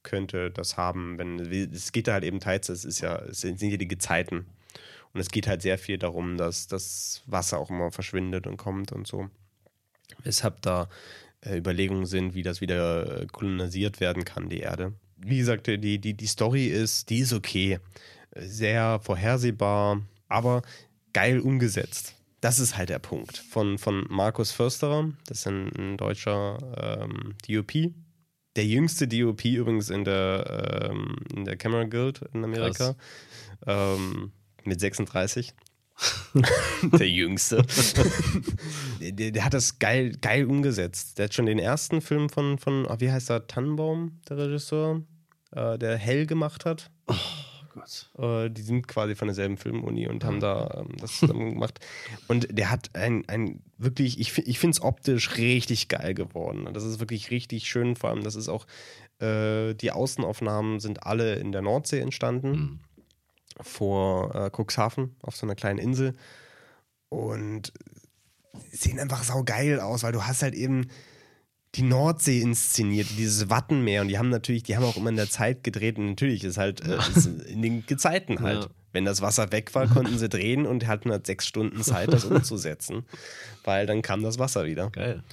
könnte 0.04 0.52
das 0.52 0.78
haben, 0.78 1.18
wenn 1.18 1.40
es 1.40 1.92
geht 1.92 2.08
da 2.08 2.14
halt 2.14 2.24
eben 2.24 2.40
teils, 2.40 2.70
es 2.70 2.86
ist 2.86 3.02
ja, 3.02 3.18
es 3.18 3.42
sind 3.42 3.62
ja 3.62 3.78
die 3.78 3.88
Gezeiten. 3.88 4.46
Und 5.14 5.22
es 5.22 5.30
geht 5.30 5.48
halt 5.48 5.62
sehr 5.62 5.78
viel 5.78 5.98
darum, 5.98 6.38
dass 6.38 6.68
das 6.68 7.24
Wasser 7.26 7.58
auch 7.58 7.70
immer 7.70 7.92
verschwindet 7.92 8.46
und 8.46 8.58
kommt 8.58 8.92
und 8.92 9.08
so. 9.08 9.30
Weshalb 10.24 10.62
da 10.62 10.88
äh, 11.42 11.58
Überlegungen 11.58 12.06
sind, 12.06 12.36
wie 12.36 12.44
das 12.44 12.62
wieder 12.62 13.22
äh, 13.22 13.26
kolonisiert 13.28 14.00
werden 14.00 14.24
kann, 14.24 14.50
die 14.50 14.60
Erde. 14.60 14.94
Wie 15.18 15.38
gesagt, 15.38 15.68
die, 15.68 16.00
die, 16.00 16.14
die 16.14 16.28
Story 16.28 16.68
ist, 16.68 17.10
die 17.10 17.20
ist 17.20 17.34
okay. 17.34 17.80
Sehr 18.36 19.00
vorhersehbar, 19.02 20.02
aber 20.28 20.62
geil 21.14 21.40
umgesetzt. 21.40 22.16
Das 22.42 22.60
ist 22.60 22.78
halt 22.78 22.90
der 22.90 23.00
Punkt. 23.00 23.38
Von, 23.38 23.78
von 23.78 24.06
Markus 24.10 24.52
Försterer, 24.52 25.12
das 25.28 25.40
ist 25.40 25.48
ein, 25.48 25.72
ein 25.76 25.98
deutscher 25.98 26.58
ähm, 27.02 27.36
DOP. 27.48 27.92
Der 28.60 28.68
jüngste 28.68 29.08
DOP 29.08 29.46
übrigens 29.46 29.90
in 29.90 30.04
der, 30.04 30.90
ähm, 30.92 31.16
in 31.34 31.46
der 31.46 31.56
Camera 31.56 31.86
Guild 31.86 32.20
in 32.34 32.44
Amerika. 32.44 32.94
Ähm, 33.66 34.34
mit 34.66 34.82
36. 34.82 35.54
der 36.84 37.10
Jüngste. 37.10 37.66
der, 39.00 39.32
der, 39.32 39.46
hat 39.46 39.54
das 39.54 39.80
geil, 39.80 40.12
geil 40.20 40.44
umgesetzt. 40.44 41.18
Der 41.18 41.26
hat 41.26 41.34
schon 41.34 41.46
den 41.46 41.58
ersten 41.58 42.02
Film 42.02 42.28
von, 42.28 42.58
von 42.58 42.86
oh, 42.86 42.96
wie 43.00 43.10
heißt 43.10 43.30
er, 43.30 43.48
Tannenbaum, 43.48 44.20
der 44.28 44.40
Regisseur, 44.40 45.04
äh, 45.52 45.78
der 45.78 45.96
Hell 45.96 46.26
gemacht 46.26 46.66
hat. 46.66 46.92
Oh 47.08 47.16
Gott. 47.80 48.10
Äh, 48.18 48.50
die 48.50 48.62
sind 48.62 48.88
quasi 48.88 49.16
von 49.16 49.28
derselben 49.28 49.58
Filmuni 49.58 50.08
und 50.08 50.24
haben 50.24 50.40
da 50.40 50.84
ähm, 50.86 50.96
das 50.98 51.20
zusammen 51.20 51.50
gemacht. 51.54 51.80
Und 52.28 52.48
der 52.52 52.70
hat 52.70 52.90
ein, 52.94 53.28
ein 53.28 53.62
wirklich, 53.78 54.20
ich, 54.20 54.38
ich 54.38 54.60
finde 54.60 54.76
es 54.76 54.82
optisch 54.82 55.38
richtig 55.38 55.88
geil 55.88 56.14
geworden. 56.14 56.70
Das 56.74 56.84
ist 56.84 57.00
wirklich 57.00 57.32
richtig 57.32 57.68
schön. 57.68 57.96
Vor 57.96 58.10
allem, 58.10 58.24
das 58.24 58.36
ist 58.36 58.50
auch, 58.50 58.66
äh, 59.20 59.74
die 59.74 59.92
Außenaufnahmen 59.92 60.80
sind 60.80 61.04
alle 61.04 61.36
in 61.36 61.52
der 61.52 61.62
Nordsee 61.62 62.00
entstanden. 62.00 62.52
Mhm 62.52 62.80
vor 63.62 64.34
äh, 64.36 64.50
Cuxhaven 64.50 65.16
auf 65.22 65.36
so 65.36 65.46
einer 65.46 65.56
kleinen 65.56 65.80
Insel 65.80 66.16
und 67.10 67.74
sehen 68.72 69.00
einfach 69.00 69.24
saugeil 69.24 69.80
aus, 69.80 70.04
weil 70.04 70.12
du 70.12 70.26
hast 70.26 70.44
halt 70.44 70.54
eben 70.54 70.90
die 71.76 71.84
Nordsee 71.84 72.42
inszeniert, 72.42 73.08
dieses 73.18 73.50
Wattenmeer 73.50 74.02
und 74.02 74.08
die 74.08 74.18
haben 74.18 74.30
natürlich, 74.30 74.64
die 74.64 74.76
haben 74.76 74.84
auch 74.84 74.98
immer 74.98 75.10
in 75.10 75.16
der 75.16 75.30
Zeit 75.30 75.64
gedreht 75.64 75.98
und 75.98 76.08
natürlich 76.08 76.44
ist 76.44 76.58
halt 76.58 76.82
äh, 76.82 76.98
ist 77.16 77.26
in 77.48 77.62
den 77.62 77.86
Gezeiten 77.86 78.42
halt. 78.42 78.64
Ja. 78.64 78.70
Wenn 78.92 79.06
das 79.06 79.22
Wasser 79.22 79.52
weg 79.52 79.76
war, 79.76 79.88
konnten 79.88 80.18
sie 80.18 80.30
drehen 80.30 80.66
und 80.66 80.88
hatten 80.88 81.12
halt 81.12 81.28
sechs 81.28 81.46
Stunden 81.46 81.84
Zeit, 81.84 82.12
das 82.12 82.26
umzusetzen, 82.26 83.06
weil 83.64 83.86
dann 83.86 84.02
kam 84.02 84.24
das 84.24 84.40
Wasser 84.40 84.66
wieder. 84.66 84.90
Geil. 84.90 85.24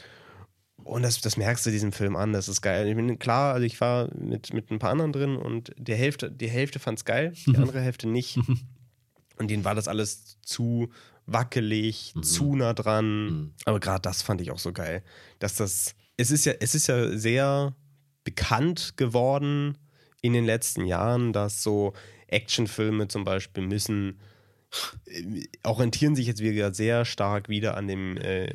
Und 0.85 1.03
das, 1.03 1.21
das 1.23 1.39
merkst 1.39 1.65
du 1.65 1.71
diesem 1.71 1.91
Film 1.91 2.17
an, 2.17 2.35
das 2.35 2.49
ist 2.49 2.61
geil. 2.61 2.87
Ich 2.87 2.95
bin 2.95 3.19
klar, 3.19 3.55
also 3.55 3.65
ich 3.65 3.81
war 3.81 4.15
mit, 4.15 4.53
mit 4.53 4.71
ein 4.71 4.79
paar 4.79 4.91
anderen 4.91 5.13
drin 5.13 5.37
und 5.37 5.73
die 5.79 5.95
Hälfte, 5.95 6.31
die 6.31 6.49
Hälfte 6.49 6.79
fand 6.79 6.99
es 6.99 7.05
geil, 7.07 7.33
die 7.47 7.57
andere 7.57 7.81
Hälfte 7.81 8.07
nicht. 8.09 8.39
und 9.39 9.51
denen 9.51 9.65
war 9.65 9.75
das 9.75 9.89
alles 9.89 10.39
zu 10.43 10.91
wackelig, 11.27 12.13
mhm. 12.15 12.23
zu 12.23 12.57
nah 12.57 12.75
dran. 12.75 13.25
Mhm. 13.25 13.55
Aber 13.65 13.81
gerade 13.81 14.03
das 14.03 14.23
fand 14.23 14.41
ich 14.41 14.51
auch 14.51 14.59
so 14.59 14.73
geil. 14.73 15.03
Dass 15.39 15.57
das, 15.57 15.95
es 16.17 16.31
ist 16.31 16.45
ja, 16.47 16.55
es 16.61 16.75
ist 16.75 16.87
ja 16.87 17.17
sehr 17.17 17.75
bekannt 18.25 18.97
geworden 18.97 19.79
in 20.23 20.33
den 20.33 20.45
letzten 20.45 20.87
Jahren, 20.87 21.33
dass 21.33 21.63
so 21.63 21.93
Actionfilme 22.29 23.09
zum 23.09 23.25
Beispiel 23.25 23.67
müssen 23.67 24.19
orientieren 25.63 26.17
sich 26.17 26.27
jetzt 26.27 26.41
wieder 26.41 26.75
sehr 26.75 27.05
stark 27.05 27.49
wieder 27.49 27.77
an 27.77 27.87
dem 27.87 28.17
äh, 28.19 28.51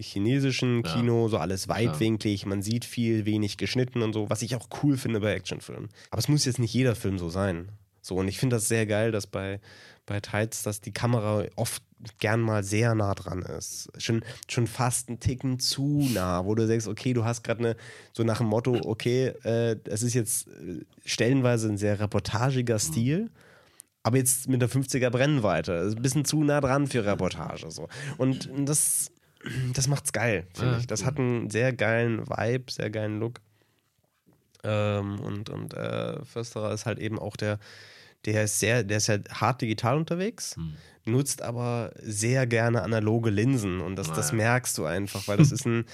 chinesischen 0.00 0.82
Kino, 0.82 1.24
ja. 1.24 1.28
so 1.28 1.38
alles 1.38 1.68
weitwinklig, 1.68 2.44
man 2.44 2.60
sieht 2.60 2.84
viel, 2.84 3.24
wenig 3.24 3.56
geschnitten 3.56 4.02
und 4.02 4.12
so, 4.12 4.28
was 4.28 4.42
ich 4.42 4.56
auch 4.56 4.68
cool 4.82 4.96
finde 4.96 5.20
bei 5.20 5.32
Actionfilmen. 5.34 5.88
Aber 6.10 6.18
es 6.18 6.28
muss 6.28 6.44
jetzt 6.44 6.58
nicht 6.58 6.74
jeder 6.74 6.94
Film 6.94 7.18
so 7.18 7.30
sein. 7.30 7.70
So, 8.00 8.16
und 8.16 8.28
ich 8.28 8.38
finde 8.38 8.56
das 8.56 8.68
sehr 8.68 8.86
geil, 8.86 9.12
dass 9.12 9.26
bei, 9.26 9.60
bei 10.06 10.20
Tides, 10.20 10.62
dass 10.62 10.80
die 10.80 10.92
Kamera 10.92 11.44
oft 11.56 11.82
gern 12.20 12.40
mal 12.40 12.62
sehr 12.62 12.94
nah 12.94 13.14
dran 13.14 13.42
ist. 13.42 13.90
Schon, 13.98 14.24
schon 14.48 14.66
fast 14.66 15.08
einen 15.08 15.20
Ticken 15.20 15.58
zu 15.58 16.08
nah, 16.12 16.44
wo 16.44 16.54
du 16.54 16.66
denkst, 16.66 16.86
okay, 16.86 17.12
du 17.12 17.24
hast 17.24 17.42
gerade 17.42 17.60
eine, 17.60 17.76
so 18.12 18.22
nach 18.22 18.38
dem 18.38 18.46
Motto, 18.46 18.78
okay, 18.84 19.32
äh, 19.44 19.76
es 19.84 20.02
ist 20.02 20.14
jetzt 20.14 20.48
äh, 20.48 20.84
stellenweise 21.04 21.68
ein 21.68 21.76
sehr 21.76 21.98
reportagiger 21.98 22.78
Stil. 22.78 23.24
Mhm 23.24 23.30
aber 24.08 24.16
jetzt 24.16 24.48
mit 24.48 24.62
der 24.62 24.70
50er 24.70 25.10
Brennweite. 25.10 25.72
Ist 25.72 25.96
ein 25.96 26.02
bisschen 26.02 26.24
zu 26.24 26.42
nah 26.42 26.62
dran 26.62 26.86
für 26.86 27.04
Reportage. 27.04 27.70
So. 27.70 27.88
Und 28.16 28.48
das, 28.64 29.12
das 29.74 29.86
macht's 29.86 30.12
geil, 30.12 30.46
finde 30.54 30.78
ich. 30.80 30.86
Das 30.86 31.04
hat 31.04 31.18
einen 31.18 31.50
sehr 31.50 31.74
geilen 31.74 32.26
Vibe, 32.26 32.72
sehr 32.72 32.88
geilen 32.88 33.20
Look. 33.20 33.40
Ähm, 34.64 35.20
und 35.20 35.50
und 35.50 35.74
äh, 35.74 36.24
Försterer 36.24 36.72
ist 36.72 36.86
halt 36.86 36.98
eben 36.98 37.18
auch 37.18 37.36
der, 37.36 37.58
der 38.24 38.44
ist 38.44 38.58
sehr, 38.58 38.82
der 38.82 38.98
ist 38.98 39.08
halt 39.08 39.30
hart 39.40 39.62
digital 39.62 39.96
unterwegs, 39.96 40.56
hm. 40.56 40.74
nutzt 41.04 41.42
aber 41.42 41.92
sehr 42.02 42.46
gerne 42.46 42.82
analoge 42.82 43.30
Linsen 43.30 43.80
und 43.80 43.96
das, 43.96 44.12
das 44.12 44.32
merkst 44.32 44.76
du 44.78 44.84
einfach, 44.84 45.28
weil 45.28 45.38
das 45.38 45.52
ist 45.52 45.66
ein 45.66 45.84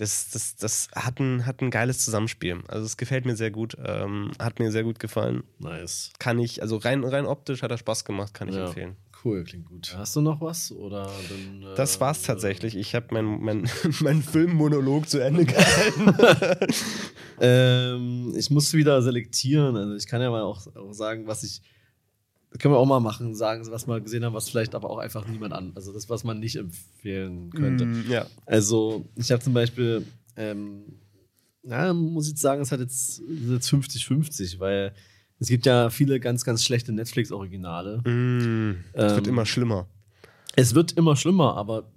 das, 0.00 0.30
das, 0.30 0.56
das 0.56 0.88
hat, 0.94 1.20
ein, 1.20 1.44
hat 1.44 1.60
ein 1.60 1.70
geiles 1.70 2.02
Zusammenspiel. 2.02 2.62
Also 2.68 2.86
es 2.86 2.96
gefällt 2.96 3.26
mir 3.26 3.36
sehr 3.36 3.50
gut. 3.50 3.76
Ähm, 3.84 4.30
hat 4.38 4.58
mir 4.58 4.72
sehr 4.72 4.82
gut 4.82 4.98
gefallen. 4.98 5.44
Nice. 5.58 6.10
Kann 6.18 6.38
ich, 6.38 6.62
also 6.62 6.78
rein, 6.78 7.04
rein 7.04 7.26
optisch 7.26 7.62
hat 7.62 7.70
er 7.70 7.76
Spaß 7.76 8.06
gemacht, 8.06 8.32
kann 8.32 8.48
ich 8.48 8.54
ja. 8.54 8.68
empfehlen. 8.68 8.96
Cool, 9.22 9.44
klingt 9.44 9.66
gut. 9.66 9.94
Hast 9.96 10.16
du 10.16 10.20
noch 10.20 10.40
was? 10.40 10.72
Oder 10.72 11.10
dann, 11.28 11.62
äh, 11.62 11.74
das 11.74 12.00
war's 12.00 12.22
tatsächlich. 12.22 12.76
Ich 12.76 12.94
habe 12.94 13.12
meinen 13.12 13.40
mein, 13.42 13.70
mein 14.00 14.22
Filmmonolog 14.22 15.08
zu 15.08 15.18
Ende 15.18 15.44
gehalten. 15.44 16.14
ähm, 17.40 18.34
ich 18.36 18.50
muss 18.50 18.72
wieder 18.72 19.02
selektieren. 19.02 19.76
Also 19.76 19.94
ich 19.94 20.06
kann 20.06 20.22
ja 20.22 20.30
mal 20.30 20.42
auch, 20.42 20.66
auch 20.74 20.92
sagen, 20.92 21.26
was 21.26 21.42
ich 21.42 21.60
können 22.58 22.74
wir 22.74 22.78
auch 22.78 22.86
mal 22.86 23.00
machen, 23.00 23.34
sagen, 23.34 23.64
was 23.70 23.86
wir 23.86 24.00
gesehen 24.00 24.24
haben, 24.24 24.34
was 24.34 24.48
vielleicht 24.48 24.74
aber 24.74 24.90
auch 24.90 24.98
einfach 24.98 25.26
niemand 25.28 25.52
an. 25.52 25.72
Also 25.76 25.92
das, 25.92 26.08
was 26.08 26.24
man 26.24 26.40
nicht 26.40 26.56
empfehlen 26.56 27.50
könnte. 27.50 27.86
Mm, 27.86 28.10
ja. 28.10 28.26
Also 28.44 29.08
ich 29.14 29.30
habe 29.30 29.42
zum 29.42 29.54
Beispiel, 29.54 30.04
ähm, 30.36 30.82
na, 31.62 31.92
muss 31.94 32.24
ich 32.24 32.30
jetzt 32.30 32.40
sagen, 32.40 32.60
es 32.60 32.72
hat 32.72 32.80
jetzt 32.80 33.20
50-50, 33.22 34.58
weil 34.58 34.92
es 35.40 35.48
gibt 35.48 35.66
ja 35.66 35.88
viele 35.88 36.20
ganz, 36.20 36.44
ganz 36.44 36.62
schlechte 36.62 36.92
Netflix-Originale. 36.92 38.02
Mm, 38.02 38.76
es 38.92 39.12
ähm, 39.12 39.16
wird 39.16 39.26
immer 39.26 39.46
schlimmer. 39.46 39.88
Es 40.54 40.74
wird 40.74 40.92
immer 40.92 41.16
schlimmer, 41.16 41.56
aber 41.56 41.90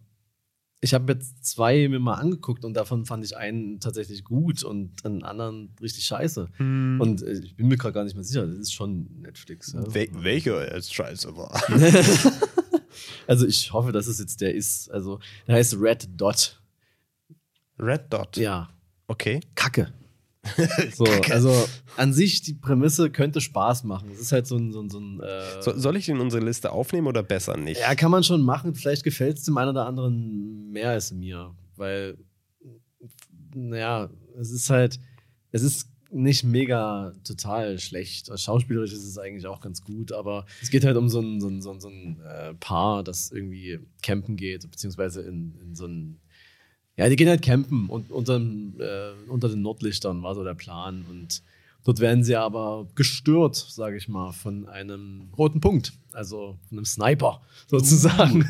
ich 0.80 0.94
habe 0.94 1.12
jetzt 1.14 1.46
zwei 1.46 1.88
mir 1.90 2.00
mal 2.00 2.16
angeguckt 2.16 2.64
und 2.64 2.74
davon 2.74 3.06
fand 3.06 3.24
ich 3.26 3.36
einen 3.36 3.82
tatsächlich 3.82 4.24
gut 4.24 4.64
und 4.64 5.06
einen 5.06 5.24
anderen 5.24 5.76
richtig 5.82 6.06
scheiße. 6.06 6.50
Hm. 6.56 7.00
Und 7.02 7.22
äh, 7.22 7.34
ich 7.34 7.56
bin 7.56 7.68
mir 7.68 7.76
gerade 7.76 7.94
gar 7.94 8.06
nicht 8.06 8.16
mehr 8.16 8.24
sicher, 8.24 8.48
das 8.48 8.58
ist 8.58 8.74
schon 8.74 9.08
Netflix. 9.22 9.74
Ja. 9.74 9.94
Wel 9.94 10.10
welcher 10.14 10.74
jetzt 10.74 10.94
scheiße 10.94 11.36
war. 11.36 11.62
also 13.28 13.46
ich 13.46 13.74
hoffe, 13.74 13.92
dass 13.92 14.08
es 14.08 14.20
jetzt 14.20 14.40
der 14.40 14.56
ist. 14.56 14.90
Also 14.90 15.20
der 15.48 15.56
heißt 15.56 15.78
Red 15.80 16.10
Dot. 16.16 16.62
Red 17.78 18.04
Dot? 18.10 18.38
Ja. 18.38 18.70
Okay. 19.08 19.42
Kacke. 19.56 19.94
So, 20.96 21.06
also 21.32 21.68
an 21.98 22.14
sich, 22.14 22.42
die 22.42 22.54
Prämisse 22.54 23.10
könnte 23.10 23.42
Spaß 23.42 23.84
machen. 23.86 24.10
Es 24.12 24.20
ist 24.20 24.32
halt 24.32 24.46
so 24.46 24.58
ein. 24.58 24.72
So 24.72 24.82
ein, 24.82 24.90
so 24.90 25.00
ein 25.00 25.20
äh 25.22 25.62
so, 25.62 25.78
soll 25.78 25.96
ich 25.96 26.10
in 26.10 26.20
unsere 26.20 26.44
Liste 26.44 26.72
aufnehmen 26.72 27.08
oder 27.08 27.24
besser 27.24 27.58
nicht? 27.58 27.80
Ja, 27.80 27.96
kann 27.96 28.12
man 28.12 28.24
schon 28.24 28.42
machen. 28.42 28.76
Vielleicht 28.76 29.04
gefällt 29.04 29.38
es 29.38 29.44
dem 29.46 29.58
einen 29.58 29.72
oder 29.72 29.86
anderen 29.86 30.70
mehr 30.72 30.90
als 30.90 31.12
mir. 31.12 31.56
Weil, 31.76 32.18
naja, 33.56 34.10
es 34.40 34.52
ist 34.52 34.70
halt. 34.70 35.00
Es 35.52 35.64
ist 35.64 35.88
nicht 36.14 36.44
mega 36.44 37.14
total 37.24 37.80
schlecht. 37.80 38.30
Schauspielerisch 38.40 38.94
ist 38.94 39.04
es 39.04 39.18
eigentlich 39.18 39.48
auch 39.48 39.62
ganz 39.62 39.84
gut, 39.84 40.12
aber 40.12 40.46
es 40.62 40.70
geht 40.70 40.86
halt 40.86 40.96
um 40.98 41.10
so 41.10 41.20
ein, 41.20 41.42
so 41.42 41.48
ein, 41.48 41.62
so 41.62 41.72
ein, 41.72 41.80
so 41.80 41.90
ein 41.90 42.20
äh, 42.22 42.54
Paar, 42.56 43.04
das 43.04 43.32
irgendwie 43.32 43.80
campen 44.02 44.36
geht, 44.36 44.70
beziehungsweise 44.70 45.22
in, 45.22 45.56
in 45.62 45.76
so 45.76 45.88
ein. 45.88 46.20
Ja, 46.96 47.10
die 47.10 47.16
gehen 47.16 47.30
halt 47.30 47.42
campen 47.42 47.90
und 47.90 48.12
unter, 48.12 48.36
äh, 48.38 49.14
unter 49.28 49.50
den 49.50 49.64
Nordlichtern 49.64 50.22
war 50.22 50.36
so 50.36 50.44
der 50.44 50.54
Plan. 50.54 51.06
Und 51.10 51.42
dort 51.84 52.00
werden 52.00 52.24
sie 52.24 52.36
aber 52.36 52.86
gestört, 52.94 53.56
sage 53.56 53.98
ich 53.98 54.08
mal, 54.08 54.32
von 54.32 54.68
einem 54.68 55.30
roten 55.36 55.60
Punkt, 55.60 55.94
also 56.12 56.56
von 56.70 56.78
einem 56.78 56.86
Sniper 56.86 57.42
sozusagen. 57.68 58.48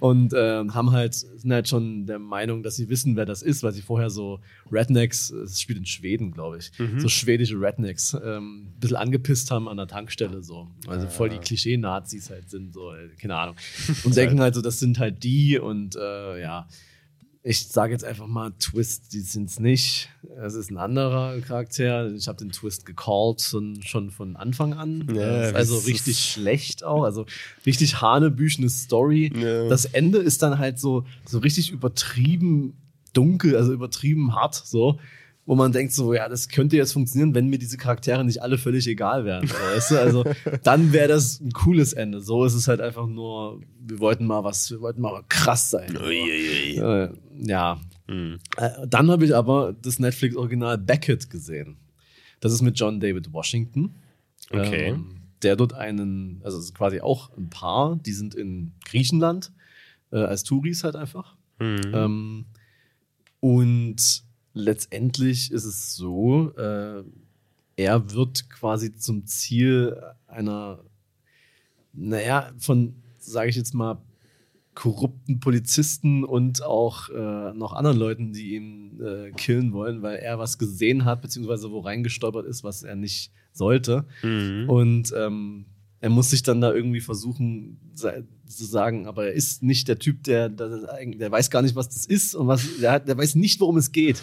Uh. 0.00 0.06
und 0.06 0.32
äh, 0.32 0.64
haben 0.68 0.90
halt, 0.90 1.14
sind 1.14 1.52
halt 1.52 1.68
schon 1.68 2.06
der 2.06 2.18
Meinung, 2.18 2.64
dass 2.64 2.74
sie 2.74 2.88
wissen, 2.88 3.14
wer 3.14 3.24
das 3.24 3.42
ist, 3.42 3.62
weil 3.62 3.72
sie 3.72 3.82
vorher 3.82 4.10
so 4.10 4.40
Rednecks, 4.72 5.30
es 5.30 5.60
spielt 5.60 5.78
in 5.78 5.86
Schweden, 5.86 6.32
glaube 6.32 6.58
ich, 6.58 6.72
mhm. 6.76 6.98
so 6.98 7.08
schwedische 7.08 7.60
Rednecks, 7.60 8.14
ähm, 8.14 8.62
ein 8.62 8.80
bisschen 8.80 8.96
angepisst 8.96 9.52
haben 9.52 9.68
an 9.68 9.76
der 9.76 9.86
Tankstelle 9.86 10.42
so. 10.42 10.66
Also 10.88 11.06
ah. 11.06 11.10
voll 11.10 11.28
die 11.28 11.38
Klischee-Nazis 11.38 12.30
halt 12.30 12.50
sind, 12.50 12.74
so, 12.74 12.92
äh, 12.92 13.10
keine 13.20 13.36
Ahnung. 13.36 13.54
Und 14.02 14.16
denken 14.16 14.40
halt 14.40 14.56
so, 14.56 14.60
das 14.60 14.80
sind 14.80 14.98
halt 14.98 15.22
die 15.22 15.56
und 15.60 15.94
äh, 15.94 16.40
ja 16.40 16.66
ich 17.42 17.68
sage 17.68 17.92
jetzt 17.92 18.04
einfach 18.04 18.26
mal, 18.26 18.52
Twist, 18.58 19.12
die 19.12 19.20
sind 19.20 19.48
es 19.48 19.60
nicht. 19.60 20.10
Es 20.36 20.54
ist 20.54 20.70
ein 20.70 20.76
anderer 20.76 21.40
Charakter. 21.40 22.12
Ich 22.12 22.28
habe 22.28 22.38
den 22.38 22.50
Twist 22.50 22.84
gecallt 22.84 23.40
schon, 23.40 23.82
schon 23.82 24.10
von 24.10 24.36
Anfang 24.36 24.74
an. 24.74 25.08
Ja, 25.14 25.52
also 25.52 25.78
richtig 25.78 26.18
schlecht 26.18 26.84
auch. 26.84 27.04
Also 27.04 27.26
richtig 27.64 28.00
hanebüchene 28.00 28.68
Story. 28.68 29.32
Ja. 29.34 29.68
Das 29.68 29.84
Ende 29.84 30.18
ist 30.18 30.42
dann 30.42 30.58
halt 30.58 30.78
so, 30.78 31.04
so 31.24 31.38
richtig 31.38 31.70
übertrieben 31.70 32.76
dunkel, 33.12 33.56
also 33.56 33.72
übertrieben 33.72 34.34
hart 34.34 34.54
so 34.54 34.98
wo 35.48 35.54
man 35.54 35.72
denkt 35.72 35.94
so, 35.94 36.12
ja, 36.12 36.28
das 36.28 36.50
könnte 36.50 36.76
jetzt 36.76 36.92
funktionieren, 36.92 37.34
wenn 37.34 37.48
mir 37.48 37.58
diese 37.58 37.78
Charaktere 37.78 38.22
nicht 38.22 38.42
alle 38.42 38.58
völlig 38.58 38.86
egal 38.86 39.24
wären. 39.24 39.48
Weißt 39.48 39.92
du? 39.92 39.98
Also 39.98 40.24
dann 40.62 40.92
wäre 40.92 41.08
das 41.08 41.40
ein 41.40 41.52
cooles 41.52 41.94
Ende. 41.94 42.20
So 42.20 42.44
ist 42.44 42.52
es 42.52 42.68
halt 42.68 42.82
einfach 42.82 43.06
nur, 43.06 43.62
wir 43.80 43.98
wollten 43.98 44.26
mal 44.26 44.44
was, 44.44 44.70
wir 44.70 44.82
wollten 44.82 45.00
mal 45.00 45.22
krass 45.30 45.70
sein. 45.70 45.96
Ui, 45.96 46.20
ui. 46.20 46.74
ja. 46.76 47.08
Mhm. 48.06 48.38
Dann 48.86 49.10
habe 49.10 49.24
ich 49.24 49.34
aber 49.34 49.74
das 49.80 49.98
Netflix-Original 49.98 50.78
Beckett 50.78 51.30
gesehen. 51.30 51.76
Das 52.40 52.52
ist 52.52 52.62
mit 52.62 52.78
John 52.78 53.00
David 53.00 53.32
Washington. 53.32 53.94
Okay. 54.50 54.88
Ähm, 54.88 55.18
der 55.42 55.56
dort 55.56 55.72
einen, 55.72 56.40
also 56.42 56.60
quasi 56.72 57.00
auch 57.00 57.36
ein 57.36 57.48
Paar, 57.50 57.96
die 57.96 58.12
sind 58.12 58.34
in 58.34 58.72
Griechenland 58.84 59.52
äh, 60.10 60.16
als 60.18 60.42
Touris 60.42 60.84
halt 60.84 60.96
einfach. 60.96 61.36
Mhm. 61.60 61.92
Ähm, 61.92 62.44
und 63.40 64.22
letztendlich 64.54 65.52
ist 65.52 65.64
es 65.64 65.94
so, 65.94 66.52
äh, 66.56 67.04
er 67.76 68.10
wird 68.12 68.50
quasi 68.50 68.94
zum 68.96 69.26
Ziel 69.26 69.96
einer, 70.26 70.80
naja, 71.92 72.50
von, 72.58 72.96
sage 73.18 73.50
ich 73.50 73.56
jetzt 73.56 73.74
mal, 73.74 74.02
korrupten 74.78 75.40
Polizisten 75.40 76.22
und 76.22 76.62
auch 76.62 77.08
äh, 77.08 77.52
noch 77.52 77.72
anderen 77.72 77.98
Leuten, 77.98 78.32
die 78.32 78.54
ihn 78.54 79.00
äh, 79.00 79.32
killen 79.32 79.72
wollen, 79.72 80.02
weil 80.02 80.18
er 80.18 80.38
was 80.38 80.56
gesehen 80.56 81.04
hat, 81.04 81.20
beziehungsweise 81.20 81.72
wo 81.72 81.80
reingestolpert 81.80 82.46
ist, 82.46 82.62
was 82.62 82.84
er 82.84 82.94
nicht 82.94 83.32
sollte. 83.52 84.04
Mhm. 84.22 84.70
Und 84.70 85.12
ähm, 85.16 85.64
er 85.98 86.10
muss 86.10 86.30
sich 86.30 86.44
dann 86.44 86.60
da 86.60 86.72
irgendwie 86.72 87.00
versuchen 87.00 87.80
zu 87.96 88.64
sagen, 88.64 89.08
aber 89.08 89.26
er 89.26 89.32
ist 89.32 89.64
nicht 89.64 89.88
der 89.88 89.98
Typ, 89.98 90.22
der, 90.22 90.48
der, 90.48 90.68
der 90.78 91.32
weiß 91.32 91.50
gar 91.50 91.62
nicht, 91.62 91.74
was 91.74 91.88
das 91.88 92.06
ist 92.06 92.36
und 92.36 92.46
was, 92.46 92.64
der, 92.80 92.92
hat, 92.92 93.08
der 93.08 93.18
weiß 93.18 93.34
nicht, 93.34 93.58
worum 93.58 93.78
es 93.78 93.90
geht. 93.90 94.22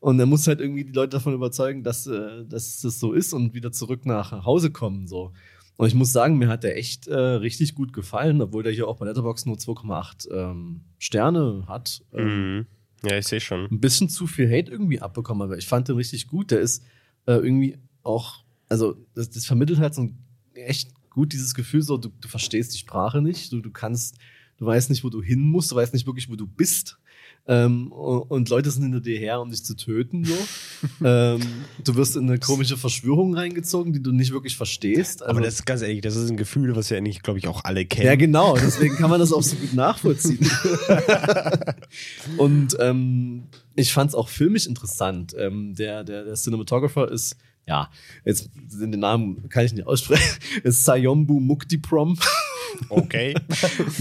Und 0.00 0.18
er 0.18 0.26
muss 0.26 0.48
halt 0.48 0.58
irgendwie 0.58 0.84
die 0.84 0.90
Leute 0.90 1.10
davon 1.10 1.32
überzeugen, 1.32 1.84
dass, 1.84 2.08
äh, 2.08 2.44
dass 2.44 2.80
das 2.80 2.98
so 2.98 3.12
ist 3.12 3.32
und 3.32 3.54
wieder 3.54 3.70
zurück 3.70 4.04
nach 4.04 4.44
Hause 4.44 4.72
kommen. 4.72 5.06
So. 5.06 5.30
Und 5.76 5.86
ich 5.88 5.94
muss 5.94 6.12
sagen, 6.12 6.38
mir 6.38 6.48
hat 6.48 6.64
der 6.64 6.76
echt 6.76 7.08
äh, 7.08 7.14
richtig 7.16 7.74
gut 7.74 7.92
gefallen, 7.92 8.40
obwohl 8.40 8.62
der 8.62 8.72
hier 8.72 8.88
auch 8.88 8.98
bei 8.98 9.06
Letterboxd 9.06 9.46
nur 9.46 9.56
2,8 9.56 10.30
ähm, 10.30 10.82
Sterne 10.98 11.64
hat. 11.66 12.04
Ähm, 12.12 12.56
mhm. 12.56 12.66
Ja, 13.04 13.18
ich 13.18 13.26
sehe 13.26 13.40
schon. 13.40 13.66
Ein 13.70 13.80
bisschen 13.80 14.08
zu 14.08 14.26
viel 14.26 14.46
Hate 14.46 14.70
irgendwie 14.70 15.00
abbekommen, 15.00 15.42
aber 15.42 15.58
ich 15.58 15.66
fand 15.66 15.88
den 15.88 15.96
richtig 15.96 16.28
gut. 16.28 16.50
Der 16.50 16.60
ist 16.60 16.84
äh, 17.26 17.32
irgendwie 17.32 17.78
auch, 18.02 18.44
also 18.68 18.96
das, 19.14 19.30
das, 19.30 19.46
vermittelt 19.46 19.78
halt 19.78 19.94
so 19.94 20.02
ein 20.02 20.18
echt 20.54 20.90
gut 21.10 21.32
dieses 21.32 21.54
Gefühl, 21.54 21.82
so 21.82 21.96
du, 21.96 22.10
du 22.20 22.28
verstehst 22.28 22.74
die 22.74 22.78
Sprache 22.78 23.20
nicht, 23.20 23.52
du, 23.52 23.60
du 23.60 23.70
kannst, 23.70 24.18
du 24.58 24.66
weißt 24.66 24.90
nicht, 24.90 25.04
wo 25.04 25.10
du 25.10 25.22
hin 25.22 25.40
musst, 25.40 25.72
du 25.72 25.76
weißt 25.76 25.92
nicht 25.94 26.06
wirklich, 26.06 26.28
wo 26.28 26.36
du 26.36 26.46
bist. 26.46 26.98
Ähm, 27.48 27.90
und 27.90 28.48
Leute 28.50 28.70
sind 28.70 28.84
hinter 28.84 29.00
dir 29.00 29.18
her, 29.18 29.40
um 29.40 29.50
dich 29.50 29.64
zu 29.64 29.74
töten. 29.74 30.24
So. 30.24 30.34
ähm, 31.04 31.40
du 31.82 31.96
wirst 31.96 32.16
in 32.16 32.28
eine 32.28 32.38
komische 32.38 32.76
Verschwörung 32.76 33.34
reingezogen, 33.34 33.92
die 33.92 34.00
du 34.02 34.12
nicht 34.12 34.32
wirklich 34.32 34.56
verstehst. 34.56 35.22
Also, 35.22 35.30
Aber 35.30 35.40
das 35.40 35.54
ist 35.54 35.66
ganz 35.66 35.82
ehrlich, 35.82 36.02
das 36.02 36.14
ist 36.14 36.30
ein 36.30 36.36
Gefühl, 36.36 36.76
was 36.76 36.88
ja 36.90 36.96
eigentlich, 36.96 37.22
glaube 37.22 37.40
ich, 37.40 37.48
auch 37.48 37.64
alle 37.64 37.84
kennen. 37.84 38.06
Ja, 38.06 38.14
genau. 38.14 38.56
Deswegen 38.56 38.94
kann 38.94 39.10
man 39.10 39.18
das 39.18 39.32
auch 39.32 39.42
so 39.42 39.56
gut 39.56 39.74
nachvollziehen. 39.74 40.48
und 42.36 42.76
ähm, 42.78 43.48
ich 43.74 43.92
fand 43.92 44.10
es 44.10 44.14
auch 44.14 44.28
filmisch 44.28 44.66
interessant. 44.66 45.34
Ähm, 45.36 45.74
der, 45.74 46.04
der, 46.04 46.24
der 46.24 46.34
Cinematographer 46.34 47.10
ist 47.10 47.36
ja, 47.66 47.90
jetzt 48.24 48.50
den 48.54 48.90
Namen 48.90 49.48
kann 49.48 49.64
ich 49.64 49.72
nicht 49.72 49.86
aussprechen, 49.86 50.38
ist 50.64 50.84
Sayombu 50.84 51.40
Muktiprom. 51.40 52.18
Okay. 52.88 53.34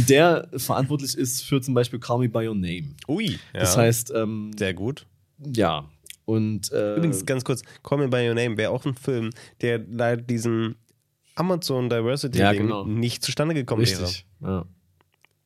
Der 0.10 0.48
verantwortlich 0.56 1.18
ist 1.18 1.44
für 1.44 1.62
zum 1.62 1.74
Beispiel 1.74 2.00
Call 2.00 2.20
Me 2.20 2.30
By 2.30 2.48
Your 2.48 2.56
Name. 2.56 2.96
Ui. 3.08 3.32
Ja. 3.54 3.60
Das 3.60 3.76
heißt. 3.76 4.14
Ähm, 4.16 4.52
Sehr 4.58 4.74
gut. 4.74 5.06
Ja. 5.46 5.90
Und, 6.26 6.72
äh, 6.72 6.96
Übrigens, 6.96 7.26
ganz 7.26 7.44
kurz, 7.44 7.64
Call 7.84 7.98
Me 7.98 8.08
By 8.08 8.28
Your 8.28 8.34
Name 8.34 8.56
wäre 8.58 8.72
auch 8.72 8.86
ein 8.86 8.96
Film, 8.96 9.32
der 9.62 9.80
leider 9.80 10.22
diesen 10.22 10.76
Amazon 11.36 11.90
Diversity 11.90 12.40
ja, 12.40 12.54
genau. 12.54 12.86
nicht 12.86 13.24
zustande 13.24 13.54
gekommen 13.54 13.82
Richtig. 13.82 14.26
wäre. 14.40 14.52
Ja. 14.52 14.66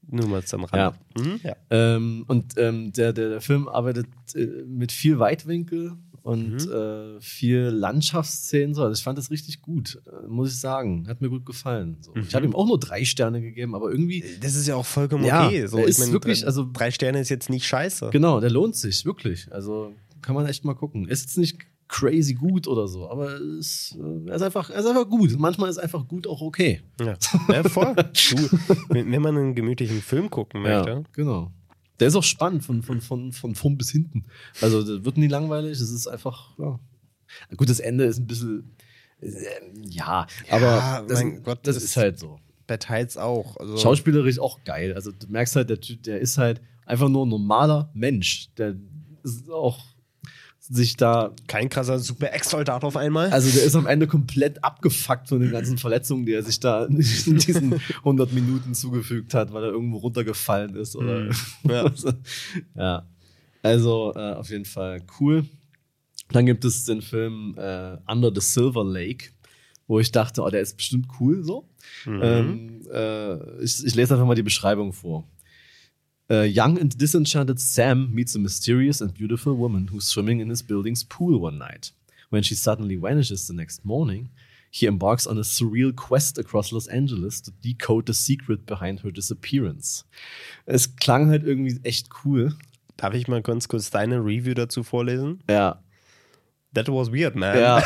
Nur 0.07 0.27
mal 0.27 0.43
zum 0.43 0.65
Rand. 0.65 0.95
Ja. 1.17 1.23
Mhm, 1.23 1.39
ja. 1.43 1.55
Ähm, 1.71 2.25
und 2.27 2.57
ähm, 2.57 2.91
der, 2.93 3.11
der, 3.11 3.29
der 3.29 3.41
Film 3.41 3.67
arbeitet 3.67 4.07
äh, 4.35 4.45
mit 4.67 4.91
viel 4.91 5.17
Weitwinkel 5.17 5.93
und 6.25 6.65
mhm. 6.65 6.71
äh, 6.71 7.21
viel 7.21 7.59
Landschaftsszenen. 7.59 8.73
So. 8.73 8.81
Also 8.81 8.97
ich 8.97 9.03
fand 9.03 9.15
das 9.15 9.29
richtig 9.29 9.61
gut, 9.61 10.01
äh, 10.07 10.27
muss 10.27 10.49
ich 10.49 10.59
sagen. 10.59 11.07
Hat 11.07 11.21
mir 11.21 11.29
gut 11.29 11.45
gefallen. 11.45 11.97
So. 12.01 12.13
Mhm. 12.15 12.23
Ich 12.27 12.33
habe 12.33 12.47
ihm 12.47 12.55
auch 12.55 12.65
nur 12.65 12.79
drei 12.79 13.05
Sterne 13.05 13.41
gegeben, 13.41 13.75
aber 13.75 13.91
irgendwie. 13.91 14.23
Das 14.41 14.55
ist 14.55 14.65
ja 14.65 14.75
auch 14.75 14.87
vollkommen 14.87 15.23
ja, 15.23 15.45
okay. 15.45 15.67
So, 15.67 15.77
ist 15.77 15.99
mein, 15.99 16.11
wirklich, 16.11 16.39
drei, 16.39 16.47
also 16.47 16.67
drei 16.73 16.89
Sterne 16.89 17.19
ist 17.19 17.29
jetzt 17.29 17.51
nicht 17.51 17.67
scheiße. 17.67 18.09
Genau, 18.11 18.39
der 18.39 18.49
lohnt 18.49 18.75
sich 18.75 19.05
wirklich. 19.05 19.51
Also 19.51 19.93
kann 20.23 20.33
man 20.33 20.47
echt 20.47 20.65
mal 20.65 20.73
gucken. 20.73 21.07
Ist 21.07 21.21
jetzt 21.21 21.37
nicht 21.37 21.59
crazy 21.87 22.33
gut 22.33 22.67
oder 22.67 22.87
so, 22.87 23.07
aber 23.07 23.39
es, 23.59 23.95
äh, 23.95 24.27
er, 24.27 24.35
ist 24.37 24.41
einfach, 24.41 24.71
er 24.71 24.79
ist 24.79 24.87
einfach 24.87 25.07
gut. 25.07 25.37
Manchmal 25.37 25.69
ist 25.69 25.77
einfach 25.77 26.07
gut 26.07 26.25
auch 26.25 26.41
okay. 26.41 26.81
Ja, 26.99 27.13
ja 27.53 27.63
voll. 27.69 27.93
du, 27.93 28.57
wenn 28.89 29.21
man 29.21 29.37
einen 29.37 29.53
gemütlichen 29.53 30.01
Film 30.01 30.31
gucken 30.31 30.63
möchte. 30.63 30.89
Ja, 30.89 31.03
genau. 31.13 31.51
Der 31.99 32.07
ist 32.07 32.15
auch 32.15 32.23
spannend 32.23 32.63
von, 32.63 32.83
von, 32.83 33.01
von, 33.01 33.31
von 33.31 33.55
vorn 33.55 33.77
bis 33.77 33.91
hinten. 33.91 34.25
Also, 34.61 34.81
das 34.81 35.05
wird 35.05 35.17
nie 35.17 35.27
langweilig. 35.27 35.79
Es 35.79 35.91
ist 35.91 36.07
einfach, 36.07 36.57
ja. 36.57 36.79
Gut, 37.55 37.69
das 37.69 37.79
Ende 37.79 38.05
ist 38.05 38.19
ein 38.19 38.27
bisschen, 38.27 38.75
äh, 39.21 39.29
ja, 39.83 40.27
aber 40.49 40.61
ja, 40.61 41.01
das, 41.01 41.23
Gott, 41.43 41.59
das, 41.63 41.75
das, 41.75 41.83
ist 41.83 41.97
halt 41.97 42.19
so. 42.19 42.39
Bei 42.67 42.77
Teils 42.77 43.17
auch. 43.17 43.57
Also 43.57 43.77
Schauspielerisch 43.77 44.39
auch 44.39 44.63
geil. 44.63 44.93
Also, 44.93 45.11
du 45.11 45.27
merkst 45.27 45.55
halt, 45.55 45.69
der 45.69 45.79
Typ, 45.79 46.03
der 46.03 46.19
ist 46.19 46.37
halt 46.37 46.61
einfach 46.85 47.09
nur 47.09 47.25
ein 47.25 47.29
normaler 47.29 47.89
Mensch. 47.93 48.49
Der 48.57 48.75
ist 49.23 49.49
auch 49.49 49.94
sich 50.67 50.97
da. 50.97 51.33
Kein 51.47 51.69
krasser 51.69 51.99
super 51.99 52.33
Ex-Soldat 52.33 52.83
auf 52.83 52.97
einmal. 52.97 53.29
Also 53.29 53.51
der 53.51 53.63
ist 53.63 53.75
am 53.75 53.85
Ende 53.85 54.07
komplett 54.07 54.63
abgefuckt 54.63 55.29
von 55.29 55.39
den 55.39 55.51
ganzen 55.51 55.77
Verletzungen, 55.77 56.25
die 56.25 56.33
er 56.33 56.43
sich 56.43 56.59
da 56.59 56.85
in 56.85 56.97
diesen 56.97 57.79
100 57.97 58.33
Minuten 58.33 58.73
zugefügt 58.73 59.33
hat, 59.33 59.53
weil 59.53 59.63
er 59.63 59.69
irgendwo 59.69 59.97
runtergefallen 59.97 60.75
ist. 60.75 60.95
Oder 60.95 61.19
mhm. 61.19 61.31
ja. 61.69 61.91
ja. 62.75 63.07
Also 63.61 64.13
äh, 64.15 64.33
auf 64.33 64.49
jeden 64.49 64.65
Fall 64.65 65.01
cool. 65.19 65.45
Dann 66.31 66.45
gibt 66.45 66.65
es 66.65 66.85
den 66.85 67.01
Film 67.01 67.55
äh, 67.57 67.97
Under 68.07 68.31
the 68.33 68.41
Silver 68.41 68.83
Lake, 68.83 69.29
wo 69.87 69.99
ich 69.99 70.11
dachte, 70.11 70.41
oh, 70.41 70.49
der 70.49 70.61
ist 70.61 70.77
bestimmt 70.77 71.07
cool 71.19 71.43
so. 71.43 71.69
Mhm. 72.05 72.21
Ähm, 72.23 72.81
äh, 72.91 73.63
ich, 73.63 73.85
ich 73.85 73.95
lese 73.95 74.15
einfach 74.15 74.25
mal 74.25 74.35
die 74.35 74.43
Beschreibung 74.43 74.93
vor. 74.93 75.27
A 76.27 76.45
young 76.45 76.79
and 76.79 76.97
disenchanted 76.97 77.59
Sam 77.59 78.09
meets 78.13 78.33
a 78.33 78.39
mysterious 78.39 78.99
and 78.99 79.13
beautiful 79.13 79.53
woman 79.53 79.89
who's 79.89 80.07
swimming 80.07 80.39
in 80.39 80.49
his 80.49 80.63
building's 80.63 81.03
pool 81.03 81.39
one 81.39 81.59
night. 81.59 81.91
When 82.31 82.41
she 82.41 82.55
suddenly 82.55 82.95
vanishes 82.95 83.47
the 83.47 83.53
next 83.53 83.85
morning, 83.85 84.29
he 84.71 84.87
embarks 84.87 85.27
on 85.27 85.37
a 85.37 85.41
surreal 85.41 85.95
quest 85.95 86.39
across 86.39 86.71
Los 86.71 86.87
Angeles 86.87 87.41
to 87.41 87.51
decode 87.61 88.07
the 88.07 88.13
secret 88.15 88.65
behind 88.65 89.01
her 89.01 89.11
disappearance. 89.11 90.03
Es 90.65 90.87
klang 90.87 91.29
halt 91.29 91.43
irgendwie 91.43 91.79
echt 91.83 92.09
cool. 92.25 92.53
Darf 92.97 93.13
ich 93.13 93.27
mal 93.27 93.43
ganz 93.43 93.67
kurz 93.67 93.91
deine 93.91 94.17
Review 94.17 94.55
dazu 94.55 94.81
vorlesen? 94.81 95.43
Ja. 95.47 95.79
That 96.75 96.89
was 96.89 97.11
weird, 97.11 97.35
man. 97.35 97.57
Ja. 97.57 97.83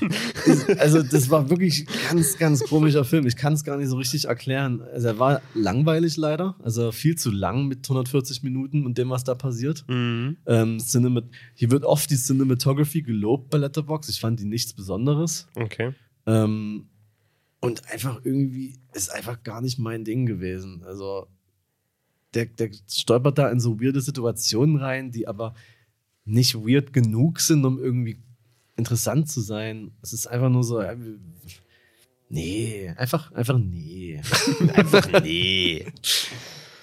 also, 0.78 1.02
das 1.02 1.30
war 1.30 1.48
wirklich 1.50 1.86
ganz, 2.08 2.36
ganz 2.36 2.64
komischer 2.64 3.04
Film. 3.04 3.26
Ich 3.26 3.36
kann 3.36 3.52
es 3.52 3.62
gar 3.62 3.76
nicht 3.76 3.88
so 3.88 3.96
richtig 3.96 4.24
erklären. 4.24 4.82
Also, 4.92 5.08
er 5.08 5.18
war 5.20 5.40
langweilig 5.54 6.16
leider. 6.16 6.56
Also, 6.62 6.90
viel 6.90 7.16
zu 7.16 7.30
lang 7.30 7.68
mit 7.68 7.86
140 7.86 8.42
Minuten 8.42 8.84
und 8.86 8.98
dem, 8.98 9.10
was 9.10 9.22
da 9.22 9.36
passiert. 9.36 9.84
Mhm. 9.88 10.36
Ähm, 10.46 10.80
Cinemat 10.80 11.26
Hier 11.54 11.70
wird 11.70 11.84
oft 11.84 12.10
die 12.10 12.16
Cinematography 12.16 13.02
gelobt 13.02 13.50
bei 13.50 13.58
Letterbox. 13.58 14.08
Ich 14.08 14.20
fand 14.20 14.40
die 14.40 14.46
nichts 14.46 14.72
Besonderes. 14.72 15.46
Okay. 15.54 15.94
Ähm, 16.26 16.88
und 17.60 17.88
einfach 17.90 18.20
irgendwie 18.24 18.74
ist 18.94 19.10
einfach 19.12 19.44
gar 19.44 19.60
nicht 19.60 19.78
mein 19.78 20.04
Ding 20.04 20.26
gewesen. 20.26 20.82
Also, 20.84 21.28
der, 22.34 22.46
der 22.46 22.70
stolpert 22.90 23.38
da 23.38 23.48
in 23.48 23.60
so 23.60 23.80
weirde 23.80 24.00
Situationen 24.00 24.76
rein, 24.76 25.12
die 25.12 25.28
aber 25.28 25.54
nicht 26.28 26.54
weird 26.54 26.92
genug 26.92 27.40
sind, 27.40 27.64
um 27.64 27.78
irgendwie 27.78 28.18
interessant 28.76 29.28
zu 29.30 29.40
sein. 29.40 29.90
Es 30.02 30.12
ist 30.12 30.26
einfach 30.26 30.50
nur 30.50 30.62
so, 30.62 30.82
nee, 32.28 32.92
einfach, 32.96 33.32
einfach 33.32 33.58
nee. 33.58 34.20
Einfach 34.74 35.22
nee. 35.22 35.86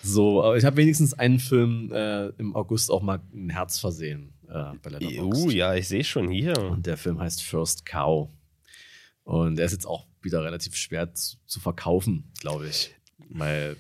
So, 0.04 0.44
aber 0.44 0.58
ich 0.58 0.66
habe 0.66 0.78
wenigstens 0.78 1.14
einen 1.14 1.40
Film 1.40 1.92
äh, 1.92 2.28
im 2.38 2.56
August 2.56 2.92
auch 2.92 3.02
mal 3.02 3.22
ein 3.34 3.50
Herz 3.50 3.80
versehen 3.80 4.34
äh, 4.48 4.74
bei 4.82 4.92
Letterboxd. 4.92 5.46
Uh, 5.46 5.50
ja, 5.50 5.74
ich 5.74 5.88
sehe 5.88 6.04
schon 6.04 6.30
hier. 6.30 6.58
Und 6.58 6.86
der 6.86 6.98
Film 6.98 7.20
heißt 7.20 7.42
First 7.42 7.86
Cow. 7.86 8.30
Und 9.24 9.56
der 9.56 9.66
ist 9.66 9.72
jetzt 9.72 9.88
auch 9.88 10.06
wieder 10.22 10.44
relativ 10.44 10.76
schwer 10.76 11.12
zu, 11.14 11.38
zu 11.46 11.60
verkaufen, 11.60 12.32
glaube 12.40 12.68
ich. 12.68 12.94
Weil 13.30 13.78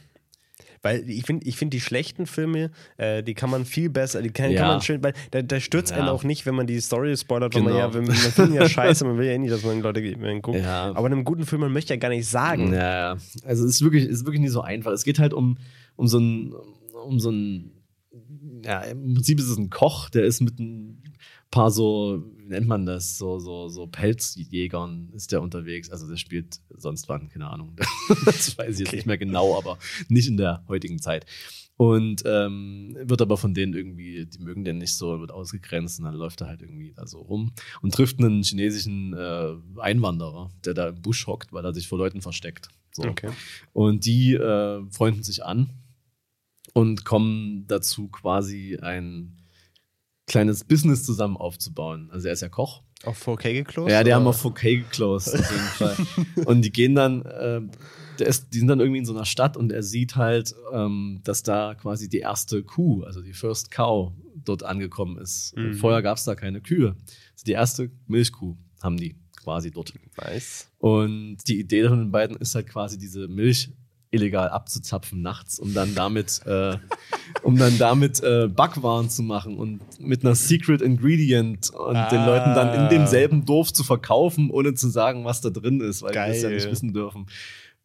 Weil 0.85 1.09
ich 1.09 1.23
finde, 1.25 1.47
ich 1.47 1.57
find 1.57 1.73
die 1.73 1.81
schlechten 1.81 2.27
Filme, 2.27 2.69
äh, 2.97 3.23
die 3.23 3.33
kann 3.33 3.49
man 3.49 3.65
viel 3.65 3.89
besser, 3.89 4.21
die 4.21 4.29
kann, 4.29 4.51
Ja. 4.51 4.59
kann 4.59 4.67
man 4.67 4.81
schön, 4.81 5.01
weil 5.03 5.13
da, 5.31 5.41
da 5.41 5.59
stürzt 5.59 5.89
Ja. 5.89 5.97
einen 5.97 6.09
auch 6.09 6.23
nicht, 6.23 6.45
wenn 6.45 6.53
man 6.53 6.67
die 6.67 6.79
Story 6.79 7.17
spoilert, 7.17 7.55
weil 7.55 7.63
man 7.63 7.73
Genau. 7.73 7.85
ja, 7.87 7.93
wenn, 7.95 8.03
man 8.03 8.15
findet 8.15 8.53
ja 8.53 8.69
scheiße, 8.69 9.03
man 9.03 9.17
will 9.17 9.25
ja 9.25 9.31
eh 9.31 9.39
nicht, 9.39 9.51
dass 9.51 9.63
man 9.63 9.81
Leute 9.81 10.03
guckt. 10.41 10.59
Ja. 10.59 10.91
Aber 10.93 11.07
in 11.07 11.13
einem 11.13 11.23
guten 11.23 11.47
Film, 11.47 11.61
man 11.61 11.73
möchte 11.73 11.91
ja 11.95 11.99
gar 11.99 12.09
nicht 12.09 12.27
sagen. 12.27 12.71
Ja, 12.71 13.17
also 13.45 13.65
es 13.65 13.71
ist 13.71 13.81
wirklich, 13.81 14.05
ist 14.05 14.25
wirklich 14.25 14.41
nicht 14.41 14.51
so 14.51 14.61
einfach. 14.61 14.91
Es 14.91 15.03
geht 15.03 15.17
halt 15.17 15.33
um, 15.33 15.57
um 15.95 16.07
so 16.07 16.19
ein, 16.19 16.53
um 17.03 17.19
so 17.19 17.31
ein, 17.31 17.71
ja, 18.63 18.81
im 18.81 19.15
Prinzip 19.15 19.39
ist 19.39 19.47
es 19.49 19.57
ein 19.57 19.71
Koch, 19.71 20.11
der 20.11 20.25
ist 20.25 20.39
mit 20.41 20.59
ein 20.59 21.01
paar 21.49 21.71
so, 21.71 22.23
nennt 22.47 22.67
man 22.67 22.85
das, 22.85 23.17
so, 23.17 23.39
so, 23.39 23.69
so 23.69 23.87
Pelzjägern 23.87 25.09
ist 25.13 25.31
der 25.31 25.41
unterwegs. 25.41 25.89
Also 25.89 26.07
der 26.07 26.17
spielt 26.17 26.59
sonst 26.69 27.09
wann, 27.09 27.29
keine 27.29 27.47
Ahnung. 27.47 27.75
das 28.25 28.57
weiß 28.57 28.75
ich 28.75 28.79
jetzt 28.79 28.87
Okay. 28.87 28.95
nicht 28.97 29.05
mehr 29.05 29.17
genau, 29.17 29.57
aber 29.57 29.77
nicht 30.09 30.27
in 30.27 30.37
der 30.37 30.63
heutigen 30.67 30.99
Zeit. 30.99 31.25
Und 31.77 32.23
ähm, 32.25 32.95
wird 33.01 33.21
aber 33.21 33.35
von 33.35 33.53
denen 33.53 33.73
irgendwie, 33.73 34.25
die 34.25 34.39
mögen 34.39 34.63
den 34.63 34.77
nicht 34.77 34.93
so, 34.93 35.19
wird 35.19 35.31
ausgegrenzt 35.31 35.99
und 35.99 36.05
dann 36.05 36.15
läuft 36.15 36.39
er 36.39 36.47
halt 36.47 36.61
irgendwie 36.61 36.93
da 36.95 37.05
so 37.05 37.19
rum 37.19 37.51
und 37.81 37.93
trifft 37.93 38.19
einen 38.19 38.43
chinesischen 38.43 39.13
äh, 39.13 39.55
Einwanderer, 39.77 40.51
der 40.63 40.73
da 40.73 40.87
im 40.87 41.01
Busch 41.01 41.27
hockt, 41.27 41.51
weil 41.51 41.65
er 41.65 41.73
sich 41.73 41.87
vor 41.89 41.97
Leuten 41.97 42.21
versteckt. 42.21 42.69
So. 42.93 43.03
Okay. 43.03 43.29
Und 43.73 44.05
die 44.05 44.35
äh, 44.35 44.85
freunden 44.89 45.23
sich 45.23 45.43
an 45.43 45.69
und 46.73 47.03
kommen 47.03 47.67
dazu, 47.67 48.07
quasi 48.07 48.77
ein 48.81 49.35
kleines 50.27 50.63
Business 50.63 51.03
zusammen 51.03 51.37
aufzubauen. 51.37 52.09
Also 52.11 52.27
er 52.27 52.33
ist 52.33 52.41
ja 52.41 52.49
Koch. 52.49 52.83
Auf 53.03 53.27
4K 53.27 53.53
geclosed? 53.53 53.91
Ja, 53.91 54.03
die 54.03 54.09
oder? 54.09 54.15
haben 54.15 54.27
auf 54.27 54.43
4K 54.43 54.79
geclosed, 54.79 55.35
auf 55.35 55.51
jeden 55.51 55.63
Fall. 55.63 55.97
Und 56.45 56.61
die 56.61 56.71
gehen 56.71 56.95
dann, 56.95 57.21
äh, 57.23 57.61
ist, 58.23 58.53
die 58.53 58.59
sind 58.59 58.67
dann 58.67 58.79
irgendwie 58.79 58.99
in 58.99 59.05
so 59.05 59.13
einer 59.13 59.25
Stadt 59.25 59.57
und 59.57 59.73
er 59.73 59.83
sieht 59.83 60.15
halt, 60.15 60.55
ähm, 60.71 61.19
dass 61.25 61.43
da 61.43 61.75
quasi 61.75 62.07
die 62.07 62.19
erste 62.19 62.63
Kuh, 62.63 63.03
also 63.03 63.21
die 63.21 63.33
First 63.33 63.71
Cow, 63.71 64.13
dort 64.35 64.63
angekommen 64.63 65.17
ist. 65.17 65.53
Mhm. 65.57 65.73
Vorher 65.73 66.01
gab 66.01 66.17
es 66.17 66.23
da 66.23 66.35
keine 66.35 66.61
Kühe. 66.61 66.95
Also 67.33 67.43
die 67.45 67.51
erste 67.51 67.91
Milchkuh 68.07 68.55
haben 68.81 68.95
die 68.95 69.15
quasi 69.35 69.71
dort. 69.71 69.93
Nice. 70.17 70.69
Und 70.79 71.37
die 71.47 71.59
Idee 71.59 71.87
von 71.87 71.99
den 71.99 72.11
beiden 72.11 72.37
ist 72.37 72.55
halt 72.55 72.67
quasi 72.67 72.97
diese 72.97 73.27
Milch 73.27 73.69
illegal 74.15 74.49
abzuzapfen 74.49 75.21
nachts, 75.21 75.59
um 75.59 75.73
dann 75.73 75.93
damit, 75.95 76.41
äh, 76.45 76.77
um 77.43 77.57
dann 77.57 77.77
damit 77.77 78.21
äh, 78.23 78.47
Backwaren 78.47 79.09
zu 79.09 79.21
machen 79.23 79.57
und 79.57 79.79
mit 79.99 80.23
einer 80.25 80.35
Secret 80.35 80.81
Ingredient 80.81 81.69
und 81.69 81.93
den 81.95 82.19
Ah. 82.19 82.25
Leuten 82.25 82.55
dann 82.55 82.83
in 82.83 82.89
demselben 82.89 83.45
Dorf 83.45 83.71
zu 83.73 83.83
verkaufen, 83.83 84.49
ohne 84.49 84.73
zu 84.73 84.87
sagen, 84.89 85.25
was 85.25 85.41
da 85.41 85.49
drin 85.49 85.81
ist, 85.81 86.01
weil 86.01 86.11
die 86.11 86.15
das 86.15 86.41
ja 86.41 86.47
Geil. 86.49 86.55
nicht 86.57 86.69
wissen 86.71 86.93
dürfen. 86.93 87.27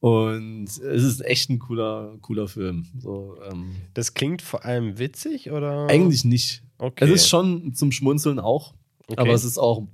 Und 0.01 0.65
es 0.69 0.79
ist 1.05 1.21
echt 1.27 1.51
ein 1.51 1.59
cooler, 1.59 2.17
cooler 2.23 2.49
Film. 2.49 2.87
So, 3.01 3.37
ähm, 3.51 3.77
Das 3.93 4.15
klingt 4.15 4.41
vor 4.41 4.65
allem 4.65 4.99
witzig, 4.99 5.51
oder? 5.51 5.89
eigentlich 5.89 6.25
nicht. 6.25 6.63
Okay. 6.79 7.05
Es 7.05 7.11
ist 7.11 7.29
schon 7.29 7.75
zum 7.75 7.93
Schmunzeln 7.93 8.39
auch, 8.39 8.73
Okay. 9.09 9.21
aber 9.21 9.33
es 9.35 9.45
ist 9.45 9.59
auch, 9.59 9.87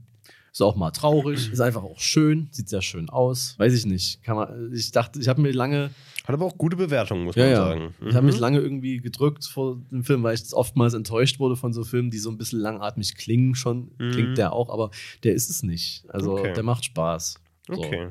ist 0.53 0.63
auch 0.63 0.77
mal 0.77 0.93
traurig, 0.93 1.51
ist 1.53 1.61
einfach 1.61 1.83
auch 1.83 1.99
schön, 1.99 2.47
sieht 2.53 2.69
sehr 2.69 2.83
schön 2.83 3.11
aus. 3.11 3.57
Weiß 3.59 3.75
ich 3.75 3.85
nicht. 3.85 4.23
Kann 4.23 4.37
man, 4.37 4.73
ich 4.73 4.93
dachte, 4.93 5.19
ich 5.19 5.27
habe 5.27 5.41
mir 5.43 5.51
lange, 5.51 5.91
Hat 6.27 6.35
aber 6.35 6.45
auch 6.45 6.59
gute 6.59 6.77
Bewertungen, 6.77 7.25
muss 7.25 7.37
ja, 7.37 7.43
man 7.45 7.51
ja, 7.53 7.57
sagen. 7.57 7.95
ich 8.09 8.15
habe 8.15 8.27
mich 8.27 8.35
Mhm. 8.37 8.41
lange 8.41 8.59
irgendwie 8.61 8.99
gedrückt 8.99 9.45
vor 9.45 9.77
dem 9.93 10.03
Film, 10.05 10.23
weil 10.25 10.35
ich 10.35 10.53
oftmals 10.53 10.93
enttäuscht 10.95 11.39
wurde 11.39 11.57
von 11.57 11.73
so 11.73 11.85
Filmen, 11.85 12.11
die 12.11 12.19
so 12.19 12.31
ein 12.31 12.37
bisschen 12.37 12.59
langatmig 12.61 13.15
klingen 13.17 13.55
schon. 13.55 13.93
Mhm. 13.99 14.11
Klingt 14.11 14.39
der 14.39 14.53
auch, 14.53 14.69
aber 14.71 14.91
der 15.23 15.35
ist 15.35 15.49
es 15.51 15.63
nicht. 15.63 16.05
Also 16.09 16.33
Okay. 16.33 16.53
der 16.53 16.63
macht 16.65 16.85
Spaß. 16.85 17.35
So. 17.69 17.73
Okay. 17.75 18.09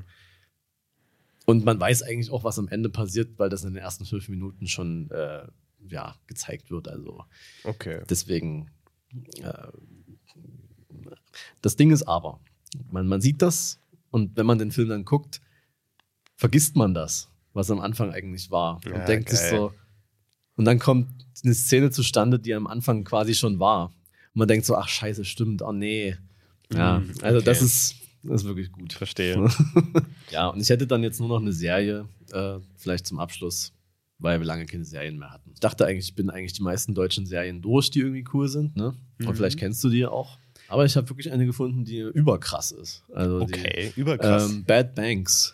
Und 1.45 1.63
man 1.65 1.79
weiß 1.79 2.01
eigentlich 2.03 2.31
auch, 2.31 2.43
was 2.43 2.57
am 2.57 2.67
Ende 2.69 2.89
passiert, 2.89 3.37
weil 3.37 3.49
das 3.49 3.63
in 3.63 3.73
den 3.73 3.83
ersten 3.83 4.05
fünf 4.05 4.29
Minuten 4.29 4.65
schon 4.67 5.11
äh, 5.11 5.45
ja, 5.89 6.15
gezeigt 6.27 6.71
wird. 6.71 6.87
Also 6.87 7.23
Okay. 7.63 8.01
Deswegen, 8.09 8.71
äh, 9.41 9.67
das 11.61 11.75
Ding 11.75 11.91
ist 11.91 12.03
aber, 12.03 12.39
man, 12.91 13.07
man 13.07 13.21
sieht 13.21 13.41
das 13.41 13.79
und 14.11 14.35
wenn 14.37 14.45
man 14.45 14.57
den 14.57 14.71
Film 14.71 14.89
dann 14.89 15.05
guckt, 15.05 15.41
vergisst 16.35 16.75
man 16.75 16.93
das, 16.93 17.29
was 17.55 17.71
am 17.71 17.79
Anfang 17.79 18.11
eigentlich 18.11 18.51
war. 18.51 18.75
Und 18.85 18.91
Ja, 18.91 19.05
denkt 19.05 19.29
sich 19.29 19.39
geil. 19.39 19.49
so, 19.49 19.73
und 20.57 20.65
dann 20.65 20.77
kommt 20.79 21.07
eine 21.43 21.53
Szene 21.53 21.89
zustande, 21.89 22.37
die 22.39 22.53
am 22.53 22.67
Anfang 22.67 23.03
quasi 23.03 23.33
schon 23.33 23.59
war. 23.59 23.87
Und 23.87 24.39
man 24.39 24.47
denkt 24.47 24.65
so, 24.65 24.75
ach 24.75 24.87
scheiße, 24.87 25.25
stimmt, 25.25 25.61
oh 25.63 25.71
nee. 25.71 26.15
Ja, 26.73 26.99
Mm, 26.99 27.11
also 27.21 27.37
okay. 27.37 27.45
das 27.45 27.61
ist, 27.61 27.95
das 28.23 28.41
ist 28.41 28.47
wirklich 28.47 28.71
gut. 28.71 28.93
Verstehe. 28.93 29.47
Ja, 30.31 30.47
und 30.47 30.59
ich 30.59 30.69
hätte 30.69 30.87
dann 30.87 31.03
jetzt 31.03 31.19
nur 31.19 31.29
noch 31.29 31.39
eine 31.39 31.53
Serie, 31.53 32.07
äh, 32.31 32.55
vielleicht 32.75 33.05
zum 33.05 33.19
Abschluss, 33.19 33.71
weil 34.17 34.39
wir 34.39 34.45
lange 34.45 34.65
keine 34.65 34.83
Serien 34.83 35.19
mehr 35.19 35.29
hatten. 35.31 35.51
Ich 35.53 35.59
dachte 35.59 35.85
eigentlich, 35.85 36.09
ich 36.09 36.15
bin 36.15 36.29
eigentlich 36.31 36.53
die 36.53 36.63
meisten 36.63 36.95
deutschen 36.95 37.25
Serien 37.27 37.61
durch, 37.61 37.91
die 37.91 37.99
irgendwie 37.99 38.25
cool 38.33 38.47
sind, 38.47 38.75
ne? 38.75 38.95
Und 39.19 39.27
Mhm. 39.27 39.35
vielleicht 39.35 39.59
kennst 39.59 39.83
du 39.83 39.89
die 39.89 40.05
auch. 40.05 40.37
Aber 40.67 40.83
ich 40.85 40.97
habe 40.97 41.07
wirklich 41.09 41.31
eine 41.31 41.45
gefunden, 41.45 41.85
die 41.85 41.99
überkrass 41.99 42.71
ist. 42.71 43.03
Also 43.13 43.41
Okay, 43.41 43.93
die, 43.95 43.99
überkrass. 44.01 44.49
ähm, 44.49 44.63
Bad 44.65 44.95
Banks, 44.95 45.53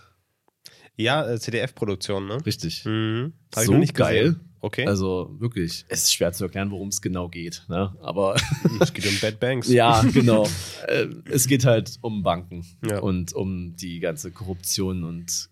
ja, 0.97 1.27
äh, 1.29 1.39
CDF-Produktion, 1.39 2.27
ne? 2.27 2.45
richtig. 2.45 2.85
Mhm. 2.85 3.33
Hab 3.55 3.63
So 3.65 3.73
geil. 3.93 4.23
gesehen. 4.23 4.47
Okay. 4.63 4.85
Also 4.85 5.35
wirklich, 5.39 5.85
es 5.89 6.03
ist 6.03 6.13
schwer 6.13 6.33
zu 6.33 6.43
erklären, 6.43 6.69
worum 6.69 6.89
es 6.89 7.01
genau 7.01 7.29
geht, 7.29 7.63
ne? 7.67 7.95
Aber 7.99 8.35
es 8.79 8.93
geht 8.93 9.07
um 9.07 9.17
Bad 9.19 9.39
Banks. 9.39 9.67
ja, 9.71 10.03
genau. 10.03 10.47
äh, 10.87 11.07
es 11.31 11.47
geht 11.47 11.65
halt 11.65 11.97
um 12.01 12.21
Banken 12.21 12.63
Ja. 12.87 12.99
und 12.99 13.33
um 13.33 13.75
die 13.75 13.99
ganze 13.99 14.29
Korruption 14.29 15.03
und 15.03 15.49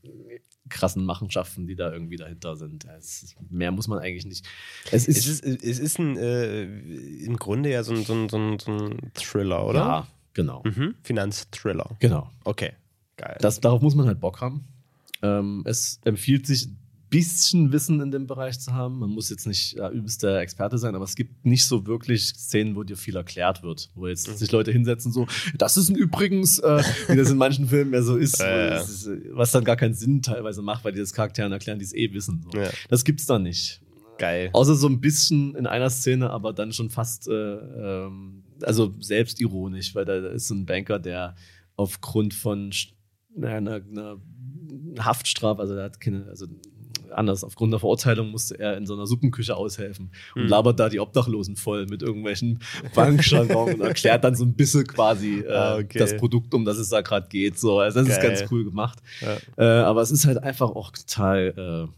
krassen 0.69 1.03
Machenschaften, 1.05 1.65
die 1.65 1.75
da 1.75 1.91
irgendwie 1.91 2.17
dahinter 2.17 2.55
sind. 2.55 2.85
Es 2.99 3.35
mehr 3.49 3.71
muss 3.71 3.87
man 3.87 3.97
eigentlich 3.97 4.27
nicht. 4.27 4.45
Es 4.91 5.07
ist, 5.07 5.17
Es 5.17 5.39
ist, 5.39 5.63
es 5.63 5.79
ist 5.79 5.97
ein, 5.97 6.15
äh, 6.15 6.65
im 7.25 7.37
Grunde 7.37 7.71
ja 7.71 7.81
so 7.83 7.93
ein, 7.93 8.03
so 8.05 8.13
ein, 8.13 8.29
so 8.29 8.37
ein, 8.37 8.59
so 8.59 8.71
ein 8.71 9.11
Thriller, 9.15 9.65
oder? 9.65 9.79
ja, 9.79 10.07
genau. 10.33 10.61
Mhm. 10.63 10.93
Finanzthriller. 11.01 11.97
Genau. 11.99 12.29
Okay, 12.43 12.73
geil. 13.17 13.37
Das, 13.41 13.59
darauf 13.59 13.81
muss 13.81 13.95
man 13.95 14.05
halt 14.05 14.19
Bock 14.19 14.39
haben. 14.41 14.67
Ähm, 15.21 15.63
es 15.65 15.99
empfiehlt 16.03 16.47
sich, 16.47 16.67
ein 16.67 16.77
bisschen 17.09 17.71
Wissen 17.71 17.99
in 18.01 18.11
dem 18.11 18.27
Bereich 18.27 18.59
zu 18.59 18.73
haben. 18.73 18.99
Man 18.99 19.09
muss 19.09 19.29
jetzt 19.29 19.47
nicht 19.47 19.73
ja, 19.73 19.89
übelster 19.89 20.39
Experte 20.39 20.77
sein, 20.77 20.95
aber 20.95 21.05
es 21.05 21.15
gibt 21.15 21.45
nicht 21.45 21.65
so 21.65 21.87
wirklich 21.87 22.27
Szenen, 22.29 22.75
wo 22.75 22.83
dir 22.83 22.97
viel 22.97 23.15
erklärt 23.15 23.63
wird. 23.63 23.89
Wo 23.95 24.07
jetzt 24.07 24.25
sich 24.25 24.51
Leute 24.51 24.71
hinsetzen, 24.71 25.11
so, 25.11 25.27
das 25.57 25.75
ist 25.77 25.89
ein 25.89 25.95
übrigens, 25.95 26.59
äh, 26.59 26.83
wie 27.07 27.15
das 27.15 27.31
in 27.31 27.37
manchen 27.37 27.67
Filmen 27.67 27.93
ja 27.93 28.01
so 28.01 28.15
ist, 28.15 28.39
es 28.39 28.89
ist, 28.89 29.07
äh, 29.07 29.21
was 29.31 29.51
dann 29.51 29.63
gar 29.63 29.75
keinen 29.75 29.95
Sinn 29.95 30.21
teilweise 30.21 30.61
macht, 30.61 30.83
weil 30.85 30.91
die 30.91 30.99
das 30.99 31.13
Charakteren 31.13 31.51
erklären, 31.51 31.79
die 31.79 31.85
es 31.85 31.93
eh 31.93 32.13
wissen. 32.13 32.45
So. 32.51 32.59
Ja. 32.59 32.69
Das 32.89 33.03
gibt's 33.03 33.25
da 33.25 33.39
nicht. 33.39 33.81
geil. 34.19 34.49
Außer 34.53 34.75
so 34.75 34.87
ein 34.87 35.01
bisschen 35.01 35.55
in 35.55 35.65
einer 35.65 35.89
Szene, 35.89 36.29
aber 36.29 36.53
dann 36.53 36.73
schon 36.73 36.89
fast, 36.89 37.27
äh, 37.27 37.31
ähm, 37.31 38.43
also 38.61 38.93
selbstironisch, 38.99 39.95
weil 39.95 40.05
da 40.05 40.15
ist 40.27 40.47
so 40.47 40.53
ein 40.53 40.65
Banker, 40.65 40.99
der 40.99 41.35
aufgrund 41.75 42.33
von 42.33 42.71
einer, 43.41 43.75
einer 43.75 44.21
Haftstrafe, 44.99 45.61
also 45.61 45.75
der 45.75 45.85
hat 45.85 45.99
keine, 46.01 46.25
also 46.29 46.47
anders, 47.11 47.43
aufgrund 47.43 47.73
der 47.73 47.79
Verurteilung 47.79 48.29
musste 48.29 48.59
er 48.59 48.77
in 48.77 48.85
so 48.85 48.93
einer 48.93 49.07
Suppenküche 49.07 49.55
aushelfen 49.55 50.11
und 50.35 50.43
Hm. 50.43 50.47
labert 50.49 50.79
da 50.79 50.89
die 50.89 50.99
Obdachlosen 50.99 51.55
voll 51.55 51.87
mit 51.87 52.03
irgendwelchen 52.03 52.59
Bankjargon 52.95 53.73
und 53.73 53.81
erklärt 53.81 54.23
dann 54.23 54.35
so 54.35 54.45
ein 54.45 54.53
bisschen 54.53 54.85
quasi 54.85 55.39
äh, 55.39 55.51
Ah, 55.51 55.77
okay. 55.77 55.97
das 55.97 56.15
Produkt, 56.17 56.53
um 56.53 56.65
das 56.65 56.77
es 56.77 56.89
da 56.89 57.01
gerade 57.01 57.27
geht. 57.27 57.57
So, 57.59 57.79
also 57.79 57.99
das 58.01 58.09
ist 58.09 58.21
Geil. 58.21 58.35
ganz 58.35 58.51
cool 58.51 58.63
gemacht. 58.63 58.99
Ja. 59.21 59.37
Äh, 59.57 59.83
aber 59.85 60.01
es 60.03 60.11
ist 60.11 60.25
halt 60.27 60.37
einfach 60.43 60.69
auch 60.69 60.91
total 60.91 61.89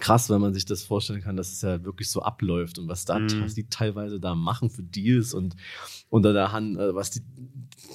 krass, 0.00 0.28
wenn 0.30 0.40
man 0.40 0.54
sich 0.54 0.64
das 0.64 0.82
vorstellen 0.82 1.20
kann, 1.22 1.36
dass 1.36 1.52
es 1.52 1.62
ja 1.62 1.84
wirklich 1.84 2.10
so 2.10 2.22
abläuft 2.22 2.78
und 2.78 2.88
was 2.88 3.04
da, 3.04 3.18
Mhm. 3.18 3.40
was 3.42 3.54
die 3.54 3.68
teilweise 3.68 4.20
da 4.20 4.34
machen 4.34 4.70
für 4.70 4.82
Deals 4.82 5.34
und 5.34 5.56
unter 6.10 6.32
der 6.32 6.52
Hand, 6.52 6.78
äh, 6.78 6.94
was 6.94 7.10
die, 7.10 7.22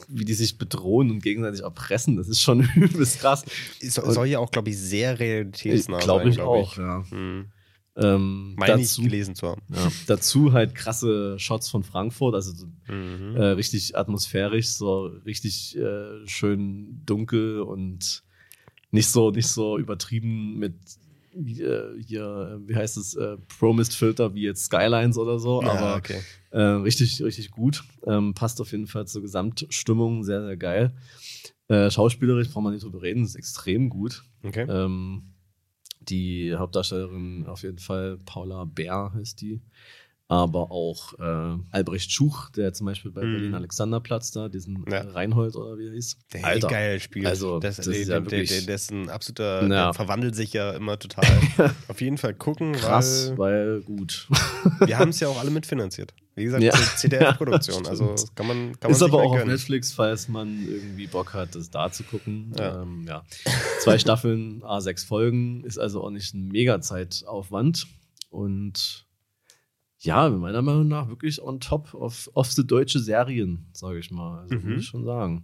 wie 0.08 0.26
die 0.26 0.34
sich 0.34 0.58
bedrohen 0.58 1.12
und 1.12 1.22
gegenseitig 1.24 1.62
erpressen, 1.62 2.16
das 2.18 2.28
ist 2.28 2.42
schon 2.42 2.62
übelst 2.76 3.20
krass. 3.20 3.46
So, 3.82 4.10
soll 4.12 4.28
ja 4.28 4.40
auch, 4.40 4.52
glaube 4.52 4.70
ich, 4.70 4.78
sehr 4.78 5.20
realitätsnah 5.20 6.00
Glaube 6.00 6.22
sein, 6.24 6.30
ich 6.30 6.36
glaub 6.36 6.48
auch, 6.50 6.78
ja. 6.78 7.04
Hm. 7.10 7.52
Ähm, 7.96 8.56
Meine 8.56 8.82
ich 8.82 8.88
dazu, 8.88 9.02
gelesen 9.02 9.36
zu 9.36 9.48
haben. 9.48 9.62
ja, 9.74 9.92
dazu 10.08 10.54
halt 10.54 10.74
krasse 10.74 11.38
Shots 11.38 11.70
von 11.70 11.84
Frankfurt, 11.84 12.34
also 12.34 12.54
so, 12.54 12.68
Mhm. 12.94 13.36
äh, 13.36 13.44
richtig 13.48 13.98
atmosphärisch, 13.98 14.68
so 14.70 15.08
richtig 15.26 15.76
äh, 15.78 16.26
schön 16.26 17.02
dunkel 17.06 17.60
und 17.62 18.24
nicht 18.92 19.10
so, 19.10 19.32
nicht 19.32 19.48
so 19.48 19.78
übertrieben 19.78 20.58
mit 20.58 20.76
hier, 21.46 22.60
wie 22.66 22.76
heißt 22.76 22.98
es, 22.98 23.16
äh, 23.16 23.38
Promised 23.60 23.94
Filter 23.94 24.34
wie 24.34 24.44
jetzt 24.44 24.66
Skylines 24.66 25.18
oder 25.18 25.40
so, 25.40 25.62
Ja, 25.62 25.70
aber 25.70 25.96
okay. 25.98 26.20
äh, 26.52 26.60
richtig, 26.60 27.22
richtig 27.24 27.52
gut. 27.52 27.84
Ähm, 28.06 28.34
passt 28.34 28.60
auf 28.62 28.72
jeden 28.72 28.88
Fall 28.88 29.08
zur 29.08 29.22
Gesamtstimmung, 29.22 30.24
sehr, 30.24 30.46
sehr 30.46 30.58
geil. 30.58 30.94
Äh, 31.68 31.92
schauspielerisch 31.92 32.50
braucht 32.50 32.64
man 32.64 32.74
nicht 32.74 32.84
drüber 32.84 33.02
reden, 33.02 33.24
ist 33.24 33.36
extrem 33.36 33.90
gut. 33.90 34.24
okay. 34.44 34.66
Ähm, 34.68 35.34
die 36.02 36.56
Hauptdarstellerin 36.56 37.46
auf 37.46 37.62
jeden 37.62 37.78
Fall, 37.78 38.18
Paula 38.26 38.66
Bär 38.66 39.12
heißt 39.14 39.42
die. 39.42 39.62
Aber 40.32 40.70
auch 40.70 41.18
äh, 41.18 41.58
Albrecht 41.72 42.12
Schuch, 42.12 42.52
der 42.52 42.72
zum 42.72 42.86
Beispiel 42.86 43.10
bei 43.10 43.24
Mhm. 43.26 43.32
Berlin 43.34 43.56
Alexanderplatz 43.56 44.30
da, 44.30 44.48
diesen 44.48 44.86
Ja. 44.88 44.98
äh, 45.00 45.08
Reinhold 45.10 45.56
oder 45.56 45.76
wie 45.80 45.88
er 45.88 45.94
hieß. 45.94 46.18
Der 46.32 46.60
geil 46.60 47.00
spielt. 47.00 47.26
Also, 47.26 47.60
das, 47.60 47.78
das 47.78 47.88
ist 47.88 48.08
ja 48.08 48.20
der, 48.20 48.26
wirklich- 48.32 48.50
der, 48.50 48.62
der 48.62 48.76
ist 48.76 48.92
ein 48.92 49.10
absoluter, 49.10 49.64
Ja. 49.64 49.68
der 49.68 49.94
verwandelt 49.96 50.36
sich 50.36 50.54
ja 50.54 50.72
immer 50.74 51.00
total. 51.00 51.26
Auf 51.88 52.00
jeden 52.00 52.20
Fall 52.20 52.36
gucken, 52.36 52.74
Krass, 52.74 53.34
weil 53.38 53.50
weil 53.50 53.82
gut. 53.82 54.28
wir 54.86 55.00
haben 55.00 55.10
es 55.10 55.20
ja 55.20 55.28
auch 55.30 55.40
alle 55.40 55.50
mitfinanziert. 55.50 56.14
Wie 56.36 56.44
gesagt, 56.44 56.62
Ja. 56.64 56.74
CDF-Produktion. 56.98 57.86
Ja, 57.86 57.90
also 57.90 58.14
kann 58.36 58.46
man, 58.46 58.58
kann 58.74 58.78
man 58.84 58.92
ist 58.92 59.00
sich 59.00 59.08
aber 59.08 59.24
auch 59.24 59.32
auf 59.32 59.38
gönnen. 59.38 59.48
Netflix, 59.52 59.92
falls 59.94 60.28
man 60.28 60.64
irgendwie 60.70 61.08
Bock 61.08 61.34
hat, 61.34 61.56
das 61.56 61.72
da 61.72 61.92
zu 61.92 62.04
gucken. 62.04 62.54
Ja. 62.56 62.84
Ähm, 62.84 63.06
ja. 63.08 63.24
Zwei 63.80 63.98
Staffeln, 63.98 64.62
A6 64.62 65.08
Folgen, 65.08 65.64
ist 65.64 65.80
also 65.80 66.04
auch 66.04 66.12
nicht 66.12 66.36
ein 66.36 66.50
mega 66.50 66.80
Zeitaufwand. 66.82 67.88
Und 68.30 69.08
ja, 70.02 70.30
meiner 70.30 70.62
Meinung 70.62 70.88
nach 70.88 71.08
wirklich 71.10 71.42
on 71.42 71.60
top 71.60 71.94
of, 71.94 72.30
of 72.34 72.52
the 72.52 72.66
deutsche 72.66 73.00
Serien, 73.00 73.68
sage 73.74 74.00
ich 74.00 74.12
mal. 74.12 74.40
Also 74.42 74.56
Mhm. 74.56 74.74
muss 74.74 74.82
ich 74.82 74.88
schon 74.88 75.04
sagen. 75.06 75.44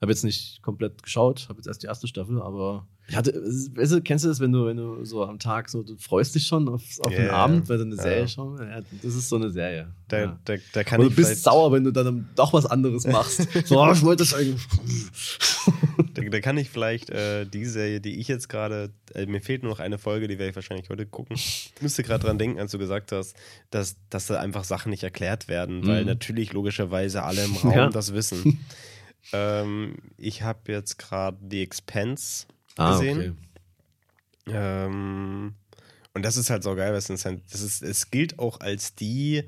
Habe 0.00 0.12
jetzt 0.12 0.22
nicht 0.24 0.62
komplett 0.62 1.02
geschaut, 1.02 1.46
habe 1.48 1.58
jetzt 1.58 1.66
erst 1.66 1.82
die 1.82 1.86
erste 1.88 2.06
Staffel, 2.06 2.40
aber 2.40 2.86
ich 3.08 3.16
hatte, 3.16 3.32
weißt 3.34 3.92
du, 3.94 4.00
kennst 4.02 4.24
du 4.24 4.28
das, 4.28 4.38
wenn 4.38 4.52
du, 4.52 4.66
wenn 4.66 4.76
du 4.76 5.04
so 5.04 5.24
am 5.24 5.38
Tag 5.38 5.68
so, 5.70 5.82
du 5.82 5.96
freust 5.96 6.34
dich 6.34 6.46
schon 6.46 6.68
auf, 6.68 6.82
auf 7.00 7.12
den 7.12 7.26
Ja, 7.26 7.32
Abend, 7.32 7.68
weil 7.68 7.78
du 7.78 7.84
eine 7.84 7.96
ja. 7.96 8.02
Serie 8.02 8.28
schaust? 8.28 8.60
Ja, 8.62 8.80
das 9.02 9.14
ist 9.14 9.28
so 9.28 9.36
eine 9.36 9.50
Serie. 9.50 9.90
Da, 10.08 10.18
ja. 10.18 10.38
da, 10.44 10.54
da 10.74 10.84
kann 10.84 11.00
Und 11.00 11.10
du 11.10 11.16
bist 11.16 11.42
sauer, 11.42 11.72
wenn 11.72 11.84
du 11.84 11.90
dann 11.90 12.28
doch 12.36 12.52
was 12.52 12.66
anderes 12.66 13.06
machst. 13.06 13.48
so, 13.66 13.80
oh, 13.80 13.90
ich 13.92 14.02
wollte 14.02 14.22
das 14.22 14.34
eigentlich. 14.34 14.60
Da, 16.14 16.22
da 16.22 16.40
kann 16.40 16.58
ich 16.58 16.70
vielleicht 16.70 17.10
äh, 17.10 17.44
die 17.46 17.64
Serie, 17.64 18.00
die 18.00 18.20
ich 18.20 18.28
jetzt 18.28 18.48
gerade, 18.48 18.90
äh, 19.14 19.26
mir 19.26 19.40
fehlt 19.40 19.62
nur 19.62 19.72
noch 19.72 19.80
eine 19.80 19.98
Folge, 19.98 20.28
die 20.28 20.38
werde 20.38 20.50
ich 20.50 20.56
wahrscheinlich 20.56 20.88
heute 20.90 21.06
gucken. 21.06 21.34
Ich 21.34 21.72
müsste 21.80 22.02
gerade 22.02 22.24
dran 22.24 22.38
denken, 22.38 22.60
als 22.60 22.72
du 22.72 22.78
gesagt 22.78 23.10
hast, 23.12 23.34
dass, 23.70 23.96
dass 24.10 24.26
da 24.26 24.38
einfach 24.38 24.64
Sachen 24.64 24.90
nicht 24.90 25.02
erklärt 25.02 25.48
werden, 25.48 25.86
weil 25.86 26.02
Mhm. 26.02 26.06
natürlich 26.08 26.52
logischerweise 26.52 27.22
alle 27.24 27.44
im 27.44 27.56
Raum 27.64 27.72
Ja. 27.72 27.88
das 27.90 28.12
wissen. 28.12 28.60
ähm, 29.32 29.96
ich 30.16 30.42
habe 30.42 30.72
jetzt 30.72 30.98
gerade 30.98 31.38
The 31.48 31.62
Expense 31.62 32.46
Ah, 32.76 32.92
gesehen. 32.92 33.36
Ähm, 34.46 35.54
und 36.14 36.24
das 36.24 36.36
ist 36.36 36.48
halt 36.48 36.62
so 36.62 36.74
geil, 36.74 36.90
weil 36.92 36.98
es, 36.98 37.06
das 37.06 37.60
ist, 37.60 37.82
es 37.82 38.10
gilt 38.10 38.38
auch 38.38 38.60
als 38.60 38.94
die, 38.94 39.44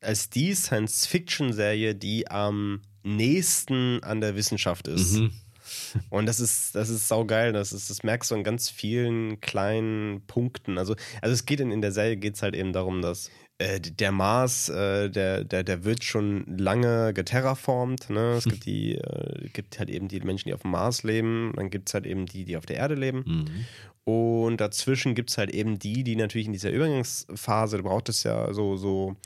als 0.00 0.30
die 0.30 0.54
Science-Fiction-Serie, 0.54 1.94
die 1.94 2.30
am 2.30 2.82
nächsten 3.02 4.02
an 4.02 4.20
der 4.20 4.34
Wissenschaft 4.34 4.88
ist. 4.88 5.14
Mhm. 5.14 5.30
Und 6.10 6.26
das 6.26 6.40
ist, 6.40 6.74
das 6.74 6.88
ist 6.88 7.08
saugeil. 7.08 7.52
Das, 7.52 7.72
ist, 7.72 7.88
das 7.88 8.02
merkst 8.02 8.30
du 8.30 8.34
an 8.34 8.44
ganz 8.44 8.68
vielen 8.68 9.40
kleinen 9.40 10.26
Punkten. 10.26 10.76
Also, 10.78 10.94
also 11.22 11.32
es 11.32 11.46
geht 11.46 11.60
in, 11.60 11.70
in 11.70 11.80
der 11.80 11.92
Serie 11.92 12.16
geht 12.16 12.34
es 12.34 12.42
halt 12.42 12.54
eben 12.54 12.72
darum, 12.72 13.00
dass 13.00 13.30
äh, 13.58 13.80
der 13.80 14.10
Mars, 14.12 14.68
äh, 14.68 15.08
der, 15.10 15.44
der, 15.44 15.62
der 15.64 15.84
wird 15.84 16.02
schon 16.04 16.44
lange 16.58 17.12
geterraformt. 17.14 18.10
Ne? 18.10 18.34
Es 18.38 18.44
gibt 18.44 18.64
die, 18.66 18.96
äh, 18.96 19.48
gibt 19.52 19.78
halt 19.78 19.90
eben 19.90 20.08
die 20.08 20.20
Menschen, 20.20 20.48
die 20.48 20.54
auf 20.54 20.62
dem 20.62 20.72
Mars 20.72 21.02
leben, 21.02 21.52
dann 21.56 21.70
gibt 21.70 21.88
es 21.88 21.94
halt 21.94 22.06
eben 22.06 22.26
die, 22.26 22.44
die 22.44 22.56
auf 22.56 22.66
der 22.66 22.76
Erde 22.76 22.94
leben. 22.94 23.24
Mhm. 23.26 23.64
Und 24.12 24.60
dazwischen 24.60 25.14
gibt 25.14 25.30
es 25.30 25.38
halt 25.38 25.50
eben 25.50 25.78
die, 25.78 26.04
die 26.04 26.16
natürlich 26.16 26.46
in 26.46 26.52
dieser 26.52 26.70
Übergangsphase, 26.70 27.78
du 27.78 27.84
braucht 27.84 28.08
es 28.10 28.22
ja 28.24 28.52
so, 28.52 28.76
so 28.76 29.16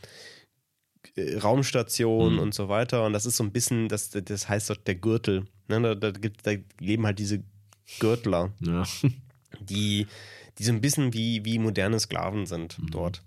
äh, 1.17 1.37
Raumstationen 1.39 2.35
Mhm. 2.35 2.39
und 2.41 2.55
so 2.55 2.69
weiter. 2.69 3.05
Und 3.07 3.13
das 3.13 3.27
ist 3.27 3.37
so 3.37 3.45
ein 3.45 3.51
bisschen, 3.51 3.89
das, 3.89 4.11
das 4.11 4.49
heißt 4.49 4.71
dort 4.71 4.87
der 4.87 4.95
Gürtel. 4.95 5.47
Ne? 5.69 5.81
Da, 5.81 5.95
da, 5.95 6.11
gibt, 6.13 6.47
da 6.47 6.53
leben 6.81 7.07
halt 7.07 7.19
diese 7.19 7.43
Gürtler, 7.99 8.53
Ja. 8.61 8.85
die, 9.61 10.07
die 10.59 10.63
so 10.65 10.73
ein 10.73 10.81
bisschen 10.81 11.13
wie, 11.15 11.45
wie 11.45 11.59
moderne 11.59 11.99
Sklaven 11.99 12.47
sind 12.47 12.79
Mhm. 12.79 12.91
dort. 12.91 13.23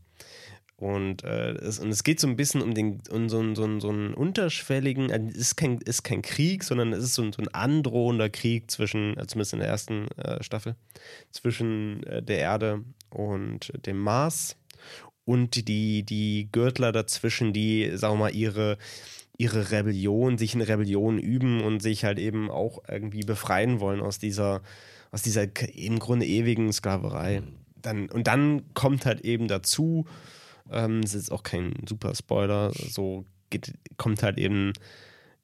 Und, 0.82 1.24
äh, 1.24 1.52
es, 1.52 1.78
und 1.78 1.90
es 1.90 2.04
geht 2.04 2.20
so 2.20 2.26
ein 2.26 2.36
bisschen 2.36 2.64
um, 2.64 2.74
den, 2.74 3.02
um 3.12 3.30
so, 3.30 3.38
einen- 3.38 3.56
so, 3.56 3.64
einen- 3.66 3.80
so 3.80 3.90
einen 3.90 4.16
unterschwelligen, 4.16 5.12
also 5.12 5.28
es 5.30 5.36
ist 5.38 5.56
kein, 5.56 5.78
ist 5.78 6.02
kein 6.02 6.24
Krieg, 6.24 6.64
sondern 6.64 6.92
es 6.92 7.04
ist 7.04 7.14
so 7.14 7.22
ein, 7.22 7.32
so 7.34 7.40
ein 7.44 7.50
androhender 7.50 8.32
Krieg 8.32 8.72
zwischen, 8.72 9.16
äh, 9.16 9.28
zumindest 9.28 9.54
in 9.54 9.60
der 9.60 9.68
ersten 9.68 10.08
äh, 10.18 10.42
Staffel, 10.42 10.76
zwischen 11.30 12.02
äh, 12.08 12.24
der 12.24 12.40
Erde 12.40 12.84
und 13.12 13.72
dem 13.86 14.00
Mars 14.00 14.58
und 15.24 15.68
die, 15.68 16.02
die 16.02 16.50
Gürtler 16.52 16.92
dazwischen, 16.92 17.54
die, 17.54 17.92
sagen 17.94 18.16
wir 18.16 18.26
mal, 18.26 18.36
ihre, 18.36 18.80
ihre 19.38 19.70
Rebellion, 19.70 20.40
sich 20.40 20.56
in 20.56 20.62
Rebellion 20.62 21.20
üben 21.20 21.62
und 21.62 21.84
sich 21.84 22.06
halt 22.06 22.18
eben 22.18 22.50
auch 22.50 22.80
irgendwie 22.90 23.22
befreien 23.22 23.80
wollen 23.82 24.02
aus 24.02 24.18
dieser, 24.18 24.64
aus 25.12 25.22
dieser 25.22 25.46
im 25.76 26.00
Grunde 26.00 26.26
ewigen 26.26 26.74
Sklaverei. 26.74 27.44
Dann, 27.84 28.10
und 28.10 28.26
dann 28.26 28.64
kommt 28.74 29.06
halt 29.06 29.22
eben 29.22 29.48
dazu, 29.48 30.08
ähm, 30.72 31.02
das 31.02 31.14
ist 31.14 31.32
auch 31.32 31.44
kein 31.44 31.74
super 31.88 32.16
Spoiler, 32.16 32.72
so 32.74 33.26
geht, 33.50 33.74
kommt 33.98 34.24
halt 34.24 34.38
eben 34.38 34.74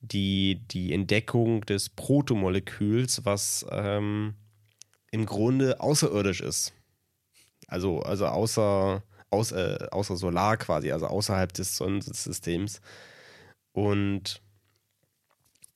die, 0.02 0.62
die 0.72 0.94
Entdeckung 0.94 1.62
des 1.62 1.90
Protomoleküls, 1.90 3.26
was 3.26 3.66
ähm, 3.72 4.36
im 5.12 5.26
Grunde 5.26 5.80
außerirdisch 5.80 6.42
ist. 6.42 6.74
Also, 7.68 8.02
also 8.02 8.28
außer, 8.28 9.04
außer, 9.30 9.90
außer 9.92 10.18
Solar 10.18 10.58
quasi, 10.58 10.92
also 10.92 11.08
außerhalb 11.08 11.52
des 11.54 11.76
Sonnensystems. 11.76 12.82
Und 13.74 14.42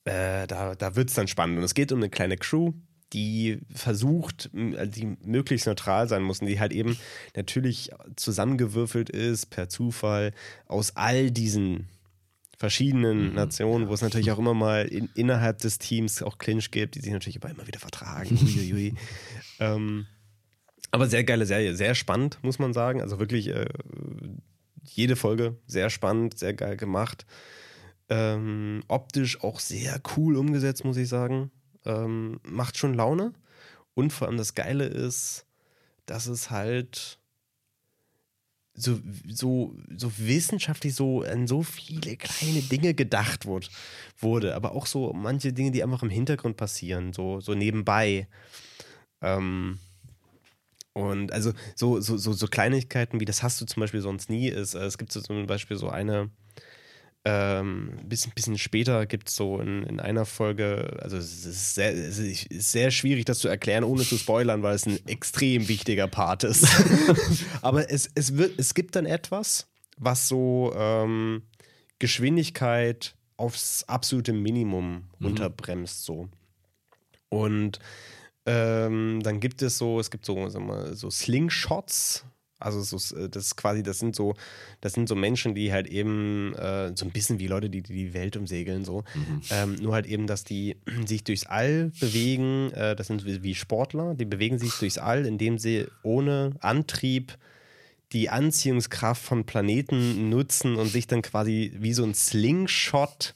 äh, 0.06 0.48
da, 0.48 0.76
da 0.76 0.96
wird 0.96 1.10
es 1.10 1.16
dann 1.16 1.28
spannend. 1.28 1.58
Und 1.58 1.64
es 1.64 1.74
geht 1.74 1.92
um 1.92 2.00
eine 2.00 2.10
kleine 2.10 2.38
Crew, 2.38 2.74
die 3.14 3.60
versucht, 3.74 4.50
also 4.78 4.92
die 4.92 5.18
möglichst 5.24 5.68
neutral 5.68 6.08
sein 6.08 6.24
muss 6.24 6.40
und 6.40 6.48
die 6.48 6.60
halt 6.60 6.72
eben 6.72 6.98
natürlich 7.36 7.92
zusammengewürfelt 8.16 9.10
ist 9.10 9.48
per 9.48 9.70
Zufall 9.70 10.32
aus 10.68 10.96
all 10.96 11.32
diesen 11.32 11.88
verschiedenen 12.58 13.30
Mhm, 13.30 13.34
Nationen, 13.34 13.88
wo 13.90 13.94
es 13.94 14.02
natürlich 14.02 14.32
auch 14.32 14.38
immer 14.38 14.54
mal 14.54 14.86
in, 14.86 15.10
innerhalb 15.16 15.58
des 15.60 15.80
Teams 15.80 16.22
auch 16.22 16.38
Clinch 16.38 16.70
gibt, 16.70 16.94
die 16.94 17.00
sich 17.00 17.12
natürlich 17.12 17.38
aber 17.38 17.50
immer 17.50 17.66
wieder 17.66 17.80
vertragen. 17.80 18.38
Uiuiui. 18.38 18.94
ähm, 19.60 20.06
aber 20.92 21.08
sehr 21.08 21.24
geile 21.24 21.46
Serie, 21.46 21.74
sehr 21.76 21.96
spannend, 21.96 22.38
muss 22.44 22.60
man 22.60 22.74
sagen. 22.74 23.02
Also 23.02 23.18
wirklich 23.18 23.48
äh, 23.48 23.66
jede 24.84 25.16
Folge 25.16 25.56
sehr 25.66 25.90
spannend, 25.90 26.38
sehr 26.38 26.54
geil 26.54 26.78
gemacht. 26.78 27.26
Ähm, 28.10 28.84
optisch 28.88 29.42
auch 29.42 29.60
sehr 29.60 30.00
cool 30.16 30.36
umgesetzt, 30.36 30.84
muss 30.86 30.98
ich 30.98 31.08
sagen. 31.08 31.50
Ähm, 31.86 32.40
macht 32.44 32.78
schon 32.78 32.94
Laune. 32.94 33.34
Und 33.94 34.12
vor 34.14 34.28
allem 34.28 34.38
das 34.38 34.56
Geile 34.56 34.86
ist, 34.86 35.46
dass 36.06 36.28
es 36.28 36.50
halt 36.50 37.20
so, 38.74 39.00
so, 39.28 39.76
so 39.96 40.12
wissenschaftlich 40.18 40.96
so 40.96 41.22
an 41.22 41.46
so 41.46 41.62
viele 41.62 42.16
kleine 42.16 42.62
Dinge 42.62 42.94
gedacht 42.94 43.46
wurde, 43.46 43.68
wurde. 44.20 44.56
Aber 44.56 44.72
auch 44.74 44.86
so 44.86 45.14
manche 45.14 45.54
Dinge, 45.54 45.72
die 45.72 45.84
einfach 45.84 46.04
im 46.04 46.10
Hintergrund 46.10 46.58
passieren, 46.58 47.14
so, 47.14 47.42
so 47.42 47.54
nebenbei. 47.54 48.28
Ähm, 49.22 49.80
und 50.94 51.32
also 51.32 51.54
so, 51.76 52.00
so, 52.02 52.18
so, 52.18 52.34
so 52.34 52.48
Kleinigkeiten 52.48 53.20
wie 53.20 53.26
das 53.26 53.44
hast 53.44 53.62
du 53.62 53.66
zum 53.66 53.82
Beispiel 53.82 54.02
sonst 54.02 54.30
nie 54.30 54.48
ist. 54.50 54.74
äh, 54.74 54.86
Es 54.86 54.98
gibt 54.98 55.12
so 55.12 55.22
zum 55.22 55.48
Beispiel 55.48 55.78
so 55.78 55.90
eine, 55.90 56.30
ähm, 57.24 58.00
bisschen, 58.06 58.32
bisschen 58.34 58.58
später 58.58 59.06
gibt 59.06 59.30
es 59.30 59.36
so 59.36 59.60
in, 59.60 59.84
in 59.84 60.00
einer 60.00 60.26
Folge, 60.26 60.98
also 61.02 61.18
es 61.18 61.46
ist, 61.46 61.76
sehr, 61.76 61.94
es 61.94 62.18
ist 62.18 62.72
sehr 62.72 62.90
schwierig, 62.92 63.26
das 63.26 63.40
zu 63.40 63.48
erklären, 63.48 63.84
ohne 63.84 64.04
zu 64.04 64.18
spoilern, 64.18 64.64
weil 64.64 64.76
es 64.76 64.86
ein 64.88 65.00
extrem 65.08 65.68
wichtiger 65.68 66.08
Part 66.08 66.44
ist. 66.44 66.68
Aber 67.62 67.90
es, 67.92 68.10
es, 68.16 68.38
wird, 68.38 68.58
es 68.58 68.74
gibt 68.74 68.96
dann 68.96 69.06
etwas, 69.06 69.68
was 69.98 70.28
so 70.28 70.74
ähm, 70.76 71.44
Geschwindigkeit 72.00 73.16
aufs 73.38 73.84
absolute 73.84 74.34
Minimum 74.34 75.06
runterbremst, 75.22 76.04
so. 76.04 76.28
Und 77.30 77.80
Ähm, 78.48 79.20
dann 79.22 79.40
gibt 79.40 79.62
es 79.62 79.78
so, 79.78 80.00
es 80.00 80.10
gibt 80.10 80.26
so, 80.26 80.50
sag 80.50 80.64
mal, 80.64 80.96
so 80.96 81.12
Slingshots. 81.12 82.26
Also 82.62 82.82
so, 82.82 83.16
äh, 83.18 83.30
das 83.30 83.46
ist 83.48 83.56
quasi, 83.56 83.84
das 83.84 84.00
sind 84.00 84.16
so, 84.16 84.36
das 84.82 84.94
sind 84.94 85.10
so 85.10 85.16
Menschen, 85.16 85.56
die 85.56 85.72
halt 85.72 85.88
eben 85.88 86.54
äh, 86.56 86.92
so 86.96 87.06
ein 87.06 87.12
bisschen 87.12 87.40
wie 87.40 87.48
Leute, 87.48 87.70
die 87.70 87.82
die 87.82 88.14
Welt 88.14 88.38
umsegeln, 88.38 88.86
so. 88.86 89.04
Ähm, 89.50 89.76
nur 89.76 89.94
halt 89.94 90.06
eben, 90.06 90.28
dass 90.28 90.44
die 90.44 90.78
sich 91.06 91.24
durchs 91.24 91.46
All 91.46 91.92
bewegen. 92.00 92.72
Äh, 92.74 92.96
das 92.96 93.08
sind 93.08 93.26
wie 93.26 93.44
wie 93.44 93.56
Sportler, 93.56 94.14
die 94.16 94.26
bewegen 94.26 94.60
sich 94.60 94.72
durchs 94.80 94.98
All, 94.98 95.26
indem 95.26 95.58
sie 95.58 95.88
ohne 96.04 96.52
Antrieb 96.60 97.38
die 98.14 98.30
Anziehungskraft 98.30 99.22
von 99.24 99.46
Planeten 99.46 100.30
nutzen 100.30 100.76
und 100.76 100.88
sich 100.88 101.08
dann 101.08 101.22
quasi 101.22 101.72
wie 101.80 101.94
so 101.94 102.04
ein 102.04 102.14
Slingshot 102.14 103.36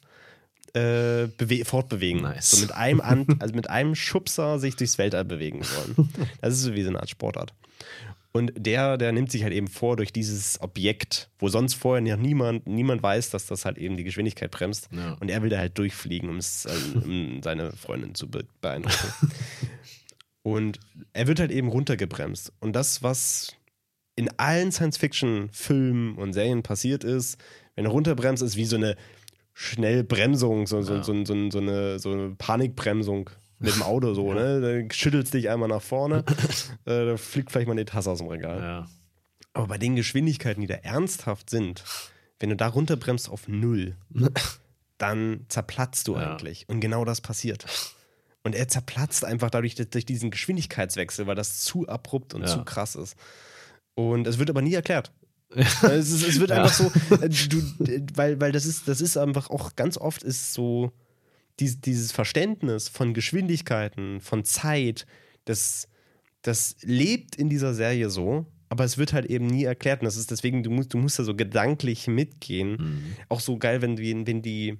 äh, 0.73 1.29
bewe- 1.37 1.63
fortbewegen. 1.65 2.21
Nice. 2.21 2.51
So 2.51 2.61
mit 2.61 2.73
einem, 2.73 2.99
An 2.99 3.25
also 3.39 3.55
mit 3.55 3.69
einem 3.69 3.95
Schubser 3.95 4.59
sich 4.59 4.75
durchs 4.75 4.97
Weltall 4.97 5.23
bewegen 5.25 5.61
wollen. 5.61 6.09
Das 6.41 6.53
ist 6.53 6.63
so 6.63 6.73
wie 6.73 6.83
so 6.83 6.89
eine 6.89 6.99
Art 6.99 7.09
Sportart. 7.09 7.53
Und 8.35 8.51
der, 8.57 8.97
der 8.97 9.13
nimmt 9.13 9.31
sich 9.31 9.43
halt 9.43 9.53
eben 9.53 9.69
vor 9.69 9.95
durch 9.95 10.11
dieses 10.11 10.59
Objekt, 10.59 11.29
wo 11.39 11.47
sonst 11.47 11.75
vorher 11.75 12.01
noch 12.01 12.21
niemand, 12.21 12.67
niemand 12.67 13.01
weiß, 13.01 13.29
dass 13.29 13.45
das 13.45 13.63
halt 13.63 13.77
eben 13.77 13.95
die 13.95 14.03
Geschwindigkeit 14.03 14.51
bremst. 14.51 14.89
Ja. 14.91 15.13
Und 15.21 15.31
er 15.31 15.41
will 15.41 15.49
da 15.49 15.57
halt 15.57 15.77
durchfliegen, 15.77 16.27
um, 16.27 16.35
es, 16.35 16.65
äh, 16.65 16.97
um 16.97 17.41
seine 17.41 17.71
Freundin 17.71 18.13
zu 18.13 18.29
be 18.29 18.45
beeindrucken. 18.59 19.31
Und 20.43 20.81
er 21.13 21.27
wird 21.27 21.39
halt 21.39 21.49
eben 21.49 21.69
runtergebremst. 21.69 22.51
Und 22.59 22.73
das, 22.75 23.01
was 23.01 23.55
in 24.17 24.29
allen 24.37 24.73
Science-Fiction-Filmen 24.73 26.15
und 26.17 26.33
Serien 26.33 26.61
passiert 26.61 27.05
ist, 27.05 27.37
wenn 27.75 27.85
er 27.85 27.91
runterbremst, 27.91 28.43
ist 28.43 28.57
wie 28.57 28.65
so 28.65 28.75
eine 28.75 28.97
Schnellbremsung, 29.53 30.67
so, 30.67 30.81
so, 30.81 30.95
Ja. 30.95 31.03
so, 31.03 31.23
so, 31.23 31.49
so, 31.51 31.59
eine, 31.59 31.99
so 31.99 32.11
eine 32.11 32.35
Panikbremsung 32.35 33.29
mit 33.59 33.73
dem 33.75 33.83
Auto 33.83 34.13
so, 34.13 34.33
ne? 34.33 34.61
Da 34.87 34.93
schüttelst 34.93 35.33
dich 35.33 35.49
einmal 35.49 35.69
nach 35.69 35.81
vorne, 35.81 36.23
äh, 36.85 37.05
da 37.05 37.17
fliegt 37.17 37.51
vielleicht 37.51 37.67
mal 37.67 37.73
eine 37.73 37.85
Tasse 37.85 38.11
aus 38.11 38.19
dem 38.19 38.27
Regal. 38.27 38.59
Ja. 38.61 38.87
Aber 39.53 39.67
bei 39.67 39.77
den 39.77 39.95
Geschwindigkeiten, 39.95 40.61
die 40.61 40.67
da 40.67 40.75
ernsthaft 40.75 41.49
sind, 41.49 41.83
wenn 42.39 42.49
du 42.49 42.55
da 42.55 42.67
runterbremst 42.67 43.29
auf 43.29 43.47
null, 43.47 43.95
dann 44.97 45.45
zerplatzt 45.49 46.07
du 46.07 46.15
Ja. 46.15 46.31
eigentlich. 46.33 46.67
Und 46.67 46.79
genau 46.81 47.05
das 47.05 47.21
passiert. 47.21 47.65
Und 48.43 48.53
er 48.55 48.67
zerplatzt 48.67 49.25
einfach 49.25 49.49
dadurch, 49.49 49.75
durch 49.75 50.05
diesen 50.05 50.29
Geschwindigkeitswechsel, 50.31 51.25
weil 51.25 51.35
das 51.35 51.61
zu 51.61 51.87
abrupt 51.87 52.33
und 52.33 52.41
Ja. 52.41 52.47
zu 52.47 52.63
krass 52.63 52.95
ist. 52.95 53.15
Und 53.95 54.27
es 54.27 54.37
wird 54.37 54.49
aber 54.49 54.61
nie 54.61 54.73
erklärt. 54.73 55.11
es, 55.55 55.81
es 56.11 56.39
wird 56.39 56.51
einfach 56.51 56.73
so, 56.73 56.91
äh, 57.15 57.29
du, 57.29 57.61
weil, 58.15 58.41
weil 58.41 58.51
das 58.51 58.65
ist, 58.65 58.87
das 58.87 58.99
ist 58.99 59.15
einfach 59.15 59.49
auch 59.49 59.75
ganz 59.75 59.97
oft 59.97 60.21
ist 60.23 60.53
so 60.53 60.91
dies, 61.59 61.81
dieses 61.81 62.11
Verständnis 62.11 62.89
von 62.89 63.13
Geschwindigkeiten, 63.13 64.21
von 64.21 64.43
Zeit, 64.43 65.05
das, 65.45 65.87
das 66.41 66.75
lebt 66.81 67.35
in 67.35 67.49
dieser 67.49 67.73
Serie 67.73 68.09
so, 68.09 68.45
aber 68.69 68.83
es 68.83 68.97
wird 68.97 69.13
halt 69.13 69.25
eben 69.27 69.47
nie 69.47 69.63
erklärt. 69.63 70.01
Und 70.01 70.05
das 70.05 70.17
ist 70.17 70.31
deswegen, 70.31 70.63
du 70.63 70.69
musst, 70.69 70.93
du 70.93 70.97
musst 70.97 71.19
da 71.19 71.23
so 71.23 71.35
gedanklich 71.35 72.07
mitgehen. 72.07 72.71
Mhm. 72.71 73.15
Auch 73.29 73.39
so 73.39 73.57
geil, 73.57 73.81
wenn 73.81 73.95
die, 73.95 74.27
wenn 74.27 74.41
die 74.41 74.77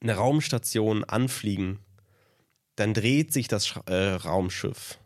eine 0.00 0.14
Raumstation 0.14 1.04
anfliegen, 1.04 1.78
dann 2.76 2.94
dreht 2.94 3.32
sich 3.32 3.48
das 3.48 3.66
Sch- 3.68 3.90
äh, 3.90 4.14
Raumschiff. 4.14 4.98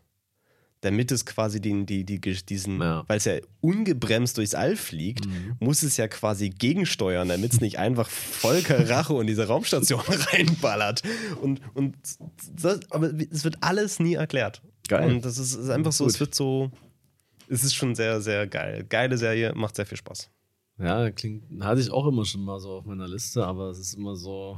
Damit 0.83 1.11
es 1.11 1.25
quasi 1.25 1.59
den, 1.61 1.85
die, 1.85 2.03
die, 2.03 2.19
diesen, 2.19 2.79
Ja. 2.81 3.03
weil 3.07 3.17
es 3.17 3.25
ja 3.25 3.37
ungebremst 3.61 4.37
durchs 4.37 4.53
All 4.53 4.75
fliegt, 4.75 5.25
Mhm. 5.25 5.55
muss 5.59 5.81
es 5.83 5.97
ja 5.97 6.07
quasi 6.07 6.49
gegensteuern, 6.49 7.27
damit 7.29 7.53
es 7.53 7.61
nicht 7.61 7.79
einfach 7.79 8.09
Volker 8.09 8.89
Rache 8.89 9.13
und 9.13 9.27
diese 9.27 9.47
Raumstation 9.47 10.01
reinballert. 10.31 11.01
Und, 11.41 11.61
und 11.73 11.95
das, 12.61 12.79
aber 12.91 13.11
es 13.31 13.43
wird 13.43 13.57
alles 13.61 13.99
nie 13.99 14.15
erklärt. 14.15 14.61
Geil. 14.87 15.09
Und 15.09 15.23
das 15.25 15.37
ist, 15.37 15.53
ist 15.55 15.69
einfach 15.69 15.93
so, 15.93 16.03
Gut. 16.03 16.13
es 16.13 16.19
wird 16.19 16.35
so, 16.35 16.69
es 17.47 17.63
ist 17.63 17.73
schon 17.75 17.95
sehr, 17.95 18.19
sehr 18.21 18.45
geil. 18.47 18.85
Geile 18.89 19.17
Serie, 19.17 19.53
macht 19.55 19.75
sehr 19.75 19.85
viel 19.85 19.97
Spaß. 19.97 20.29
Ja, 20.79 21.11
klingt, 21.11 21.43
hatte 21.63 21.79
ich 21.81 21.91
auch 21.91 22.07
immer 22.07 22.25
schon 22.25 22.41
mal 22.43 22.59
so 22.59 22.71
auf 22.79 22.85
meiner 22.85 23.07
Liste, 23.07 23.45
aber 23.45 23.69
es 23.69 23.79
ist 23.79 23.93
immer 23.93 24.15
so. 24.15 24.57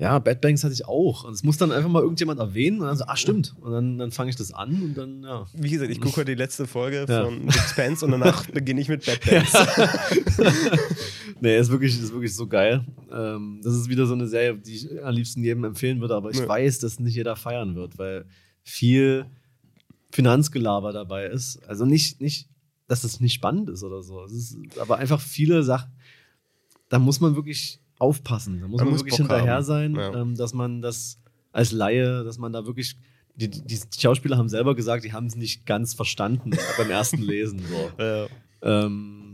Ja, 0.00 0.18
Bad 0.20 0.40
Banks 0.40 0.62
hatte 0.62 0.72
ich 0.74 0.86
auch. 0.86 1.24
Und 1.24 1.32
es 1.32 1.42
muss 1.42 1.56
dann 1.56 1.72
einfach 1.72 1.90
mal 1.90 2.02
irgendjemand 2.02 2.38
erwähnen 2.38 2.80
und 2.80 2.86
dann 2.86 2.96
so, 2.96 3.04
ah, 3.06 3.16
stimmt. 3.16 3.56
Und 3.60 3.72
dann, 3.72 3.98
dann 3.98 4.12
fange 4.12 4.30
ich 4.30 4.36
das 4.36 4.52
an 4.52 4.80
und 4.80 4.94
dann, 4.94 5.24
ja. 5.24 5.46
Wie 5.54 5.70
gesagt, 5.70 5.90
ich 5.90 6.00
gucke 6.00 6.18
heute 6.18 6.30
die 6.36 6.38
letzte 6.40 6.68
Folge 6.68 7.04
Ja. 7.08 7.24
von 7.24 7.50
Sixpence 7.50 8.04
und 8.04 8.12
danach 8.12 8.46
beginne 8.52 8.80
ich 8.80 8.88
mit 8.88 9.04
Bad 9.04 9.20
Banks. 9.28 9.52
nee, 11.40 11.58
ist 11.58 11.70
wirklich, 11.70 11.98
ist 12.00 12.12
wirklich 12.12 12.34
so 12.34 12.46
geil. 12.46 12.84
Ähm, 13.10 13.60
das 13.62 13.74
ist 13.74 13.88
wieder 13.88 14.06
so 14.06 14.14
eine 14.14 14.28
Serie, 14.28 14.56
die 14.56 14.74
ich 14.76 15.04
am 15.04 15.14
liebsten 15.14 15.42
jedem 15.42 15.64
empfehlen 15.64 16.00
würde, 16.00 16.14
aber 16.14 16.30
ich 16.30 16.38
Ja. 16.38 16.48
weiß, 16.48 16.78
dass 16.78 17.00
nicht 17.00 17.14
jeder 17.16 17.36
feiern 17.36 17.74
wird, 17.74 17.98
weil 17.98 18.24
viel 18.62 19.26
Finanzgelaber 20.10 20.92
dabei 20.92 21.26
ist. 21.26 21.60
Also 21.68 21.84
nicht, 21.84 22.20
nicht, 22.20 22.48
dass 22.86 23.04
es 23.04 23.20
nicht 23.20 23.34
spannend 23.34 23.68
ist 23.68 23.82
oder 23.82 24.02
so. 24.02 24.22
Es 24.24 24.32
ist 24.32 24.56
aber 24.78 24.96
einfach 24.98 25.20
viele 25.20 25.62
Sachen, 25.62 25.90
da 26.88 26.98
muss 26.98 27.20
man 27.20 27.34
wirklich 27.36 27.80
aufpassen. 27.98 28.60
Da 28.60 28.68
muss 28.68 28.78
Man 28.78 28.86
man, 28.86 28.92
muss 28.92 29.00
wirklich 29.00 29.12
Bock 29.18 29.28
hinterher 29.28 29.54
haben. 29.56 29.64
sein, 29.64 29.94
Ja. 29.96 30.14
ähm, 30.20 30.36
dass 30.36 30.54
man 30.54 30.80
das 30.82 31.18
als 31.52 31.72
Laie, 31.72 32.24
dass 32.24 32.38
man 32.38 32.52
da 32.52 32.66
wirklich. 32.66 32.96
Die, 33.36 33.48
die, 33.48 33.62
die 33.62 34.00
Schauspieler 34.00 34.36
haben 34.36 34.48
selber 34.48 34.74
gesagt, 34.74 35.04
die 35.04 35.12
haben 35.12 35.26
es 35.26 35.36
nicht 35.36 35.64
ganz 35.64 35.94
verstanden 35.94 36.50
beim 36.76 36.90
ersten 36.90 37.22
Lesen. 37.22 37.60
So. 37.96 38.02
äh, 38.02 38.26
Ähm, 38.60 39.27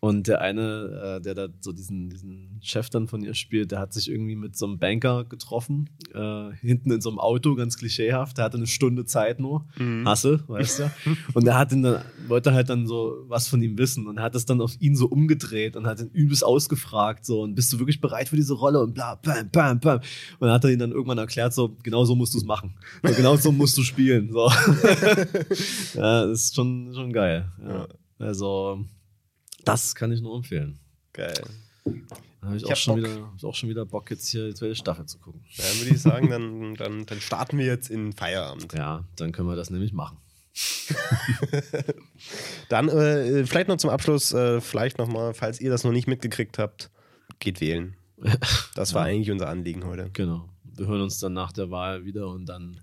und 0.00 0.28
der 0.28 0.42
eine, 0.42 1.16
äh, 1.18 1.22
der 1.22 1.34
da 1.34 1.48
so 1.60 1.72
diesen, 1.72 2.10
diesen 2.10 2.60
Chef 2.62 2.90
dann 2.90 3.08
von 3.08 3.22
ihr 3.22 3.34
spielt, 3.34 3.72
der 3.72 3.80
hat 3.80 3.94
sich 3.94 4.10
irgendwie 4.10 4.36
mit 4.36 4.54
so 4.54 4.66
einem 4.66 4.78
Banker 4.78 5.24
getroffen, 5.24 5.88
äh, 6.14 6.52
hinten 6.60 6.90
in 6.90 7.00
so 7.00 7.08
einem 7.08 7.18
Auto, 7.18 7.54
ganz 7.54 7.78
klischeehaft. 7.78 8.36
Der 8.36 8.44
hatte 8.44 8.58
eine 8.58 8.66
Stunde 8.66 9.06
Zeit 9.06 9.40
nur. 9.40 9.66
Mhm. 9.78 10.06
Hasse, 10.06 10.44
weißt 10.48 10.80
du? 10.80 10.90
Und 11.34 11.46
er 11.46 11.58
hat 11.58 11.72
ihn 11.72 11.82
dann, 11.82 12.02
wollte 12.28 12.52
halt 12.52 12.68
dann 12.68 12.86
so 12.86 13.24
was 13.26 13.48
von 13.48 13.62
ihm 13.62 13.78
wissen 13.78 14.06
und 14.06 14.20
hat 14.20 14.34
es 14.34 14.44
dann 14.44 14.60
auf 14.60 14.80
ihn 14.80 14.96
so 14.96 15.06
umgedreht 15.06 15.76
und 15.76 15.86
hat 15.86 16.00
ihn 16.00 16.10
übelst 16.12 16.44
ausgefragt, 16.44 17.24
so, 17.24 17.42
und 17.42 17.54
bist 17.54 17.72
du 17.72 17.78
wirklich 17.78 18.00
bereit 18.00 18.28
für 18.28 18.36
diese 18.36 18.54
Rolle? 18.54 18.80
Und 18.80 18.94
bla, 18.94 19.14
bam, 19.16 19.48
bam, 19.50 19.80
bam. 19.80 19.98
Und 19.98 20.40
dann 20.40 20.50
hat 20.50 20.64
er 20.64 20.70
ihn 20.70 20.78
dann 20.78 20.92
irgendwann 20.92 21.18
erklärt, 21.18 21.54
so, 21.54 21.76
genau 21.82 22.04
so 22.04 22.14
musst 22.14 22.34
du 22.34 22.38
es 22.38 22.44
machen. 22.44 22.74
So, 23.02 23.14
genau 23.14 23.36
so 23.36 23.50
musst 23.50 23.76
du 23.78 23.82
spielen. 23.82 24.30
So. 24.30 24.48
ja, 25.94 26.26
das 26.26 26.44
ist 26.44 26.54
schon, 26.54 26.92
schon 26.94 27.12
geil. 27.12 27.50
Ja. 27.66 27.88
Also, 28.18 28.84
das 29.66 29.94
kann 29.94 30.12
ich 30.12 30.20
nur 30.22 30.36
empfehlen. 30.36 30.78
geil. 31.12 31.34
Da 31.84 32.48
habe 32.48 32.56
ich, 32.56 32.62
Ich 32.62 32.72
auch 32.72 32.76
schon 32.76 32.96
wieder, 32.96 33.32
ich 33.36 33.44
auch 33.44 33.54
schon 33.54 33.68
wieder 33.68 33.84
Bock, 33.84 34.10
jetzt 34.10 34.28
hier 34.28 34.46
die 34.48 34.54
zweite 34.54 34.74
Staffel 34.74 35.06
zu 35.06 35.18
gucken. 35.18 35.44
Ja, 35.52 35.64
Dann 35.64 35.78
würde 35.80 35.94
ich 35.94 36.00
sagen, 36.00 36.30
dann, 36.30 36.74
dann, 36.74 37.06
dann 37.06 37.20
starten 37.20 37.58
wir 37.58 37.66
jetzt 37.66 37.90
in 37.90 38.12
Feierabend. 38.12 38.72
Ja, 38.72 39.04
dann 39.16 39.32
können 39.32 39.48
wir 39.48 39.56
das 39.56 39.70
nämlich 39.70 39.92
machen. 39.92 40.18
Dann 42.70 42.88
äh, 42.88 43.44
vielleicht 43.44 43.68
noch 43.68 43.76
zum 43.76 43.90
Abschluss, 43.90 44.32
äh, 44.32 44.60
vielleicht 44.62 44.96
nochmal, 44.96 45.34
falls 45.34 45.60
ihr 45.60 45.68
das 45.70 45.84
noch 45.84 45.92
nicht 45.92 46.06
mitgekriegt 46.06 46.58
habt, 46.58 46.90
geht 47.40 47.60
wählen. 47.60 47.94
Das 48.74 48.94
war 48.94 49.04
eigentlich 49.04 49.30
unser 49.30 49.48
Anliegen 49.48 49.84
heute. 49.84 50.08
Genau. 50.12 50.48
Wir 50.64 50.86
hören 50.86 51.02
uns 51.02 51.18
dann 51.18 51.32
nach 51.34 51.52
der 51.52 51.70
Wahl 51.70 52.04
wieder 52.04 52.28
und 52.28 52.46
dann 52.46 52.78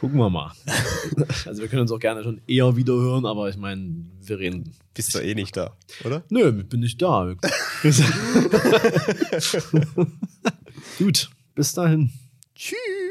gucken 0.00 0.18
wir 0.18 0.30
mal. 0.30 0.52
also 1.46 1.62
wir 1.62 1.68
können 1.68 1.82
uns 1.82 1.92
auch 1.92 1.98
gerne 1.98 2.22
schon 2.22 2.40
eher 2.46 2.76
wieder 2.76 2.94
hören, 2.94 3.26
aber 3.26 3.48
ich 3.48 3.56
meine, 3.56 4.04
wir 4.22 4.38
reden. 4.38 4.72
Bist 4.94 5.14
du 5.14 5.18
eh 5.18 5.34
nicht 5.34 5.56
da, 5.56 5.76
oder? 6.04 6.22
Nö, 6.28 6.60
ich 6.60 6.68
bin 6.68 6.80
nicht 6.80 7.02
da. 7.02 7.24
Gut, 10.98 11.30
bis 11.54 11.72
dahin. 11.72 12.10
Tschüss. 12.54 13.03